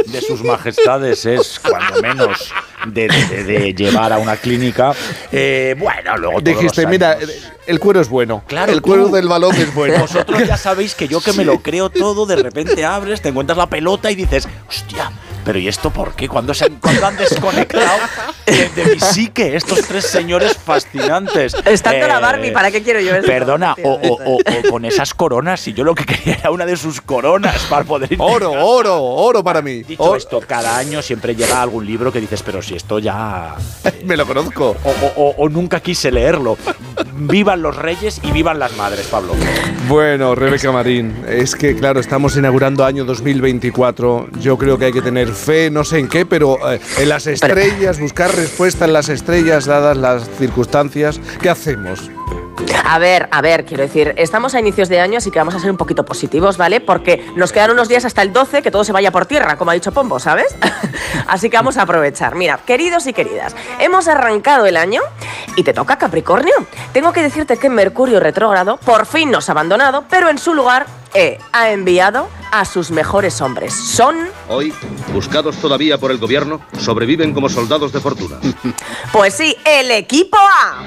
[0.07, 2.53] de sus majestades es cuando menos
[2.93, 4.93] de, de- de llevar a una clínica,
[5.33, 7.31] eh, bueno, luego todos Dijiste, los mira, años-
[7.67, 8.43] el cuero es bueno.
[8.47, 9.15] Claro, el cuero tú.
[9.15, 9.99] del balón es bueno.
[10.01, 13.57] Vosotros ya sabéis que yo que me lo creo todo, de repente abres, te encuentras
[13.59, 15.11] la pelota y dices, hostia,
[15.47, 16.29] pero ¿y esto por qué?
[16.29, 17.99] ¿Cuándo, se han, cuándo han desconectado
[18.45, 21.55] de, de mi psique estos tres señores fascinantes?
[21.65, 23.25] Estando Eh, la Barbie, ¿para qué quiero yo eso?
[23.27, 26.67] Perdona, o, o- o- o con esas coronas, si yo lo que quería era una
[26.67, 28.11] de sus coronas para poder...
[28.19, 29.85] Oro, oro, oro para mí.
[29.85, 30.17] Dicho Oro.
[30.17, 33.55] esto, cada año siempre llega algún libro que dices, pero si esto ya...
[34.05, 34.77] Me lo conozco.
[34.85, 36.59] O, o- o- o nunca quise leerlo.
[37.15, 39.35] Vivan los reyes y vivan las madres, Pablo.
[39.89, 44.29] Bueno, Rebeca Marín, es que claro, estamos inaugurando año 2024.
[44.41, 47.27] Yo creo que hay que tener fe, no sé en qué, pero eh, en las
[47.27, 51.21] estrellas, buscar respuesta en las estrellas dadas las circunstancias.
[51.41, 52.11] ¿Qué hacemos?
[52.85, 55.59] A ver, a ver, quiero decir, estamos a inicios de año, así que vamos a
[55.59, 56.81] ser un poquito positivos, ¿vale?
[56.81, 59.71] Porque nos quedan unos días hasta el 12 que todo se vaya por tierra, como
[59.71, 60.55] ha dicho Pombo, ¿sabes?
[61.27, 62.35] así que vamos a aprovechar.
[62.35, 65.03] Mira, queridos y queridas, hemos arrancado el año
[65.57, 66.55] y te toca Capricornio.
[66.93, 70.87] Tengo que decirte que Mercurio retrógrado por fin nos ha abandonado, pero en su lugar
[71.15, 73.75] eh, ha enviado a sus mejores hombres.
[73.75, 74.17] Son,
[74.49, 74.73] Hoy,
[75.13, 78.37] buscados todavía por el gobierno, sobreviven como soldados de fortuna.
[79.13, 80.85] pues sí, el equipo A.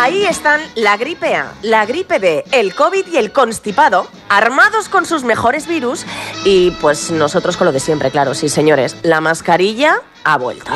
[0.00, 5.04] Ahí están la gripe A, la gripe B, el COVID y el constipado, armados con
[5.04, 6.06] sus mejores virus
[6.44, 10.70] y pues nosotros con lo de siempre, claro, sí señores, la mascarilla ha vuelto.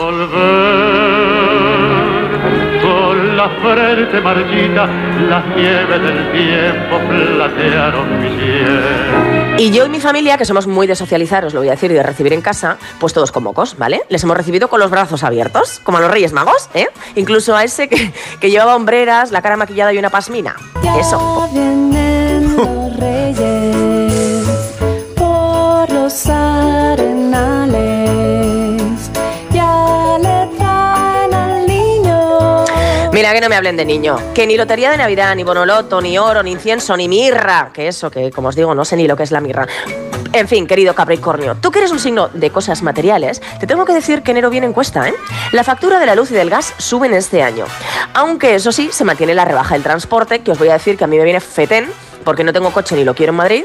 [3.60, 4.86] Con la frente marchita,
[5.28, 9.54] las nieves del tiempo platearon mi piel.
[9.58, 11.90] Y yo y mi familia, que somos muy de socializar, os lo voy a decir,
[11.90, 14.02] y de recibir en casa, pues todos con mocos, ¿vale?
[14.08, 16.88] Les hemos recibido con los brazos abiertos, como a los Reyes Magos, ¿eh?
[17.14, 20.56] Incluso a ese que, que llevaba hombreras, la cara maquillada y una pasmina.
[20.98, 21.48] Eso.
[33.22, 36.18] Mira que no me hablen de niño, que ni lotería de Navidad, ni bonoloto, ni
[36.18, 39.16] oro, ni incienso, ni mirra, que eso, que como os digo, no sé ni lo
[39.16, 39.68] que es la mirra.
[40.32, 43.92] En fin, querido Capricornio, tú que eres un signo de cosas materiales, te tengo que
[43.92, 45.14] decir que enero viene en cuesta, ¿eh?
[45.52, 47.64] La factura de la luz y del gas suben este año.
[48.12, 51.04] Aunque eso sí, se mantiene la rebaja del transporte, que os voy a decir que
[51.04, 51.92] a mí me viene fetén,
[52.22, 53.64] porque no tengo coche ni lo quiero en Madrid,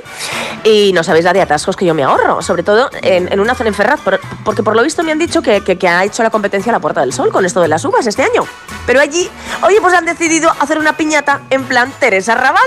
[0.64, 3.69] y no sabéis la de atascos que yo me ahorro, sobre todo en, una zona
[3.69, 6.72] en Ferraz, por- porque por lo visto me han dicho que, ha hecho la competencia
[6.72, 8.45] la Puerta del Sol con esto de las uvas este año.
[8.86, 9.30] Pero allí,
[9.64, 12.61] oye, pues han decidido hacer una piñata en plan Teresa Raval.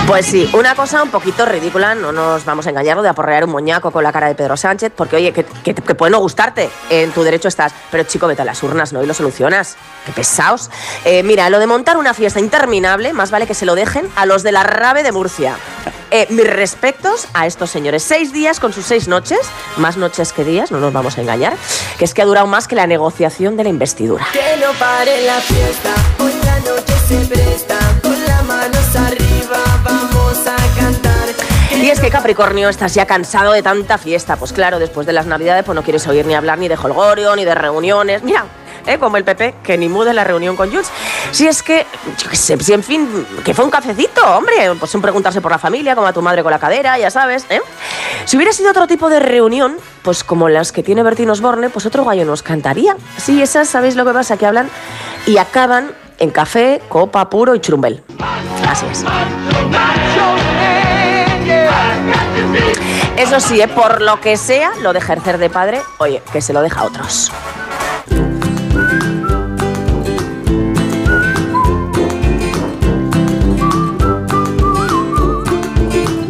[0.08, 3.52] Pues sí, una cosa un poquito ridícula, no nos vamos a engañar, de aporrear un
[3.52, 7.12] moñaco con la cara de Pedro Sánchez, porque oye, que, que- puede no gustarte, en
[7.12, 9.02] tu derecho estás, pero chico, vete a las urnas, ¿no?
[9.02, 9.76] Y lo solucionas.
[10.06, 10.70] Qué pesaos.
[11.06, 14.26] Eh, mira, lo de montar una fiesta interminable, más vale que se lo dejen a
[14.26, 15.56] los de la RAVE de Murcia.
[16.12, 18.04] Eh, mis respetos a estos señores.
[18.04, 19.40] Seis días con sus seis noches,
[19.78, 21.56] más noches que días, no nos vamos a engañar,
[21.98, 24.28] que es que ha durado más que la negociación de la investidura.
[24.32, 28.83] Que no pare la fiesta, hoy la noche se presta, con las manos
[31.76, 34.36] Y es que Capricornio, estás ya cansado de tanta fiesta.
[34.36, 37.36] Pues claro, después de las navidades, pues no quieres oír ni hablar ni de holgorio,
[37.36, 38.24] ni de reuniones.
[38.24, 38.46] Mira,
[38.86, 38.98] ¿eh?
[38.98, 40.90] como el PP, que ni mude la reunión con Junts.
[41.32, 41.86] Si es que,
[42.22, 45.96] yo si en fin, que fue un cafecito, hombre, pues sin preguntarse por la familia,
[45.96, 47.62] como a tu madre con la cadera, ya sabes, ¿eh?
[48.26, 51.86] Si hubiera sido otro tipo de reunión, pues como las que tiene Bertín Osborne, pues
[51.86, 52.96] otro gallo nos cantaría.
[53.18, 54.38] Sí, esas, ¿sabéis lo que pasa?
[54.38, 54.70] Que hablan
[55.26, 58.04] y acaban en café, copa puro y churumbel.
[58.68, 59.04] Así es.
[63.18, 63.68] Eso sí, ¿eh?
[63.68, 66.86] por lo que sea, lo de ejercer de padre, oye, que se lo deja a
[66.86, 67.32] otros.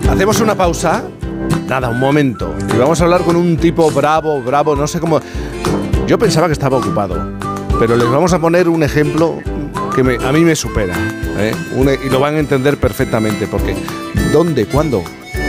[0.10, 1.04] Hacemos una pausa.
[1.68, 2.54] Nada, un momento.
[2.74, 5.20] Y vamos a hablar con un tipo bravo, bravo, no sé cómo.
[6.06, 7.32] Yo pensaba que estaba ocupado,
[7.80, 9.40] pero les vamos a poner un ejemplo
[9.96, 10.96] que a mí me supera.
[11.38, 11.56] ¿eh?
[11.76, 13.74] E, y lo van a entender perfectamente, porque
[14.32, 15.04] ¿dónde, cuándo,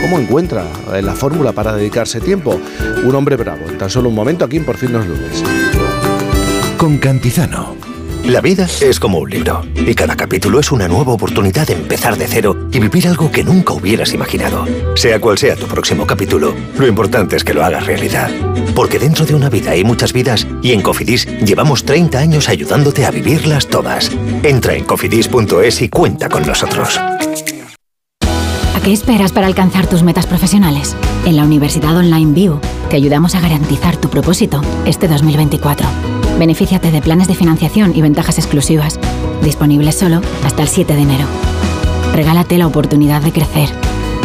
[0.04, 2.60] cómo encuentra eh, la fórmula para dedicarse tiempo?
[3.04, 3.62] Un hombre bravo.
[3.70, 5.42] En tan solo un momento aquí en Por fin los lunes.
[6.76, 7.74] Con Cantizano.
[8.26, 12.18] La vida es como un libro y cada capítulo es una nueva oportunidad de empezar
[12.18, 14.66] de cero y vivir algo que nunca hubieras imaginado.
[14.94, 18.30] Sea cual sea tu próximo capítulo, lo importante es que lo hagas realidad.
[18.74, 23.06] Porque dentro de una vida hay muchas vidas y en Cofidis llevamos 30 años ayudándote
[23.06, 24.10] a vivirlas todas.
[24.42, 27.00] Entra en cofidis.es y cuenta con nosotros.
[28.84, 30.94] ¿A qué esperas para alcanzar tus metas profesionales?
[31.24, 35.88] En la Universidad Online View te ayudamos a garantizar tu propósito este 2024.
[36.38, 39.00] Benefíciate de planes de financiación y ventajas exclusivas,
[39.42, 41.24] disponibles solo hasta el 7 de enero.
[42.12, 43.70] Regálate la oportunidad de crecer.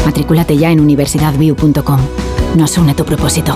[0.06, 2.00] Matrículate ya en universidadview.com.
[2.58, 3.56] Nos une tu propósito.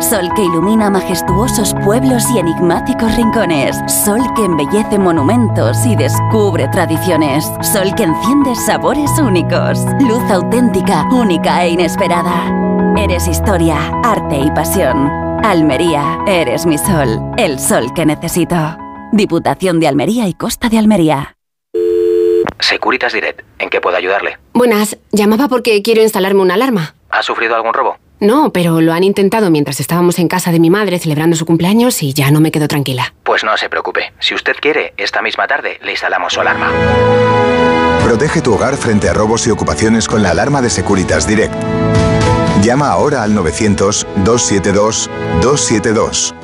[0.00, 3.76] Sol que ilumina majestuosos pueblos y enigmáticos rincones.
[4.04, 7.50] Sol que embellece monumentos y descubre tradiciones.
[7.62, 9.78] Sol que enciende sabores únicos.
[10.00, 12.44] Luz auténtica, única e inesperada.
[12.96, 15.08] Eres historia, arte y pasión.
[15.42, 17.20] Almería, eres mi sol.
[17.38, 18.76] El sol que necesito.
[19.12, 21.36] Diputación de Almería y Costa de Almería.
[22.60, 24.38] Securitas Direct, ¿en qué puedo ayudarle?
[24.52, 26.94] Buenas, llamaba porque quiero instalarme una alarma.
[27.10, 27.96] ¿Ha sufrido algún robo?
[28.18, 32.02] No, pero lo han intentado mientras estábamos en casa de mi madre celebrando su cumpleaños
[32.02, 33.14] y ya no me quedo tranquila.
[33.24, 34.12] Pues no se preocupe.
[34.20, 36.70] Si usted quiere, esta misma tarde le instalamos su alarma.
[38.04, 41.54] Protege tu hogar frente a robos y ocupaciones con la alarma de Securitas Direct.
[42.62, 46.34] Llama ahora al 900-272-272.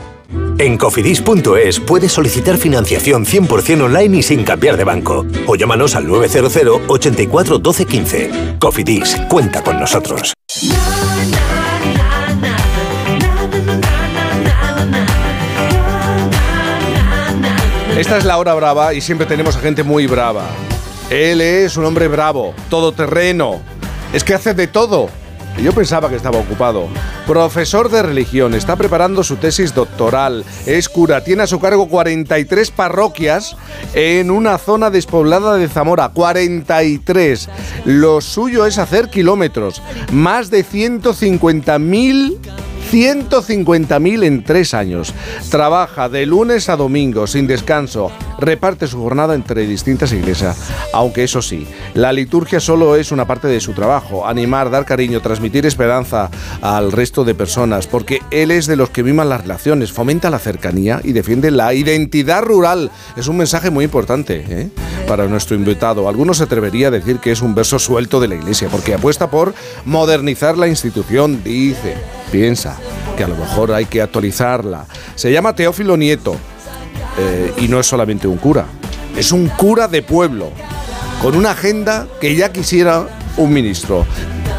[0.58, 5.24] En cofidis.es puedes solicitar financiación 100% online y sin cambiar de banco.
[5.46, 8.56] O llámanos al 900 84 12 15.
[8.58, 10.34] Cofidis, cuenta con nosotros.
[18.02, 20.42] Esta es la hora brava y siempre tenemos a gente muy brava.
[21.08, 23.60] Él es un hombre bravo, todoterreno.
[24.12, 25.08] Es que hace de todo.
[25.62, 26.88] Yo pensaba que estaba ocupado.
[27.28, 30.44] Profesor de religión, está preparando su tesis doctoral.
[30.66, 33.56] Es cura, tiene a su cargo 43 parroquias
[33.94, 36.08] en una zona despoblada de Zamora.
[36.08, 37.48] 43.
[37.84, 39.80] Lo suyo es hacer kilómetros.
[40.10, 42.38] Más de 150.000
[42.92, 45.14] 150.000 en tres años.
[45.50, 48.12] Trabaja de lunes a domingo sin descanso.
[48.38, 50.58] Reparte su jornada entre distintas iglesias.
[50.92, 54.26] Aunque eso sí, la liturgia solo es una parte de su trabajo.
[54.26, 56.30] Animar, dar cariño, transmitir esperanza
[56.60, 57.86] al resto de personas.
[57.86, 61.72] Porque él es de los que miman las relaciones, fomenta la cercanía y defiende la
[61.72, 62.90] identidad rural.
[63.16, 64.68] Es un mensaje muy importante ¿eh?
[65.08, 66.10] para nuestro invitado.
[66.10, 68.68] Algunos se atrevería a decir que es un verso suelto de la iglesia.
[68.70, 69.54] Porque apuesta por
[69.86, 71.96] modernizar la institución, dice
[72.32, 72.76] piensa
[73.16, 74.86] que a lo mejor hay que actualizarla.
[75.14, 76.34] Se llama Teófilo Nieto
[77.18, 78.64] eh, y no es solamente un cura,
[79.16, 80.50] es un cura de pueblo,
[81.20, 84.06] con una agenda que ya quisiera un ministro.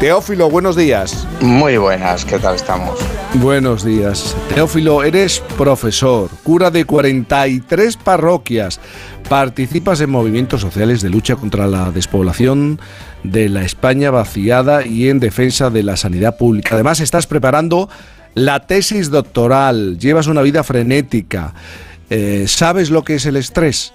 [0.00, 1.26] Teófilo, buenos días.
[1.40, 2.98] Muy buenas, ¿qué tal estamos?
[3.34, 4.36] Buenos días.
[4.54, 8.80] Teófilo, eres profesor, cura de 43 parroquias.
[9.28, 12.80] Participas en movimientos sociales de lucha contra la despoblación
[13.22, 16.74] de la España vaciada y en defensa de la sanidad pública.
[16.74, 17.88] Además, estás preparando
[18.34, 19.98] la tesis doctoral.
[19.98, 21.54] Llevas una vida frenética.
[22.10, 23.92] Eh, ¿Sabes lo que es el estrés?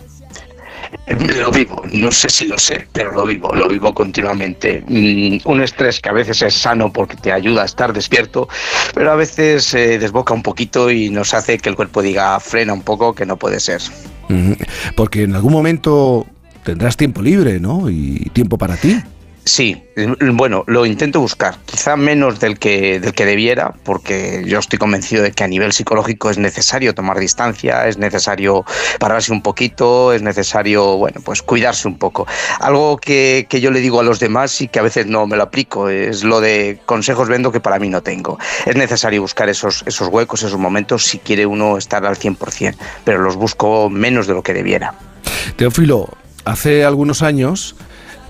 [1.38, 4.84] Lo vivo, no sé si lo sé, pero lo vivo, lo vivo continuamente.
[4.88, 8.48] Mm, un estrés que a veces es sano porque te ayuda a estar despierto,
[8.94, 12.74] pero a veces eh, desboca un poquito y nos hace que el cuerpo diga frena
[12.74, 13.82] un poco, que no puede ser.
[14.96, 16.28] Porque en algún momento
[16.64, 17.90] tendrás tiempo libre, ¿no?
[17.90, 19.02] Y tiempo para ti.
[19.50, 19.84] Sí,
[20.34, 25.24] bueno, lo intento buscar, quizá menos del que, del que debiera, porque yo estoy convencido
[25.24, 28.64] de que a nivel psicológico es necesario tomar distancia, es necesario
[29.00, 32.28] pararse un poquito, es necesario, bueno, pues cuidarse un poco.
[32.60, 35.36] Algo que, que yo le digo a los demás y que a veces no me
[35.36, 38.38] lo aplico, es lo de consejos vendo que para mí no tengo.
[38.68, 43.18] Es necesario buscar esos, esos huecos, esos momentos, si quiere uno estar al 100%, pero
[43.18, 44.94] los busco menos de lo que debiera.
[45.56, 46.08] Teófilo,
[46.46, 47.76] hace algunos años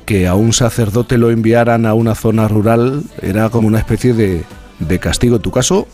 [0.10, 4.44] que a un sacerdote lo enviaran a una zona rural era como una especie de,
[4.80, 5.88] de castigo en tu caso,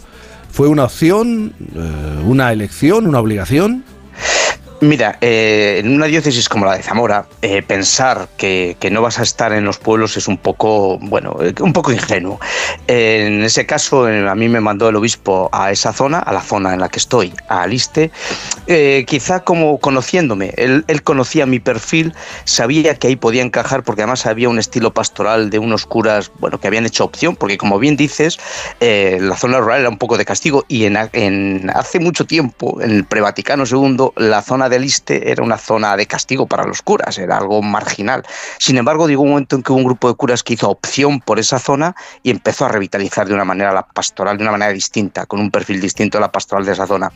[0.50, 3.84] ¿fue una opción, eh, una elección, una obligación?
[4.82, 9.20] Mira, eh, en una diócesis como la de Zamora, eh, pensar que, que no vas
[9.20, 12.40] a estar en los pueblos es un poco, bueno, eh, un poco ingenuo.
[12.88, 16.34] Eh, en ese caso, eh, a mí me mandó el obispo a esa zona, a
[16.34, 18.12] la zona en la que estoy, a Aliste,
[18.68, 20.54] eh, quizá como conociéndome.
[20.58, 22.14] Él, él conocía mi perfil,
[22.44, 26.60] sabía que ahí podía encajar porque además había un estilo pastoral de unos curas, bueno,
[26.60, 28.40] que habían hecho opción, porque como bien dices,
[28.80, 32.92] la zona rural era un poco de castigo y en, en hace mucho tiempo, en
[32.92, 37.18] el pre-Vaticano II, la zona de Aliste era una zona de castigo para los curas,
[37.18, 38.24] era algo marginal.
[38.60, 41.20] Sin embargo, llegó un momento en que hubo un grupo de curas que hizo opción
[41.20, 44.72] por esa zona y empezó a revitalizar de una manera la pastoral, de una manera
[44.72, 47.12] distinta, con un perfil distinto a la pastoral de esa zona.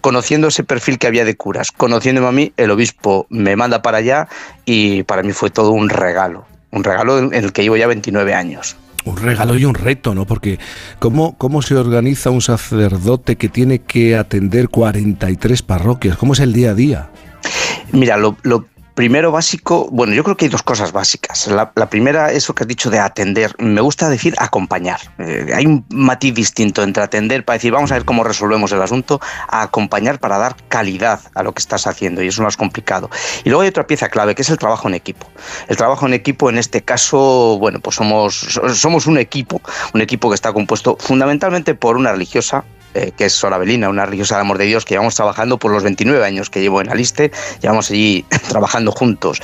[0.00, 3.98] Conociendo ese perfil que había de curas, conociéndome a mí, el obispo me manda para
[3.98, 4.28] allá
[4.64, 8.34] y para mí fue todo un regalo, un regalo en el que llevo ya 29
[8.34, 8.76] años.
[9.04, 10.26] Un regalo y un reto, ¿no?
[10.26, 10.58] Porque
[10.98, 16.16] ¿cómo, ¿cómo se organiza un sacerdote que tiene que atender 43 parroquias?
[16.16, 17.10] ¿Cómo es el día a día?
[17.92, 21.46] Mira, lo, lo primero básico, bueno, yo creo que hay dos cosas básicas.
[21.48, 23.54] La, la primera, eso que has dicho de atender.
[23.58, 25.00] Me gusta decir acompañar.
[25.18, 28.80] Eh, hay un matiz distinto entre atender para decir, vamos a ver cómo resolvemos el
[28.80, 32.56] asunto, a acompañar para dar calidad a lo que estás haciendo, y eso es más
[32.56, 33.10] complicado.
[33.44, 35.26] Y luego hay otra pieza clave, que es el trabajo en equipo.
[35.68, 39.60] El trabajo en equipo, en este caso, bueno, pues somos, somos un equipo,
[39.92, 42.64] un equipo que está compuesto fundamentalmente por una religiosa,
[42.94, 45.70] eh, que es Sora Belina, una religiosa de amor de Dios que llevamos trabajando por
[45.70, 49.40] los 29 años que llevo en Aliste, llevamos allí trabajando juntos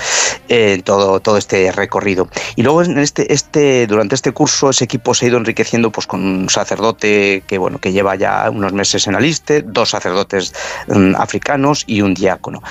[0.49, 2.29] eh, todo, todo este recorrido.
[2.57, 6.07] Y luego en este, este, durante este curso ese equipo se ha ido enriqueciendo pues,
[6.07, 10.55] con un sacerdote que, bueno, que lleva ya unos meses en Aliste, dos sacerdotes
[10.89, 12.63] mm, africanos y un diácono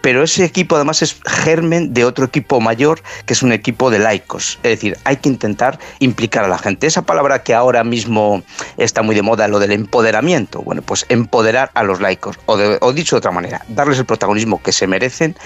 [0.00, 3.98] pero ese equipo además es germen de otro equipo mayor que es un equipo de
[3.98, 4.58] laicos.
[4.62, 6.86] Es decir, hay que intentar implicar a la gente.
[6.86, 8.42] Esa palabra que ahora mismo
[8.76, 13.16] está muy de moda, lo del empoderamiento, bueno, pues empoderar a los laicos, o, dicho
[13.16, 15.36] de otra manera, darles el protagonismo que se merecen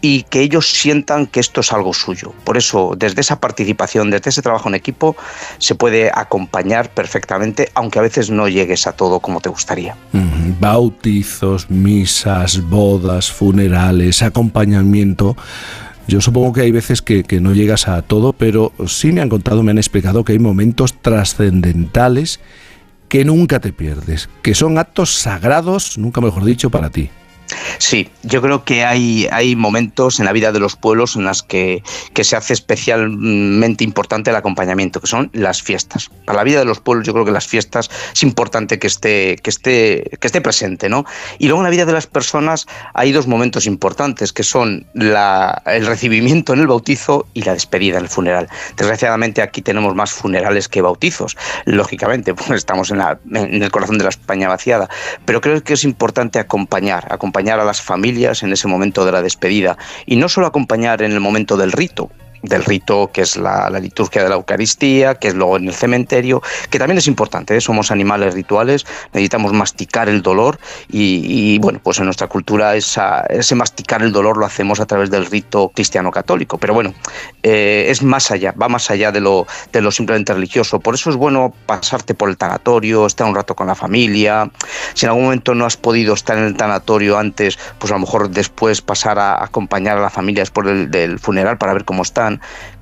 [0.00, 2.32] y que ellos sientan que esto es algo suyo.
[2.44, 5.16] Por eso, desde esa participación, desde ese trabajo en equipo,
[5.58, 9.96] se puede acompañar perfectamente, aunque a veces no llegues a todo como te gustaría.
[10.60, 15.36] Bautizos, misas, bodas, funerales, acompañamiento.
[16.08, 19.28] Yo supongo que hay veces que, que no llegas a todo, pero sí me han
[19.28, 22.40] contado, me han explicado que hay momentos trascendentales
[23.08, 27.10] que nunca te pierdes, que son actos sagrados, nunca mejor dicho, para ti.
[27.78, 31.42] Sí, yo creo que hay, hay momentos en la vida de los pueblos en las
[31.42, 31.82] que,
[32.14, 36.10] que se hace especialmente importante el acompañamiento, que son las fiestas.
[36.24, 39.36] Para la vida de los pueblos yo creo que las fiestas es importante que esté,
[39.42, 41.04] que esté, que esté presente, ¿no?
[41.38, 45.62] Y luego en la vida de las personas hay dos momentos importantes, que son la,
[45.66, 48.48] el recibimiento en el bautizo y la despedida en el funeral.
[48.76, 53.98] Desgraciadamente aquí tenemos más funerales que bautizos, lógicamente, pues estamos en, la- en el corazón
[53.98, 54.88] de la España vaciada,
[55.24, 59.22] pero creo que es importante acompañar, acompañar a las familias en ese momento de la
[59.22, 62.10] despedida y no solo acompañar en el momento del rito,
[62.42, 66.42] del rito que es la, liturgia de la Eucaristía, que es luego en el cementerio,
[66.70, 67.60] que también es importante, ¿eh?
[67.60, 74.02] somos animales rituales, necesitamos masticar el dolor y, bueno, pues en nuestra cultura ese masticar
[74.02, 76.94] el dolor lo hacemos a través del rito cristiano católico, pero bueno,
[77.42, 81.10] eh, es más allá, va más allá de lo, de lo simplemente religioso, por eso
[81.10, 84.50] es bueno pasarte por el tanatorio, estar un rato con la familia,
[84.94, 88.00] si en algún momento no has podido estar en el tanatorio antes, pues a lo
[88.00, 92.02] mejor después pasar a acompañar a la familia después del, del funeral para ver cómo
[92.02, 92.31] están.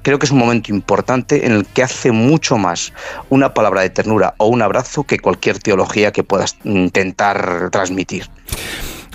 [0.03, 2.93] Creo que es un momento importante en el que hace mucho más
[3.29, 8.29] una palabra de ternura o un abrazo que cualquier teología que puedas intentar transmitir.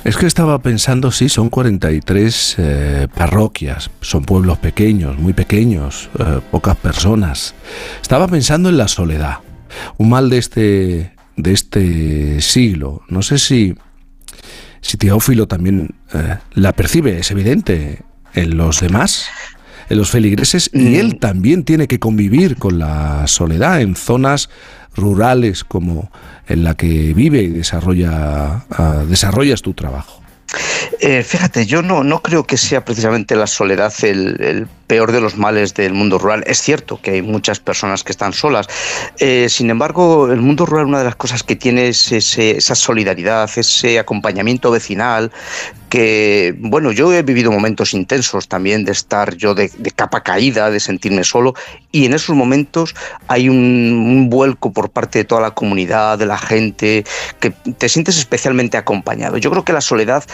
[0.06, 6.42] Es que estaba pensando, sí, son 43 eh, parroquias, son pueblos pequeños, muy pequeños, eh,
[6.52, 7.56] pocas personas.
[8.04, 9.40] Estaba pensando en la soledad,
[9.98, 13.02] un mal de este, de este siglo.
[13.08, 13.76] No sé si,
[14.80, 18.04] si Teófilo también eh, la percibe, es evidente,
[18.36, 19.26] en los demás,
[19.90, 24.50] los feligreses, y él también tiene que convivir con la soledad en zonas
[24.96, 26.12] rurales como
[26.48, 30.22] en la que vive y desarrolla, ah, desarrollas tu trabajo.
[31.02, 35.20] Eh, fíjate, yo no, no creo que sea precisamente la soledad el, el peor de
[35.20, 36.44] los males del mundo rural.
[36.48, 38.68] Es cierto que hay muchas personas que están solas.
[39.20, 42.76] Eh, sin embargo, el mundo rural, una de las cosas que tiene es ese- esa
[42.76, 45.32] solidaridad, ese acompañamiento vecinal,
[45.96, 50.82] que, bueno, yo he vivido momentos intensos también de estar yo de, capa caída, de
[50.82, 51.54] sentirme solo,
[51.90, 52.94] y en esos momentos
[53.30, 57.06] hay un, un vuelco por parte de toda la comunidad, de la gente,
[57.40, 59.38] que te sientes especialmente acompañado.
[59.38, 60.26] Yo creo que la soledad,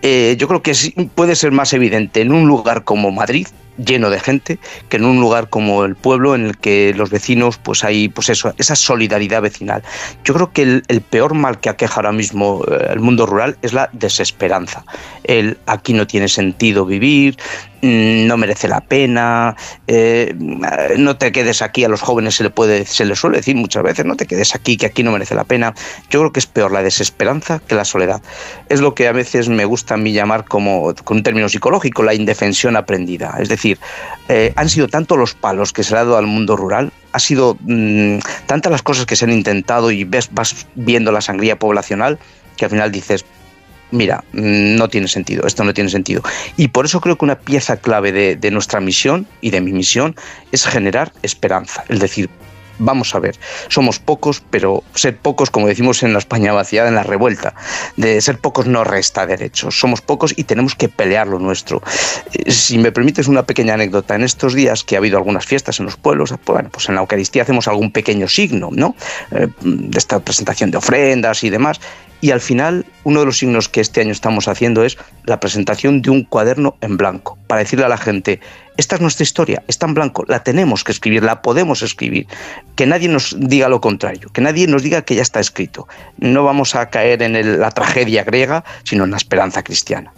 [0.00, 0.72] eh, yo creo que
[1.14, 4.58] puede ser más evidente en un lugar como Madrid, lleno de gente
[4.88, 8.28] que en un lugar como el pueblo en el que los vecinos pues hay pues
[8.28, 9.82] eso esa solidaridad vecinal.
[10.24, 13.56] Yo creo que el, el peor mal que aqueja ahora mismo eh, el mundo rural
[13.62, 14.84] es la desesperanza.
[15.24, 17.36] El aquí no tiene sentido vivir
[17.82, 20.34] no merece la pena eh,
[20.98, 23.82] no te quedes aquí a los jóvenes se le puede se les suele decir muchas
[23.82, 25.74] veces no te quedes aquí que aquí no merece la pena.
[26.10, 28.22] Yo creo que es peor la desesperanza que la soledad.
[28.68, 32.02] Es lo que a veces me gusta a mí llamar como con un término psicológico
[32.02, 33.36] la indefensión aprendida.
[33.38, 33.78] Es decir
[34.28, 37.18] eh, han sido tanto los palos que se le ha dado al mundo rural, ha
[37.18, 41.58] sido mm, tantas las cosas que se han intentado y ves, vas viendo la sangría
[41.58, 42.18] poblacional
[42.56, 43.24] que al final dices,
[43.90, 46.22] mira, mm, no tiene sentido, esto no tiene sentido.
[46.56, 50.16] Y por eso creo que una pieza clave de, nuestra misión y de mi misión
[50.50, 52.28] es generar esperanza, es decir,
[52.80, 53.36] vamos a ver,
[53.68, 57.54] somos pocos, pero ser pocos, como decimos en la España vaciada, en la revuelta,
[57.96, 59.78] de ser pocos no resta derechos.
[59.78, 61.82] Somos pocos y tenemos que pelear lo nuestro.
[62.32, 65.78] Eh, Si me permites una pequeña anécdota, en estos días que ha habido algunas fiestas
[65.78, 68.96] en los pueblos, bueno, pues en la Eucaristía hacemos algún pequeño signo, ¿no?
[69.30, 71.80] Eh, de esta presentación de ofrendas y demás.
[72.20, 76.02] Y al final, uno de los signos que este año estamos haciendo es la presentación
[76.02, 78.40] de un cuaderno en blanco, para decirle a la gente,
[78.76, 82.26] esta es nuestra historia, está en blanco, la tenemos que escribir, la podemos escribir.
[82.76, 85.86] Que nadie nos diga lo contrario, que nadie nos diga que ya está escrito.
[86.18, 90.12] No vamos a caer en la tragedia griega, sino en la esperanza cristiana.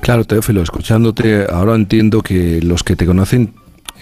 [0.00, 3.54] Claro, Teófilo, escuchándote, ahora entiendo que los que te conocen,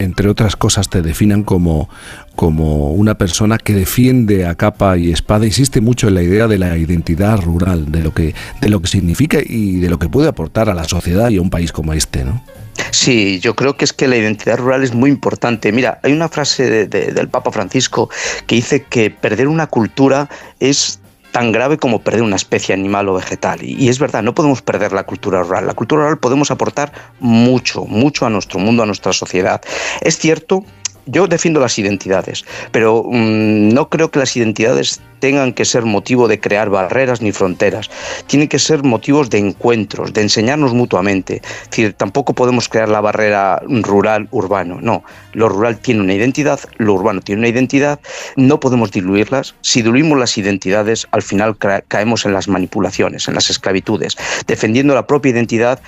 [0.03, 1.89] entre otras cosas, te definan como,
[2.35, 5.45] como una persona que defiende a capa y espada.
[5.45, 8.87] Insiste mucho en la idea de la identidad rural, de lo que, de lo que
[8.87, 11.93] significa y de lo que puede aportar a la sociedad y a un país como
[11.93, 12.43] este, ¿no?
[12.91, 15.71] Sí, yo creo que es que la identidad rural es muy importante.
[15.71, 18.09] Mira, hay una frase de- de- del Papa Francisco
[18.47, 21.00] que dice que perder una cultura es
[21.31, 23.63] tan grave como perder una especie animal o vegetal.
[23.63, 25.67] Y, es verdad, no podemos perder la cultura rural.
[25.67, 29.61] La cultura rural podemos aportar mucho, mucho a nuestro mundo, a nuestra sociedad.
[30.01, 30.63] Es cierto,
[31.05, 36.27] yo defiendo las identidades, pero mm, no creo que las identidades tengan que ser motivo
[36.27, 37.89] de crear barreras ni fronteras.
[38.25, 41.41] Tienen que ser motivos de encuentros, de enseñarnos mutuamente.
[41.63, 44.79] Es decir, tampoco podemos crear la barrera rural-urbano.
[44.81, 47.99] No, lo rural tiene una identidad, lo urbano tiene una identidad.
[48.35, 49.53] No podemos diluirlas.
[49.61, 54.95] Si diluimos las identidades, al final ca- caemos en las manipulaciones, en las esclavitudes, defendiendo
[54.95, 55.79] la propia identidad,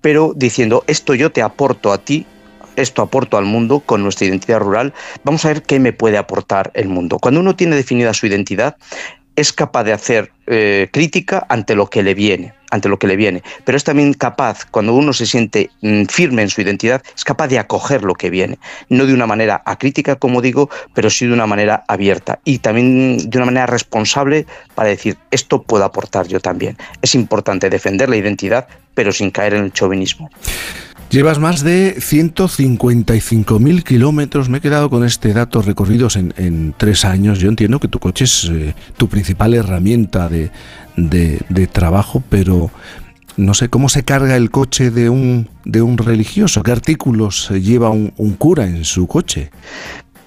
[0.00, 2.26] pero diciendo esto yo te aporto a ti
[2.80, 4.92] esto aporto al mundo con nuestra identidad rural,
[5.24, 7.18] vamos a ver qué me puede aportar el mundo.
[7.18, 8.76] Cuando uno tiene definida su identidad,
[9.36, 13.16] es capaz de hacer eh, crítica ante lo que le viene, ante lo que le
[13.16, 17.24] viene, pero es también capaz, cuando uno se siente mm, firme en su identidad, es
[17.24, 21.26] capaz de acoger lo que viene, no de una manera acrítica, como digo, pero sí
[21.26, 26.26] de una manera abierta y también de una manera responsable para decir, esto puedo aportar
[26.26, 26.76] yo también.
[27.00, 30.28] Es importante defender la identidad, pero sin caer en el chauvinismo.
[31.10, 34.48] Llevas más de 155.000 kilómetros.
[34.48, 37.40] Me he quedado con este dato recorridos en, en tres años.
[37.40, 40.52] Yo entiendo que tu coche es eh, tu principal herramienta de,
[40.96, 42.70] de- de trabajo, pero
[43.36, 46.62] no sé cómo se carga el coche de un, de un religioso.
[46.62, 49.50] ¿Qué artículos lleva un, un cura en su coche?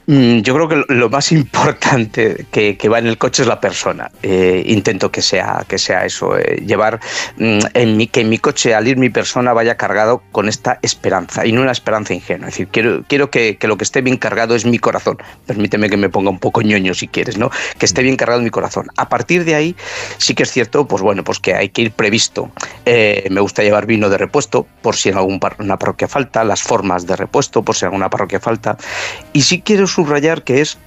[0.06, 3.60] Mm, Yo creo que lo- más importante que, que va en el coche es la
[3.62, 4.12] persona.
[4.22, 7.00] Eh, intento que sea, que sea eso, eh, llevar
[7.38, 10.80] mm, en mi, que en mi coche al ir mi persona vaya cargado con esta
[10.82, 12.50] esperanza y no una esperanza ingenua.
[12.50, 15.18] Es decir, quiero, quiero que, que lo que esté bien cargado es mi corazón.
[15.46, 17.50] Permíteme que me ponga un poco ñoño si quieres, ¿no?
[17.78, 18.88] Que esté bien cargado mi corazón.
[18.98, 19.76] A partir de ahí
[20.18, 22.52] sí que es cierto, pues bueno, pues que hay que ir previsto.
[22.86, 27.08] Eh, me gusta llevar vino de repuesto por si en alguna parroquia falta, las formas
[27.08, 28.78] de repuesto por si en alguna parroquia falta.
[29.32, 30.78] Y sí quiero subrayar que es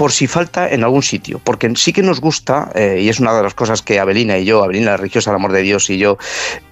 [0.00, 3.34] por si falta en algún sitio, porque sí que nos gusta, eh, y es una
[3.34, 5.98] de las cosas que Abelina y yo, Abelina la religiosa, el amor de Dios y
[5.98, 6.16] yo,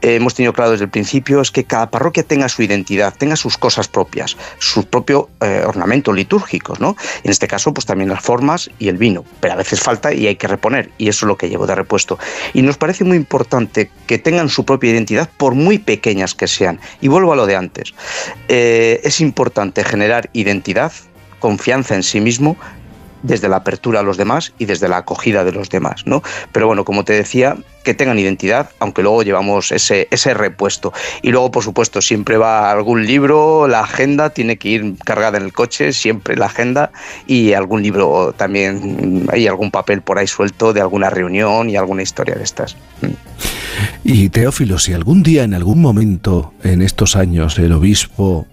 [0.00, 3.36] eh, hemos tenido claro desde el principio, es que cada parroquia tenga su identidad, tenga
[3.36, 6.96] sus cosas propias, sus propios eh, ornamentos litúrgicos, ¿no?
[7.22, 10.26] En este caso, pues también las formas y el vino, pero a veces falta y
[10.26, 12.18] hay que reponer, y eso es lo que llevo de repuesto.
[12.54, 16.80] Y nos parece muy importante que tengan su propia identidad, por muy pequeñas que sean.
[17.02, 17.92] Y vuelvo a lo de antes.
[18.48, 20.92] Es importante generar identidad,
[21.38, 22.56] confianza en sí mismo,
[23.22, 26.22] desde la apertura a los demás y desde la acogida de los demás, ¿no?
[26.52, 30.92] Pero bueno, como te decía, que tengan identidad, aunque luego llevamos ese, ese repuesto.
[31.22, 35.44] Y luego, por supuesto, siempre va algún libro, la agenda tiene que ir cargada en
[35.44, 36.90] el coche, siempre la agenda,
[37.26, 42.02] y algún libro también, hay algún papel por ahí suelto de alguna reunión y alguna
[42.02, 42.76] historia de estas.
[44.04, 48.46] Y Teófilo, si algún día, en algún momento, en estos años, el obispo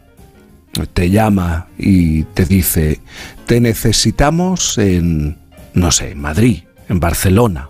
[0.84, 3.00] te llama y te dice,
[3.46, 5.38] te necesitamos en,
[5.74, 7.70] no sé, en Madrid, en Barcelona,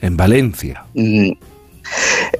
[0.00, 0.84] en Valencia.
[0.94, 1.32] Mm,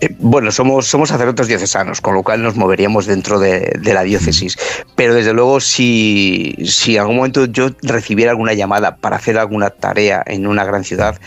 [0.00, 4.02] Eh, bueno, somos, somos sacerdotes diocesanos, con lo cual nos moveríamos dentro de, de la
[4.02, 4.56] diócesis.
[4.94, 9.70] Pero desde luego, si, si en algún momento yo recibiera alguna llamada para hacer alguna
[9.70, 11.18] tarea en una gran ciudad,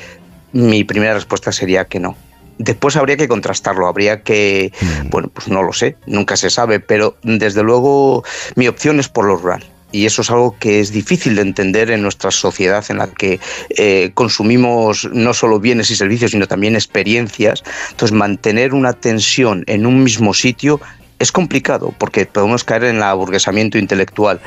[0.53, 2.15] mi primera respuesta sería que no.
[2.63, 4.71] Después habría que contrastarlo, habría que,
[5.09, 8.23] bueno, pues no lo sé, nunca se sabe, pero desde luego
[8.55, 9.63] mi opción es por lo rural.
[9.91, 13.39] Y eso es algo que es difícil de entender en nuestra sociedad en la que
[13.71, 17.63] eh, consumimos no solo bienes y servicios, sino también experiencias.
[17.89, 20.79] Entonces, mantener una tensión en un mismo sitio
[21.21, 24.41] es complicado porque podemos caer en el aburguesamiento intelectual,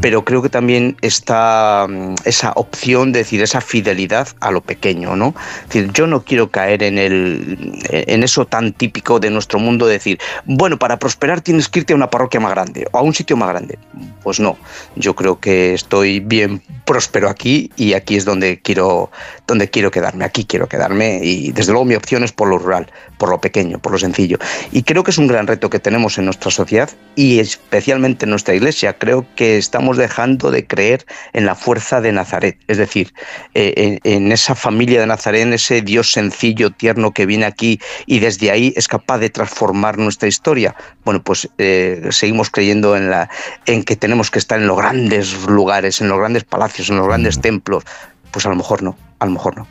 [0.00, 5.16] pero creo que también está mm, esa opción de decir esa fidelidad a lo pequeño,
[5.16, 5.34] ¿no?
[5.62, 9.86] Es decir, yo no quiero caer en el en eso tan típico de nuestro mundo
[9.86, 13.02] de decir, bueno, para prosperar tienes que irte a una parroquia más grande o a
[13.02, 13.78] un sitio más grande.
[14.22, 14.56] Pues no,
[14.94, 19.10] yo creo que estoy bien próspero aquí y aquí es donde quiero
[19.46, 22.86] donde quiero quedarme, aquí quiero quedarme y desde luego mi opción es por lo rural,
[23.18, 24.38] por lo pequeño, por lo sencillo.
[24.70, 28.30] Y creo que es un gran reto que tenemos en nuestra sociedad y especialmente en
[28.30, 28.96] nuestra iglesia.
[28.96, 33.12] Creo que estamos dejando de creer en la fuerza de Nazaret, es decir,
[33.54, 37.80] eh, en, en, esa familia de Nazaret, en ese Dios sencillo, tierno que viene aquí
[38.06, 40.74] y desde ahí es capaz de transformar nuestra historia.
[41.04, 43.28] Bueno, pues eh, seguimos creyendo en, la,
[43.66, 47.06] en que tenemos que estar en los grandes lugares, en los grandes palacios, en los
[47.06, 47.84] grandes templos.
[48.30, 49.66] Pues a lo mejor no, a lo mejor no.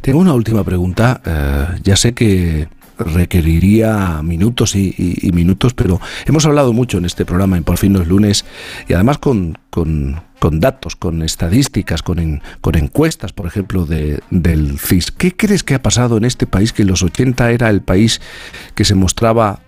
[0.00, 1.20] Tengo una última pregunta.
[1.24, 2.68] Uh, ya sé que
[3.00, 8.06] requeriría minutos y, minutos, pero hemos hablado mucho en este programa en Por fin los
[8.06, 8.44] lunes
[8.88, 14.20] y además con, con, con datos, con estadísticas, con, en, con encuestas, por ejemplo, de,
[14.30, 15.10] del CIS.
[15.12, 18.20] ¿Qué crees que ha pasado en este país que en los 80 era el país
[18.74, 19.60] que se mostraba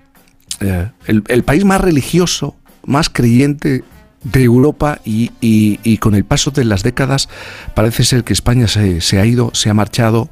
[0.61, 3.85] eh, el, el país más religioso, más creyente
[4.25, 7.29] de Europa y, y, y, con el paso de las décadas
[7.75, 10.31] parece ser que España se, se, ha ido, se ha marchado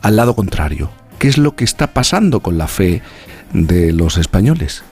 [0.00, 0.90] al lado contrario.
[1.22, 3.00] ¿Qué es lo que está pasando con la fe
[3.52, 4.82] de los españoles?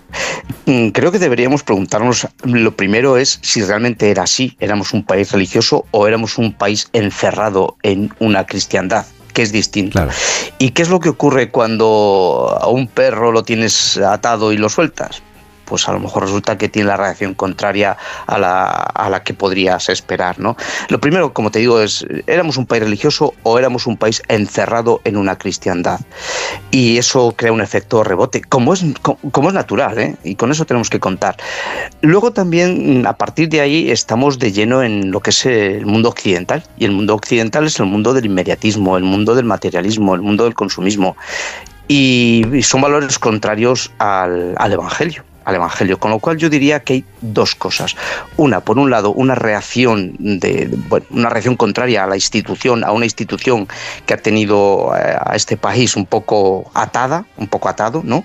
[0.65, 5.86] Creo que deberíamos preguntarnos, lo primero es si realmente era así, éramos un país religioso
[5.91, 9.94] o éramos un país encerrado en una cristiandad que es distinto.
[9.94, 10.12] Claro.
[10.59, 14.68] ¿Y qué es lo que ocurre cuando a un perro lo tienes atado y lo
[14.68, 15.25] sueltas?
[15.70, 19.34] Pues a lo mejor resulta que tiene la reacción contraria a la, a la que
[19.34, 20.40] podrías esperar.
[20.40, 20.57] ¿no?
[20.89, 25.00] Lo primero, como te digo, es, ¿éramos un país religioso o éramos un país encerrado
[25.05, 26.00] en una cristiandad?
[26.73, 28.84] Y eso crea un efecto rebote, como es,
[29.31, 30.16] como es natural, ¿eh?
[30.24, 31.36] y con eso tenemos que contar.
[32.00, 36.08] Luego también, a partir de ahí, estamos de lleno en lo que es el mundo
[36.08, 40.23] occidental, y el mundo occidental es el mundo del inmediatismo, el mundo del materialismo, el
[40.23, 41.16] mundo del consumismo.
[41.86, 45.99] Y, son valores contrarios al, al Evangelio al Evangelio.
[45.99, 47.97] Con lo cual yo diría que dos cosas.
[48.36, 50.70] Una, por un lado, una reacción de,
[51.10, 53.68] una reacción contraria a la institución, a una institución
[54.07, 58.24] que ha tenido eh, a este país un poco atada, un poco atado, ¿no?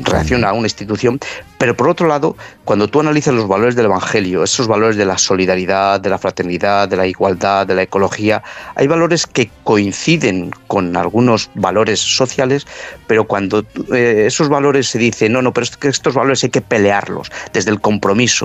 [0.00, 1.18] Reacción a una institución.
[1.58, 5.16] Pero por otro lado, cuando tú analizas los valores del Evangelio, esos valores de la
[5.16, 8.42] solidaridad, de la fraternidad, de la igualdad, de la ecología,
[8.74, 12.66] hay valores que coinciden con algunos valores sociales,
[13.06, 16.50] pero cuando eh, esos valores se dice, no, no, pero es que estos valores hay
[16.50, 18.35] que pelearlos desde el compromiso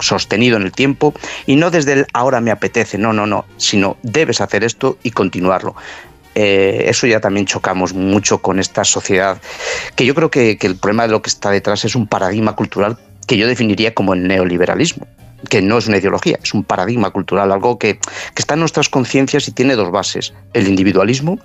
[0.00, 1.14] sostenido en el tiempo
[1.46, 5.10] y no desde el ahora me apetece, no, no, no, sino debes hacer esto y
[5.10, 5.74] continuarlo.
[6.34, 9.40] Eh, eso ya también chocamos mucho con esta sociedad,
[9.94, 12.54] que yo creo que, que el problema de lo que está detrás es un paradigma
[12.54, 15.06] cultural que yo definiría como el neoliberalismo
[15.48, 18.88] que no es una ideología, es un paradigma cultural, algo que, que está en nuestras
[18.88, 21.38] conciencias y tiene dos bases, el individualismo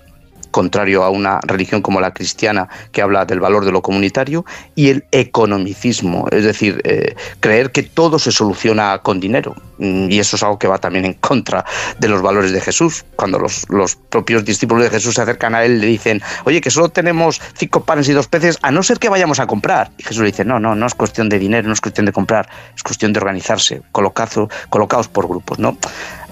[0.51, 4.89] contrario a una religión como la cristiana que habla del valor de lo comunitario, y
[4.89, 9.55] el economicismo, es decir, eh, creer que todo se soluciona con dinero.
[9.79, 11.65] Y eso es algo que va también en contra
[11.97, 13.03] de los valores de Jesús.
[13.15, 16.69] Cuando los, los propios discípulos de Jesús se acercan a él, le dicen, oye, que
[16.69, 19.91] solo tenemos cinco panes y dos peces, a no ser que vayamos a comprar.
[19.97, 22.11] Y Jesús le dice, no, no, no es cuestión de dinero, no es cuestión de
[22.11, 25.77] comprar, es cuestión de organizarse, colocados, colocados por grupos, ¿no?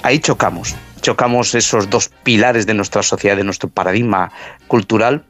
[0.03, 4.31] Ahí chocamos chocamos esos dos pilares de nuestra sociedad, de nuestro paradigma
[4.67, 5.23] cultural,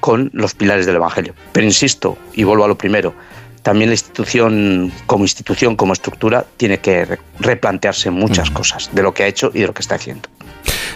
[0.00, 1.34] con los pilares del Evangelio.
[1.52, 3.14] Pero insisto, y vuelvo a lo primero,
[3.62, 8.56] también la institución, como institución, como estructura, tiene que replantearse muchas uh -huh.
[8.56, 10.28] cosas de lo que ha hecho y de lo que está haciendo.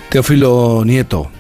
[0.09, 1.31] Teófilo Nieto,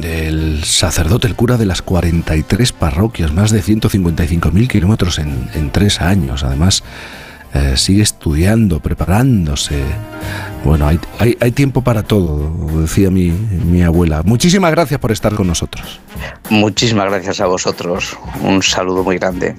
[0.00, 6.00] el sacerdote, el cura de las 43 parroquias, más de 155.000 kilómetros en, en tres
[6.00, 6.82] años, además
[7.54, 9.82] eh, sigue estudiando, preparándose.
[10.64, 14.22] Bueno, hay, hay, hay, tiempo para todo, decía mi, mi abuela.
[14.24, 16.00] Muchísimas gracias por estar con nosotros.
[16.50, 18.16] Muchísimas gracias a vosotros.
[18.42, 19.54] Un saludo muy grande.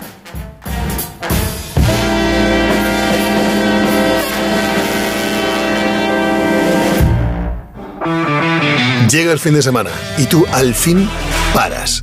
[9.09, 11.07] Llega el fin de semana y tú al fin
[11.53, 12.02] paras.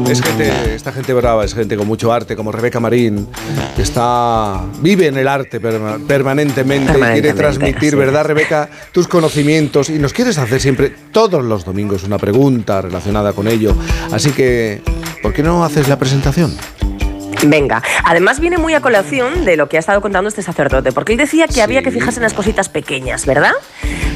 [0.11, 3.27] Es gente, esta gente brava, es gente con mucho arte, como Rebeca Marín,
[3.75, 7.01] que está, vive en el arte perma- permanentemente, y quiere
[7.33, 7.95] Permanentemente, transmitir.
[7.95, 8.69] ¿verdad, Rebeca?
[8.91, 13.73] Tus conocimientos y nos quieres hacer siempre, todos los domingos, una pregunta relacionada con ello.
[14.11, 14.81] Así que,
[15.21, 16.53] ¿por qué no haces la presentación?
[17.45, 21.13] Venga, además viene muy a colación de lo que ha estado contando este sacerdote, porque
[21.13, 23.53] él decía que había que fijarse en las cositas pequeñas, ¿verdad?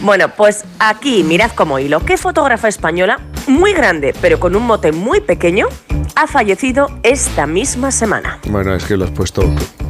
[0.02, 4.92] Bueno, pues aquí, mirad como hilo, ¿qué fotógrafa española, muy grande, pero con un mote
[4.92, 5.68] muy pequeño,
[6.16, 8.40] ha fallecido esta misma semana?
[8.48, 9.44] Bueno, es que lo has puesto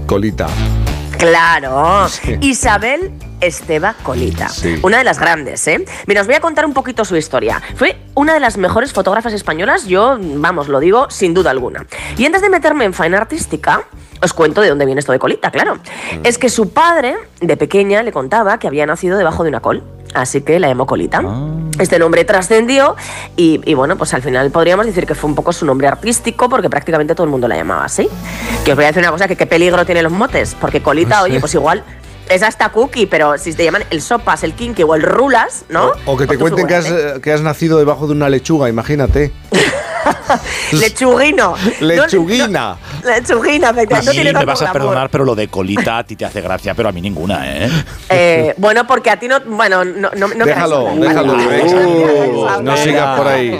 [0.06, 0.48] colita.
[1.18, 2.38] Claro, Sí.
[2.42, 3.12] Isabel
[3.42, 4.80] Esteba Colita, Sí.
[4.82, 5.86] una de las grandes, ¿eh?
[6.08, 7.62] Mira, os voy a contar un poquito su historia.
[7.76, 11.86] Fue una de las mejores fotógrafas españolas, yo, vamos, lo digo sin duda alguna.
[12.18, 13.84] Y antes de meterme en faena artística,
[14.22, 15.78] os cuento de dónde viene esto de Colita, claro.
[16.24, 19.84] Es que su padre, de pequeña, le contaba que había nacido debajo de una col.
[20.16, 21.22] Así que la llamó Colita.
[21.78, 22.96] Este nombre trascendió
[23.36, 26.48] y, y bueno, pues al final podríamos decir que fue un poco su nombre artístico
[26.48, 28.08] porque prácticamente todo el mundo la llamaba así.
[28.64, 31.22] Que os voy a decir una cosa, que qué peligro tienen los motes, porque Colita,
[31.24, 31.84] oye, pues igual
[32.30, 35.92] es hasta cookie, pero si te llaman el sopas, el kinky o el rulas, ¿no?
[36.06, 39.32] O que te Pues cuenten que has, que has nacido debajo de una lechuga, imagínate.
[40.72, 41.56] Lechuguino.
[41.80, 42.78] Lechuguina.
[43.04, 43.96] No, lechuguina, efectivamente.
[43.96, 46.42] No Sí, tiene me vas a perdonar, pero lo de colita a ti te hace
[46.42, 47.70] gracia, pero a mí ninguna, ¿eh?
[48.10, 49.40] Eh, bueno, porque a ti no.
[49.42, 51.36] Bueno, no, no, no déjalo, déjalo,
[52.62, 53.60] no sigas por ahí.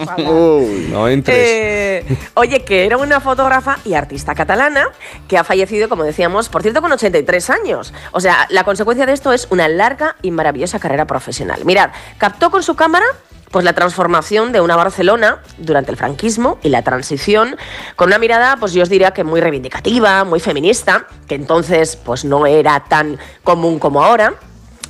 [0.90, 1.38] No entres.
[1.38, 4.90] Eh, oye, que era una fotógrafa y artista catalana
[5.28, 7.94] que ha fallecido, como decíamos, por cierto, con 83 años.
[8.12, 11.66] O sea, la consecuencia de esto es una larga y maravillosa carrera profesional.
[11.66, 13.06] Mirad, captó con su cámara
[13.52, 17.56] pues la transformación de una Barcelona durante el franquismo y la transición
[17.96, 22.26] con una mirada, pues yo os diría que muy reivindicativa, muy feminista, que entonces pues
[22.26, 24.34] no era tan común como ahora.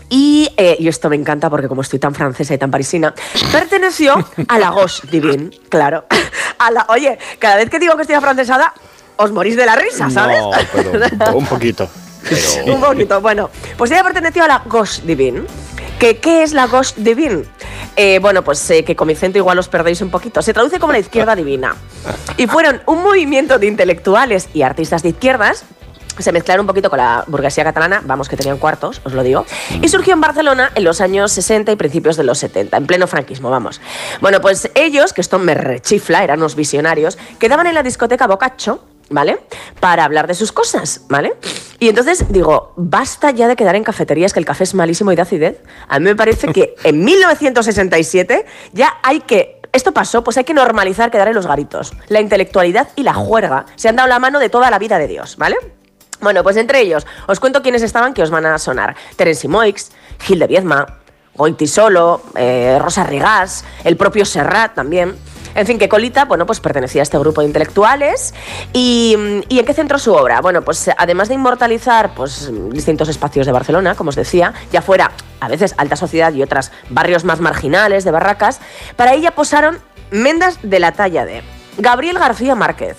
[0.09, 3.13] Y, eh, y esto me encanta porque como estoy tan francesa y tan parisina,
[3.51, 4.15] perteneció
[4.47, 6.05] a la Gauche Divine, claro.
[6.59, 8.73] A la, oye, cada vez que digo que estoy afrancesada,
[9.17, 10.39] os morís de la risa, ¿sabes?
[10.39, 11.89] No, pero un poquito.
[12.65, 13.49] Un poquito, bueno.
[13.77, 15.43] Pues ella perteneció a la Gauche Divine.
[15.99, 17.43] ¿Que, ¿Qué es la Gauche Divine?
[17.95, 20.41] Eh, bueno, pues eh, que con mi acento igual os perdéis un poquito.
[20.41, 21.75] Se traduce como la izquierda divina.
[22.37, 25.65] Y fueron un movimiento de intelectuales y artistas de izquierdas
[26.19, 29.45] se mezclaron un poquito con la burguesía catalana, vamos que tenían cuartos, os lo digo,
[29.81, 33.07] y surgió en Barcelona en los años 60 y principios de los 70, en pleno
[33.07, 33.81] franquismo, vamos.
[34.21, 38.83] Bueno, pues ellos, que esto me rechifla, eran unos visionarios, quedaban en la discoteca Bocacho,
[39.09, 39.39] ¿vale?
[39.79, 41.35] Para hablar de sus cosas, ¿vale?
[41.79, 45.15] Y entonces digo, basta ya de quedar en cafeterías que el café es malísimo y
[45.15, 45.61] de acidez.
[45.87, 50.53] A mí me parece que en 1967 ya hay que esto pasó, pues hay que
[50.53, 51.91] normalizar quedar en los garitos.
[52.07, 55.07] La intelectualidad y la juerga se han dado la mano de toda la vida de
[55.07, 55.57] Dios, ¿vale?
[56.21, 58.95] Bueno, pues entre ellos, os cuento quiénes estaban que os van a sonar.
[59.17, 60.85] Terence Moix, Gil de Viezma,
[61.35, 65.15] Goiti Solo, eh, Rosa Rigás, el propio Serrat también.
[65.55, 68.33] En fin, que Colita, bueno, pues pertenecía a este grupo de intelectuales.
[68.73, 69.15] ¿Y,
[69.47, 70.41] y en qué centró su obra?
[70.41, 75.11] Bueno, pues además de inmortalizar pues, distintos espacios de Barcelona, como os decía, ya fuera
[75.39, 78.59] a veces alta sociedad y otras barrios más marginales de barracas,
[78.97, 79.79] para ella posaron
[80.11, 81.41] mendas de la talla de
[81.77, 82.97] Gabriel García Márquez,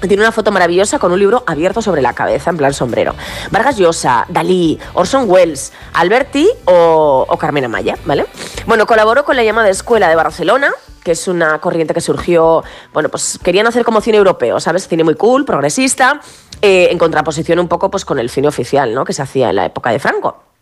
[0.00, 3.14] tiene una foto maravillosa con un libro abierto sobre la cabeza, en plan sombrero.
[3.50, 8.26] Vargas Llosa, Dalí, Orson Welles, Alberti o, Carmen Amaya, ¿vale?
[8.66, 13.08] Bueno, colaboró con la llamada Escuela de Barcelona, que es una corriente que surgió, bueno,
[13.08, 14.88] pues querían hacer como cine europeo, ¿sabes?
[14.88, 16.20] Cine muy cool, progresista,
[16.62, 19.04] eh, en contraposición un poco pues con el cine oficial, ¿no?
[19.04, 20.53] Que se hacía en la época de Franco.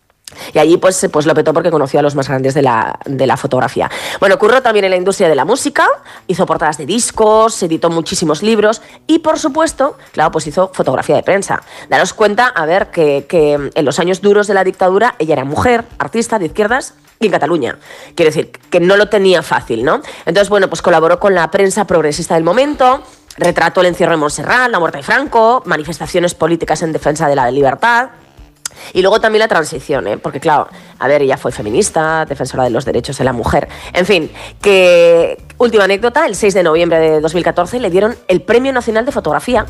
[0.52, 3.26] Y allí pues, pues lo petó porque conoció a los más grandes de la, de
[3.26, 3.90] la fotografía.
[4.20, 5.86] Bueno, curró también en la industria de la música,
[6.26, 11.22] hizo portadas de discos, editó muchísimos libros y por supuesto, claro, pues hizo fotografía de
[11.22, 11.62] prensa.
[11.88, 15.44] Daros cuenta, a ver, que, que en los años duros de la dictadura ella era
[15.44, 17.78] mujer, artista de izquierdas y en Cataluña.
[18.14, 20.02] Quiero decir, que no lo tenía fácil, ¿no?
[20.26, 23.02] Entonces, bueno, pues colaboró con la prensa progresista del momento,
[23.36, 27.50] retrató el encierro de Montserrat, la muerte de Franco, manifestaciones políticas en defensa de la
[27.50, 28.10] libertad.
[28.92, 30.18] Y luego también la transición, ¿eh?
[30.18, 30.68] porque claro,
[30.98, 33.68] a ver, ella fue feminista, defensora de los derechos de la mujer.
[33.92, 38.72] En fin, que última anécdota, el 6 de noviembre de 2014 le dieron el Premio
[38.72, 39.66] Nacional de Fotografía,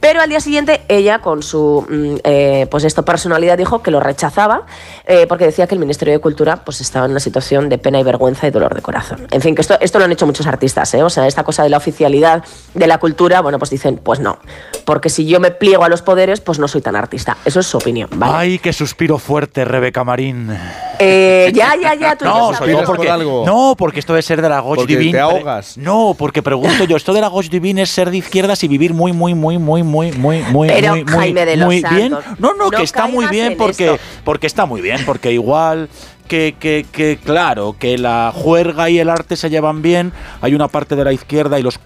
[0.00, 4.00] pero al día siguiente ella con su mm, eh, pues esto personalidad dijo que lo
[4.00, 4.66] rechazaba
[5.06, 8.00] eh, porque decía que el Ministerio de Cultura pues estaba en una situación de pena
[8.00, 9.26] y vergüenza y dolor de corazón.
[9.30, 11.02] En fin, que esto, esto lo han hecho muchos artistas, ¿eh?
[11.02, 12.44] o sea, esta cosa de la oficialidad
[12.74, 14.38] de la cultura, bueno, pues dicen, pues no,
[14.84, 17.36] porque si yo me pliego a los poderes, pues no soy tan artista.
[17.44, 18.32] Eso es su opinión, ¿vale?
[18.38, 20.48] Ay, qué suspiro fuerte, Rebeca Marín.
[21.00, 22.86] Eh, ya, ya, ya, tú No, ya sobre sabes.
[22.86, 23.08] todo porque,
[23.46, 25.12] no, porque esto debe ser de la Gauche Porque Divine.
[25.12, 25.76] te ahogas.
[25.76, 28.94] No, porque pregunto yo, esto de la Gauche Divine es ser de izquierdas y vivir
[28.94, 32.12] muy, muy, muy, muy, muy, muy, muy, Pero, muy, muy, Jaime de los muy bien.
[32.38, 33.98] No, no, no que está muy bien en porque, esto.
[34.22, 35.88] porque está muy bien, porque igual
[36.28, 40.68] que, que, que, claro, que la juerga y el arte se llevan bien, hay una
[40.68, 41.80] parte de la izquierda y los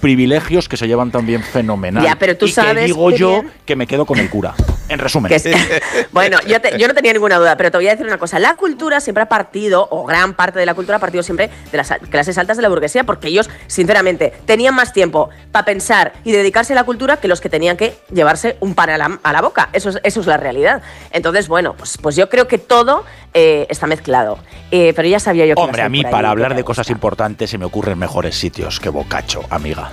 [0.00, 2.02] privilegios que se llevan también fenomenal.
[2.04, 4.30] Ya, pero tú y sabes que digo que yo bien- que me quedo con el
[4.30, 4.54] cura.
[4.88, 5.32] En resumen.
[5.32, 5.44] Es-
[6.12, 8.38] bueno, yo, te- yo no tenía ninguna duda, pero te voy a decir una cosa.
[8.38, 11.76] La cultura siempre ha partido, o gran parte de la cultura ha partido siempre de
[11.76, 16.32] las clases altas de la burguesía, porque ellos, sinceramente, tenían más tiempo para pensar y
[16.32, 19.32] dedicarse a la cultura que los que tenían que llevarse un pan a la, a
[19.32, 19.70] la boca.
[19.72, 20.82] Eso es, eso es la realidad.
[21.10, 24.38] Entonces, bueno, pues, pues yo creo que todo eh, está mezclado.
[24.70, 27.50] Eh, pero ya sabía yo que Hombre, a mí ahí, para hablar de cosas importantes
[27.50, 29.85] se me ocurren mejores sitios que Bocacho, amiga.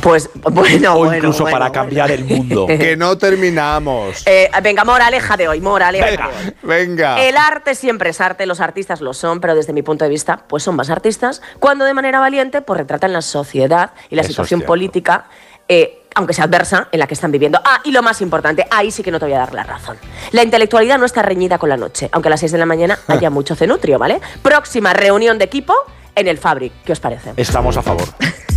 [0.00, 2.66] Pues bueno, o bueno, incluso bueno, para cambiar el mundo.
[2.68, 4.22] que no terminamos.
[4.26, 6.54] Eh, venga, moraleja de hoy, moraleja de hoy.
[6.62, 7.20] Venga.
[7.20, 10.44] El arte siempre es arte, los artistas lo son, pero desde mi punto de vista,
[10.46, 14.30] pues son más artistas cuando de manera valiente pues retratan la sociedad y la Eso
[14.30, 15.26] es situación política,
[15.68, 17.60] eh, aunque sea adversa, en la que están viviendo.
[17.64, 19.96] Ah, y lo más importante, ahí sí que no te voy a dar la razón.
[20.30, 22.98] La intelectualidad no está reñida con la noche, aunque a las 6 de la mañana
[23.08, 24.20] haya mucho cenutrio, ¿vale?
[24.42, 25.74] Próxima reunión de equipo
[26.14, 26.72] en el Fabric.
[26.84, 27.32] ¿Qué os parece?
[27.36, 28.04] Estamos a favor.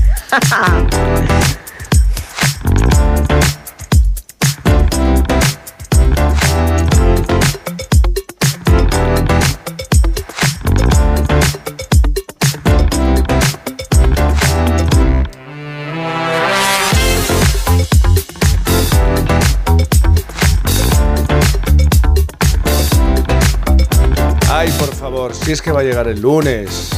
[24.51, 26.89] Ay, por favor, si es que va a llegar el lunes.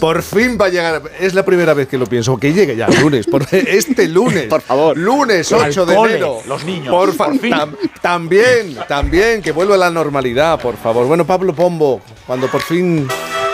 [0.00, 1.02] Por fin va a llegar.
[1.20, 2.36] Es la primera vez que lo pienso.
[2.36, 3.26] Que llegue ya el lunes.
[3.26, 4.44] Por, este lunes.
[4.44, 4.96] Por favor.
[4.96, 6.38] Lunes Al 8 de enero.
[6.46, 7.50] los niños, Por fin.
[7.52, 9.42] tam- también, también.
[9.42, 11.06] Que vuelva a la normalidad, por favor.
[11.06, 13.08] Bueno, Pablo Pombo, cuando por fin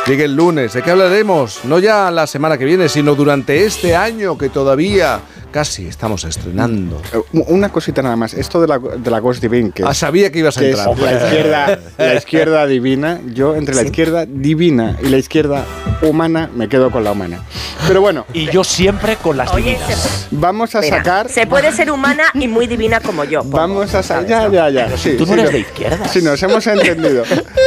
[0.07, 1.61] llegue el lunes, ¿de qué hablaremos?
[1.65, 5.20] No ya la semana que viene, sino durante este año que todavía
[5.52, 7.00] casi estamos estrenando.
[7.12, 8.34] Eh, Una cosita nada más.
[8.34, 10.98] Esto de la, de la Ghost Divine, que, Ah, sabía que ibas a entrar.
[10.98, 15.64] la izquierda, la izquierda divina, yo entre la izquierda divina y la izquierda
[16.02, 17.44] humana me quedo con la humana.
[17.86, 20.26] Pero bueno, Y yo siempre con las Oye, divinas.
[20.31, 21.28] vamos a Espera, sacar...
[21.28, 23.42] Se puede ser humana y muy divina como yo.
[23.44, 24.50] Vamos a ¿sabes, sacar.
[24.50, 24.97] Ya, ya, ya.
[24.97, 26.10] Sí, tú no sí, eres no- de izquierdas.
[26.12, 27.24] Sí, nos hemos entendido.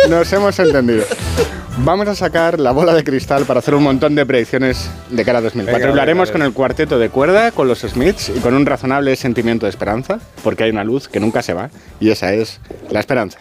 [0.10, 1.04] Nos hemos entendido.
[1.80, 5.40] Vamos a sacar la bola de cristal para hacer un montón de predicciones de cara
[5.40, 5.78] a 2004.
[5.78, 8.66] Venga, y lo haremos con el cuarteto de cuerda, con los Smiths y con un
[8.66, 12.62] razonable sentimiento de esperanza, porque hay una luz que nunca se va y esa es
[12.90, 13.40] la esperanza.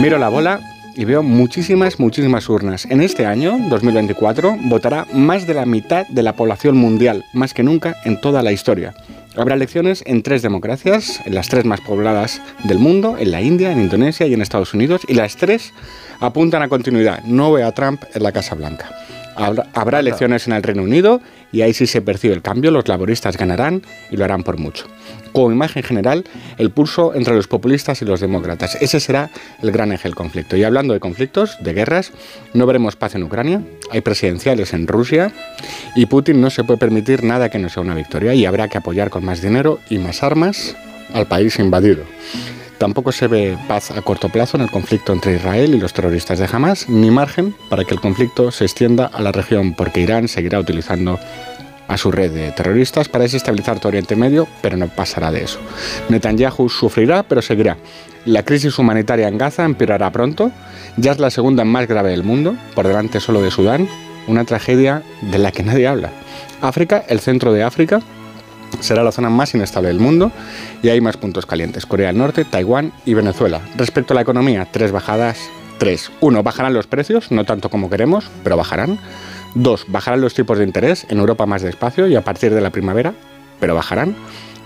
[0.00, 0.60] Miro la bola
[0.96, 2.86] y veo muchísimas, muchísimas urnas.
[2.86, 7.62] En este año, 2024, votará más de la mitad de la población mundial, más que
[7.62, 8.94] nunca en toda la historia.
[9.36, 13.72] Habrá elecciones en tres democracias, en las tres más pobladas del mundo, en la India,
[13.72, 15.72] en Indonesia y en Estados Unidos, y las tres
[16.20, 17.22] apuntan a continuidad.
[17.24, 18.90] No veo a Trump en la Casa Blanca.
[19.34, 21.20] Habrá, habrá elecciones en el Reino Unido
[21.54, 24.86] y ahí sí se percibe el cambio, los laboristas ganarán y lo harán por mucho.
[25.30, 26.24] Como imagen general,
[26.58, 28.76] el pulso entre los populistas y los demócratas.
[28.80, 29.30] Ese será
[29.62, 30.56] el gran eje del conflicto.
[30.56, 32.10] Y hablando de conflictos, de guerras,
[32.54, 35.32] no veremos paz en Ucrania, hay presidenciales en Rusia
[35.94, 38.78] y Putin no se puede permitir nada que no sea una victoria y habrá que
[38.78, 40.74] apoyar con más dinero y más armas
[41.12, 42.02] al país invadido.
[42.84, 46.38] Tampoco se ve paz a corto plazo en el conflicto entre Israel y los terroristas
[46.38, 50.28] de Hamas, ni margen para que el conflicto se extienda a la región, porque Irán
[50.28, 51.18] seguirá utilizando
[51.88, 55.60] a su red de terroristas para desestabilizar todo Oriente Medio, pero no pasará de eso.
[56.10, 57.78] Netanyahu sufrirá, pero seguirá.
[58.26, 60.50] La crisis humanitaria en Gaza empeorará pronto,
[60.98, 63.88] ya es la segunda más grave del mundo, por delante solo de Sudán,
[64.26, 66.10] una tragedia de la que nadie habla.
[66.60, 68.02] África, el centro de África,
[68.84, 70.30] será la zona más inestable del mundo
[70.82, 71.86] y hay más puntos calientes.
[71.86, 73.60] Corea del Norte, Taiwán y Venezuela.
[73.76, 75.38] Respecto a la economía, tres bajadas.
[75.78, 76.12] Tres.
[76.20, 78.98] Uno, bajarán los precios, no tanto como queremos, pero bajarán.
[79.54, 82.70] Dos, bajarán los tipos de interés, en Europa más despacio y a partir de la
[82.70, 83.14] primavera,
[83.58, 84.14] pero bajarán.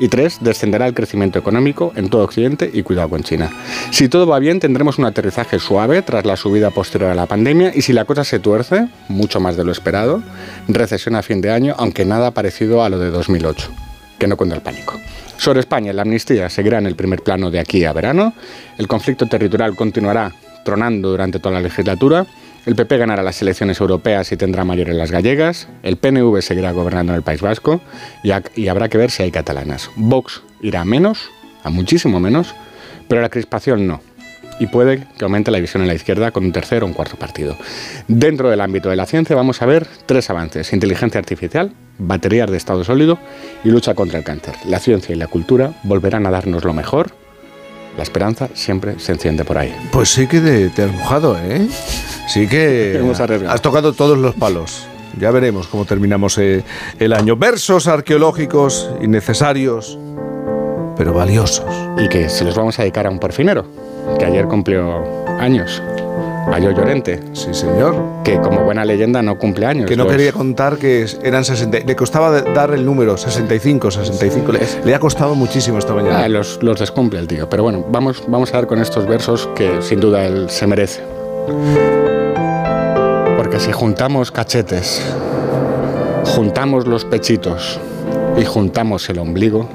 [0.01, 3.51] Y tres, descenderá el crecimiento económico en todo Occidente y cuidado con China.
[3.91, 7.73] Si todo va bien, tendremos un aterrizaje suave tras la subida posterior a la pandemia
[7.75, 10.23] y si la cosa se tuerce, mucho más de lo esperado,
[10.69, 13.88] recesión a fin de año, aunque nada parecido a lo de 2008.
[14.19, 14.99] Que no cunda el pánico.
[15.37, 18.35] Sobre España, la amnistía seguirá en el primer plano de aquí a verano,
[18.77, 20.33] el conflicto territorial continuará
[20.65, 22.27] tronando durante toda la legislatura,
[22.67, 26.73] el PP ganará las elecciones europeas y tendrá mayoría en las gallegas, el PNV seguirá
[26.73, 27.81] gobernando en el País Vasco
[28.23, 28.31] y,
[28.61, 29.91] y habrá que ver si hay catalanas.
[29.97, 31.31] Vox irá a menos,
[31.63, 32.55] a muchísimo menos,
[33.09, 34.03] pero la crispación no.
[34.61, 37.17] Y puede que aumente la división en la izquierda con un tercer o un cuarto
[37.17, 37.57] partido.
[38.09, 40.73] Dentro del ámbito de la ciencia vamos a ver tres avances.
[40.73, 43.19] Inteligencia artificial, baterías de estado sólido
[43.65, 44.55] y lucha contra el cáncer.
[44.67, 47.11] La ciencia y la cultura volverán a darnos lo mejor.
[47.97, 49.75] La esperanza siempre se enciende por ahí.
[49.91, 51.69] Pues sí que te, te has mojado, ¿eh?
[52.29, 53.01] Sí que
[53.49, 54.87] has tocado todos los palos.
[55.19, 56.63] Ya veremos cómo terminamos eh,
[56.99, 57.37] el año.
[57.37, 59.99] Versos arqueológicos innecesarios,
[60.97, 61.67] pero valiosos.
[61.99, 63.67] Y que se los vamos a dedicar a un porfinero,
[64.19, 65.05] que ayer cumplió
[65.41, 65.83] años.
[66.53, 67.21] A Yo Llorente.
[67.33, 68.23] Sí, señor.
[68.25, 69.87] Que como buena leyenda no cumple años.
[69.87, 71.81] Que no quería contar que eran 60.
[71.81, 74.53] Le costaba dar el número, 65, 65.
[74.53, 76.21] Le, le ha costado muchísimo esta mañana.
[76.25, 77.49] Ah, los, los descumple el tío.
[77.49, 81.03] Pero bueno, vamos, vamos a dar con estos versos que sin duda él se merece.
[83.37, 85.03] Porque si juntamos cachetes,
[86.25, 87.79] juntamos los pechitos
[88.37, 89.69] y juntamos el ombligo,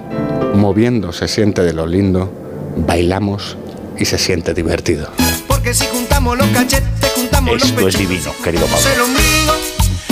[0.55, 2.29] moviendo se siente de lo lindo,
[2.85, 3.57] bailamos
[3.97, 5.07] y se siente divertido.
[5.63, 8.89] Porque si juntamos los cachetes, juntamos los Esto es pechos, divino, querido Pablo.
[8.89, 9.53] el ombligo,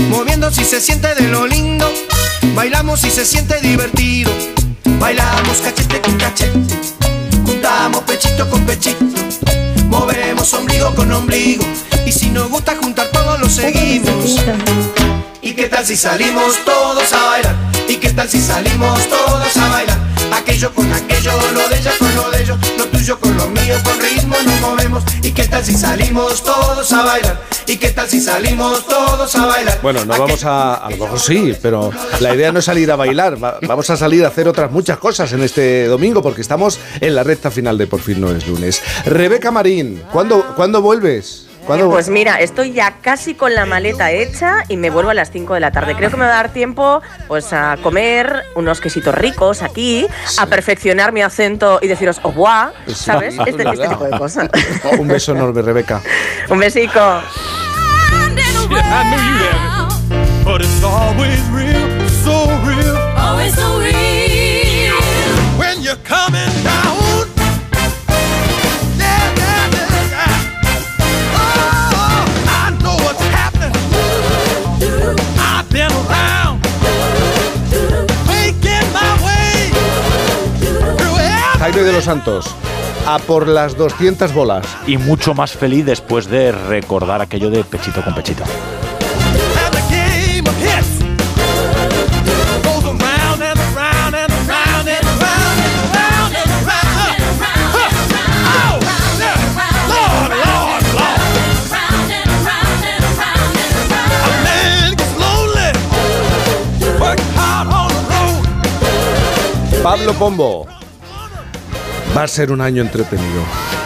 [0.08, 1.92] moviendo si se siente de lo lindo,
[2.56, 4.32] bailamos y se siente divertido.
[4.98, 6.58] Bailamos cachete con cachete,
[7.46, 9.06] juntamos pechito con pechito,
[9.88, 11.66] movemos ombligo con ombligo,
[12.06, 14.40] y si nos gusta juntar todos lo seguimos.
[15.42, 17.56] ¿Y qué tal si salimos todos a bailar?
[17.88, 19.98] ¿Y qué tal si salimos todos a bailar?
[20.36, 23.76] Aquello con aquello, lo de ella con lo de ellos, lo tuyo con lo mío,
[23.84, 25.03] con ritmo nos movemos.
[25.24, 27.42] ¿Y qué tal si salimos todos a bailar?
[27.66, 29.80] ¿Y qué tal si salimos todos a bailar?
[29.82, 30.76] Bueno, no vamos a.
[30.76, 33.44] A lo mejor sí, pero la idea no es salir a bailar.
[33.44, 37.16] va- vamos a salir a hacer otras muchas cosas en este domingo porque estamos en
[37.16, 38.82] la recta final de Por fin no es lunes.
[39.06, 41.48] Rebeca Marín, ¿cuándo, ¿cuándo vuelves?
[41.65, 45.31] ¿Cuándo Pues mira, estoy ya casi con la maleta hecha y me vuelvo a las
[45.31, 45.95] 5 de la tarde.
[45.95, 50.07] Creo que me va a dar tiempo pues a comer unos quesitos ricos aquí,
[50.38, 53.35] a perfeccionar mi acento y deciros au revoir, ¿sabes?
[53.45, 54.49] Este, este tipo de cosas.
[54.98, 56.01] Un beso enorme, Rebeca.
[56.49, 57.22] Un besico.
[58.73, 59.11] I
[81.84, 82.45] de los Santos,
[83.08, 84.66] a por las 200 bolas.
[84.88, 88.43] Y mucho más feliz después de recordar aquello de pechito con pechito.
[109.84, 110.81] Pablo Pombo.
[112.15, 113.41] Va a ser un año entretenido.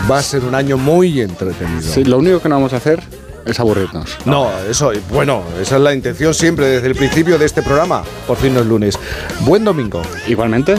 [0.09, 1.81] Va a ser un año muy entretenido.
[1.81, 3.03] Sí, lo único que no vamos a hacer
[3.45, 4.17] es aburrirnos.
[4.25, 8.03] No, eso, bueno, esa es la intención siempre desde el principio de este programa.
[8.25, 8.99] Por fin no es lunes.
[9.41, 10.01] Buen domingo.
[10.27, 10.75] Igualmente.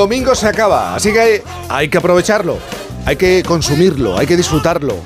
[0.00, 2.58] Domingo se acaba, así que hay, que aprovecharlo,
[3.04, 4.96] hay que consumirlo, hay que disfrutarlo,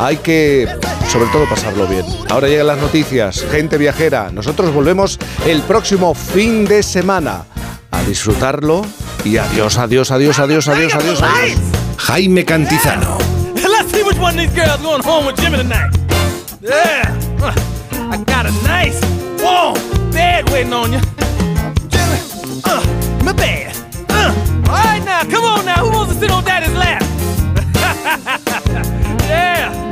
[0.00, 0.66] hay que,
[1.12, 2.06] sobre todo, pasarlo bien.
[2.30, 4.30] Ahora llegan las noticias, gente viajera.
[4.32, 7.44] Nosotros volvemos el próximo fin de semana
[7.90, 8.86] a disfrutarlo
[9.22, 11.22] y adiós, adiós, adiós, adiós, adiós, adiós.
[11.22, 11.58] adiós.
[11.98, 13.18] Jaime Cantizano.
[23.38, 23.77] My.
[24.68, 25.82] All right now, come on now.
[25.84, 27.00] Who wants to sit on Daddy's lap?
[29.28, 29.87] yeah,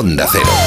[0.00, 0.59] Onda Cero.